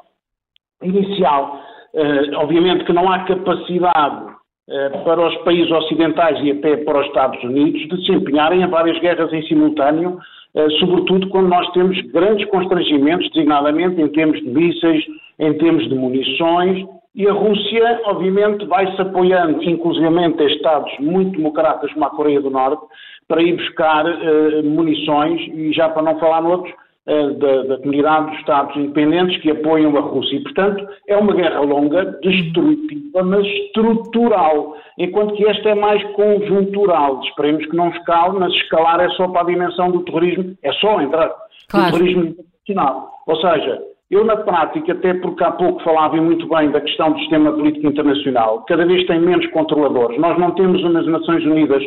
inicial. 0.83 1.61
Uh, 1.93 2.35
obviamente 2.35 2.83
que 2.85 2.93
não 2.93 3.09
há 3.09 3.19
capacidade 3.23 4.25
uh, 4.25 5.03
para 5.03 5.27
os 5.27 5.35
países 5.37 5.71
ocidentais 5.71 6.39
e 6.43 6.51
até 6.51 6.77
para 6.77 6.99
os 6.99 7.07
Estados 7.07 7.41
Unidos 7.43 7.87
de 7.87 8.05
se 8.05 8.11
empenharem 8.11 8.61
em 8.61 8.67
várias 8.67 8.99
guerras 8.99 9.31
em 9.33 9.41
simultâneo, 9.47 10.19
uh, 10.53 10.71
sobretudo 10.79 11.29
quando 11.29 11.47
nós 11.47 11.67
temos 11.71 11.99
grandes 12.11 12.47
constrangimentos, 12.49 13.29
designadamente 13.31 14.01
em 14.01 14.07
termos 14.09 14.37
de 14.39 14.49
mísseis, 14.49 15.03
em 15.39 15.53
termos 15.57 15.87
de 15.87 15.95
munições, 15.95 16.85
e 17.17 17.27
a 17.27 17.33
Rússia, 17.33 18.01
obviamente, 18.05 18.63
vai-se 18.67 19.01
apoiando, 19.01 19.63
inclusivamente, 19.63 20.39
a 20.39 20.45
Estados 20.45 20.91
muito 20.99 21.35
democratas 21.35 21.91
como 21.91 22.05
a 22.05 22.11
Coreia 22.11 22.39
do 22.39 22.51
Norte, 22.51 22.85
para 23.27 23.41
ir 23.41 23.55
buscar 23.55 24.05
uh, 24.05 24.63
munições, 24.63 25.41
e 25.51 25.73
já 25.73 25.89
para 25.89 26.03
não 26.03 26.19
falar 26.19 26.43
noutros, 26.43 26.71
uh, 27.07 27.33
da, 27.39 27.63
da, 27.63 27.77
comunidade 27.79 28.29
dos 28.29 28.39
Estados 28.39 28.75
independentes 28.75 29.41
que 29.41 29.49
apoiam 29.49 29.97
a 29.97 30.01
Rússia. 30.01 30.35
E, 30.35 30.43
portanto, 30.43 30.87
é 31.07 31.17
uma 31.17 31.33
guerra 31.33 31.59
longa, 31.61 32.05
destrutiva, 32.21 33.23
mas 33.23 33.47
estrutural, 33.47 34.75
enquanto 34.99 35.33
que 35.33 35.47
esta 35.47 35.69
é 35.69 35.75
mais 35.75 36.03
conjuntural. 36.13 37.19
Esperemos 37.23 37.65
que 37.65 37.75
não 37.75 37.89
escale, 37.89 38.37
mas 38.37 38.53
escalar 38.53 38.99
é 38.99 39.09
só 39.09 39.27
para 39.27 39.41
a 39.41 39.45
dimensão 39.45 39.89
do 39.89 40.03
terrorismo, 40.03 40.55
é 40.61 40.71
só 40.73 41.01
entrar 41.01 41.33
claro. 41.67 41.85
no 41.87 41.91
terrorismo 41.93 42.23
internacional. 42.25 43.09
Ou 43.25 43.35
seja, 43.37 43.81
eu, 44.09 44.23
na 44.23 44.37
prática, 44.37 44.93
até 44.93 45.13
porque 45.15 45.43
há 45.43 45.51
pouco 45.51 45.83
falava 45.83 46.15
muito 46.15 46.47
bem 46.47 46.71
da 46.71 46.79
questão 46.79 47.11
do 47.11 47.19
sistema 47.19 47.51
político 47.51 47.87
internacional, 47.87 48.63
cada 48.65 48.85
vez 48.85 49.05
tem 49.05 49.19
menos 49.19 49.45
controladores. 49.47 50.17
Nós 50.17 50.37
não 50.37 50.51
temos 50.51 50.81
umas 50.81 51.05
Nações 51.05 51.43
Unidas 51.45 51.83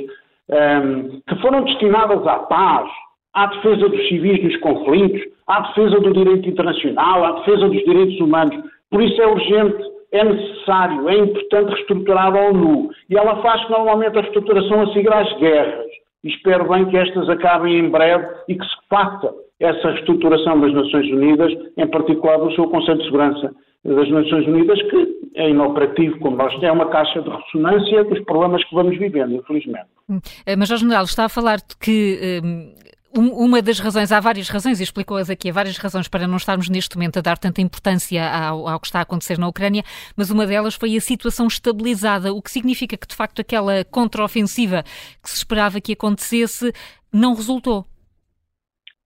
um, 0.50 1.20
que 1.26 1.40
foram 1.40 1.62
destinadas 1.64 2.26
à 2.26 2.40
paz, 2.40 2.90
à 3.32 3.46
defesa 3.46 3.88
dos 3.88 4.08
civis 4.08 4.42
nos 4.42 4.56
conflitos, 4.58 5.22
à 5.46 5.60
defesa 5.60 5.98
do 6.00 6.12
direito 6.12 6.46
internacional, 6.46 7.24
à 7.24 7.32
defesa 7.40 7.68
dos 7.68 7.84
direitos 7.84 8.20
humanos. 8.20 8.64
Por 8.90 9.02
isso 9.02 9.20
é 9.22 9.26
urgente, 9.26 9.82
é 10.12 10.22
necessário, 10.22 11.08
é 11.08 11.16
importante 11.16 11.72
reestruturar 11.72 12.36
a 12.36 12.48
ONU. 12.50 12.90
E 13.08 13.16
ela 13.16 13.40
faz 13.40 13.66
normalmente 13.70 14.18
a 14.18 14.20
reestruturação 14.20 14.82
a 14.82 14.92
seguir 14.92 15.12
às 15.12 15.32
guerras. 15.38 15.86
E 16.22 16.28
espero 16.28 16.68
bem 16.68 16.84
que 16.84 16.98
estas 16.98 17.30
acabem 17.30 17.78
em 17.78 17.88
breve 17.88 18.26
e 18.46 18.54
que 18.54 18.64
se 18.64 18.76
faça 18.90 19.32
essa 19.60 19.90
reestruturação 19.90 20.60
das 20.60 20.72
Nações 20.72 21.10
Unidas, 21.12 21.52
em 21.76 21.86
particular 21.86 22.38
do 22.38 22.52
seu 22.54 22.66
Conselho 22.68 22.98
de 22.98 23.04
Segurança 23.04 23.54
das 23.84 24.10
Nações 24.10 24.46
Unidas, 24.46 24.80
que 24.82 25.20
é 25.36 25.50
inoperativo, 25.50 26.18
como 26.18 26.36
nós 26.36 26.52
é 26.62 26.72
uma 26.72 26.90
caixa 26.90 27.22
de 27.22 27.30
ressonância 27.30 28.04
dos 28.04 28.20
problemas 28.24 28.62
que 28.64 28.74
vamos 28.74 28.98
vivendo, 28.98 29.34
infelizmente. 29.34 29.86
Hum. 30.08 30.18
Eh, 30.44 30.56
mas, 30.56 30.68
Jorge 30.68 30.82
General, 30.82 31.04
está 31.04 31.26
a 31.26 31.28
falar 31.28 31.58
de 31.58 31.76
que 31.78 32.40
hum, 32.44 32.74
uma 33.16 33.60
das 33.60 33.80
razões, 33.80 34.12
há 34.12 34.20
várias 34.20 34.48
razões, 34.48 34.80
e 34.80 34.84
explicou-as 34.84 35.28
aqui, 35.28 35.50
há 35.50 35.52
várias 35.52 35.76
razões 35.76 36.06
para 36.06 36.26
não 36.26 36.36
estarmos 36.36 36.68
neste 36.68 36.96
momento 36.96 37.18
a 37.18 37.22
dar 37.22 37.38
tanta 37.38 37.60
importância 37.60 38.24
ao, 38.30 38.68
ao, 38.68 38.78
que 38.78 38.86
está 38.86 39.00
a 39.00 39.02
acontecer 39.02 39.38
na 39.38 39.48
Ucrânia, 39.48 39.82
mas 40.16 40.30
uma 40.30 40.46
delas 40.46 40.74
foi 40.74 40.96
a 40.96 41.00
situação 41.00 41.46
estabilizada, 41.46 42.32
o 42.32 42.40
que 42.40 42.50
significa 42.50 42.96
que, 42.96 43.06
de 43.06 43.14
facto, 43.14 43.40
aquela 43.40 43.84
contraofensiva 43.84 44.84
que 45.22 45.28
se 45.28 45.36
esperava 45.36 45.80
que 45.80 45.92
acontecesse 45.92 46.72
não 47.12 47.34
resultou. 47.34 47.84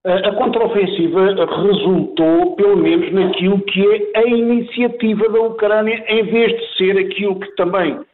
A 0.05 0.31
contraofensiva 0.33 1.33
resultou, 1.63 2.55
pelo 2.55 2.77
menos, 2.77 3.11
naquilo 3.11 3.59
que 3.61 3.81
é 4.13 4.19
a 4.19 4.27
iniciativa 4.27 5.27
da 5.29 5.41
Ucrânia, 5.41 6.03
em 6.07 6.23
vez 6.23 6.51
de 6.51 6.77
ser 6.77 6.97
aquilo 6.97 7.39
que 7.39 7.55
também 7.55 7.93
uh, 7.93 8.05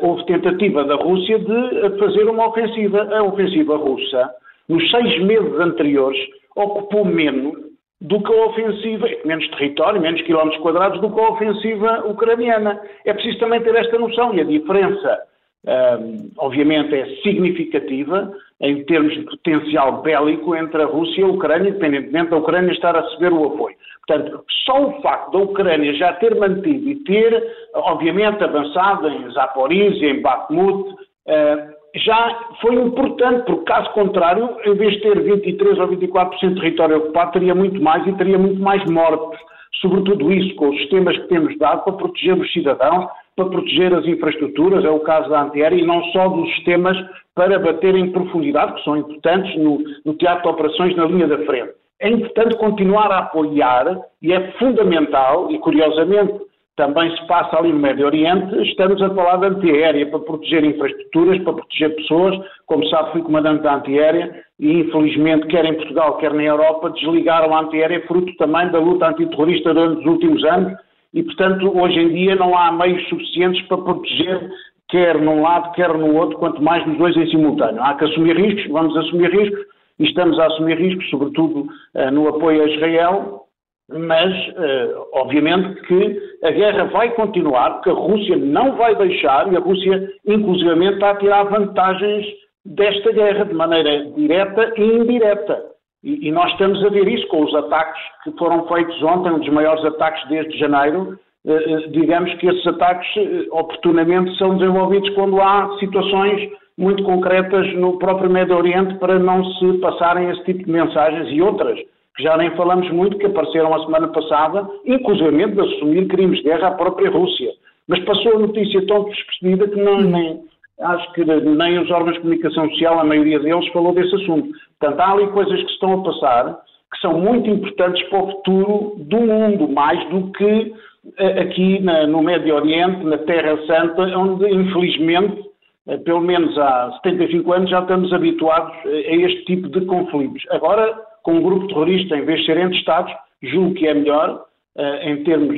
houve 0.00 0.24
tentativa 0.24 0.84
da 0.84 0.94
Rússia 0.94 1.38
de 1.38 1.98
fazer 1.98 2.24
uma 2.24 2.48
ofensiva. 2.48 3.02
A 3.14 3.22
ofensiva 3.22 3.76
russa 3.76 4.30
nos 4.68 4.90
seis 4.90 5.22
meses 5.22 5.60
anteriores, 5.60 6.18
ocupou 6.56 7.04
menos 7.04 7.54
do 8.00 8.22
que 8.22 8.32
a 8.32 8.46
ofensiva, 8.46 9.08
menos 9.24 9.48
território, 9.50 10.00
menos 10.00 10.20
quilómetros 10.22 10.60
quadrados 10.62 11.00
do 11.00 11.10
que 11.10 11.20
a 11.20 11.30
ofensiva 11.30 12.06
ucraniana. 12.06 12.80
É 13.04 13.12
preciso 13.12 13.38
também 13.38 13.62
ter 13.62 13.74
esta 13.74 13.98
noção 13.98 14.34
e 14.34 14.40
a 14.40 14.44
diferença, 14.44 15.22
um, 15.66 16.30
obviamente, 16.38 16.94
é 16.94 17.06
significativa 17.22 18.32
em 18.60 18.84
termos 18.84 19.12
de 19.12 19.24
potencial 19.24 20.02
bélico 20.02 20.54
entre 20.54 20.82
a 20.82 20.86
Rússia 20.86 21.20
e 21.20 21.24
a 21.24 21.28
Ucrânia, 21.28 21.70
independentemente 21.70 22.30
da 22.30 22.36
Ucrânia 22.36 22.72
estar 22.72 22.96
a 22.96 23.00
receber 23.00 23.32
o 23.32 23.46
apoio. 23.46 23.76
Portanto, 24.06 24.44
só 24.64 24.88
o 24.88 25.02
facto 25.02 25.32
da 25.32 25.38
Ucrânia 25.38 25.94
já 25.94 26.12
ter 26.14 26.34
mantido 26.34 26.88
e 26.88 26.96
ter, 27.04 27.42
obviamente, 27.74 28.42
avançado 28.44 29.08
em 29.08 29.30
Zaporizhia, 29.32 30.10
em 30.10 30.20
Bakhmut, 30.20 30.90
uh, 30.90 31.74
já 31.96 32.48
foi 32.60 32.74
importante, 32.74 33.44
porque 33.46 33.64
caso 33.64 33.90
contrário, 33.92 34.56
em 34.64 34.74
vez 34.74 34.94
de 34.94 35.00
ter 35.00 35.20
23 35.20 35.78
ou 35.78 35.88
24% 35.88 36.48
de 36.48 36.54
território 36.56 36.98
ocupado, 36.98 37.32
teria 37.32 37.54
muito 37.54 37.80
mais 37.80 38.06
e 38.06 38.12
teria 38.14 38.38
muito 38.38 38.60
mais 38.60 38.84
mortos. 38.90 39.38
Sobretudo 39.80 40.32
isso, 40.32 40.54
com 40.56 40.70
os 40.70 40.76
sistemas 40.78 41.16
que 41.16 41.28
temos 41.28 41.56
dado 41.58 41.84
para 41.84 41.92
proteger 41.94 42.34
os 42.34 42.52
cidadãos, 42.52 43.06
para 43.36 43.48
proteger 43.48 43.92
as 43.92 44.06
infraestruturas, 44.06 44.84
é 44.84 44.90
o 44.90 45.00
caso 45.00 45.28
da 45.28 45.42
antiaérea, 45.42 45.76
e 45.76 45.86
não 45.86 46.02
só 46.04 46.28
dos 46.28 46.48
sistemas 46.54 46.96
para 47.34 47.58
bater 47.58 47.94
em 47.96 48.12
profundidade, 48.12 48.74
que 48.74 48.84
são 48.84 48.96
importantes 48.96 49.56
no, 49.56 49.82
no 50.04 50.14
teatro 50.14 50.42
de 50.44 50.48
operações 50.48 50.94
na 50.96 51.04
linha 51.06 51.26
da 51.26 51.38
frente. 51.44 51.72
É 52.00 52.08
importante 52.08 52.56
continuar 52.56 53.10
a 53.10 53.18
apoiar 53.18 54.00
e 54.22 54.32
é 54.32 54.52
fundamental, 54.52 55.50
e 55.50 55.58
curiosamente 55.58 56.34
também 56.76 57.08
se 57.16 57.26
passa 57.28 57.56
ali 57.56 57.72
no 57.72 57.78
Médio 57.78 58.04
Oriente, 58.06 58.56
estamos 58.68 59.00
a 59.00 59.08
falar 59.14 59.36
de 59.36 59.46
antiaérea 59.46 60.06
para 60.06 60.18
proteger 60.18 60.64
infraestruturas, 60.64 61.40
para 61.42 61.52
proteger 61.52 61.94
pessoas. 61.94 62.36
Como 62.66 62.84
sabe, 62.88 63.12
fui 63.12 63.22
comandante 63.22 63.62
da 63.62 63.76
antiaérea 63.76 64.42
e, 64.58 64.80
infelizmente, 64.80 65.46
quer 65.46 65.64
em 65.64 65.74
Portugal, 65.74 66.16
quer 66.18 66.34
na 66.34 66.42
Europa, 66.42 66.90
desligaram 66.90 67.54
a 67.54 67.60
antiaérea 67.60 68.04
fruto 68.08 68.34
também 68.36 68.68
da 68.70 68.80
luta 68.80 69.08
antiterrorista 69.08 69.72
durante 69.72 70.00
os 70.00 70.06
últimos 70.06 70.44
anos 70.44 70.72
e, 71.14 71.22
portanto, 71.22 71.72
hoje 71.78 71.98
em 71.98 72.08
dia 72.08 72.34
não 72.34 72.58
há 72.58 72.72
meios 72.72 73.08
suficientes 73.08 73.62
para 73.68 73.78
proteger 73.78 74.50
quer 74.88 75.20
num 75.20 75.42
lado, 75.42 75.72
quer 75.72 75.92
no 75.96 76.14
outro, 76.14 76.38
quanto 76.38 76.62
mais 76.62 76.86
nos 76.86 76.98
dois 76.98 77.16
em 77.16 77.28
simultâneo. 77.30 77.82
Há 77.82 77.94
que 77.94 78.04
assumir 78.04 78.36
riscos, 78.36 78.70
vamos 78.70 78.96
assumir 78.96 79.30
riscos 79.30 79.60
e 79.98 80.04
estamos 80.04 80.38
a 80.38 80.46
assumir 80.46 80.76
riscos, 80.76 81.08
sobretudo 81.10 81.60
uh, 81.94 82.10
no 82.12 82.28
apoio 82.28 82.62
a 82.62 82.68
Israel, 82.68 83.40
mas, 83.88 84.32
uh, 84.48 85.06
obviamente, 85.14 85.80
que 85.82 86.20
a 86.42 86.50
guerra 86.50 86.84
vai 86.84 87.10
continuar, 87.14 87.74
porque 87.74 87.90
a 87.90 87.94
Rússia 87.94 88.36
não 88.36 88.76
vai 88.76 88.94
deixar, 88.96 89.52
e 89.52 89.56
a 89.56 89.60
Rússia, 89.60 90.08
inclusivamente, 90.26 90.94
está 90.94 91.10
a 91.10 91.16
tirar 91.16 91.44
vantagens 91.44 92.26
desta 92.64 93.12
guerra 93.12 93.44
de 93.44 93.54
maneira 93.54 94.06
direta 94.12 94.72
e 94.76 94.82
indireta. 94.82 95.73
E, 96.04 96.28
e, 96.28 96.30
nós 96.30 96.52
estamos 96.52 96.84
a 96.84 96.90
ver 96.90 97.08
isso 97.08 97.26
com 97.28 97.42
os 97.44 97.54
ataques 97.54 98.00
que 98.22 98.30
foram 98.32 98.68
feitos 98.68 99.02
ontem, 99.02 99.32
um 99.32 99.38
dos 99.38 99.48
maiores 99.48 99.82
ataques 99.86 100.22
desde 100.28 100.58
janeiro. 100.58 101.18
Uh, 101.46 101.90
digamos 101.90 102.32
que 102.34 102.46
esses 102.46 102.66
ataques, 102.66 103.08
uh, 103.16 103.46
oportunamente, 103.52 104.36
são 104.36 104.56
desenvolvidos 104.58 105.08
quando 105.14 105.40
há 105.40 105.76
situações 105.78 106.50
muito 106.76 107.02
concretas 107.04 107.72
no 107.74 107.98
próprio 107.98 108.28
Médio 108.28 108.56
Oriente 108.56 108.94
para 108.98 109.18
não 109.18 109.44
se 109.54 109.78
passarem 109.78 110.28
esse 110.28 110.44
tipo 110.44 110.64
de 110.64 110.70
mensagens 110.70 111.28
e 111.30 111.40
outras 111.40 111.78
que 112.16 112.22
já 112.22 112.36
nem 112.36 112.50
falamos 112.52 112.88
muito, 112.90 113.18
que 113.18 113.26
apareceram 113.26 113.74
a 113.74 113.84
semana 113.84 114.08
passada, 114.08 114.68
inclusive 114.84 115.46
de 115.48 115.60
assumir 115.60 116.06
crimes 116.06 116.38
de 116.38 116.44
guerra 116.44 116.68
à 116.68 116.70
própria 116.72 117.10
Rússia. 117.10 117.50
Mas 117.88 118.04
passou 118.04 118.36
a 118.36 118.38
notícia 118.38 118.86
tão 118.86 119.04
despercebida 119.04 119.68
que 119.68 119.80
não, 119.80 120.00
nem, 120.00 120.40
acho 120.80 121.12
que 121.12 121.24
nem 121.24 121.78
os 121.78 121.90
órgãos 121.90 122.14
de 122.14 122.20
comunicação 122.20 122.68
social, 122.70 122.98
a 122.98 123.04
maioria 123.04 123.38
deles, 123.38 123.68
falou 123.68 123.94
desse 123.94 124.14
assunto. 124.16 124.48
Portanto, 124.78 125.00
há 125.00 125.12
ali 125.12 125.26
coisas 125.28 125.60
que 125.60 125.66
se 125.66 125.74
estão 125.74 126.00
a 126.00 126.02
passar 126.02 126.64
que 126.92 127.00
são 127.00 127.18
muito 127.18 127.50
importantes 127.50 128.02
para 128.08 128.22
o 128.22 128.30
futuro 128.30 128.94
do 128.98 129.20
mundo, 129.20 129.68
mais 129.68 129.98
do 130.10 130.30
que 130.32 130.72
eh, 131.18 131.40
aqui 131.40 131.80
na, 131.80 132.06
no 132.06 132.22
Médio 132.22 132.54
Oriente, 132.54 133.04
na 133.04 133.18
Terra 133.18 133.58
Santa, 133.66 134.02
onde, 134.16 134.48
infelizmente, 134.48 135.42
eh, 135.88 135.96
pelo 135.98 136.20
menos 136.20 136.56
há 136.56 136.92
75 137.02 137.52
anos, 137.52 137.70
já 137.70 137.80
estamos 137.80 138.12
habituados 138.12 138.72
a 138.86 139.16
este 139.16 139.44
tipo 139.44 139.68
de 139.68 139.84
conflitos. 139.86 140.44
Agora, 140.50 140.94
com 141.24 141.34
um 141.34 141.42
grupo 141.42 141.66
terrorista, 141.66 142.16
em 142.16 142.24
vez 142.24 142.40
de 142.40 142.46
ser 142.46 142.58
entre 142.58 142.78
Estados, 142.78 143.12
julgo 143.42 143.74
que 143.74 143.88
é 143.88 143.94
melhor, 143.94 144.44
em 144.76 145.22
termos, 145.22 145.56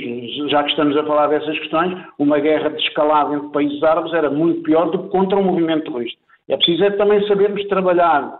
já 0.51 0.63
que 0.63 0.71
estamos 0.71 0.97
a 0.97 1.05
falar 1.05 1.29
dessas 1.29 1.59
questões, 1.59 1.97
uma 2.19 2.39
guerra 2.39 2.69
de 2.69 2.83
escalada 2.83 3.35
entre 3.35 3.49
países 3.49 3.83
árabes 3.83 4.13
era 4.13 4.31
muito 4.31 4.63
pior 4.63 4.91
do 4.91 5.05
que 5.05 5.09
contra 5.09 5.39
um 5.39 5.45
movimento 5.45 5.85
terrorista. 5.85 6.21
É 6.49 6.57
preciso 6.57 6.85
é 6.85 6.91
também 6.91 7.27
sabermos 7.27 7.67
trabalhar 7.69 8.39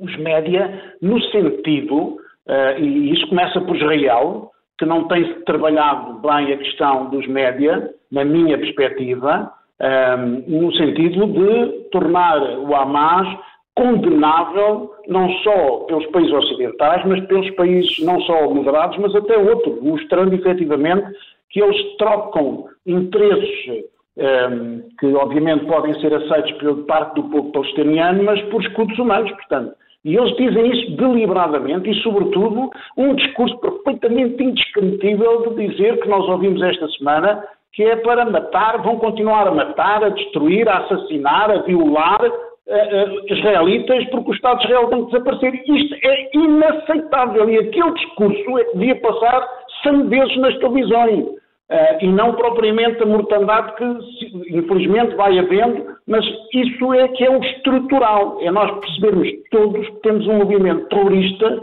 os 0.00 0.16
média 0.18 0.94
no 1.02 1.20
sentido, 1.24 1.96
uh, 1.96 2.78
e 2.78 3.12
isso 3.12 3.26
começa 3.28 3.60
por 3.60 3.76
Israel, 3.76 4.50
que 4.78 4.86
não 4.86 5.06
tem 5.08 5.24
trabalhado 5.42 6.20
bem 6.20 6.52
a 6.52 6.56
questão 6.56 7.10
dos 7.10 7.26
média, 7.26 7.90
na 8.10 8.24
minha 8.24 8.58
perspectiva, 8.58 9.52
eh, 9.80 10.16
no 10.46 10.72
sentido 10.74 11.26
de 11.26 11.88
tornar 11.90 12.40
o 12.58 12.74
Hamas 12.74 13.28
condenável 13.74 14.90
não 15.08 15.28
só 15.38 15.84
pelos 15.86 16.06
países 16.06 16.32
ocidentais, 16.32 17.04
mas 17.06 17.24
pelos 17.26 17.50
países 17.50 17.98
não 18.04 18.20
só 18.22 18.48
moderados, 18.50 18.98
mas 18.98 19.14
até 19.14 19.36
outros, 19.38 19.82
mostrando 19.82 20.34
efetivamente 20.34 21.06
que 21.50 21.62
eles 21.62 21.96
trocam 21.96 22.66
interesses 22.86 23.84
um, 24.16 24.22
ehm, 24.22 24.80
que 24.98 25.06
obviamente 25.14 25.64
podem 25.66 25.98
ser 26.00 26.12
aceitos 26.14 26.52
por 26.52 26.84
parte 26.84 27.14
do 27.14 27.24
povo 27.24 27.52
palestiniano, 27.52 28.22
mas 28.24 28.40
por 28.44 28.62
escudos 28.62 28.98
humanos, 28.98 29.30
portanto. 29.32 29.74
E 30.04 30.16
eles 30.16 30.36
dizem 30.36 30.70
isso 30.72 30.96
deliberadamente 30.96 31.88
e, 31.88 32.02
sobretudo, 32.02 32.70
um 32.96 33.14
discurso 33.14 33.56
perfeitamente 33.58 34.42
indescritível 34.42 35.54
de 35.54 35.68
dizer 35.68 36.00
que 36.00 36.08
nós 36.08 36.28
ouvimos 36.28 36.60
esta 36.62 36.88
semana 36.88 37.44
que 37.72 37.84
é 37.84 37.96
para 37.96 38.28
matar, 38.28 38.82
vão 38.82 38.98
continuar 38.98 39.46
a 39.46 39.54
matar, 39.54 40.04
a 40.04 40.10
destruir, 40.10 40.68
a 40.68 40.78
assassinar, 40.78 41.50
a 41.50 41.62
violar 41.62 42.20
uh, 42.68 43.32
israelitas 43.32 44.04
porque 44.10 44.30
o 44.30 44.34
Estado 44.34 44.58
de 44.58 44.64
Israel 44.66 44.88
tem 44.88 45.04
que 45.04 45.12
desaparecer. 45.12 45.54
Isto 45.54 45.96
é 46.04 46.30
inaceitável 46.34 47.50
e 47.50 47.58
aquele 47.58 47.92
discurso 47.92 48.58
é 48.58 48.64
que 48.64 48.78
devia 48.78 49.00
passar 49.00 49.48
100 49.82 50.08
vezes 50.08 50.36
nas 50.38 50.58
televisões. 50.58 51.24
Uh, 51.70 51.96
e 52.02 52.06
não 52.08 52.34
propriamente 52.34 53.02
a 53.02 53.06
mortandade 53.06 53.74
que 53.76 54.58
infelizmente 54.58 55.14
vai 55.14 55.38
havendo, 55.38 55.96
mas 56.06 56.24
isso 56.52 56.92
é 56.92 57.08
que 57.08 57.24
é 57.24 57.30
o 57.30 57.42
estrutural, 57.42 58.38
é 58.42 58.50
nós 58.50 58.70
percebermos 58.80 59.28
todos 59.50 59.86
que 59.86 60.00
temos 60.02 60.26
um 60.26 60.38
movimento 60.38 60.86
terrorista 60.88 61.62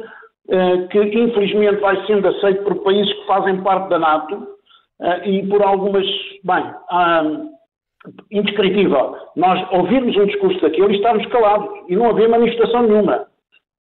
que 0.89 0.97
infelizmente 0.97 1.80
vai 1.80 1.95
sendo 2.07 2.27
aceito 2.27 2.63
por 2.63 2.81
países 2.81 3.13
que 3.13 3.26
fazem 3.27 3.61
parte 3.61 3.89
da 3.89 3.99
NATO 3.99 4.47
e 5.26 5.45
por 5.45 5.61
algumas, 5.61 6.07
bem, 6.43 6.63
indescritível. 8.31 9.15
Nós 9.35 9.65
ouvirmos 9.71 10.15
um 10.17 10.26
discurso 10.26 10.61
daquele 10.61 10.93
e 10.93 10.95
estarmos 10.97 11.26
calados 11.27 11.69
e 11.88 11.95
não 11.95 12.09
haver 12.09 12.30
manifestação 12.30 12.84
nenhuma. 12.84 13.27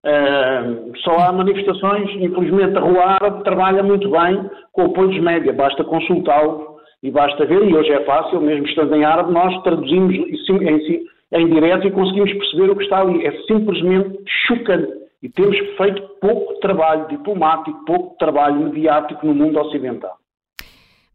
Uh, 0.05 0.97
só 0.99 1.17
há 1.19 1.31
manifestações, 1.33 2.09
infelizmente 2.15 2.77
a 2.77 2.79
Rua 2.79 3.03
Árabe 3.03 3.43
trabalha 3.43 3.83
muito 3.83 4.09
bem 4.09 4.49
com 4.71 4.83
o 4.83 4.85
apoio 4.85 5.09
dos 5.09 5.19
média, 5.19 5.51
basta 5.51 5.83
consultá-los 5.83 6.69
e 7.03 7.11
basta 7.11 7.45
ver, 7.45 7.67
e 7.67 7.75
hoje 7.75 7.91
é 7.91 8.03
fácil, 8.05 8.41
mesmo 8.41 8.65
estando 8.65 8.95
em 8.95 9.03
árabe, 9.03 9.31
nós 9.31 9.61
traduzimos 9.63 10.15
em, 10.15 11.05
em 11.33 11.47
direto 11.47 11.87
e 11.87 11.91
conseguimos 11.91 12.31
perceber 12.33 12.69
o 12.69 12.75
que 12.75 12.83
está 12.83 13.01
ali. 13.01 13.25
É 13.25 13.31
simplesmente 13.43 14.19
chocante. 14.47 14.99
E 15.21 15.29
temos 15.29 15.57
feito 15.77 16.01
pouco 16.21 16.59
trabalho 16.59 17.07
diplomático, 17.07 17.85
pouco 17.85 18.17
trabalho 18.17 18.55
mediático 18.55 19.25
no 19.25 19.33
mundo 19.33 19.59
ocidental. 19.59 20.15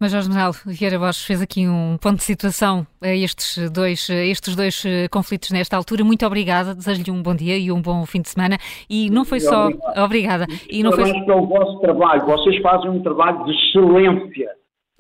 Major 0.05 0.21
General 0.21 0.53
Vieira 0.67 0.99
Borges 0.99 1.25
fez 1.25 1.41
aqui 1.41 1.67
um 1.67 1.97
ponto 1.97 2.17
de 2.17 2.25
situação 2.25 2.87
a 3.03 3.09
estes 3.09 3.71
dois, 3.71 4.07
a 4.11 4.27
estes 4.27 4.55
dois 4.55 4.85
eh, 4.85 5.09
conflitos 5.09 5.51
nesta 5.51 5.79
altura. 5.79 6.05
Muito 6.05 6.27
obrigada, 6.27 6.75
desejo-lhe 6.75 7.11
um 7.11 7.23
bom 7.23 7.35
dia 7.35 7.57
e 7.57 7.73
um 7.73 7.81
bom 7.81 8.05
fim 8.05 8.21
de 8.21 8.29
semana. 8.29 8.59
E 8.91 9.09
não 9.09 9.25
foi 9.25 9.41
só. 9.41 9.69
Obrigada. 9.97 10.45
E 10.71 10.83
não 10.83 10.93
foi 10.93 11.11
pelo 11.25 11.47
vosso 11.47 11.81
trabalho. 11.81 12.27
Vocês 12.27 12.61
fazem 12.61 12.91
um 12.91 13.03
trabalho 13.03 13.47
de 13.47 13.53
excelência 13.53 14.51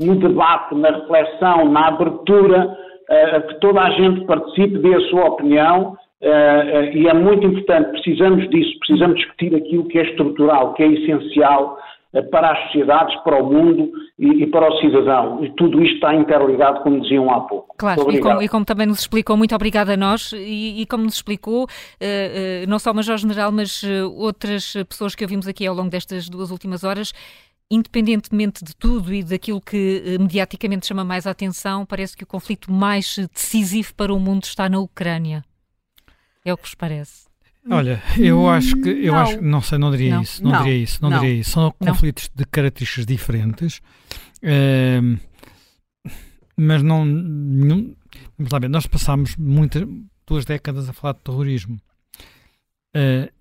no 0.00 0.16
debate, 0.16 0.74
na 0.74 0.90
reflexão, 0.90 1.70
na 1.70 1.88
abertura, 1.88 2.66
uh, 2.66 3.46
que 3.48 3.60
toda 3.60 3.82
a 3.82 3.90
gente 3.90 4.24
participe, 4.24 4.78
dê 4.78 4.94
a 4.94 5.00
sua 5.10 5.26
opinião. 5.26 5.98
Uh, 6.22 6.26
uh, 6.26 6.96
e 6.96 7.06
é 7.06 7.12
muito 7.12 7.46
importante, 7.46 7.90
precisamos 7.90 8.48
disso, 8.48 8.78
precisamos 8.78 9.18
discutir 9.18 9.54
aquilo 9.54 9.86
que 9.86 9.98
é 9.98 10.04
estrutural, 10.04 10.72
que 10.72 10.82
é 10.82 10.86
essencial 10.86 11.76
eh, 11.76 11.93
para 12.22 12.52
as 12.52 12.64
sociedades, 12.66 13.14
para 13.22 13.42
o 13.42 13.52
mundo 13.52 13.90
e, 14.18 14.44
e, 14.44 14.46
para 14.46 14.72
o 14.72 14.80
cidadão. 14.80 15.44
E 15.44 15.50
tudo 15.54 15.82
isto 15.82 15.94
está 15.94 16.14
interligado, 16.14 16.80
como 16.82 17.00
diziam 17.00 17.30
há 17.30 17.40
pouco. 17.40 17.74
Claro, 17.76 18.10
e 18.12 18.20
como, 18.20 18.42
e 18.42 18.48
como, 18.48 18.64
também 18.64 18.86
nos 18.86 19.00
explicou, 19.00 19.36
muito 19.36 19.54
obrigada 19.54 19.94
a 19.94 19.96
nós, 19.96 20.32
e, 20.32 20.82
e 20.82 20.86
como 20.86 21.04
nos 21.04 21.14
explicou, 21.14 21.64
uh, 21.64 21.66
uh, 21.66 22.68
não 22.68 22.78
só 22.78 22.92
o 22.92 22.94
Major 22.94 23.16
General, 23.16 23.50
mas 23.50 23.82
uh, 23.82 24.12
outras 24.16 24.74
pessoas 24.88 25.14
que 25.14 25.24
ouvimos 25.24 25.48
aqui 25.48 25.66
ao 25.66 25.74
longo 25.74 25.90
destas 25.90 26.28
duas 26.28 26.50
últimas 26.50 26.84
horas, 26.84 27.12
independentemente 27.70 28.64
de 28.64 28.76
tudo 28.76 29.12
e 29.12 29.22
daquilo 29.22 29.60
que 29.60 30.16
mediaticamente 30.20 30.86
chama 30.86 31.02
mais 31.02 31.26
a 31.26 31.30
atenção, 31.30 31.84
parece 31.84 32.16
que 32.16 32.22
o 32.22 32.26
conflito 32.26 32.70
mais 32.70 33.16
decisivo 33.32 33.92
para 33.94 34.12
o 34.12 34.20
mundo 34.20 34.44
está 34.44 34.68
na 34.68 34.78
Ucrânia. 34.78 35.42
É 36.44 36.52
o 36.52 36.56
que 36.56 36.64
vos 36.64 36.74
parece? 36.74 37.23
Olha, 37.70 38.02
eu 38.18 38.48
acho 38.48 38.76
que 38.76 38.88
eu 38.88 39.12
não. 39.12 39.20
acho 39.20 39.40
não 39.40 39.62
sei, 39.62 39.78
não 39.78 39.90
diria 39.90 40.16
não. 40.16 40.22
isso, 40.22 40.44
não, 40.44 40.50
não, 40.50 40.62
diria 40.62 40.82
isso, 40.82 40.98
não, 41.02 41.10
diria 41.10 41.34
isso. 41.34 41.50
São 41.50 41.72
conflitos 41.72 42.30
de 42.34 42.44
características 42.44 43.06
diferentes, 43.06 43.80
uh, 44.42 45.18
mas 46.56 46.82
não, 46.82 47.04
não 47.06 47.96
vamos 48.36 48.52
lá 48.52 48.58
ver, 48.58 48.68
nós 48.68 48.86
passámos 48.86 49.36
muitas 49.36 49.88
duas 50.26 50.44
décadas 50.44 50.88
a 50.88 50.92
falar 50.92 51.14
de 51.14 51.20
terrorismo. 51.20 51.80
Uh, 52.94 53.32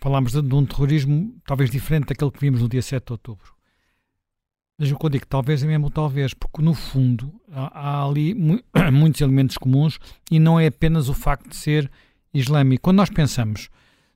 falámos 0.00 0.32
de, 0.32 0.42
de, 0.42 0.54
um 0.54 0.64
terrorismo 0.64 1.34
talvez 1.44 1.70
diferente 1.70 2.06
daquele 2.06 2.30
que 2.30 2.40
vimos 2.40 2.62
no 2.62 2.68
dia 2.68 2.82
7 2.82 3.04
de 3.04 3.12
outubro. 3.12 3.54
Mas 4.78 4.90
eu 4.90 5.10
digo 5.10 5.26
talvez 5.26 5.62
é 5.62 5.66
mesmo 5.66 5.90
talvez, 5.90 6.34
porque 6.34 6.62
no 6.62 6.74
fundo 6.74 7.32
há, 7.50 7.80
há 7.80 8.04
ali 8.04 8.34
mu 8.34 8.60
muitos 8.92 9.20
elementos 9.20 9.56
comuns 9.58 9.98
e 10.30 10.38
não 10.38 10.60
é 10.60 10.66
apenas 10.66 11.08
o 11.08 11.14
facto 11.14 11.48
de 11.48 11.56
ser 11.56 11.90
islâmico. 12.38 12.82
Quando 12.82 12.98
nós 12.98 13.10
pensamos 13.10 13.68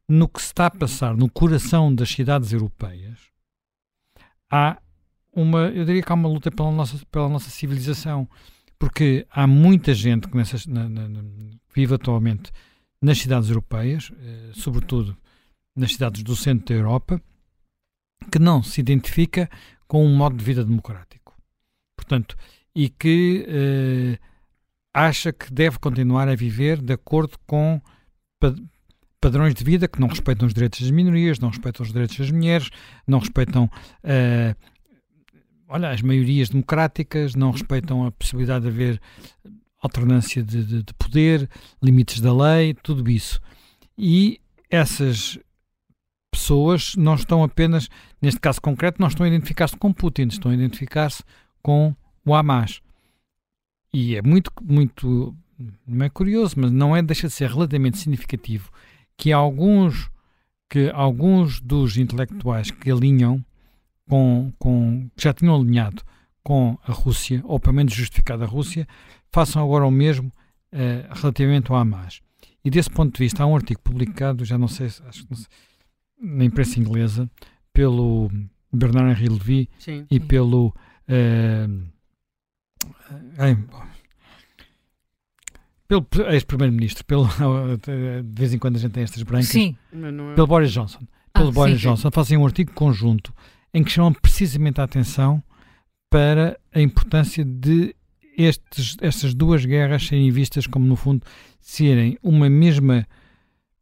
no 0.08 0.28
que 0.28 0.40
está 0.40 0.66
a 0.66 0.70
passar 0.70 1.16
no 1.16 1.30
coração 1.30 1.94
das 1.94 2.10
cidades 2.10 2.52
europeias, 2.52 3.18
há 4.50 4.80
uma, 5.32 5.68
eu 5.68 5.84
diria 5.84 6.02
que 6.02 6.10
há 6.10 6.14
uma 6.14 6.28
luta 6.28 6.50
pela 6.50 6.70
nossa, 6.70 7.04
pela 7.10 7.28
nossa 7.28 7.50
civilização, 7.50 8.28
porque 8.78 9.26
há 9.30 9.46
muita 9.46 9.94
gente 9.94 10.28
que 10.28 10.36
nessas, 10.36 10.66
na, 10.66 10.88
na, 10.88 11.08
na, 11.08 11.22
vive 11.74 11.94
atualmente 11.94 12.50
nas 13.00 13.18
cidades 13.18 13.48
europeias, 13.48 14.10
eh, 14.20 14.50
sobretudo 14.54 15.16
nas 15.74 15.92
cidades 15.92 16.22
do 16.22 16.34
centro 16.34 16.66
da 16.66 16.74
Europa, 16.74 17.22
que 18.30 18.38
não 18.38 18.62
se 18.62 18.80
identifica 18.80 19.48
com 19.86 20.04
um 20.04 20.14
modo 20.14 20.36
de 20.36 20.44
vida 20.44 20.64
democrático. 20.64 21.34
Portanto, 21.96 22.36
e 22.74 22.88
que 22.88 23.44
eh, 23.48 24.18
acha 24.92 25.32
que 25.32 25.52
deve 25.52 25.78
continuar 25.78 26.28
a 26.28 26.34
viver 26.34 26.80
de 26.80 26.92
acordo 26.92 27.38
com 27.46 27.80
padrões 29.20 29.54
de 29.54 29.62
vida 29.62 29.86
que 29.86 30.00
não 30.00 30.08
respeitam 30.08 30.46
os 30.46 30.54
direitos 30.54 30.80
das 30.80 30.90
minorias, 30.90 31.38
não 31.38 31.50
respeitam 31.50 31.84
os 31.84 31.92
direitos 31.92 32.16
das 32.16 32.30
mulheres, 32.30 32.70
não 33.06 33.18
respeitam 33.18 33.64
uh, 33.64 34.54
olha, 35.70 35.90
as 35.90 36.02
maiorias 36.02 36.50
democráticas, 36.50 37.34
não 37.36 37.52
respeitam 37.52 38.04
a 38.04 38.10
possibilidade 38.10 38.64
de 38.64 38.70
haver 38.70 39.00
alternância 39.80 40.42
de, 40.42 40.64
de, 40.64 40.82
de 40.82 40.94
poder, 40.94 41.48
limites 41.80 42.20
da 42.20 42.34
lei, 42.34 42.74
tudo 42.74 43.08
isso. 43.08 43.40
E 43.96 44.40
essas 44.68 45.38
pessoas 46.30 46.94
não 46.96 47.14
estão 47.14 47.42
apenas, 47.42 47.88
neste 48.20 48.40
caso 48.40 48.60
concreto, 48.60 49.00
não 49.00 49.08
estão 49.08 49.24
a 49.24 49.28
identificar-se 49.28 49.76
com 49.76 49.92
Putin, 49.92 50.26
estão 50.28 50.50
a 50.50 50.54
identificar-se 50.54 51.22
com 51.62 51.94
o 52.26 52.34
Hamas. 52.34 52.80
E 53.92 54.16
é 54.16 54.22
muito, 54.22 54.52
muito 54.60 55.34
não 55.86 56.04
é 56.04 56.08
curioso, 56.08 56.54
mas 56.58 56.70
não 56.70 56.96
é 56.96 57.02
deixa 57.02 57.28
de 57.28 57.34
ser 57.34 57.50
relativamente 57.50 57.98
significativo 57.98 58.70
que 59.16 59.32
alguns 59.32 60.10
que 60.68 60.88
alguns 60.94 61.60
dos 61.60 61.96
intelectuais 61.96 62.70
que 62.70 62.90
alinham 62.90 63.44
com, 64.08 64.52
com 64.58 65.10
que 65.16 65.24
já 65.24 65.32
tinham 65.32 65.56
alinhado 65.56 66.02
com 66.42 66.78
a 66.86 66.92
Rússia, 66.92 67.42
ou 67.44 67.58
pelo 67.58 67.74
menos 67.74 67.92
justificado 67.92 68.44
a 68.44 68.46
Rússia, 68.46 68.86
façam 69.32 69.62
agora 69.62 69.84
o 69.84 69.90
mesmo 69.90 70.28
uh, 70.72 71.14
relativamente 71.14 71.70
ao 71.70 71.76
Hamas. 71.76 72.22
E 72.64 72.70
desse 72.70 72.88
ponto 72.88 73.12
de 73.14 73.18
vista, 73.18 73.42
há 73.42 73.46
um 73.46 73.56
artigo 73.56 73.80
publicado, 73.82 74.44
já 74.44 74.56
não 74.56 74.68
sei, 74.68 74.86
acho 74.86 75.24
que 75.24 75.30
não 75.30 75.36
sei, 75.36 75.46
na 76.20 76.44
imprensa 76.44 76.78
inglesa, 76.78 77.30
pelo 77.72 78.30
Bernard 78.72 79.10
Henri 79.10 79.28
Levy 79.28 79.68
sim, 79.78 80.06
e 80.10 80.14
sim. 80.18 80.26
pelo. 80.26 80.74
Uh, 81.08 81.90
pelo 85.90 86.06
ex-primeiro-ministro, 86.30 87.04
pelo 87.04 87.26
de 88.24 88.40
vez 88.40 88.54
em 88.54 88.58
quando 88.58 88.76
a 88.76 88.78
gente 88.78 88.92
tem 88.92 89.02
estas 89.02 89.22
brancas, 89.24 89.48
sim. 89.48 89.76
pelo 90.36 90.46
Boris 90.46 90.70
Johnson, 90.70 91.00
pelo 91.32 91.48
ah, 91.48 91.52
Boris 91.52 91.80
sim, 91.80 91.88
Johnson, 91.88 92.10
fazem 92.12 92.38
um 92.38 92.46
artigo 92.46 92.72
conjunto 92.72 93.34
em 93.74 93.82
que 93.82 93.90
chamam 93.90 94.12
precisamente 94.12 94.80
a 94.80 94.84
atenção 94.84 95.42
para 96.08 96.58
a 96.72 96.80
importância 96.80 97.44
de 97.44 97.94
estes, 98.36 98.96
estas 99.00 99.34
duas 99.34 99.64
guerras 99.64 100.06
serem 100.06 100.30
vistas 100.30 100.66
como, 100.66 100.86
no 100.86 100.96
fundo, 100.96 101.24
serem 101.60 102.16
uma 102.22 102.48
mesma 102.48 103.06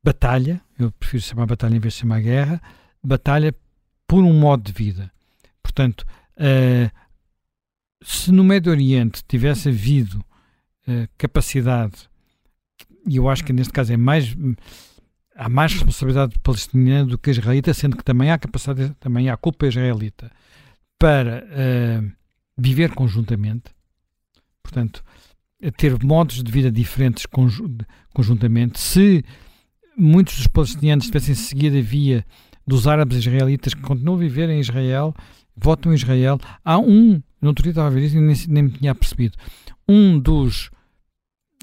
batalha, 0.02 0.60
eu 0.78 0.90
prefiro 0.92 1.22
chamar 1.22 1.46
batalha 1.46 1.76
em 1.76 1.80
vez 1.80 1.94
de 1.94 2.00
chamar 2.00 2.20
guerra, 2.20 2.60
batalha 3.02 3.54
por 4.06 4.24
um 4.24 4.32
modo 4.32 4.62
de 4.62 4.72
vida. 4.72 5.12
Portanto, 5.62 6.06
uh, 6.36 6.90
se 8.02 8.32
no 8.32 8.42
Médio 8.42 8.72
Oriente 8.72 9.22
tivesse 9.26 9.68
havido 9.68 10.24
uh, 10.88 11.08
capacidade, 11.16 12.08
e 13.06 13.16
eu 13.16 13.28
acho 13.28 13.44
que 13.44 13.52
neste 13.52 13.72
caso 13.72 13.92
é 13.92 13.96
mais 13.96 14.34
há 15.36 15.48
mais 15.48 15.72
responsabilidade 15.72 16.34
palestina 16.42 17.04
do 17.04 17.16
que 17.16 17.30
israelita, 17.30 17.72
sendo 17.72 17.96
que 17.96 18.02
também 18.02 18.30
há 18.30 18.38
capacidade, 18.38 18.92
também 18.98 19.30
há 19.30 19.36
culpa 19.36 19.66
israelita 19.66 20.32
para 20.98 21.44
uh, 21.44 22.12
viver 22.58 22.92
conjuntamente, 22.92 23.70
portanto, 24.62 25.04
ter 25.76 26.02
modos 26.02 26.42
de 26.42 26.50
vida 26.50 26.70
diferentes 26.70 27.24
conjuntamente. 28.12 28.80
Se 28.80 29.24
muitos 29.96 30.36
dos 30.36 30.46
palestinianos 30.46 31.06
tivessem 31.06 31.34
seguido 31.34 31.78
a 31.78 31.80
via 31.80 32.24
dos 32.66 32.86
árabes 32.86 33.18
israelitas 33.18 33.74
que 33.74 33.80
continuam 33.80 34.16
a 34.16 34.20
viver 34.20 34.50
em 34.50 34.60
Israel, 34.60 35.14
votam 35.56 35.92
em 35.92 35.94
Israel, 35.94 36.38
há 36.64 36.78
um, 36.78 37.22
não 37.40 37.52
dia 37.52 37.70
estava 37.70 37.88
a 37.88 37.90
ver 37.90 38.04
isso 38.04 38.16
e 38.16 38.20
nem, 38.20 38.36
nem 38.48 38.62
me 38.64 38.70
tinha 38.70 38.94
percebido, 38.94 39.36
um 39.88 40.18
dos 40.18 40.70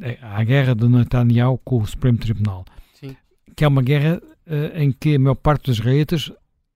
é, 0.02 0.18
a 0.22 0.44
guerra 0.44 0.76
de 0.76 0.88
Netanyahu 0.88 1.58
com 1.60 1.82
o 1.82 1.88
Supremo 1.88 2.18
Tribunal, 2.18 2.66
Sim. 2.94 3.16
que 3.56 3.64
é 3.64 3.68
uma 3.68 3.82
guerra 3.82 4.22
uh, 4.48 4.78
em 4.78 4.92
que 4.92 5.16
a 5.16 5.20
maior 5.20 5.36
parte 5.36 5.66
dos 5.66 5.80
israelitas 5.80 6.32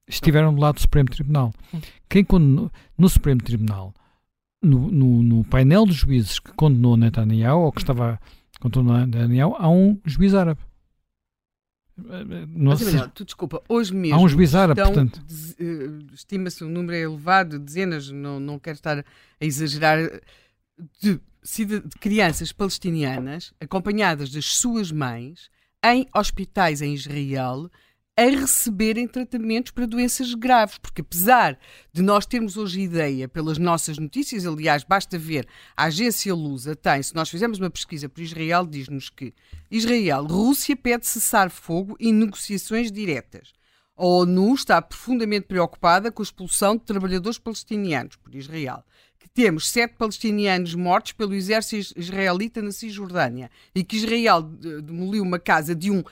estiveram 0.07 0.53
do 0.53 0.61
lado 0.61 0.75
do 0.75 0.81
Supremo 0.81 1.09
Tribunal. 1.09 1.53
Sim. 1.71 1.81
Quem 2.07 2.23
condenou, 2.23 2.71
no 2.97 3.09
Supremo 3.09 3.41
Tribunal, 3.41 3.93
no, 4.61 4.89
no, 4.91 5.23
no, 5.23 5.43
painel 5.43 5.85
de 5.85 5.93
juízes 5.93 6.39
que 6.39 6.51
condenou 6.53 6.97
Netanyahu, 6.97 7.61
ou 7.61 7.71
que 7.71 7.81
estava 7.81 8.19
condenou 8.59 9.05
Netanyahu, 9.05 9.55
há 9.57 9.69
um 9.69 9.99
juiz 10.05 10.33
árabe. 10.33 10.61
Não 12.55 12.77
sei, 12.77 12.97
tu, 13.13 13.25
desculpa, 13.25 13.61
hoje 13.67 13.93
mesmo. 13.93 14.15
Há 14.15 14.21
um 14.21 14.29
juiz 14.29 14.55
árabe, 14.55 14.81
portanto. 14.81 15.21
Uh, 15.59 16.13
Estima-se 16.13 16.63
um 16.63 16.69
número 16.69 16.95
elevado, 16.95 17.59
dezenas, 17.59 18.09
não, 18.09 18.39
não 18.39 18.57
quero 18.57 18.75
estar 18.75 18.99
a 18.99 19.45
exagerar, 19.45 19.99
de 21.01 21.19
crianças 21.99 22.51
palestinianas 22.51 23.53
acompanhadas 23.59 24.31
das 24.31 24.45
suas 24.45 24.91
mães 24.91 25.49
em 25.83 26.07
hospitais 26.13 26.81
em 26.81 26.93
Israel 26.93 27.69
a 28.17 28.23
receberem 28.23 29.07
tratamentos 29.07 29.71
para 29.71 29.87
doenças 29.87 30.33
graves, 30.33 30.77
porque 30.77 30.99
apesar 30.99 31.57
de 31.93 32.01
nós 32.01 32.25
termos 32.25 32.57
hoje 32.57 32.81
ideia 32.81 33.29
pelas 33.29 33.57
nossas 33.57 33.97
notícias, 33.97 34.45
aliás, 34.45 34.83
basta 34.83 35.17
ver, 35.17 35.47
a 35.75 35.85
agência 35.85 36.35
Lusa 36.35 36.75
tem, 36.75 37.01
se 37.01 37.15
nós 37.15 37.29
fizermos 37.29 37.59
uma 37.59 37.69
pesquisa 37.69 38.09
por 38.09 38.19
Israel, 38.21 38.65
diz-nos 38.65 39.09
que 39.09 39.33
Israel, 39.71 40.25
Rússia 40.25 40.75
pede 40.75 41.07
cessar 41.07 41.49
fogo 41.49 41.95
e 41.97 42.11
negociações 42.11 42.91
diretas. 42.91 43.53
A 43.95 44.05
ONU 44.05 44.53
está 44.53 44.81
profundamente 44.81 45.47
preocupada 45.47 46.11
com 46.11 46.21
a 46.21 46.23
expulsão 46.23 46.75
de 46.75 46.83
trabalhadores 46.83 47.37
palestinianos 47.37 48.17
por 48.17 48.35
Israel 48.35 48.83
temos 49.39 49.69
sete 49.69 49.95
palestinianos 49.95 50.75
mortos 50.75 51.13
pelo 51.13 51.33
exército 51.33 51.97
israelita 51.97 52.61
na 52.61 52.73
Cisjordânia 52.73 53.49
e 53.73 53.85
que 53.85 53.95
Israel 53.95 54.41
demoliu 54.41 55.23
uma 55.23 55.39
casa 55.39 55.73
de 55.73 55.89
um 55.89 56.03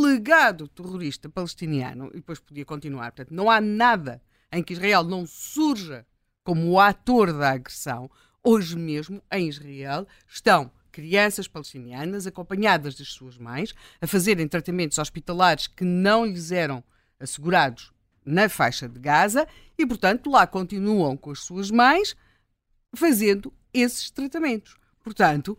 legado 0.00 0.68
terrorista 0.68 1.28
palestiniano, 1.28 2.08
e 2.12 2.18
depois 2.18 2.38
podia 2.38 2.64
continuar, 2.64 3.10
portanto, 3.10 3.34
não 3.34 3.50
há 3.50 3.60
nada 3.60 4.22
em 4.52 4.62
que 4.62 4.74
Israel 4.74 5.02
não 5.02 5.26
surja 5.26 6.06
como 6.44 6.70
o 6.70 6.78
ator 6.78 7.32
da 7.32 7.50
agressão. 7.50 8.08
Hoje 8.44 8.76
mesmo, 8.76 9.20
em 9.32 9.48
Israel, 9.48 10.06
estão 10.28 10.70
crianças 10.92 11.48
palestinianas 11.48 12.28
acompanhadas 12.28 12.94
das 12.94 13.08
suas 13.08 13.36
mães 13.36 13.74
a 14.00 14.06
fazerem 14.06 14.46
tratamentos 14.46 14.98
hospitalares 14.98 15.66
que 15.66 15.82
não 15.82 16.24
lhes 16.24 16.52
eram 16.52 16.84
assegurados 17.18 17.92
na 18.24 18.48
faixa 18.48 18.88
de 18.88 19.00
Gaza 19.00 19.48
e, 19.76 19.84
portanto, 19.84 20.30
lá 20.30 20.46
continuam 20.46 21.16
com 21.16 21.32
as 21.32 21.40
suas 21.40 21.72
mães 21.72 22.14
fazendo 22.96 23.52
esses 23.72 24.10
tratamentos. 24.10 24.76
Portanto, 25.02 25.58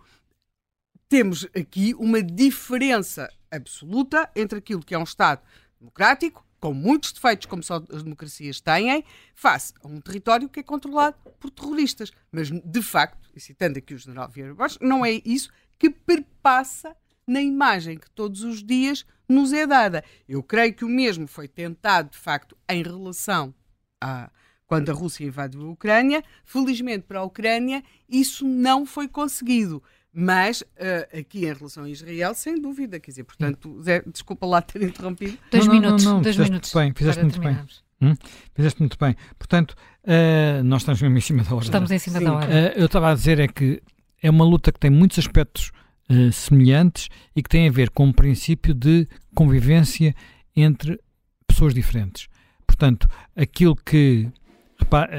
temos 1.07 1.47
aqui 1.55 1.93
uma 1.95 2.21
diferença 2.21 3.31
absoluta 3.49 4.29
entre 4.35 4.59
aquilo 4.59 4.83
que 4.83 4.93
é 4.93 4.97
um 4.97 5.03
Estado 5.03 5.41
democrático, 5.79 6.45
com 6.59 6.73
muitos 6.73 7.11
defeitos, 7.11 7.45
como 7.45 7.61
só 7.63 7.75
as 7.91 8.03
democracias 8.03 8.59
têm, 8.59 9.03
face 9.35 9.73
a 9.83 9.87
um 9.87 10.01
território 10.01 10.49
que 10.49 10.59
é 10.59 10.63
controlado 10.63 11.15
por 11.39 11.51
terroristas. 11.51 12.11
Mas, 12.31 12.49
de 12.49 12.81
facto, 12.81 13.29
e 13.35 13.39
citando 13.39 13.77
aqui 13.77 13.93
o 13.93 13.97
general 13.97 14.27
Vieira 14.29 14.53
Borges, 14.53 14.79
não 14.81 15.05
é 15.05 15.21
isso 15.23 15.51
que 15.77 15.89
perpassa 15.89 16.95
na 17.27 17.41
imagem 17.41 17.97
que 17.97 18.09
todos 18.09 18.43
os 18.43 18.63
dias 18.63 19.05
nos 19.29 19.53
é 19.53 19.67
dada. 19.67 20.03
Eu 20.27 20.41
creio 20.41 20.73
que 20.73 20.85
o 20.85 20.89
mesmo 20.89 21.27
foi 21.27 21.47
tentado, 21.47 22.09
de 22.09 22.17
facto, 22.17 22.57
em 22.67 22.81
relação 22.81 23.53
a 24.01 24.31
quando 24.67 24.89
a 24.89 24.93
Rússia 24.93 25.25
invadiu 25.25 25.61
a 25.65 25.71
Ucrânia. 25.71 26.23
Felizmente 26.45 27.05
para 27.07 27.19
a 27.19 27.23
Ucrânia, 27.23 27.83
isso 28.07 28.45
não 28.45 28.85
foi 28.85 29.07
conseguido. 29.07 29.81
Mas 30.13 30.61
uh, 30.61 31.17
aqui 31.19 31.45
em 31.45 31.53
relação 31.53 31.83
a 31.83 31.89
Israel, 31.89 32.33
sem 32.33 32.59
dúvida, 32.59 32.99
quer 32.99 33.11
dizer, 33.11 33.23
portanto, 33.23 33.81
Zé, 33.81 34.03
desculpa 34.05 34.45
lá 34.45 34.61
ter 34.61 34.81
interrompido. 34.83 35.37
Dois 35.51 35.65
não, 35.65 35.73
minutos, 35.73 36.05
não, 36.05 36.13
não, 36.15 36.21
dois 36.21 36.35
fizeste 36.35 36.51
minutos. 36.51 36.73
Bem, 36.73 36.93
fizeste 36.93 37.23
muito 37.23 37.39
bem. 37.39 37.57
Hum? 38.01 38.13
Fizeste 38.53 38.79
muito 38.79 38.97
bem. 38.99 39.15
Portanto, 39.37 39.75
uh, 40.03 40.63
nós 40.63 40.81
estamos 40.81 41.01
mesmo 41.01 41.17
em 41.17 41.21
cima 41.21 41.43
da 41.43 41.55
hora. 41.55 41.65
Estamos 41.65 41.91
em 41.91 41.99
cima 41.99 42.19
Sim. 42.19 42.25
da 42.25 42.33
hora. 42.33 42.47
Uh, 42.47 42.79
eu 42.79 42.85
estava 42.85 43.11
a 43.11 43.13
dizer 43.13 43.39
é 43.39 43.47
que 43.47 43.81
é 44.21 44.29
uma 44.29 44.45
luta 44.45 44.71
que 44.71 44.79
tem 44.79 44.89
muitos 44.89 45.19
aspectos 45.19 45.71
uh, 46.09 46.31
semelhantes 46.31 47.09
e 47.35 47.41
que 47.41 47.49
tem 47.49 47.67
a 47.67 47.71
ver 47.71 47.89
com 47.89 48.05
um 48.05 48.13
princípio 48.13 48.73
de 48.73 49.07
convivência 49.35 50.15
entre 50.55 50.99
pessoas 51.47 51.73
diferentes. 51.73 52.27
Portanto, 52.65 53.07
aquilo 53.35 53.75
que. 53.75 54.29
Repá, 54.79 55.09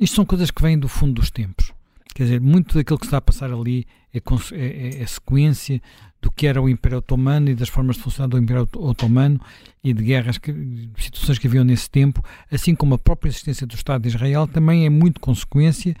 isto 0.00 0.16
são 0.16 0.24
coisas 0.24 0.50
que 0.50 0.62
vêm 0.62 0.78
do 0.78 0.88
fundo 0.88 1.14
dos 1.14 1.30
tempos. 1.30 1.72
Quer 2.14 2.24
dizer, 2.24 2.40
muito 2.40 2.76
daquilo 2.76 2.98
que 2.98 3.06
está 3.06 3.16
a 3.16 3.20
passar 3.20 3.52
ali 3.52 3.86
é, 4.12 4.18
é, 4.52 5.02
é, 5.02 5.06
sequência 5.06 5.82
do 6.22 6.30
que 6.30 6.46
era 6.46 6.62
o 6.62 6.68
Império 6.68 6.98
Otomano 6.98 7.50
e 7.50 7.54
das 7.56 7.68
formas 7.68 7.96
de 7.96 8.02
funcionar 8.02 8.28
do 8.28 8.38
Império 8.38 8.68
Otomano 8.76 9.40
e 9.82 9.92
de 9.92 10.02
guerras, 10.02 10.38
que, 10.38 10.52
de 10.52 11.02
situações 11.02 11.38
que 11.38 11.48
haviam 11.48 11.64
nesse 11.64 11.90
tempo, 11.90 12.24
assim 12.50 12.74
como 12.74 12.94
a 12.94 12.98
própria 12.98 13.28
existência 13.28 13.66
do 13.66 13.74
Estado 13.74 14.02
de 14.02 14.08
Israel, 14.08 14.46
também 14.46 14.86
é 14.86 14.90
muito 14.90 15.20
consequência 15.20 15.96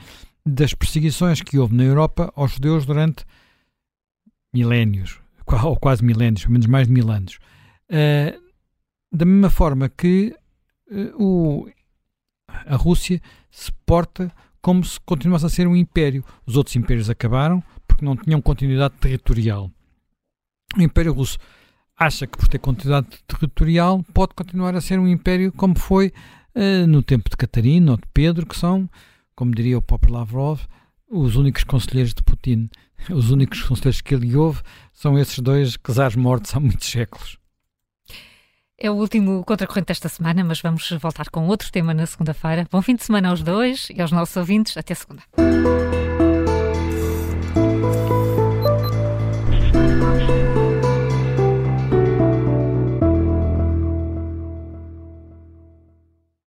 das 0.46 0.72
perseguições 0.72 1.42
que 1.42 1.58
houve 1.58 1.74
na 1.74 1.82
Europa 1.82 2.32
aos 2.36 2.52
judeus 2.52 2.86
durante 2.86 3.24
milénios, 4.54 5.18
ou 5.64 5.76
quase 5.76 6.04
milénios, 6.04 6.42
pelo 6.42 6.52
menos 6.52 6.66
mais 6.68 6.86
de 6.86 6.92
mil 6.92 7.10
anos. 7.10 7.38
Uh, 7.90 8.40
da 9.12 9.24
mesma 9.24 9.50
forma 9.50 9.88
que 9.88 10.34
uh, 10.90 11.22
o, 11.22 11.68
a 12.66 12.76
Rússia 12.76 13.20
se 13.50 13.72
porta 13.86 14.32
como 14.60 14.82
se 14.84 14.98
continuasse 15.00 15.46
a 15.46 15.50
ser 15.50 15.66
um 15.66 15.76
império. 15.76 16.24
Os 16.46 16.56
outros 16.56 16.74
impérios 16.76 17.10
acabaram 17.10 17.62
porque 17.86 18.04
não 18.04 18.16
tinham 18.16 18.40
continuidade 18.40 18.94
territorial. 19.00 19.70
O 20.76 20.82
Império 20.82 21.12
Russo 21.12 21.38
acha 21.96 22.26
que 22.26 22.36
por 22.36 22.48
ter 22.48 22.58
continuidade 22.58 23.18
territorial 23.26 24.02
pode 24.12 24.34
continuar 24.34 24.74
a 24.74 24.80
ser 24.80 24.98
um 24.98 25.06
império 25.06 25.52
como 25.52 25.78
foi 25.78 26.12
uh, 26.54 26.86
no 26.86 27.02
tempo 27.02 27.30
de 27.30 27.36
Catarina 27.36 27.92
ou 27.92 27.96
de 27.96 28.04
Pedro, 28.12 28.46
que 28.46 28.56
são, 28.56 28.88
como 29.36 29.54
diria 29.54 29.78
o 29.78 29.82
próprio 29.82 30.14
Lavrov, 30.14 30.60
os 31.10 31.36
únicos 31.36 31.64
conselheiros 31.64 32.14
de 32.14 32.22
Putin. 32.22 32.68
Os 33.10 33.30
únicos 33.30 33.60
conselheiros 33.60 34.00
que 34.00 34.14
ele 34.14 34.34
ouve 34.34 34.62
são 34.90 35.18
esses 35.18 35.38
dois 35.38 35.76
czares 35.76 36.16
mortos 36.16 36.56
há 36.56 36.60
muitos 36.60 36.88
séculos. 36.88 37.38
É 38.76 38.90
o 38.90 38.94
último 38.94 39.44
contracorrente 39.44 39.88
desta 39.88 40.08
semana, 40.08 40.42
mas 40.42 40.60
vamos 40.60 40.90
voltar 41.00 41.30
com 41.30 41.46
outro 41.46 41.70
tema 41.70 41.94
na 41.94 42.06
segunda-feira. 42.06 42.66
Bom 42.70 42.82
fim 42.82 42.96
de 42.96 43.04
semana 43.04 43.28
aos 43.28 43.42
dois 43.42 43.88
e 43.90 44.02
aos 44.02 44.10
nossos 44.10 44.36
ouvintes. 44.36 44.76
Até 44.76 44.94
segunda. 44.94 45.22